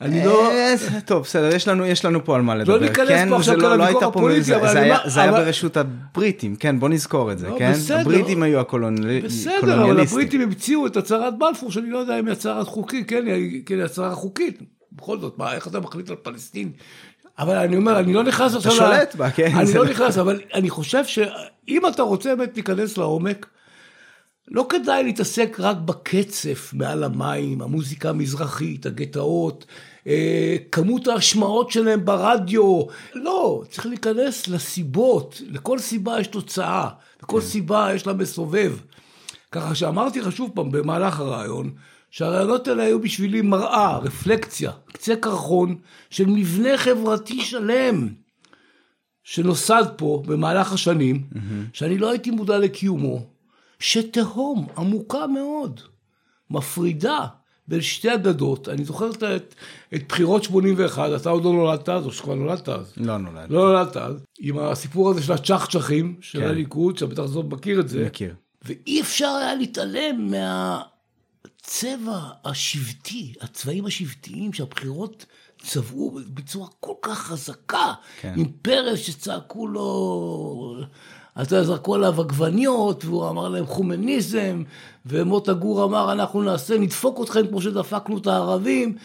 אני 0.00 0.24
לא... 0.24 0.50
אה, 0.50 0.74
טוב, 1.04 1.22
בסדר, 1.22 1.54
יש 1.54 1.68
לנו, 1.68 1.86
יש 1.86 2.04
לנו 2.04 2.24
פה 2.24 2.36
על 2.36 2.42
מה 2.42 2.54
לדבר. 2.54 2.78
ניכנס 2.80 3.08
כן, 3.08 3.26
פה 3.30 3.36
עכשיו 3.36 3.54
זה 3.54 3.60
כאן 3.60 3.70
לא, 3.70 3.76
לא 3.76 3.84
לוויכוח 3.84 4.02
הפוליטי, 4.02 4.54
אבל 4.56 4.68
אני 4.78 4.90
אומר- 4.90 5.08
זה 5.08 5.22
היה 5.22 5.32
ברשות 5.32 5.76
הבריטים, 5.76 6.56
כן, 6.56 6.80
בוא 6.80 6.88
נזכור 6.88 7.32
את 7.32 7.38
זה, 7.38 7.48
לא, 7.48 7.56
כן? 7.58 7.72
הבריטים 7.94 8.42
היו 8.42 8.60
הקולוניאליסטים. 8.60 9.52
בסדר, 9.60 9.84
אבל 9.84 10.00
הבריטים 10.00 10.40
המציאו 10.40 10.86
את 10.86 10.96
הצהרת 10.96 11.38
בלפור, 11.38 11.70
שאני 11.70 11.90
לא 11.90 11.98
יודע 11.98 12.18
אם 12.18 12.26
היא 12.26 12.32
הצהרת 12.32 12.66
חוקית, 12.68 13.08
כן, 13.08 13.26
היא 13.26 13.62
כן, 13.66 13.74
היא 13.74 13.84
הצהרה 13.84 14.14
חוקית. 14.14 14.58
בכל 14.92 15.18
זאת, 15.20 15.38
מה, 15.38 15.54
איך 15.54 15.66
אתה 15.68 15.80
מחליט 15.80 16.10
על 16.10 16.16
פלסטין? 16.16 16.70
אבל 17.38 17.56
אני 17.56 17.76
אומר, 17.76 17.98
אני 17.98 18.12
לא 18.12 18.22
נכנס 18.22 18.54
עכשיו... 18.54 18.72
ל- 18.72 18.76
שולט 18.76 19.14
בה, 19.14 19.30
כן, 19.30 19.50
אני 19.56 19.74
לא 19.74 19.84
לא- 19.84 19.90
נכנס, 19.90 20.18
אבל 20.18 20.40
אני 20.54 20.70
חושב 20.70 21.04
שאם 21.04 21.82
אתה 21.88 22.02
רוצה 22.02 22.36
באמת 22.36 22.50
להיכנס 22.54 22.98
לעומק, 22.98 23.46
לא 24.48 24.66
כדאי 24.68 25.04
להתעסק 25.04 25.56
רק 25.60 25.76
בקצף 25.76 26.70
מעל 26.74 27.04
המים, 27.04 27.62
המוזיקה 27.62 28.10
המזרחית, 28.10 28.86
הגטאות, 28.86 29.66
אה, 30.06 30.56
כמות 30.72 31.08
ההשמעות 31.08 31.70
שלהם 31.70 32.04
ברדיו. 32.04 32.82
לא, 33.14 33.62
צריך 33.70 33.86
להיכנס 33.86 34.48
לסיבות. 34.48 35.42
לכל 35.50 35.78
סיבה 35.78 36.20
יש 36.20 36.26
תוצאה, 36.26 36.88
לכל 37.22 37.40
סיבה 37.40 37.88
יש 37.94 38.06
לה 38.06 38.12
מסובב. 38.12 38.76
ככה 39.52 39.74
שאמרתי 39.74 40.20
לך 40.20 40.32
שוב 40.32 40.50
פעם 40.54 40.70
במהלך 40.70 41.20
הרעיון, 41.20 41.70
שהרעיונות 42.10 42.68
האלה 42.68 42.82
היו 42.82 43.00
בשבילי 43.00 43.42
מראה, 43.42 43.98
רפלקציה, 43.98 44.72
קצה 44.92 45.16
קרחון 45.16 45.76
של 46.10 46.26
מבנה 46.26 46.76
חברתי 46.76 47.40
שלם. 47.40 48.08
שנוסד 49.22 49.84
פה 49.96 50.22
במהלך 50.26 50.72
השנים, 50.72 51.22
שאני 51.72 51.98
לא 51.98 52.10
הייתי 52.10 52.30
מודע 52.30 52.58
לקיומו, 52.58 53.33
שתהום 53.78 54.66
עמוקה 54.76 55.26
מאוד, 55.26 55.80
מפרידה 56.50 57.26
בין 57.68 57.80
שתי 57.80 58.10
הגדות. 58.10 58.68
אני 58.68 58.84
זוכר 58.84 59.10
את, 59.10 59.22
את, 59.94 60.08
בחירות 60.08 60.44
81, 60.44 61.10
אתה 61.16 61.30
עוד 61.30 61.44
לא 61.44 61.52
נולדת 61.52 61.88
אז, 61.88 62.06
או 62.06 62.12
שכבר 62.12 62.34
נולדת 62.34 62.68
אז. 62.68 62.92
לא 62.96 63.18
נולד. 63.18 63.50
לא 63.50 63.72
נולדת 63.72 63.96
אז, 63.96 64.24
עם 64.38 64.58
הסיפור 64.58 65.10
הזה 65.10 65.22
של 65.22 65.32
הצ'חצ'חים 65.32 66.16
של 66.20 66.40
כן. 66.40 66.46
הליכוד, 66.46 66.98
שאתה 66.98 67.10
בטח 67.10 67.24
זאת 67.24 67.46
מכיר 67.50 67.80
את 67.80 67.88
זה. 67.88 68.04
מכיר. 68.06 68.34
ואי 68.62 69.00
אפשר 69.00 69.28
היה 69.28 69.54
להתעלם 69.54 70.30
מהצבע 70.30 72.20
השבטי, 72.44 73.32
הצבעים 73.40 73.86
השבטיים 73.86 74.52
שהבחירות 74.52 75.26
צבעו 75.62 76.18
בצורה 76.34 76.68
כל 76.80 76.94
כך 77.02 77.18
חזקה, 77.18 77.92
כן. 78.20 78.34
עם 78.36 78.46
פרס 78.62 78.98
שצעקו 78.98 79.66
לו, 79.66 80.76
יודע, 81.42 81.62
זרקו 81.62 81.94
עליו 81.94 82.20
עגבניות, 82.20 83.04
והוא 83.04 83.28
אמר 83.28 83.48
להם 83.48 83.66
חומניזם, 83.66 84.62
ומוטה 85.06 85.52
גור 85.52 85.84
אמר, 85.84 86.12
אנחנו 86.12 86.42
נעשה, 86.42 86.78
נדפוק 86.78 87.20
אתכם 87.22 87.46
כמו 87.46 87.62
שדפקנו 87.62 88.18
את 88.18 88.26
הערבים, 88.26 88.96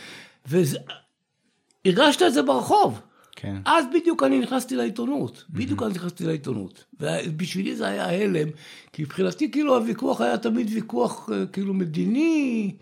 והרגשת 0.45 2.21
את 2.21 2.33
זה 2.33 2.41
ברחוב. 2.41 3.01
כן. 3.35 3.55
אז 3.65 3.85
בדיוק 3.93 4.23
אני 4.23 4.39
נכנסתי 4.39 4.75
לעיתונות, 4.75 5.45
בדיוק 5.49 5.83
אני 5.83 5.93
נכנסתי 5.93 6.25
לעיתונות. 6.25 6.83
ובשבילי 6.99 7.75
זה 7.75 7.87
היה 7.87 8.23
הלם, 8.23 8.47
כי 8.93 9.03
מבחינתי 9.03 9.51
כאילו 9.51 9.75
הוויכוח 9.75 10.21
היה 10.21 10.37
תמיד 10.37 10.69
ויכוח 10.73 11.29
אה, 11.31 11.45
כאילו 11.45 11.73
מדיני, 11.73 12.75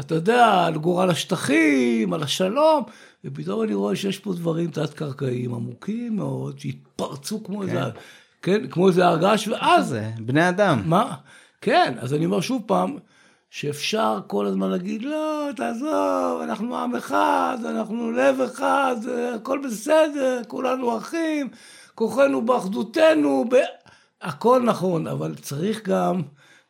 אתה 0.00 0.14
יודע, 0.14 0.64
על 0.66 0.78
גורל 0.78 1.10
השטחים, 1.10 2.12
על 2.12 2.22
השלום, 2.22 2.82
ופתאום 3.24 3.62
אני 3.62 3.74
רואה 3.74 3.96
שיש 3.96 4.18
פה 4.18 4.34
דברים 4.34 4.70
תת-קרקעיים 4.70 5.54
עמוקים 5.54 6.16
מאוד, 6.16 6.58
שהתפרצו 6.58 7.44
כמו 7.44 7.62
איזה, 7.62 7.80
כן, 8.42 8.66
כמו 8.70 8.88
איזה 8.88 9.06
הרגש, 9.06 9.48
ואז... 9.48 9.88
זה 9.88 10.10
בני 10.18 10.48
אדם. 10.48 10.82
מה? 10.86 11.14
כן, 11.60 11.94
אז 12.00 12.14
אני 12.14 12.24
אומר 12.24 12.40
שוב 12.40 12.62
פעם, 12.66 12.96
שאפשר 13.50 14.20
כל 14.26 14.46
הזמן 14.46 14.70
להגיד, 14.70 15.02
לא, 15.02 15.48
תעזוב, 15.56 16.40
אנחנו 16.42 16.76
עם 16.76 16.96
אחד, 16.96 17.58
אנחנו 17.64 18.10
לב 18.10 18.40
אחד, 18.40 18.96
הכל 19.34 19.60
בסדר, 19.64 20.40
כולנו 20.48 20.98
אחים, 20.98 21.48
כוחנו 21.94 22.46
באחדותנו, 22.46 23.44
ב... 23.50 23.54
הכל 24.22 24.62
נכון, 24.64 25.06
אבל 25.06 25.34
צריך 25.34 25.88
גם 25.88 26.22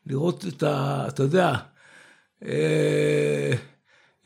לראות 0.07 0.45
את 0.49 0.63
ה... 0.63 1.05
אתה 1.09 1.23
יודע, 1.23 1.55
אה, 2.45 3.53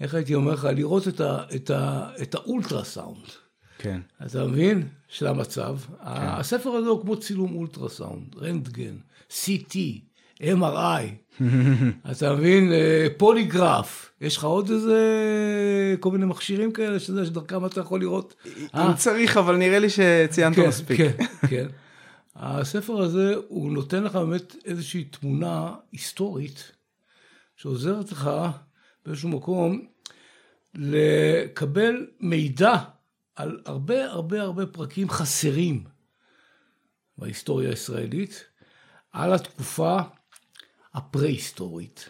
איך 0.01 0.15
הייתי 0.15 0.35
אומר 0.35 0.53
לך? 0.53 0.69
לראות 0.77 1.09
את, 1.09 1.21
ה, 1.21 1.39
את, 1.55 1.71
ה, 1.71 2.09
את 2.23 2.35
האולטרסאונד. 2.35 3.42
כן. 3.83 4.01
אתה 4.27 4.45
מבין? 4.45 4.89
של 5.09 5.27
המצב. 5.27 5.77
הספר 6.01 6.71
הזה 6.71 6.89
הוא 6.89 7.03
כמו 7.03 7.21
צילום 7.21 7.55
אולטרסאונד, 7.55 8.37
רנטגן, 8.37 8.97
CT, 9.31 9.77
MRI. 10.41 11.41
אתה 12.11 12.33
מבין? 12.33 12.73
אה, 12.73 13.07
פוליגרף. 13.17 14.13
יש 14.21 14.37
לך 14.37 14.45
עוד 14.45 14.71
איזה 14.71 14.97
כל 16.01 16.11
מיני 16.11 16.25
מכשירים 16.25 16.73
כאלה, 16.73 17.01
שזה, 17.01 17.27
שדרכם 17.27 17.67
אתה 17.67 17.81
יכול 17.81 18.01
לראות. 18.01 18.35
אה, 18.75 18.87
אם 18.87 18.95
צריך, 18.95 19.37
אבל 19.37 19.57
נראה 19.57 19.79
לי 19.79 19.89
שציינת 19.91 20.57
כן, 20.57 20.69
מספיק. 20.69 20.97
כן, 20.99 21.25
כן. 21.51 21.67
הספר 22.37 23.03
הזה, 23.03 23.35
הוא 23.49 23.73
נותן 23.73 24.05
לך 24.05 24.17
באמת 24.17 24.57
איזושהי 24.65 25.05
תמונה 25.05 25.75
היסטורית, 25.93 26.73
שעוזרת 27.57 28.13
לך 28.13 28.31
באיזשהו 29.07 29.29
מקום 29.29 29.85
לקבל 30.75 32.07
מידע 32.21 32.75
על 33.37 33.61
הרבה 33.67 34.05
הרבה 34.11 34.43
הרבה 34.43 34.67
פרקים 34.67 35.11
חסרים 35.11 35.85
בהיסטוריה 37.19 37.71
הישראלית, 37.71 38.45
על 39.13 39.33
התקופה 39.33 39.99
הפרה-היסטורית 40.95 42.09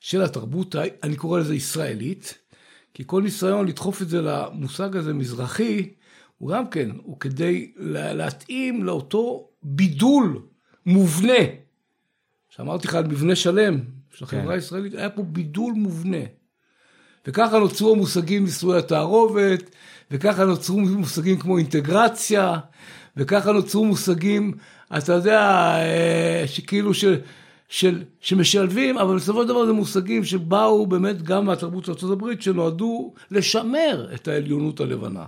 של 0.00 0.22
התרבות, 0.22 0.74
אני 1.02 1.16
קורא 1.16 1.40
לזה 1.40 1.54
ישראלית, 1.54 2.38
כי 2.94 3.02
כל 3.06 3.22
ניסיון 3.22 3.66
לדחוף 3.68 4.02
את 4.02 4.08
זה 4.08 4.22
למושג 4.22 4.96
הזה 4.96 5.12
מזרחי, 5.14 5.90
הוא 6.38 6.50
גם 6.50 6.70
כן, 6.70 6.90
הוא 7.02 7.20
כדי 7.20 7.72
לה- 7.76 8.12
להתאים 8.14 8.84
לאותו 8.84 9.48
בידול 9.62 10.42
מובנה. 10.86 11.32
שאמרתי 12.48 12.88
לך 12.88 12.94
על 12.94 13.06
מבנה 13.06 13.36
שלם 13.36 13.80
של 14.14 14.24
החברה 14.24 14.42
כן. 14.44 14.50
הישראלית, 14.50 14.94
היה 14.94 15.10
פה 15.10 15.22
בידול 15.22 15.72
מובנה. 15.76 16.24
וככה 17.26 17.58
נוצרו 17.58 17.92
המושגים 17.92 18.44
נישואי 18.44 18.78
התערובת, 18.78 19.70
וככה 20.10 20.44
נוצרו 20.44 20.80
מושגים 20.80 21.38
כמו 21.38 21.58
אינטגרציה, 21.58 22.56
וככה 23.16 23.52
נוצרו 23.52 23.84
מושגים, 23.84 24.52
אתה 24.96 25.12
יודע, 25.12 25.40
אה, 25.76 26.42
שכאילו 26.46 26.94
של, 26.94 27.20
של, 27.68 28.02
שמשלבים, 28.20 28.98
אבל 28.98 29.16
בסופו 29.16 29.42
של 29.42 29.48
דבר 29.48 29.66
זה 29.66 29.72
מושגים 29.72 30.24
שבאו 30.24 30.86
באמת 30.86 31.22
גם 31.22 31.46
מהתרבות 31.46 31.84
של 31.84 31.92
ארה"ב, 32.02 32.40
שנועדו 32.40 33.12
לשמר 33.30 34.08
את 34.14 34.28
העליונות 34.28 34.80
הלבנה. 34.80 35.24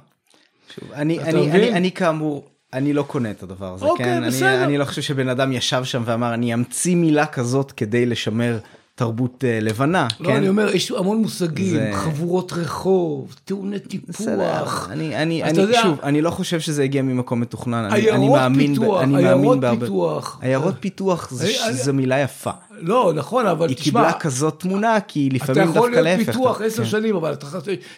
שוב, 0.75 0.93
אני, 0.93 1.21
אני, 1.21 1.41
מבין? 1.41 1.51
אני, 1.51 1.73
אני 1.73 1.93
כאמור, 1.93 2.49
אני 2.73 2.93
לא 2.93 3.03
קונה 3.03 3.31
את 3.31 3.43
הדבר 3.43 3.75
הזה, 3.75 3.85
אוקיי, 3.85 4.07
כן? 4.07 4.27
בסדר. 4.27 4.55
אני, 4.55 4.65
אני 4.65 4.79
לא 4.79 4.85
חושב 4.85 5.03
שבן 5.03 5.29
אדם 5.29 5.53
ישב 5.53 5.85
שם 5.85 6.03
ואמר, 6.05 6.35
אני 6.35 6.55
אמציא 6.55 6.97
מילה 6.97 7.27
כזאת 7.27 7.73
כדי 7.73 8.07
לשמר 8.07 8.59
תרבות 9.01 9.45
uh, 9.45 9.65
לבנה, 9.65 10.09
לא, 10.21 10.27
כן? 10.27 10.37
אני 10.37 10.49
אומר, 10.49 10.75
יש 10.75 10.91
המון 10.91 11.19
מושגים, 11.23 11.71
זה- 11.71 11.91
חבורות 11.95 12.53
רחוב, 12.53 13.35
טעוני 13.45 13.77
בסדר, 14.09 14.33
טיפוח. 14.59 14.89
אני, 14.93 15.17
אני, 15.17 15.43
אתה 15.43 15.51
אני, 15.51 15.59
יודע- 15.61 15.81
שוב, 15.83 16.01
אני 16.03 16.23
לא 16.23 16.31
חושב 16.31 16.61
שזה 16.61 16.83
הגיע 16.83 17.03
ממקום 17.03 17.41
מתוכנן, 17.41 17.75
אני, 17.85 18.11
אני 18.11 18.27
עיירות 18.27 18.41
פיתוח, 18.59 19.03
אני 19.03 19.17
עיירות 19.17 19.59
פיתוח. 19.81 20.39
עיירות 20.43 20.75
פיתוח 20.81 21.31
זה- 21.31 21.49
אני- 21.69 21.75
זו 21.77 21.93
מילה 21.93 22.19
יפה, 22.21 22.51
לא, 22.81 23.13
נכון, 23.15 23.47
אבל 23.47 23.69
היא 23.69 23.77
תשמע, 23.77 23.85
קיבלה 23.85 24.13
כזאת 24.13 24.61
תמונה, 24.61 25.01
כי 25.01 25.29
אתה 25.29 25.37
לפעמים 25.37 25.63
יכול 25.71 25.75
דווקא 25.91 26.01
להיות 26.01 26.19
להפך. 26.19 26.33
פיתוח 26.33 26.57
אתה- 26.57 26.65
עשר 26.65 26.83
כן. 26.83 26.89
שנים, 26.89 27.17
אבל 27.17 27.33
אתה 27.33 27.47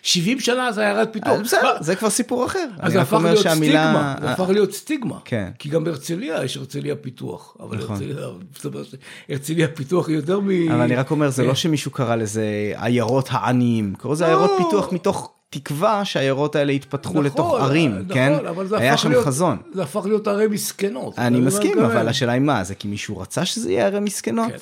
70 0.03 0.41
שנה 0.41 0.73
זה 0.73 0.81
עיירת 0.81 1.09
פיתוח. 1.13 1.29
אז 1.33 1.41
בסדר, 1.41 1.77
זה 1.81 1.97
כבר 1.97 2.11
סיפור 2.11 2.47
אחר, 2.47 2.67
אז 2.79 2.93
זה 2.93 2.99
רק 2.99 3.07
הפך 3.07 3.21
להיות 3.25 3.39
שהמילה, 3.39 3.85
סטיגמה, 3.85 4.15
זה 4.21 4.31
הפך 4.31 4.49
להיות 4.49 4.73
סטיגמה. 4.73 5.17
כן. 5.25 5.51
כי 5.59 5.69
גם 5.69 5.85
בהרצליה 5.85 6.45
יש 6.45 6.57
הרצליה 6.57 6.97
פיתוח. 6.97 7.57
אבל 7.61 7.77
נכון. 7.77 7.91
הרצליה, 7.97 8.27
מסתבר 8.57 8.83
שהרצליה 9.29 9.69
פיתוח 9.69 10.09
היא 10.09 10.17
יותר 10.17 10.41
מ... 10.41 10.49
אבל 10.73 10.81
אני 10.81 10.95
רק 10.97 11.11
אומר, 11.11 11.31
זה. 11.31 11.45
לא 11.45 11.55
שמישהו 11.55 11.91
קרא 11.91 12.17
לזה 12.17 12.45
עיירות 12.77 13.29
העניים, 13.31 13.95
קראו 13.99 14.13
לזה 14.13 14.27
עיירות 14.27 14.51
לא. 14.59 14.65
פיתוח 14.65 14.93
מתוך 14.93 15.31
תקווה 15.51 16.05
שהעיירות 16.05 16.57
האלה 16.57 16.73
יתפתחו 16.73 17.13
נכון, 17.13 17.25
לתוך 17.25 17.55
ערים, 17.61 17.91
נכון, 17.95 18.15
כן? 18.15 18.33
אבל 18.49 18.67
זה 18.67 18.79
היה 18.79 18.97
שם 18.97 19.11
להיות- 19.11 19.25
חזון. 19.27 19.57
זה 19.75 19.83
הפך 19.83 20.07
להיות 20.07 20.29
ערי 20.29 20.47
מסכנות. 20.47 21.19
אני 21.19 21.41
מסכים, 21.41 21.79
אבל 21.79 21.97
אני 21.97 22.11
השאלה 22.11 22.33
היא 22.33 22.41
מה, 22.41 22.65
זה 22.65 22.75
כי 22.75 22.89
מישהו 22.89 23.19
רצה 23.19 23.45
שזה 23.45 23.73
יהיה 23.73 23.87
ערי 23.87 24.01
מסכנות? 24.01 24.51
כן. 24.53 24.59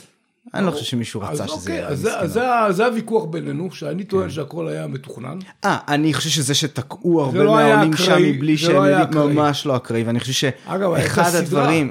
אני 0.55 0.67
לא 0.67 0.71
חושב 0.71 0.85
שמישהו 0.85 1.21
רצה 1.21 1.47
שזה 1.49 1.57
אוקיי, 1.57 1.75
יהיה 1.75 1.87
ערי 1.87 1.97
זה- 1.97 2.19
אז 2.21 2.31
מסכנות. 2.31 2.69
זה- 2.69 2.73
זה 2.77 2.87
הוויכוח 2.87 3.25
בינינו, 3.25 3.71
שאני 3.73 4.05
טוען 4.05 4.31
שהכל 4.31 4.69
היה 4.69 4.87
מתוכנן. 4.87 5.39
אה, 5.65 5.79
אני 5.89 6.15
חושב 6.15 6.31
שזה 6.31 6.55
שתקעו 6.55 7.21
הרבה 7.21 7.43
לא 7.45 7.55
מהעולים 7.55 7.97
שם 7.97 8.23
מבלי 8.23 8.53
לא 8.53 8.59
שהם 8.59 8.85
אקראי. 9.03 9.33
ממש 9.35 9.67
לא 9.67 9.77
אקראי, 9.77 10.03
ואני 10.03 10.21
חושב 10.21 10.33
שאחד. 10.33 11.35
הדברים, 11.35 11.91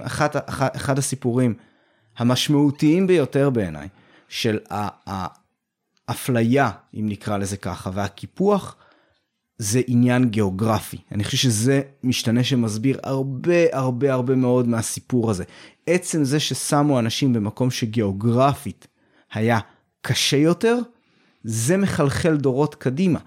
אחד, 0.75 0.97
הסיפורים 0.99 1.53
המשמעותיים 2.17 3.07
ביותר 3.07 3.49
בעיניי, 3.49 3.87
של 4.29 4.57
האפליה, 6.07 6.69
אם 6.99 7.05
נקרא 7.09 7.37
לזה 7.37 7.57
ככה, 7.57 7.89
והקיפוח, 7.93 8.75
זה 9.57 9.81
עניין 9.87 10.29
גיאוגרפי. 10.29 10.97
אני 11.11 11.23
חושב 11.23 11.37
שזה 11.37 11.81
משתנה 12.03 12.43
שמסביר 12.43 12.97
הרבה 13.03 13.53
הרבה 13.73 14.13
הרבה 14.13 14.35
מאוד 14.35 14.67
מהסיפור 14.67 15.31
הזה. 15.31 15.43
עצם 15.87 16.23
זה 16.23 16.39
ששמו 16.39 16.99
אנשים 16.99 17.33
במקום 17.33 17.71
שגיאוגרפית 17.71 18.87
היה 19.33 19.59
קשה 20.01 20.37
יותר, 20.37 20.77
זה 21.43 21.77
מחלחל 21.77 22.37
דורות 22.37 22.75
קדימה, 22.75 23.19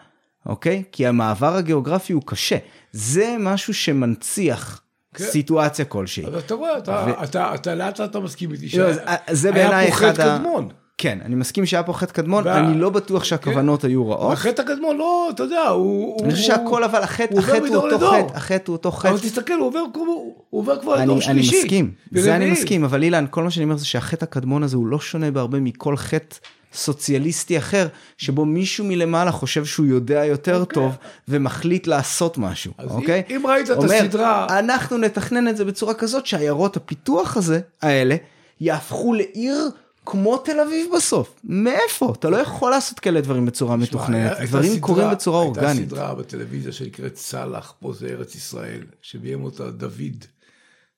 אוקיי? 0.46 0.82
כי 0.92 1.06
המעבר 1.06 1.54
הגיאוגרפי 1.54 2.12
הוא 2.12 2.22
קשה. 2.26 2.56
זה 2.92 3.36
משהו 3.40 3.74
שמנציח 3.74 4.82
כן. 5.14 5.24
סיטואציה 5.24 5.84
כלשהי. 5.84 6.26
אז 6.26 6.34
אתה 6.34 6.54
רואה, 6.54 6.78
אתה- 6.78 7.04
ו- 7.20 7.24
אתה 7.24 7.54
אתה 7.54 7.74
לאט 7.74 8.00
לאט 8.00 8.10
אתה 8.10 8.20
מסכים 8.20 8.52
איתי 8.52 8.78
לא, 8.78 8.84
אז, 8.84 8.98
אה, 8.98 9.16
זה 9.30 9.52
בעיניי 9.52 9.74
היה 9.84 9.90
פה 9.90 9.96
אחד 9.96 10.12
חטא 10.12 10.22
ה- 10.22 10.38
קדמון. 10.38 10.68
כן, 10.98 11.18
אני 11.24 11.34
מסכים 11.34 11.66
שהיה 11.66 11.82
פה 11.82 11.92
חטא 11.92 12.12
קדמון, 12.12 12.44
וה- 12.46 12.58
אני 12.58 12.78
לא 12.78 12.90
בטוח 12.90 13.24
שהכוונות 13.24 13.84
היו 13.84 14.10
רעות. 14.10 14.32
החטא 14.32 14.62
הקדמון 14.62 14.96
לא, 14.96 15.28
אתה 15.34 15.42
יודע, 15.42 15.60
הוא... 15.68 16.24
אני 16.24 16.32
חושב 16.32 16.44
שהכל 16.44 16.84
אבל 16.84 17.02
החטא, 17.02 17.38
החטא 17.38 17.56
הוא 17.66 17.76
אותו. 17.76 18.10
חטא, 18.10 18.36
החטא 18.36 18.62
הוא 18.66 18.76
אותו 18.76 18.92
חטא. 18.92 19.08
אבל 19.08 19.18
תסתכל, 19.18 19.52
הוא 19.52 19.66
עובר 19.66 19.78
הוא 19.94 20.34
עובר 20.50 20.80
כבר 20.80 20.94
אני, 20.96 21.02
לדור 21.02 21.14
אני 21.16 21.22
שלישי. 21.24 21.62
מסכים, 21.64 21.90
זה 22.12 22.36
אני. 22.36 22.50
מסכים, 22.50 22.84
אבל 22.84 23.02
אילן, 23.02 23.24
כל 23.30 23.42
מה 23.44 23.50
שאני 23.50 23.64
אומר 23.64 23.76
זה 23.76 23.86
שהחטא 23.86 24.24
הקדמון 24.24 24.62
הזה 24.62 24.76
הוא 24.76 24.86
לא 24.86 25.00
שונה 25.00 25.30
בהרבה 25.30 25.60
מכל 25.60 25.96
חטא 25.96 26.36
סוציאליסטי 26.72 27.58
אחר, 27.58 27.86
שבו 28.18 28.44
מישהו 28.44 28.84
מלמעלה 28.84 29.32
חושב 29.32 29.64
שהוא 29.64 29.86
יודע 29.86 30.24
יותר 30.24 30.60
אוקיי. 30.60 30.74
טוב 30.74 30.96
ומחליט 31.28 31.86
לעשות 31.86 32.38
משהו, 32.38 32.72
אוקיי? 32.88 33.22
אם- 33.30 33.36
אם 33.36 33.46
ראית 33.46 33.70
את 33.70 33.76
אומר, 33.76 33.94
הסדרה- 33.94 34.58
אנחנו 34.58 34.98
נתכנן 34.98 35.48
את 35.48 35.56
זה 35.56 35.64
בצורה 35.64 35.94
כזאת 35.94 36.26
שעיירות 36.26 36.76
הפיתוח 36.76 37.36
הזה, 37.36 37.60
האלה, 37.82 38.16
יהפכו 38.60 39.12
לעיר 39.14 39.70
כמו 40.10 40.38
תל 40.38 40.60
אביב 40.60 40.86
בסוף. 40.96 41.40
מאיפה? 41.44 42.12
אתה 42.18 42.30
לא 42.30 42.36
יכול 42.36 42.70
לעשות 42.70 43.00
כאלה 43.00 43.20
דברים 43.20 43.46
בצורה 43.46 43.76
מתוכננת, 43.76 44.36
הייתה 44.36 44.44
דברים 44.46 44.70
סדרה- 44.72 44.80
קורים 44.80 45.06
בצורה 45.12 45.40
אורגנית. 45.42 45.66
הייתה 45.78 45.94
סדרה 45.94 46.14
בטלוויזיה 46.14 46.72
שנקראת 46.72 47.16
סאלח, 47.16 47.74
פה 47.80 47.92
זה 47.92 48.06
ארץ 48.08 48.34
ישראל, 48.34 48.80
שביים 49.02 49.44
אותה 49.44 49.70
דוד 49.70 50.24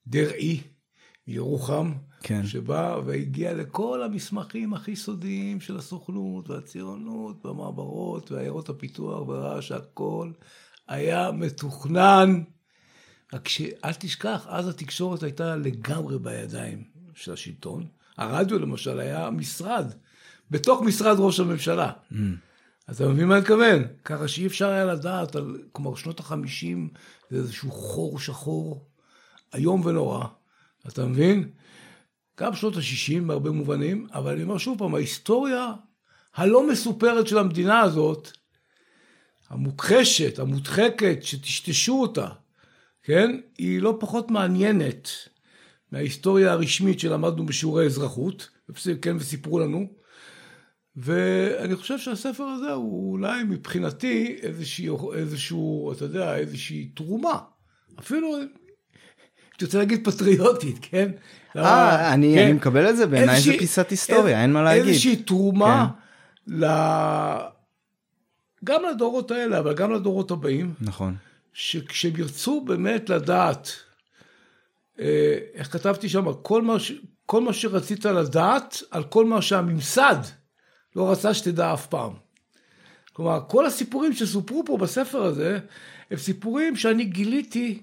דרעי 0.06 0.60
מירוחם, 1.28 1.92
כן. 2.22 2.46
שבא 2.46 2.98
והגיע 3.06 3.54
לכל 3.54 4.02
המסמכים 4.02 4.74
הכי 4.74 4.96
סודיים 4.96 5.60
של 5.60 5.76
הסוכנות 5.76 6.50
והציונות 6.50 7.46
והמעברות 7.46 8.32
ועיירות 8.32 8.68
הפיתוח 8.68 9.28
וראה 9.28 9.62
שהכל 9.62 10.30
היה 10.88 11.30
מתוכנן. 11.32 12.42
רק 13.34 13.48
שאל 13.48 13.92
תשכח, 13.92 14.46
אז 14.48 14.68
התקשורת 14.68 15.22
הייתה 15.22 15.56
לגמרי 15.56 16.18
בידיים 16.18 16.84
של 17.14 17.32
השלטון. 17.32 17.86
הרדיו 18.20 18.58
למשל 18.58 19.00
היה 19.00 19.30
משרד, 19.30 19.92
בתוך 20.50 20.82
משרד 20.82 21.16
ראש 21.18 21.40
הממשלה. 21.40 21.92
אז 22.86 23.02
אתה 23.02 23.10
מבין 23.10 23.28
מה 23.28 23.34
אני 23.34 23.40
מתכוון? 23.40 23.82
ככה 24.04 24.28
שאי 24.28 24.46
אפשר 24.46 24.68
היה 24.68 24.84
לדעת 24.84 25.36
על, 25.36 25.56
כלומר, 25.72 25.94
שנות 25.94 26.20
החמישים 26.20 26.88
זה 27.30 27.36
איזשהו 27.36 27.70
חור 27.70 28.18
שחור 28.18 28.86
איום 29.54 29.86
ונורא, 29.86 30.24
אתה 30.88 31.06
מבין? 31.06 31.50
גם 32.40 32.54
שנות 32.54 32.76
ה-60 32.76 33.22
בהרבה 33.26 33.50
מובנים, 33.50 34.06
אבל 34.14 34.32
אני 34.32 34.42
אומר 34.42 34.58
שוב 34.58 34.78
פעם, 34.78 34.94
ההיסטוריה 34.94 35.72
הלא 36.34 36.70
מסופרת 36.70 37.26
של 37.26 37.38
המדינה 37.38 37.80
הזאת, 37.80 38.30
המוכחשת, 39.48 40.38
המודחקת, 40.38 41.18
שטשטשו 41.22 42.00
אותה, 42.00 42.28
כן? 43.02 43.40
היא 43.58 43.82
לא 43.82 43.96
פחות 44.00 44.30
מעניינת 44.30 45.08
מההיסטוריה 45.92 46.52
הרשמית 46.52 47.00
שלמדנו 47.00 47.46
בשיעורי 47.46 47.86
אזרחות, 47.86 48.48
כן, 49.02 49.16
וסיפרו 49.16 49.58
לנו. 49.58 49.86
ואני 50.96 51.76
חושב 51.76 51.98
שהספר 51.98 52.44
הזה 52.44 52.72
הוא 52.72 53.12
אולי 53.12 53.42
מבחינתי 53.42 54.38
איזשהו, 54.42 55.12
איזשהו, 55.12 55.92
אתה 55.92 56.04
יודע, 56.04 56.36
איזושהי 56.36 56.90
תרומה. 56.94 57.38
אפילו, 57.98 58.38
אם 58.38 58.46
תרצה 59.58 59.78
להגיד 59.78 60.04
פטריוטית, 60.04 60.78
כן? 60.82 61.10
אה, 61.56 62.14
אני 62.14 62.34
כן. 62.34 62.44
אני 62.44 62.52
מקבל 62.52 62.90
את 62.90 62.96
זה, 62.96 63.06
בעיניי 63.06 63.40
זה 63.40 63.52
פיסת 63.58 63.90
היסטוריה, 63.90 64.42
אין 64.42 64.52
מה 64.52 64.62
להגיד. 64.62 64.88
איזושהי 64.88 65.16
תרומה 65.16 65.88
כן. 66.46 66.54
ל... 66.54 66.64
גם 68.64 68.82
לדורות 68.90 69.30
האלה, 69.30 69.58
אבל 69.58 69.74
גם 69.74 69.92
לדורות 69.92 70.30
הבאים, 70.30 70.74
נכון. 70.80 71.16
שכשהם 71.52 72.12
ירצו 72.16 72.60
באמת 72.60 73.10
לדעת, 73.10 73.70
איך 75.54 75.72
כתבתי 75.72 76.08
שם, 76.08 76.24
כל 76.42 76.62
מה, 76.62 76.78
ש... 76.78 76.92
כל 77.26 77.40
מה 77.40 77.52
שרצית 77.52 78.04
לדעת, 78.04 78.82
על 78.90 79.04
כל 79.04 79.24
מה 79.24 79.42
שהממסד 79.42 80.16
לא 80.96 81.12
רצה 81.12 81.34
שתדע 81.34 81.74
אף 81.74 81.86
פעם. 81.86 82.12
כלומר, 83.12 83.40
כל 83.48 83.66
הסיפורים 83.66 84.12
שסופרו 84.12 84.62
פה 84.66 84.76
בספר 84.76 85.22
הזה, 85.22 85.58
הם 86.10 86.16
סיפורים 86.16 86.76
שאני 86.76 87.04
גיליתי 87.04 87.82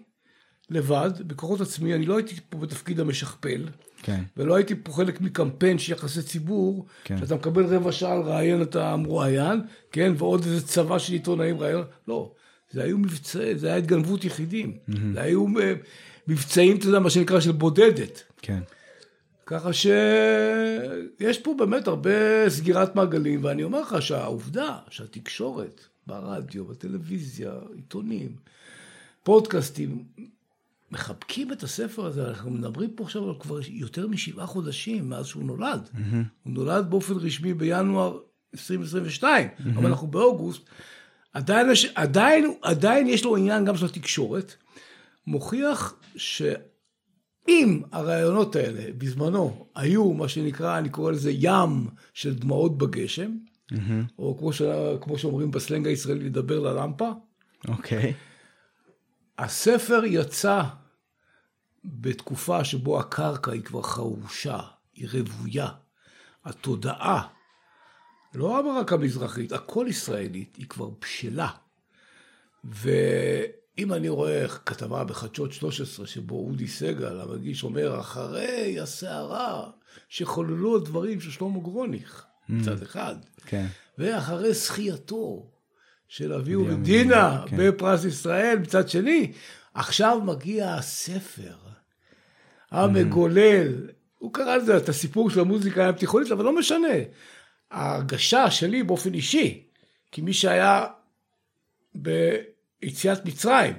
לבד, 0.69 1.11
בכוחות 1.27 1.61
עצמי, 1.61 1.94
אני 1.94 2.06
לא 2.06 2.18
הייתי 2.18 2.35
פה 2.49 2.57
בתפקיד 2.57 2.99
המשכפל. 2.99 3.68
כן. 4.03 4.23
ולא 4.38 4.56
הייתי 4.56 4.76
פה 4.84 4.91
חלק 4.91 5.22
מקמפיין 5.22 5.80
של 5.80 5.91
יחסי 5.91 6.22
ציבור, 6.22 6.85
כן. 7.03 7.18
שאתה 7.18 7.35
מקבל 7.35 7.65
רבע 7.65 7.91
שעה 7.91 8.15
לראיין 8.15 8.61
את 8.61 8.76
המרואיין, 8.76 9.61
כן, 9.91 10.14
ועוד 10.18 10.44
איזה 10.44 10.68
צבא 10.68 10.99
של 10.99 11.14
עיתונאים 11.14 11.60
ראיון, 11.60 11.84
לא, 12.07 12.31
זה 12.72 12.84
היו 12.84 12.98
מבצעים, 12.98 13.57
זה 13.57 13.68
היה 13.68 13.76
התגנבות 13.76 14.26
יחידים, 14.26 14.77
mm-hmm. 14.89 14.94
זה 15.14 15.22
היו 15.22 15.45
אה, 15.60 15.73
מבצעים, 16.27 16.77
אתה 16.77 16.85
יודע, 16.85 16.99
מה 16.99 17.09
שנקרא 17.09 17.39
של 17.39 17.51
בודדת. 17.51 18.23
כן. 18.41 18.59
ככה 19.45 19.73
שיש 19.73 21.37
פה 21.37 21.55
באמת 21.57 21.87
הרבה 21.87 22.49
סגירת 22.49 22.95
מעגלים, 22.95 23.43
ואני 23.43 23.63
אומר 23.63 23.81
לך 23.81 24.01
שהעובדה 24.01 24.77
שהתקשורת, 24.89 25.81
ברדיו, 26.07 26.65
בטלוויזיה, 26.65 27.51
עיתונים, 27.75 28.35
פודקאסטים, 29.23 30.03
מחבקים 30.91 31.51
את 31.51 31.63
הספר 31.63 32.05
הזה, 32.05 32.27
אנחנו 32.27 32.51
מדברים 32.51 32.89
פה 32.89 33.03
עכשיו 33.03 33.29
על 33.29 33.35
כבר 33.39 33.59
יותר 33.67 34.07
משבעה 34.07 34.45
חודשים 34.45 35.09
מאז 35.09 35.25
שהוא 35.25 35.43
נולד. 35.43 35.89
Mm-hmm. 35.93 36.15
הוא 36.43 36.53
נולד 36.53 36.89
באופן 36.89 37.13
רשמי 37.13 37.53
בינואר 37.53 38.19
2022, 38.53 39.47
mm-hmm. 39.47 39.69
אבל 39.77 39.85
אנחנו 39.85 40.07
באוגוסט. 40.07 40.61
עדיין, 41.33 41.67
עדיין, 41.95 42.53
עדיין 42.61 43.07
יש 43.07 43.23
לו 43.25 43.37
עניין 43.37 43.65
גם 43.65 43.77
של 43.77 43.85
התקשורת, 43.85 44.55
מוכיח 45.27 45.95
שאם 46.18 47.81
הרעיונות 47.91 48.56
האלה 48.56 48.91
בזמנו 48.98 49.68
היו 49.76 50.14
מה 50.14 50.27
שנקרא, 50.27 50.77
אני 50.77 50.89
קורא 50.89 51.11
לזה 51.11 51.31
ים 51.34 51.88
של 52.14 52.35
דמעות 52.35 52.77
בגשם, 52.77 53.31
mm-hmm. 53.73 53.77
או 54.19 54.38
כמו, 54.38 54.53
ש... 54.53 54.61
כמו 55.02 55.18
שאומרים 55.18 55.52
בסלנג 55.52 55.88
הישראלי, 55.88 56.26
לדבר 56.26 56.60
ללמפה, 56.60 57.11
אוקיי. 57.68 58.14
הספר 59.38 60.02
יצא 60.06 60.64
בתקופה 61.85 62.64
שבו 62.64 62.99
הקרקע 62.99 63.52
היא 63.52 63.61
כבר 63.61 63.81
חרושה, 63.81 64.60
היא 64.94 65.07
רוויה. 65.14 65.68
התודעה, 66.48 67.27
לא 68.34 68.45
רק 68.48 68.94
המזרחית, 68.94 69.52
הכל 69.52 69.85
ישראלית, 69.89 70.56
היא 70.56 70.68
כבר 70.68 70.89
בשלה. 71.02 71.49
אם 73.77 73.93
אני 73.93 74.09
רואה 74.09 74.47
כתבה 74.47 75.03
בחדשות 75.03 75.53
13 75.53 76.07
שבו 76.07 76.35
אודי 76.35 76.67
סגל, 76.67 77.21
המגיש, 77.21 77.63
אומר, 77.63 77.99
אחרי 77.99 78.79
הסערה 78.79 79.69
שחוללו 80.09 80.75
הדברים 80.75 81.21
של 81.21 81.31
שלמה 81.31 81.59
גרוניך, 81.59 82.25
מצד 82.49 82.81
אחד, 82.81 83.15
כן. 83.45 83.65
ואחרי 83.97 84.53
זכייתו 84.53 85.45
של 86.07 86.33
אביהו 86.33 86.63
אביהו 86.63 86.77
מדינה 86.77 86.79
מדינה, 86.79 87.43
כן. 87.47 87.57
בפרס 87.59 88.05
ישראל, 88.05 88.59
מצד 88.59 88.89
שני, 88.89 89.31
עכשיו 89.73 90.21
מגיע 90.25 90.73
הספר 90.73 91.55
המגולל, 92.71 93.89
הוא 94.17 94.33
קרא 94.33 94.55
לזה 94.55 94.77
את 94.77 94.89
הסיפור 94.89 95.29
של 95.29 95.39
המוזיקה 95.39 95.85
הים 95.85 95.95
תיכונית, 95.95 96.31
אבל 96.31 96.45
לא 96.45 96.55
משנה. 96.55 96.87
ההרגשה 97.71 98.51
שלי 98.51 98.83
באופן 98.83 99.13
אישי, 99.13 99.63
כמי 100.11 100.33
שהיה 100.33 100.85
ביציאת 102.81 103.25
מצרים, 103.25 103.73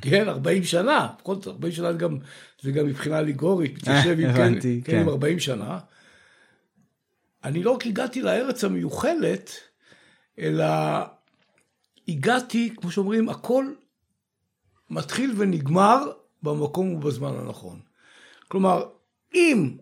כן, 0.00 0.28
40 0.28 0.64
שנה, 0.64 1.08
בכל 1.20 1.34
זאת 1.34 1.46
40 1.46 1.72
שנה 1.72 1.92
זה 1.92 1.98
גם, 1.98 2.18
זה 2.60 2.72
גם 2.72 2.86
מבחינה 2.86 3.18
אליגורית, 3.18 3.74
מתיישב 3.76 4.16
עם, 4.20 4.32
כן, 4.32 4.60
כן, 4.60 4.68
כן. 4.84 5.00
עם 5.00 5.08
40 5.08 5.38
שנה. 5.38 5.78
אני 7.44 7.62
לא 7.62 7.70
רק 7.70 7.86
הגעתי 7.86 8.22
לארץ 8.22 8.64
המיוחלת, 8.64 9.50
אלא 10.38 10.64
הגעתי, 12.08 12.74
כמו 12.76 12.90
שאומרים, 12.90 13.28
הכל 13.28 13.72
מתחיל 14.90 15.34
ונגמר 15.36 16.12
במקום 16.42 16.94
ובזמן 16.94 17.32
הנכון. 17.36 17.80
כלומר, 18.48 18.84
אם 19.34 19.76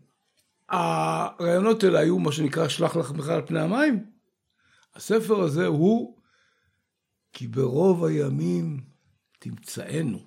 הרעיונות 0.68 1.84
האלה 1.84 1.98
היו 1.98 2.18
מה 2.18 2.32
שנקרא 2.32 2.68
שלח 2.68 2.96
לחמך 2.96 3.28
על 3.28 3.42
פני 3.46 3.60
המים, 3.60 4.04
הספר 4.94 5.40
הזה 5.40 5.66
הוא 5.66 6.16
כי 7.32 7.47
ברוב 7.47 8.05
הימים 8.05 8.81
תמצאנו. 9.39 10.19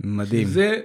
מדהים. 0.00 0.48
זה 0.48 0.80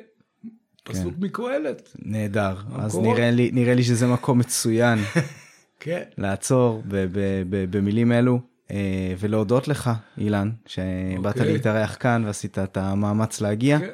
פסוק 0.83 1.13
מקהלת. 1.19 1.91
נהדר. 1.99 2.55
אז 2.75 2.95
המקורות. 2.95 3.17
נראה 3.17 3.31
לי, 3.31 3.51
נראה 3.53 3.73
לי 3.73 3.83
שזה 3.83 4.07
מקום 4.07 4.39
מצוין 4.39 4.99
כן. 5.79 6.03
לעצור 6.17 6.83
ב- 6.87 6.95
ב- 7.11 7.43
ב- 7.49 7.77
במילים 7.77 8.11
אלו. 8.11 8.39
אה, 8.71 9.13
ולהודות 9.19 9.67
לך, 9.67 9.89
אילן, 10.17 10.51
שבאת 10.65 11.25
אוקיי. 11.37 11.53
להתארח 11.53 11.97
כאן 11.99 12.23
ועשית 12.25 12.59
את 12.59 12.77
המאמץ 12.77 13.41
להגיע. 13.41 13.79
כן. 13.79 13.89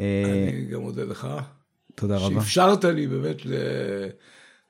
אה, 0.00 0.48
אני 0.52 0.64
גם 0.64 0.80
מודה 0.80 1.04
לך. 1.04 1.28
תודה 1.94 2.16
רבה. 2.16 2.34
שאפשרת 2.40 2.84
לי 2.84 3.06
באמת 3.06 3.36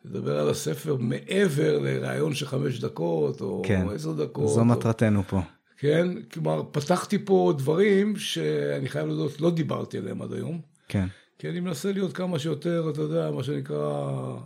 לדבר 0.04 0.38
על 0.40 0.50
הספר 0.50 0.96
מעבר 0.96 1.78
לראיון 1.78 2.34
של 2.34 2.46
חמש 2.46 2.80
דקות 2.80 3.40
או 3.40 3.62
כן, 3.66 3.86
עשר 3.94 4.12
דקות. 4.12 4.48
זו 4.48 4.60
או- 4.60 4.64
מטרתנו 4.64 5.22
פה. 5.22 5.40
כן, 5.80 6.22
כלומר, 6.32 6.62
פתחתי 6.72 7.18
פה 7.24 7.52
דברים 7.58 8.16
שאני 8.16 8.88
חייב 8.88 9.06
להודות, 9.06 9.40
לא 9.40 9.50
דיברתי 9.50 9.98
עליהם 9.98 10.22
עד 10.22 10.32
היום. 10.32 10.60
כן. 10.88 11.06
כי 11.38 11.48
אני 11.48 11.60
מנסה 11.60 11.92
להיות 11.92 12.12
כמה 12.12 12.38
שיותר, 12.38 12.90
אתה 12.90 13.00
יודע, 13.00 13.30
מה 13.30 13.42
שנקרא, 13.42 14.36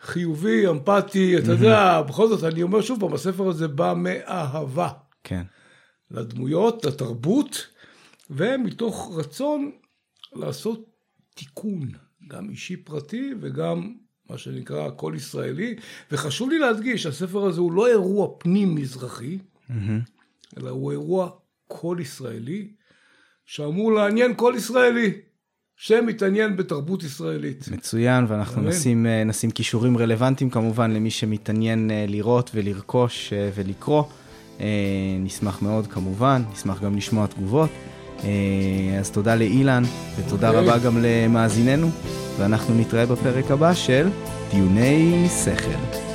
חיובי, 0.00 0.68
אמפתי, 0.68 1.38
אתה 1.38 1.52
יודע, 1.52 2.02
בכל 2.02 2.28
זאת, 2.28 2.44
אני 2.52 2.62
אומר 2.62 2.80
שוב 2.80 3.00
פעם, 3.00 3.14
הספר 3.14 3.48
הזה 3.48 3.68
בא 3.68 3.94
מאהבה 3.96 4.88
כן. 5.24 5.42
לדמויות, 6.10 6.84
לתרבות, 6.84 7.66
ומתוך 8.30 9.12
רצון 9.16 9.70
לעשות 10.32 10.90
תיקון, 11.34 11.88
גם 12.28 12.50
אישי 12.50 12.76
פרטי 12.76 13.34
וגם 13.40 13.94
מה 14.30 14.38
שנקרא 14.38 14.90
קול 14.90 15.16
ישראלי. 15.16 15.76
וחשוב 16.12 16.50
לי 16.50 16.58
להדגיש, 16.58 17.06
הספר 17.06 17.44
הזה 17.44 17.60
הוא 17.60 17.72
לא 17.72 17.86
אירוע 17.88 18.28
פנים-מזרחי, 18.38 19.38
אלא 20.58 20.70
הוא 20.70 20.92
אירוע 20.92 21.30
קול 21.66 22.00
ישראלי, 22.00 22.68
שאמור 23.46 23.92
לעניין 23.92 24.34
כל 24.36 24.54
ישראלי, 24.56 25.12
שמתעניין 25.80 26.56
בתרבות 26.56 27.02
ישראלית. 27.02 27.68
מצוין, 27.72 28.24
ואנחנו. 28.28 28.62
נשים, 28.62 29.06
אה, 29.06 29.24
נשים 29.24 29.50
כישורים 29.50 29.98
רלוונטיים 29.98 30.50
כמובן 30.50 30.90
למי 30.90 31.10
שמתעניין 31.10 31.90
אה, 31.90 32.04
לראות 32.08 32.50
ולרכוש 32.54 33.32
אה, 33.32 33.50
ולקרוא. 33.54 34.02
נשמח 35.20 35.62
מאוד 35.62 35.86
כמובן, 35.86 36.42
נשמח 36.52 36.82
גם 36.82 36.96
לשמוע 36.96 37.26
תגובות. 37.26 37.70
אז 39.00 39.10
תודה 39.10 39.34
לאילן, 39.34 39.82
ותודה 40.16 40.48
אוקיי. 40.48 40.64
רבה 40.64 40.78
גם 40.78 40.98
למאזיננו, 41.02 41.90
ואנחנו 42.38 42.74
נתראה 42.80 43.06
בפרק 43.06 43.50
הבא 43.50 43.74
של 43.74 44.08
דיוני 44.50 45.26
שכל. 45.44 46.09